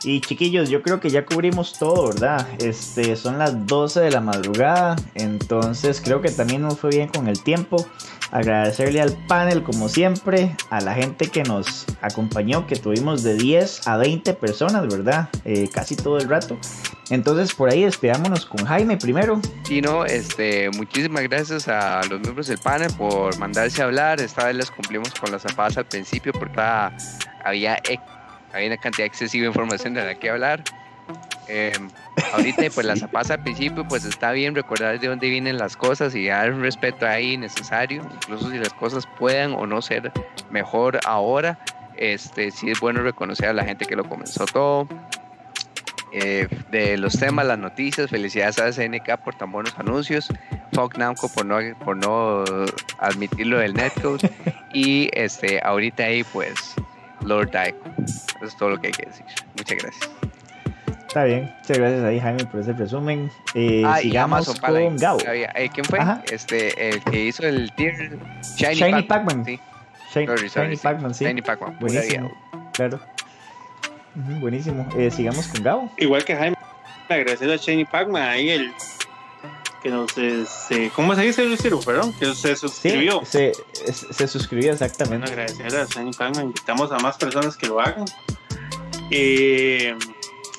Y 0.03 0.21
chiquillos, 0.21 0.69
yo 0.69 0.81
creo 0.81 1.01
que 1.01 1.09
ya 1.09 1.25
cubrimos 1.25 1.77
todo, 1.77 2.07
¿verdad? 2.07 2.47
Este, 2.59 3.17
son 3.17 3.37
las 3.37 3.67
12 3.67 3.99
de 3.99 4.11
la 4.11 4.21
madrugada, 4.21 4.95
entonces 5.13 5.99
creo 6.01 6.21
que 6.21 6.31
también 6.31 6.61
nos 6.61 6.79
fue 6.79 6.89
bien 6.91 7.09
con 7.09 7.27
el 7.27 7.43
tiempo. 7.43 7.85
Agradecerle 8.31 9.01
al 9.01 9.11
panel, 9.27 9.63
como 9.63 9.89
siempre, 9.89 10.55
a 10.69 10.79
la 10.81 10.93
gente 10.93 11.27
que 11.27 11.43
nos 11.43 11.85
acompañó, 12.01 12.65
que 12.65 12.75
tuvimos 12.75 13.23
de 13.23 13.33
10 13.33 13.87
a 13.87 13.97
20 13.97 14.35
personas, 14.35 14.87
¿verdad? 14.87 15.29
Eh, 15.45 15.67
casi 15.73 15.95
todo 15.95 16.17
el 16.19 16.29
rato. 16.29 16.57
Entonces, 17.09 17.53
por 17.55 17.69
ahí 17.69 17.83
despidámonos 17.83 18.45
con 18.45 18.65
Jaime 18.65 18.97
primero. 18.97 19.41
Y 19.67 19.81
no, 19.81 20.05
este, 20.05 20.69
muchísimas 20.69 21.23
gracias 21.23 21.67
a 21.67 22.01
los 22.03 22.19
miembros 22.21 22.47
del 22.47 22.59
panel 22.59 22.93
por 22.93 23.37
mandarse 23.39 23.81
a 23.81 23.85
hablar. 23.85 24.21
Esta 24.21 24.45
vez 24.45 24.55
les 24.55 24.71
cumplimos 24.71 25.11
con 25.19 25.31
las 25.31 25.41
zapadas 25.41 25.77
al 25.77 25.85
principio 25.85 26.31
porque 26.31 26.61
ah, 26.61 26.95
había, 27.49 27.79
había 28.53 28.67
una 28.67 28.77
cantidad 28.77 29.05
excesiva 29.05 29.43
de 29.43 29.47
información 29.49 29.93
de 29.93 30.05
la 30.05 30.15
que 30.15 30.29
hablar. 30.29 30.63
Eh, 31.47 31.73
ahorita, 32.33 32.63
pues 32.73 32.85
las 32.85 32.99
zapadas 32.99 33.31
al 33.31 33.41
principio, 33.41 33.87
pues 33.87 34.05
está 34.05 34.31
bien 34.31 34.53
recordar 34.53 34.99
de 34.99 35.07
dónde 35.07 35.29
vienen 35.29 35.57
las 35.57 35.75
cosas 35.75 36.13
y 36.13 36.27
dar 36.27 36.53
un 36.53 36.61
respeto 36.61 37.07
ahí 37.07 37.37
necesario, 37.37 38.03
incluso 38.13 38.51
si 38.51 38.57
las 38.59 38.73
cosas 38.73 39.07
puedan 39.17 39.53
o 39.53 39.65
no 39.65 39.81
ser 39.81 40.11
mejor 40.51 40.99
ahora. 41.05 41.59
Este, 41.97 42.51
sí 42.51 42.69
es 42.69 42.79
bueno 42.79 43.01
reconocer 43.01 43.49
a 43.49 43.53
la 43.53 43.65
gente 43.65 43.85
que 43.85 43.95
lo 43.95 44.07
comenzó 44.07 44.45
todo. 44.45 44.87
Eh, 46.11 46.47
de 46.71 46.97
los 46.97 47.19
temas, 47.19 47.45
las 47.45 47.59
noticias, 47.59 48.09
felicidades 48.09 48.59
a 48.59 48.71
SNK 48.71 49.17
por 49.23 49.35
tan 49.35 49.51
buenos 49.51 49.77
anuncios, 49.77 50.27
Fuck 50.73 50.97
Namco 50.97 51.29
por 51.29 51.45
no, 51.45 51.57
por 51.85 51.97
no 51.97 52.43
admitir 52.97 53.45
lo 53.45 53.59
del 53.59 53.75
netcode 53.75 54.27
y 54.73 55.09
este, 55.13 55.59
ahorita 55.63 56.05
ahí 56.05 56.23
pues 56.23 56.73
Lord 57.21 57.51
Daiko. 57.51 57.79
Eso 58.05 58.45
es 58.45 58.57
todo 58.57 58.69
lo 58.71 58.79
que 58.81 58.87
hay 58.87 58.93
que 58.93 59.05
decir. 59.05 59.25
Muchas 59.57 59.77
gracias. 59.77 60.09
Está 61.07 61.23
bien, 61.23 61.51
muchas 61.61 61.77
gracias 61.79 62.03
ahí 62.03 62.19
Jaime 62.19 62.45
por 62.45 62.59
ese 62.59 62.73
resumen. 62.73 63.31
Eh, 63.55 63.83
Ah, 63.85 63.99
y 63.99 64.03
sigamos 64.03 64.47
Amazon 64.47 64.57
con 64.85 64.95
Gabo. 64.97 65.19
eh, 65.27 65.69
¿Quién 65.73 65.85
fue? 65.85 65.99
Ajá. 65.99 66.21
Este, 66.31 66.89
el 66.89 67.03
que 67.03 67.25
hizo 67.25 67.43
el 67.47 67.71
tier 67.73 67.95
Shiny, 68.55 68.75
Shiny 68.75 69.03
Pac-Man. 69.03 69.43
Pac-Man. 69.43 69.45
Sí, 69.45 69.59
Shiny, 70.13 70.25
sorry, 70.27 70.49
sorry, 70.49 70.65
Shiny 70.67 70.75
sí. 70.77 70.83
Pac-Man, 70.83 71.13
sí. 71.15 71.25
Shiny 71.25 71.41
Pac-Man. 71.41 71.77
Buenísimo. 71.79 72.31
Claro. 72.73 72.99
Buenísimo. 74.39 74.87
Eh, 74.97 75.09
sigamos 75.09 75.47
con 75.47 75.63
Gabo. 75.63 75.91
Igual 75.97 76.23
que 76.25 76.35
Jaime, 76.35 76.55
agradecer 77.09 77.49
a 77.51 77.55
Shane 77.55 77.85
Pacman 77.85 78.21
ahí 78.21 78.49
el 78.49 78.71
que 79.81 79.89
nos 79.89 80.17
este, 80.17 80.91
¿cómo 80.95 81.15
se 81.15 81.21
dice? 81.21 81.47
Perdón, 81.85 82.13
que 82.13 82.33
se 82.35 82.55
Sí, 82.55 82.67
suscribió. 82.67 83.21
se, 83.25 83.53
se, 83.73 84.13
se 84.13 84.27
suscribió 84.27 84.71
Bueno, 84.71 84.85
exactamente. 84.85 85.31
agradecer 85.31 85.75
a 85.75 85.85
Shane 85.85 86.11
Pacman, 86.11 86.45
invitamos 86.45 86.91
a 86.91 86.99
más 86.99 87.17
personas 87.17 87.55
que 87.57 87.67
lo 87.67 87.79
hagan. 87.79 88.05
Eh, 89.11 89.95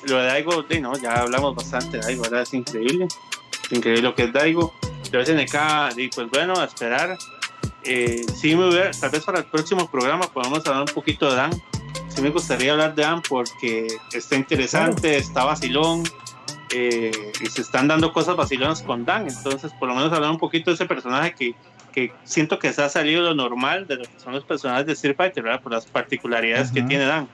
lo 0.03 0.17
de 0.17 0.25
Daigo, 0.25 0.65
sí, 0.69 0.79
no, 0.81 0.97
ya 0.97 1.13
hablamos 1.21 1.55
bastante 1.55 1.97
de 1.97 2.03
Daigo, 2.03 2.23
¿verdad? 2.23 2.41
Es 2.41 2.53
increíble. 2.53 3.07
Es 3.65 3.71
increíble 3.71 4.01
lo 4.01 4.15
que 4.15 4.23
es 4.23 4.33
Daigo. 4.33 4.73
De 5.11 5.25
SNK, 5.25 5.97
y 5.97 6.07
pues 6.07 6.29
bueno, 6.29 6.53
a 6.57 6.65
esperar. 6.65 7.17
Eh, 7.83 8.23
sí 8.39 8.55
me 8.55 8.69
hubiera, 8.69 8.91
tal 8.91 9.09
vez 9.09 9.23
para 9.23 9.39
el 9.39 9.45
próximo 9.45 9.89
programa 9.89 10.25
podamos 10.31 10.65
hablar 10.67 10.83
un 10.87 10.93
poquito 10.93 11.29
de 11.29 11.35
Dan. 11.35 11.51
Sí 12.07 12.21
me 12.21 12.29
gustaría 12.29 12.71
hablar 12.73 12.95
de 12.95 13.01
Dan 13.03 13.21
porque 13.21 13.87
está 14.13 14.35
interesante, 14.35 15.17
está 15.17 15.43
vacilón. 15.43 16.03
Eh, 16.73 17.11
y 17.41 17.45
se 17.47 17.61
están 17.61 17.87
dando 17.87 18.11
cosas 18.13 18.35
vacilonas 18.35 18.81
con 18.81 19.05
Dan. 19.05 19.27
Entonces, 19.27 19.71
por 19.73 19.89
lo 19.89 19.95
menos 19.95 20.11
hablar 20.13 20.31
un 20.31 20.37
poquito 20.39 20.71
de 20.71 20.75
ese 20.75 20.85
personaje 20.85 21.33
que, 21.33 21.55
que 21.91 22.11
siento 22.23 22.59
que 22.59 22.71
se 22.73 22.81
ha 22.81 22.89
salido 22.89 23.21
lo 23.21 23.35
normal 23.35 23.87
de 23.87 23.97
lo 23.97 24.03
que 24.03 24.19
son 24.19 24.33
los 24.33 24.45
personajes 24.45 24.85
de 24.85 24.93
Street 24.93 25.15
Fighter, 25.17 25.43
¿verdad? 25.43 25.61
Por 25.61 25.71
las 25.73 25.85
particularidades 25.85 26.71
que 26.71 26.79
Ujú. 26.79 26.87
tiene 26.89 27.05
Dan. 27.05 27.27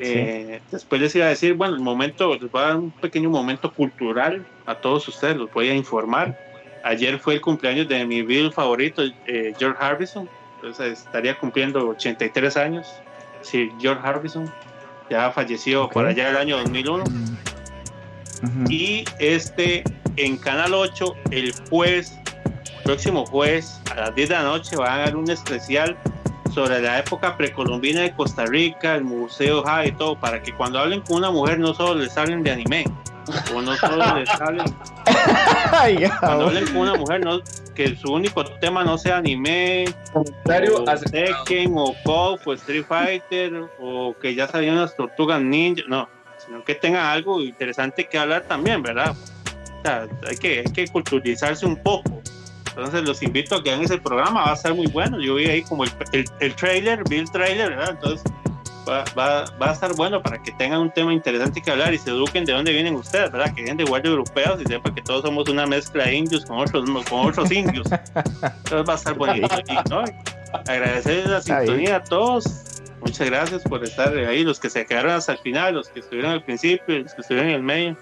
Eh, 0.00 0.60
Después 0.70 1.00
les 1.00 1.14
iba 1.16 1.26
a 1.26 1.30
decir, 1.30 1.54
bueno, 1.54 1.74
el 1.74 1.80
momento, 1.80 2.34
les 2.34 2.50
voy 2.50 2.62
a 2.62 2.66
dar 2.66 2.76
un 2.76 2.90
pequeño 2.90 3.30
momento 3.30 3.72
cultural 3.72 4.46
a 4.66 4.74
todos 4.76 5.08
ustedes, 5.08 5.36
los 5.36 5.52
voy 5.52 5.68
a 5.70 5.74
informar. 5.74 6.38
Ayer 6.84 7.18
fue 7.18 7.34
el 7.34 7.40
cumpleaños 7.40 7.88
de 7.88 8.04
mi 8.06 8.22
Bill 8.22 8.52
favorito, 8.52 9.02
eh, 9.26 9.52
George 9.58 9.78
Harbison. 9.82 10.28
Entonces 10.56 11.00
estaría 11.00 11.36
cumpliendo 11.38 11.88
83 11.88 12.56
años. 12.56 12.86
Sí, 13.42 13.70
George 13.80 14.06
Harbison. 14.06 14.52
Ya 15.10 15.30
falleció 15.30 15.84
Ok. 15.84 15.92
por 15.94 16.06
allá 16.06 16.26
del 16.28 16.36
año 16.36 16.58
2001. 16.58 17.04
Y 18.68 19.04
este 19.18 19.84
en 20.16 20.36
Canal 20.36 20.74
8, 20.74 21.14
el 21.30 21.54
jueves 21.70 22.18
próximo 22.84 23.26
jueves 23.26 23.80
a 23.92 23.96
las 23.96 24.14
10 24.14 24.28
de 24.30 24.34
la 24.34 24.42
noche 24.44 24.76
van 24.76 24.92
a 24.92 24.96
dar 25.04 25.16
un 25.16 25.30
especial 25.30 25.96
sobre 26.54 26.80
la 26.80 26.98
época 26.98 27.36
precolombina 27.36 28.00
de 28.00 28.14
Costa 28.14 28.46
Rica, 28.46 28.96
el 28.96 29.04
Museo 29.04 29.62
Ja 29.62 29.86
y 29.86 29.92
todo, 29.92 30.18
para 30.18 30.42
que 30.42 30.52
cuando 30.54 30.78
hablen 30.78 31.02
con 31.02 31.18
una 31.18 31.30
mujer 31.30 31.58
no 31.58 31.74
solo 31.74 32.00
les 32.00 32.16
hablen 32.16 32.42
de 32.42 32.52
anime, 32.52 32.84
o 33.54 33.60
no 33.60 33.76
solo 33.76 33.98
les 34.18 34.28
hablen, 34.40 34.66
cuando 36.20 36.46
hablen 36.46 36.66
con 36.66 36.76
una 36.78 36.94
mujer, 36.94 37.24
no, 37.24 37.40
que 37.74 37.94
su 37.96 38.12
único 38.12 38.44
tema 38.44 38.82
no 38.84 38.98
sea 38.98 39.18
anime, 39.18 39.84
Contrario, 40.12 40.82
o 40.82 40.84
Tekken, 40.84 41.74
o 41.76 41.94
KOF, 42.04 42.46
o 42.46 42.52
Street 42.54 42.86
Fighter, 42.88 43.52
o 43.78 44.16
que 44.20 44.34
ya 44.34 44.48
sabían 44.48 44.76
las 44.76 44.96
tortugas 44.96 45.40
ninja, 45.40 45.82
no, 45.88 46.08
sino 46.48 46.64
que 46.64 46.74
tengan 46.74 47.06
algo 47.06 47.40
interesante 47.40 48.08
que 48.08 48.18
hablar 48.18 48.42
también, 48.48 48.82
¿verdad? 48.82 49.14
O 49.14 49.82
sea, 49.82 50.08
hay 50.28 50.36
que, 50.36 50.58
hay 50.60 50.72
que 50.72 50.88
culturalizarse 50.88 51.66
un 51.66 51.76
poco. 51.76 52.22
Entonces 52.68 53.02
los 53.02 53.22
invito 53.22 53.56
a 53.56 53.62
que 53.62 53.70
vean 53.70 53.82
ese 53.82 53.98
programa, 53.98 54.42
va 54.44 54.52
a 54.52 54.54
estar 54.54 54.74
muy 54.74 54.86
bueno. 54.86 55.20
Yo 55.20 55.34
vi 55.34 55.46
ahí 55.46 55.62
como 55.62 55.84
el, 55.84 55.90
el, 56.12 56.24
el 56.40 56.54
trailer, 56.54 57.02
vi 57.08 57.16
el 57.18 57.30
trailer, 57.30 57.70
¿verdad? 57.70 57.90
Entonces 57.90 58.32
va, 58.88 59.04
va, 59.16 59.44
va 59.60 59.70
a 59.70 59.72
estar 59.72 59.94
bueno 59.94 60.22
para 60.22 60.42
que 60.42 60.52
tengan 60.52 60.80
un 60.80 60.90
tema 60.90 61.12
interesante 61.12 61.60
que 61.60 61.70
hablar 61.70 61.92
y 61.92 61.98
se 61.98 62.10
eduquen 62.10 62.44
de 62.44 62.52
dónde 62.52 62.72
vienen 62.72 62.94
ustedes, 62.94 63.30
¿verdad? 63.30 63.48
Que 63.54 63.62
vienen 63.62 63.76
de 63.76 63.84
guardias 63.84 64.12
europeos 64.12 64.60
y 64.60 64.64
sepan 64.64 64.94
que 64.94 65.02
todos 65.02 65.22
somos 65.22 65.48
una 65.48 65.66
mezcla 65.66 66.04
de 66.04 66.14
indios 66.14 66.46
con 66.46 66.58
otros, 66.58 66.88
con 67.08 67.26
otros 67.26 67.50
indios. 67.50 67.86
Entonces 68.14 68.88
va 68.88 68.92
a 68.92 68.96
estar 68.96 69.14
bonito. 69.14 69.48
Y, 69.66 69.90
¿no? 69.90 70.04
Agradecer 70.66 71.28
la 71.28 71.42
sintonía 71.42 71.96
a 71.96 72.04
todos. 72.04 72.82
Muchas 73.08 73.30
gracias 73.30 73.62
por 73.62 73.82
estar 73.82 74.14
ahí, 74.14 74.44
los 74.44 74.60
que 74.60 74.68
se 74.68 74.84
quedaron 74.84 75.12
hasta 75.12 75.32
el 75.32 75.38
final, 75.38 75.76
los 75.76 75.88
que 75.88 76.00
estuvieron 76.00 76.30
al 76.30 76.44
principio, 76.44 76.98
los 76.98 77.14
que 77.14 77.22
estuvieron 77.22 77.48
en 77.48 77.56
el 77.56 77.62
medio. 77.62 77.96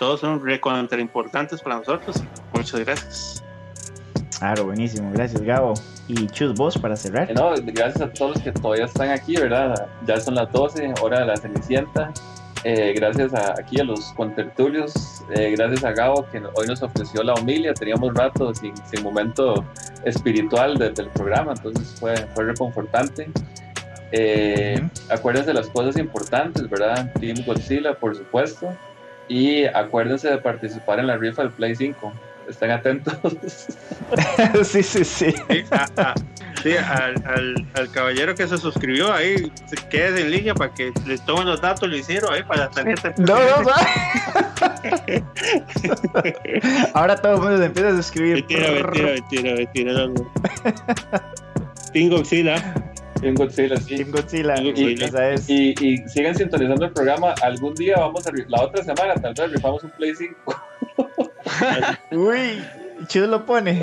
Todos 0.00 0.18
son 0.18 0.44
recontra 0.44 1.00
importantes 1.00 1.62
para 1.62 1.76
nosotros. 1.76 2.20
Muchas 2.52 2.80
gracias. 2.80 3.44
Claro, 4.36 4.64
buenísimo, 4.64 5.12
gracias 5.12 5.42
Gabo. 5.42 5.74
Y 6.08 6.26
Chus, 6.26 6.54
vos 6.54 6.76
para 6.76 6.96
cerrar. 6.96 7.32
No, 7.34 7.54
gracias 7.66 8.00
a 8.00 8.12
todos 8.12 8.34
los 8.34 8.42
que 8.42 8.50
todavía 8.50 8.86
están 8.86 9.10
aquí, 9.10 9.36
¿verdad? 9.36 9.86
Ya 10.04 10.18
son 10.18 10.34
las 10.34 10.50
12, 10.50 10.92
hora 11.02 11.20
de 11.20 11.26
la 11.26 11.36
Cenicienta. 11.36 12.12
Eh, 12.64 12.94
gracias 12.96 13.32
a, 13.34 13.52
aquí 13.52 13.80
a 13.80 13.84
los 13.84 14.12
contertulios, 14.14 15.22
eh, 15.36 15.54
gracias 15.56 15.84
a 15.84 15.92
Gabo 15.92 16.26
que 16.32 16.38
hoy 16.38 16.66
nos 16.66 16.82
ofreció 16.82 17.22
la 17.22 17.34
homilia. 17.34 17.74
Teníamos 17.74 18.12
rato 18.12 18.52
sin, 18.52 18.74
sin 18.88 19.04
momento 19.04 19.64
espiritual 20.04 20.76
desde 20.78 21.04
el 21.04 21.10
programa, 21.10 21.52
entonces 21.52 21.94
fue, 22.00 22.16
fue 22.34 22.46
reconfortante. 22.46 23.30
Eh. 24.12 24.80
Acuérdense 25.10 25.48
de 25.48 25.54
las 25.54 25.66
cosas 25.68 25.98
importantes, 25.98 26.68
¿verdad? 26.68 27.12
Team 27.20 27.44
Godzilla, 27.44 27.94
por 27.94 28.16
supuesto. 28.16 28.74
Y 29.28 29.64
acuérdense 29.66 30.30
de 30.30 30.38
participar 30.38 30.98
en 31.00 31.06
la 31.08 31.18
rifa 31.18 31.42
del 31.42 31.50
Play 31.52 31.74
5. 31.76 32.12
Estén 32.48 32.70
atentos. 32.70 33.14
sí, 34.64 34.82
sí, 34.82 35.04
sí. 35.04 35.34
Sí, 35.50 35.64
a- 35.70 35.86
a- 36.00 36.14
sí, 36.62 36.74
al, 36.78 37.22
al- 37.26 37.66
al 37.74 37.90
caballero 37.90 38.34
que 38.34 38.48
se 38.48 38.56
suscribió 38.56 39.12
ahí, 39.12 39.52
se 39.66 39.76
quede 39.90 40.22
en 40.22 40.30
línea 40.30 40.54
para 40.54 40.72
que 40.72 40.90
le 41.06 41.18
tomen 41.18 41.46
los 41.46 41.60
datos, 41.60 41.86
lo 41.86 41.94
hicieron 41.94 42.32
ahí 42.32 42.42
para 42.44 42.60
la 42.64 42.70
tarjeta. 42.70 43.12
No, 43.18 43.38
no, 43.38 43.62
no. 43.64 43.70
Ahora 46.94 47.16
todo 47.16 47.34
el 47.34 47.40
mundo 47.40 47.58
se 47.58 47.64
empieza 47.66 47.88
a 47.90 47.96
suscribir. 47.96 48.34
Mentira, 48.36 48.70
mentira, 48.70 49.08
mentira, 49.12 49.54
mentira. 49.54 49.92
no, 49.92 50.08
no. 50.08 50.32
Team 51.92 52.10
Godzilla. 52.10 52.74
Team 53.20 53.34
Godzilla, 53.34 53.76
sí. 53.76 53.96
Team 53.96 54.10
Godzilla. 54.10 54.54
Esa 54.54 55.30
es. 55.30 55.48
Y, 55.48 55.74
y 55.80 55.98
sigan 56.08 56.34
sintonizando 56.34 56.86
el 56.86 56.92
programa. 56.92 57.34
Algún 57.42 57.74
día 57.74 57.96
vamos 57.98 58.26
a, 58.26 58.32
la 58.48 58.62
otra 58.62 58.82
semana, 58.84 59.14
tal 59.14 59.34
vez 59.34 59.52
rifamos 59.52 59.84
un 59.84 59.90
Play 59.90 60.14
5. 60.14 60.62
Uy, 62.12 62.62
Chus 63.06 63.28
lo 63.28 63.44
pone. 63.44 63.80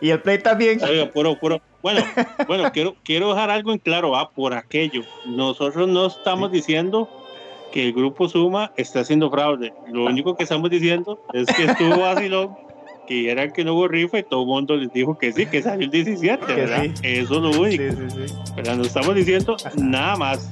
Y 0.00 0.10
el 0.10 0.20
play 0.20 0.38
también. 0.38 0.82
Oiga, 0.82 1.10
puro, 1.10 1.38
puro. 1.38 1.60
Bueno, 1.82 2.00
bueno, 2.46 2.70
quiero, 2.72 2.96
quiero 3.04 3.30
dejar 3.30 3.50
algo 3.50 3.72
en 3.72 3.78
claro, 3.78 4.10
va, 4.10 4.30
por 4.30 4.54
aquello. 4.54 5.02
Nosotros 5.26 5.88
no 5.88 6.06
estamos 6.06 6.52
diciendo 6.52 7.08
que 7.72 7.86
el 7.86 7.92
grupo 7.92 8.28
Suma 8.28 8.72
está 8.76 9.00
haciendo 9.00 9.30
fraude. 9.30 9.72
Lo 9.90 10.04
único 10.04 10.36
que 10.36 10.44
estamos 10.44 10.70
diciendo 10.70 11.20
es 11.32 11.46
que 11.46 11.64
estuvo 11.64 12.00
vacilón, 12.00 12.56
que 13.06 13.30
era 13.30 13.52
que 13.52 13.64
no 13.64 13.74
hubo 13.74 13.88
rifa 13.88 14.18
y 14.18 14.22
todo 14.22 14.42
el 14.42 14.46
mundo 14.46 14.76
les 14.76 14.92
dijo 14.92 15.16
que 15.16 15.32
sí, 15.32 15.46
que 15.46 15.62
salió 15.62 15.84
el 15.86 15.90
17, 15.90 16.46
Que 16.46 16.54
¿verdad? 16.54 16.82
sí. 16.82 16.92
Eso 17.02 17.34
es 17.36 17.42
lo 17.42 17.60
único. 17.60 17.82
Sí, 17.84 17.90
sí, 18.10 18.26
sí. 18.28 18.34
Pero 18.56 18.76
no 18.76 18.82
estamos 18.82 19.14
diciendo 19.14 19.56
nada 19.76 20.16
más 20.16 20.50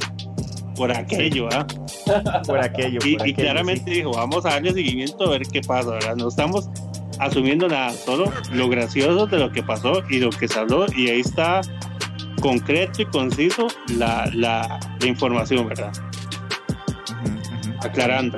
por 0.77 0.91
aquello, 0.91 1.49
¿ah? 1.53 1.67
Por 2.47 2.59
aquello. 2.59 2.99
Y, 3.05 3.17
por 3.17 3.27
y 3.27 3.33
aquello, 3.33 3.37
claramente 3.37 3.91
dijo, 3.91 4.13
vamos 4.13 4.45
a 4.47 4.51
darle 4.51 4.73
seguimiento 4.73 5.25
a 5.25 5.31
ver 5.31 5.43
qué 5.43 5.61
pasa, 5.61 5.91
¿verdad? 5.91 6.17
No 6.17 6.29
estamos 6.29 6.69
asumiendo 7.19 7.69
nada, 7.69 7.93
solo 7.93 8.33
lo 8.53 8.69
gracioso 8.69 9.27
de 9.27 9.39
lo 9.39 9.53
que 9.53 9.63
pasó 9.63 10.03
y 10.11 10.19
lo 10.19 10.31
que 10.31 10.49
se 10.49 10.59
habló, 10.59 10.87
y 10.97 11.09
ahí 11.09 11.21
está 11.21 11.61
concreto 12.41 13.03
y 13.03 13.07
conciso 13.07 13.69
la, 13.97 14.29
la, 14.35 14.81
la 15.01 15.07
información, 15.07 15.69
¿verdad? 15.69 15.93
Aclarando. 17.81 18.37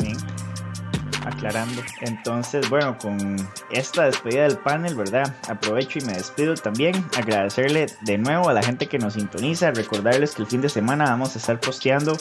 Aclarando. 1.27 1.83
Entonces, 2.01 2.71
bueno, 2.71 2.97
con 2.99 3.37
esta 3.71 4.05
despedida 4.05 4.45
del 4.45 4.59
panel, 4.59 4.95
¿verdad? 4.95 5.35
Aprovecho 5.49 5.99
y 5.99 6.03
me 6.03 6.13
despido 6.13 6.55
también. 6.55 7.05
Agradecerle 7.19 7.87
de 8.03 8.19
nuevo 8.19 8.49
a 8.49 8.53
la 8.53 8.63
gente 8.63 8.87
que 8.87 8.99
nos 8.99 9.15
sintoniza. 9.15 9.73
Recordarles 9.73 10.35
que 10.37 10.43
el 10.43 10.49
fin 10.49 10.61
de 10.61 10.69
semana 10.69 11.05
vamos 11.05 11.35
a 11.35 11.39
estar 11.39 11.59
posteando 11.61 12.17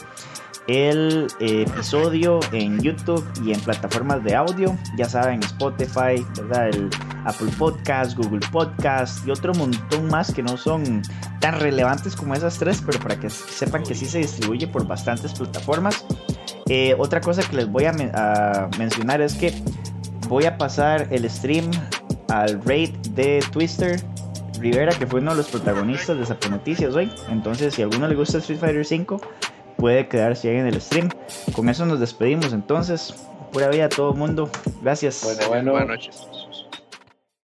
el 0.68 1.28
eh, 1.40 1.66
episodio 1.68 2.40
en 2.52 2.80
YouTube 2.82 3.24
y 3.44 3.54
en 3.54 3.60
plataformas 3.60 4.24
de 4.24 4.36
audio, 4.36 4.76
ya 4.98 5.06
saben, 5.08 5.42
Spotify, 5.44 6.26
¿verdad? 6.38 6.70
El 6.70 6.90
Apple 7.26 7.52
Podcast, 7.58 8.18
Google 8.18 8.46
Podcast 8.52 9.26
y 9.28 9.32
otro 9.32 9.54
montón 9.54 10.08
más 10.08 10.34
que 10.34 10.42
no 10.42 10.58
son 10.58 11.02
tan 11.40 11.60
relevantes 11.60 12.16
como 12.16 12.34
esas 12.34 12.58
tres, 12.58 12.82
pero 12.86 13.00
para 13.00 13.20
que 13.20 13.30
sepan 13.30 13.84
que 13.84 13.94
sí 13.96 14.06
se 14.06 14.20
distribuye 14.20 14.68
por 14.68 14.88
bastantes 14.88 15.34
plataformas. 15.34 16.06
Eh, 16.68 16.96
otra 16.98 17.22
cosa 17.22 17.44
que 17.48 17.56
les 17.58 17.68
voy 17.72 17.86
a, 17.86 17.94
men- 17.94 18.12
a 18.16 18.70
mencionar 18.80 19.22
es 19.22 19.36
que 19.36 19.54
voy 20.28 20.46
a 20.46 20.58
pasar 20.58 21.08
el 21.12 21.30
stream 21.30 21.70
al 22.30 22.60
raid 22.64 22.90
de 23.12 23.44
Twister 23.52 24.02
Rivera, 24.60 24.92
que 24.98 25.06
fue 25.06 25.20
uno 25.20 25.32
de 25.32 25.38
los 25.38 25.48
protagonistas 25.50 26.18
de 26.18 26.26
Zapo 26.26 26.50
Noticias 26.50 26.96
hoy. 26.96 27.12
Entonces, 27.30 27.76
si 27.76 27.84
a 27.84 27.86
alguno 27.86 28.08
le 28.08 28.16
gusta 28.16 28.40
Street 28.40 28.60
Fighter 28.60 28.84
5, 28.86 29.22
puede 29.78 30.08
quedarse 30.08 30.50
ahí 30.50 30.58
en 30.58 30.68
el 30.68 30.82
stream. 30.82 31.10
Con 31.54 31.70
eso 31.70 31.86
nos 31.86 32.00
despedimos 32.00 32.54
entonces. 32.54 33.14
Pura 33.52 33.70
vida 33.70 33.86
a 33.86 33.90
todo 33.90 34.12
el 34.12 34.18
mundo. 34.18 34.50
Gracias. 34.82 35.22
Bueno, 35.24 35.48
bueno. 35.48 35.72
Buenas 35.72 35.90
noches. 35.90 36.28